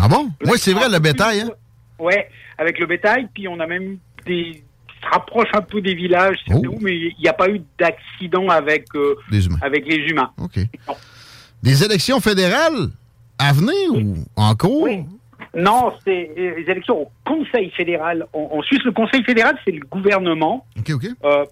Ah 0.00 0.08
bon? 0.08 0.30
Oui, 0.44 0.56
c'est 0.56 0.72
vrai, 0.72 0.88
le 0.88 0.98
bétail. 0.98 1.40
Hein? 1.42 1.50
Ouais, 1.98 2.28
avec 2.58 2.78
le 2.78 2.86
bétail. 2.86 3.28
Puis 3.34 3.46
on 3.48 3.60
a 3.60 3.66
même 3.66 3.98
des 4.26 4.62
se 5.02 5.08
rapproche 5.10 5.48
un 5.54 5.62
peu 5.62 5.80
des 5.80 5.94
villages, 5.94 6.36
c'est 6.46 6.66
où, 6.66 6.78
mais 6.80 6.94
il 6.94 7.16
n'y 7.18 7.28
a 7.28 7.32
pas 7.32 7.48
eu 7.48 7.62
d'accident 7.78 8.48
avec 8.48 8.84
euh, 8.94 9.14
Oh. 9.30 9.56
Avec 9.62 9.86
les 9.86 9.96
humains. 9.96 10.30
OK. 10.38 10.58
Des 11.62 11.84
élections 11.84 12.20
fédérales 12.20 12.88
à 13.38 13.52
venir 13.52 13.94
ou 13.94 14.16
en 14.36 14.54
cours? 14.54 14.88
Non, 15.54 15.94
c'est 16.04 16.30
euh, 16.36 16.54
les 16.58 16.70
élections 16.70 17.02
au 17.02 17.10
Conseil 17.24 17.70
fédéral. 17.70 18.26
En, 18.32 18.58
en 18.58 18.62
Suisse, 18.62 18.82
le 18.84 18.92
Conseil 18.92 19.24
fédéral, 19.24 19.58
c'est 19.64 19.72
le 19.72 19.80
gouvernement. 19.86 20.66
OK, 20.78 20.90
OK. 20.90 21.06
Euh, 21.24 21.44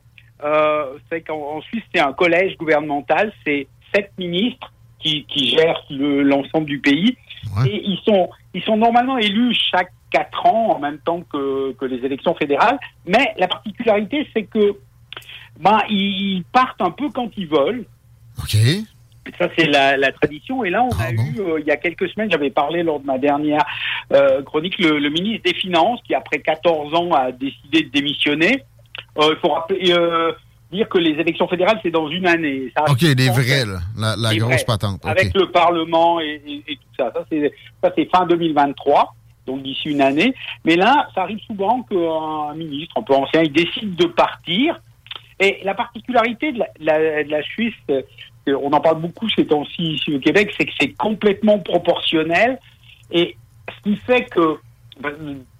euh, 0.44 0.98
qu'en 1.26 1.56
en 1.56 1.60
Suisse, 1.62 1.82
c'est 1.94 2.00
un 2.00 2.12
collège 2.12 2.56
gouvernemental. 2.58 3.32
C'est 3.46 3.66
sept 3.94 4.12
ministres 4.18 4.70
qui, 4.98 5.24
qui 5.24 5.50
gèrent 5.50 5.82
le- 5.90 6.22
l'ensemble 6.22 6.66
du 6.66 6.78
pays. 6.80 7.16
Et 7.66 7.82
ils 7.84 7.98
sont, 8.04 8.28
ils 8.54 8.62
sont 8.62 8.76
normalement 8.76 9.18
élus 9.18 9.54
chaque 9.70 9.92
quatre 10.10 10.46
ans, 10.46 10.76
en 10.76 10.78
même 10.78 10.98
temps 10.98 11.20
que, 11.32 11.72
que 11.72 11.84
les 11.84 12.04
élections 12.04 12.34
fédérales. 12.34 12.78
Mais 13.06 13.34
la 13.38 13.46
particularité, 13.48 14.26
c'est 14.34 14.44
que 14.44 14.76
ben, 15.60 15.78
ils 15.90 16.44
partent 16.52 16.80
un 16.80 16.90
peu 16.90 17.10
quand 17.10 17.30
ils 17.36 17.46
veulent. 17.48 17.84
OK. 18.38 18.56
Ça, 19.38 19.48
c'est 19.58 19.66
la, 19.66 19.96
la 19.98 20.10
tradition. 20.12 20.64
Et 20.64 20.70
là, 20.70 20.82
on 20.84 20.98
a 21.00 21.10
eu, 21.12 21.40
euh, 21.40 21.60
il 21.60 21.66
y 21.66 21.70
a 21.70 21.76
quelques 21.76 22.08
semaines, 22.08 22.30
j'avais 22.30 22.48
parlé 22.50 22.82
lors 22.82 23.00
de 23.00 23.04
ma 23.06 23.18
dernière 23.18 23.64
euh, 24.14 24.42
chronique, 24.42 24.78
le, 24.78 24.98
le 24.98 25.10
ministre 25.10 25.42
des 25.44 25.54
Finances, 25.54 26.00
qui 26.06 26.14
après 26.14 26.38
14 26.38 26.94
ans 26.94 27.12
a 27.12 27.30
décidé 27.32 27.82
de 27.82 27.90
démissionner. 27.90 28.62
Euh, 29.18 29.34
il 29.34 29.36
faut 29.40 29.48
rappeler, 29.48 29.92
dire 30.72 30.88
que 30.88 30.98
les 30.98 31.12
élections 31.12 31.48
fédérales, 31.48 31.78
c'est 31.82 31.90
dans 31.90 32.08
une 32.08 32.26
année. 32.26 32.70
Ça 32.76 32.84
OK, 32.90 33.00
les 33.02 33.28
vrais, 33.30 33.64
là. 33.64 33.78
La, 33.98 34.16
la 34.16 34.32
les 34.32 34.38
grosse 34.38 34.54
vrais, 34.54 34.64
patente. 34.66 35.04
Avec 35.06 35.34
le 35.34 35.50
Parlement 35.50 36.20
et, 36.20 36.40
et- 36.46 36.62
et 36.72 36.76
tout 36.76 36.82
ça. 36.98 37.12
Ça, 37.14 37.90
c'est 37.96 38.10
fin 38.14 38.26
2023, 38.26 39.14
donc 39.46 39.62
d'ici 39.62 39.88
une 39.90 40.00
année. 40.02 40.34
Mais 40.64 40.76
là, 40.76 41.08
ça 41.14 41.22
arrive 41.22 41.38
souvent 41.46 41.82
qu'un 41.82 42.54
ministre 42.54 42.94
un 42.98 43.02
peu 43.02 43.14
ancien, 43.14 43.42
il 43.42 43.52
décide 43.52 43.94
de 43.96 44.06
partir. 44.06 44.78
Et 45.40 45.60
la 45.64 45.74
particularité 45.74 46.52
de 46.52 46.58
la, 46.58 46.66
de 46.78 46.84
la- 46.84 47.24
de 47.24 47.30
la 47.30 47.42
Suisse, 47.42 47.74
euh, 47.90 48.02
on 48.48 48.72
en 48.72 48.80
parle 48.80 49.00
beaucoup 49.00 49.28
ces 49.30 49.46
temps-ci 49.46 49.82
ici 49.94 50.14
au 50.14 50.18
Québec, 50.20 50.52
c'est 50.58 50.64
que 50.66 50.72
c'est 50.80 50.92
complètement 50.94 51.58
proportionnel. 51.60 52.58
Et 53.10 53.36
ce 53.76 53.82
qui 53.90 53.96
fait 53.96 54.24
que, 54.24 54.58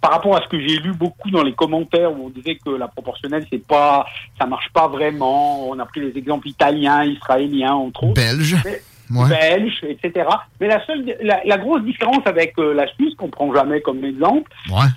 par 0.00 0.12
rapport 0.12 0.36
à 0.36 0.42
ce 0.42 0.48
que 0.48 0.58
j'ai 0.60 0.78
lu 0.78 0.92
beaucoup 0.92 1.30
dans 1.30 1.42
les 1.42 1.52
commentaires 1.54 2.12
où 2.12 2.26
on 2.26 2.30
disait 2.30 2.56
que 2.56 2.70
la 2.70 2.88
proportionnelle, 2.88 3.46
c'est 3.50 3.64
pas, 3.66 4.06
ça 4.38 4.46
marche 4.46 4.68
pas 4.72 4.88
vraiment. 4.88 5.68
On 5.68 5.78
a 5.78 5.86
pris 5.86 6.00
les 6.00 6.16
exemples 6.18 6.48
italiens, 6.48 7.04
israéliens, 7.04 7.74
entre 7.74 8.04
autres. 8.04 8.14
Belge. 8.14 8.56
Mais- 8.64 8.82
Ouais. 9.10 9.26
Belge, 9.26 9.82
etc. 9.88 10.28
Mais 10.60 10.66
la 10.68 10.84
seule, 10.84 11.16
la, 11.22 11.40
la 11.42 11.56
grosse 11.56 11.82
différence 11.82 12.26
avec 12.26 12.52
euh, 12.58 12.74
la 12.74 12.86
Suisse, 12.88 13.14
qu'on 13.14 13.30
prend 13.30 13.50
jamais 13.54 13.80
comme 13.80 14.04
exemple, 14.04 14.50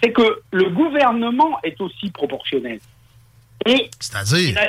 c'est 0.03 0.11
que 0.11 0.41
le 0.51 0.69
gouvernement 0.69 1.57
est 1.63 1.79
aussi 1.79 2.09
proportionnel. 2.11 2.79
Et 3.65 3.89
C'est-à-dire? 4.01 4.59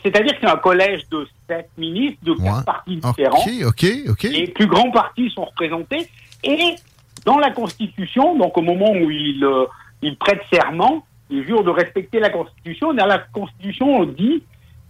c'est-à-dire 0.00 0.32
que 0.34 0.38
c'est 0.42 0.48
un 0.48 0.56
collège 0.58 1.00
de 1.10 1.26
sept 1.48 1.68
ministres 1.76 2.18
de 2.22 2.34
quatre 2.34 2.64
partis 2.64 2.96
différents. 2.96 3.38
OK, 3.40 3.66
OK, 3.66 3.86
OK. 4.10 4.22
Les 4.24 4.46
plus 4.46 4.66
grands 4.68 4.92
partis 4.92 5.28
sont 5.30 5.44
représentés. 5.46 6.08
Et 6.44 6.76
dans 7.24 7.38
la 7.38 7.50
Constitution, 7.50 8.36
donc 8.36 8.56
au 8.58 8.62
moment 8.62 8.90
où 8.90 9.10
ils, 9.10 9.44
euh, 9.44 9.64
ils 10.02 10.16
prêtent 10.16 10.42
serment, 10.52 11.04
ils 11.30 11.44
jurent 11.46 11.64
de 11.64 11.70
respecter 11.70 12.18
la 12.20 12.30
Constitution. 12.30 12.92
Dans 12.94 13.06
la 13.06 13.18
Constitution, 13.18 13.86
on 14.00 14.04
dit 14.04 14.42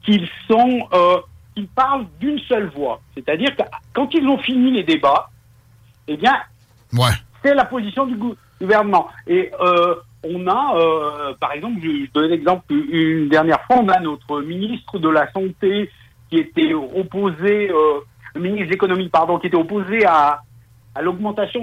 qu'ils 0.03 0.29
sont, 0.49 0.89
euh, 0.93 1.19
qu'ils 1.55 1.69
parlent 1.69 2.07
d'une 2.21 2.39
seule 2.41 2.69
voix. 2.75 3.01
C'est-à-dire 3.15 3.55
que 3.57 3.63
quand 3.93 4.13
ils 4.15 4.27
ont 4.27 4.39
fini 4.39 4.71
les 4.73 4.83
débats, 4.83 5.29
eh 6.09 6.17
bien, 6.17 6.37
Ouais. 6.95 7.11
c'est 7.43 7.55
la 7.55 7.65
position 7.65 8.07
du 8.07 8.17
gou- 8.17 8.35
gouvernement. 8.61 9.09
Et 9.27 9.51
euh, 9.61 9.95
on 10.25 10.47
a, 10.49 10.75
euh, 10.77 11.35
par 11.41 11.53
exemple, 11.53 11.81
je, 11.83 11.89
je 12.07 12.11
donne 12.13 12.31
l'exemple 12.31 12.65
une 12.73 13.29
dernière 13.29 13.61
fois, 13.67 13.77
on 13.81 13.89
a 13.89 14.01
notre 14.01 14.41
ministre 14.41 14.99
de 14.99 15.09
la 15.09 15.31
Santé 15.33 15.91
qui 16.31 16.39
était 16.39 16.73
opposé, 16.75 17.71
euh, 17.71 18.01
le 18.35 18.41
ministre 18.41 18.67
de 18.67 18.71
l'économie, 18.71 19.09
pardon, 19.11 19.39
qui 19.39 19.49
était 19.49 19.57
opposé 19.57 20.05
à, 20.07 20.41
à 20.95 21.03
l'augmentation 21.03 21.63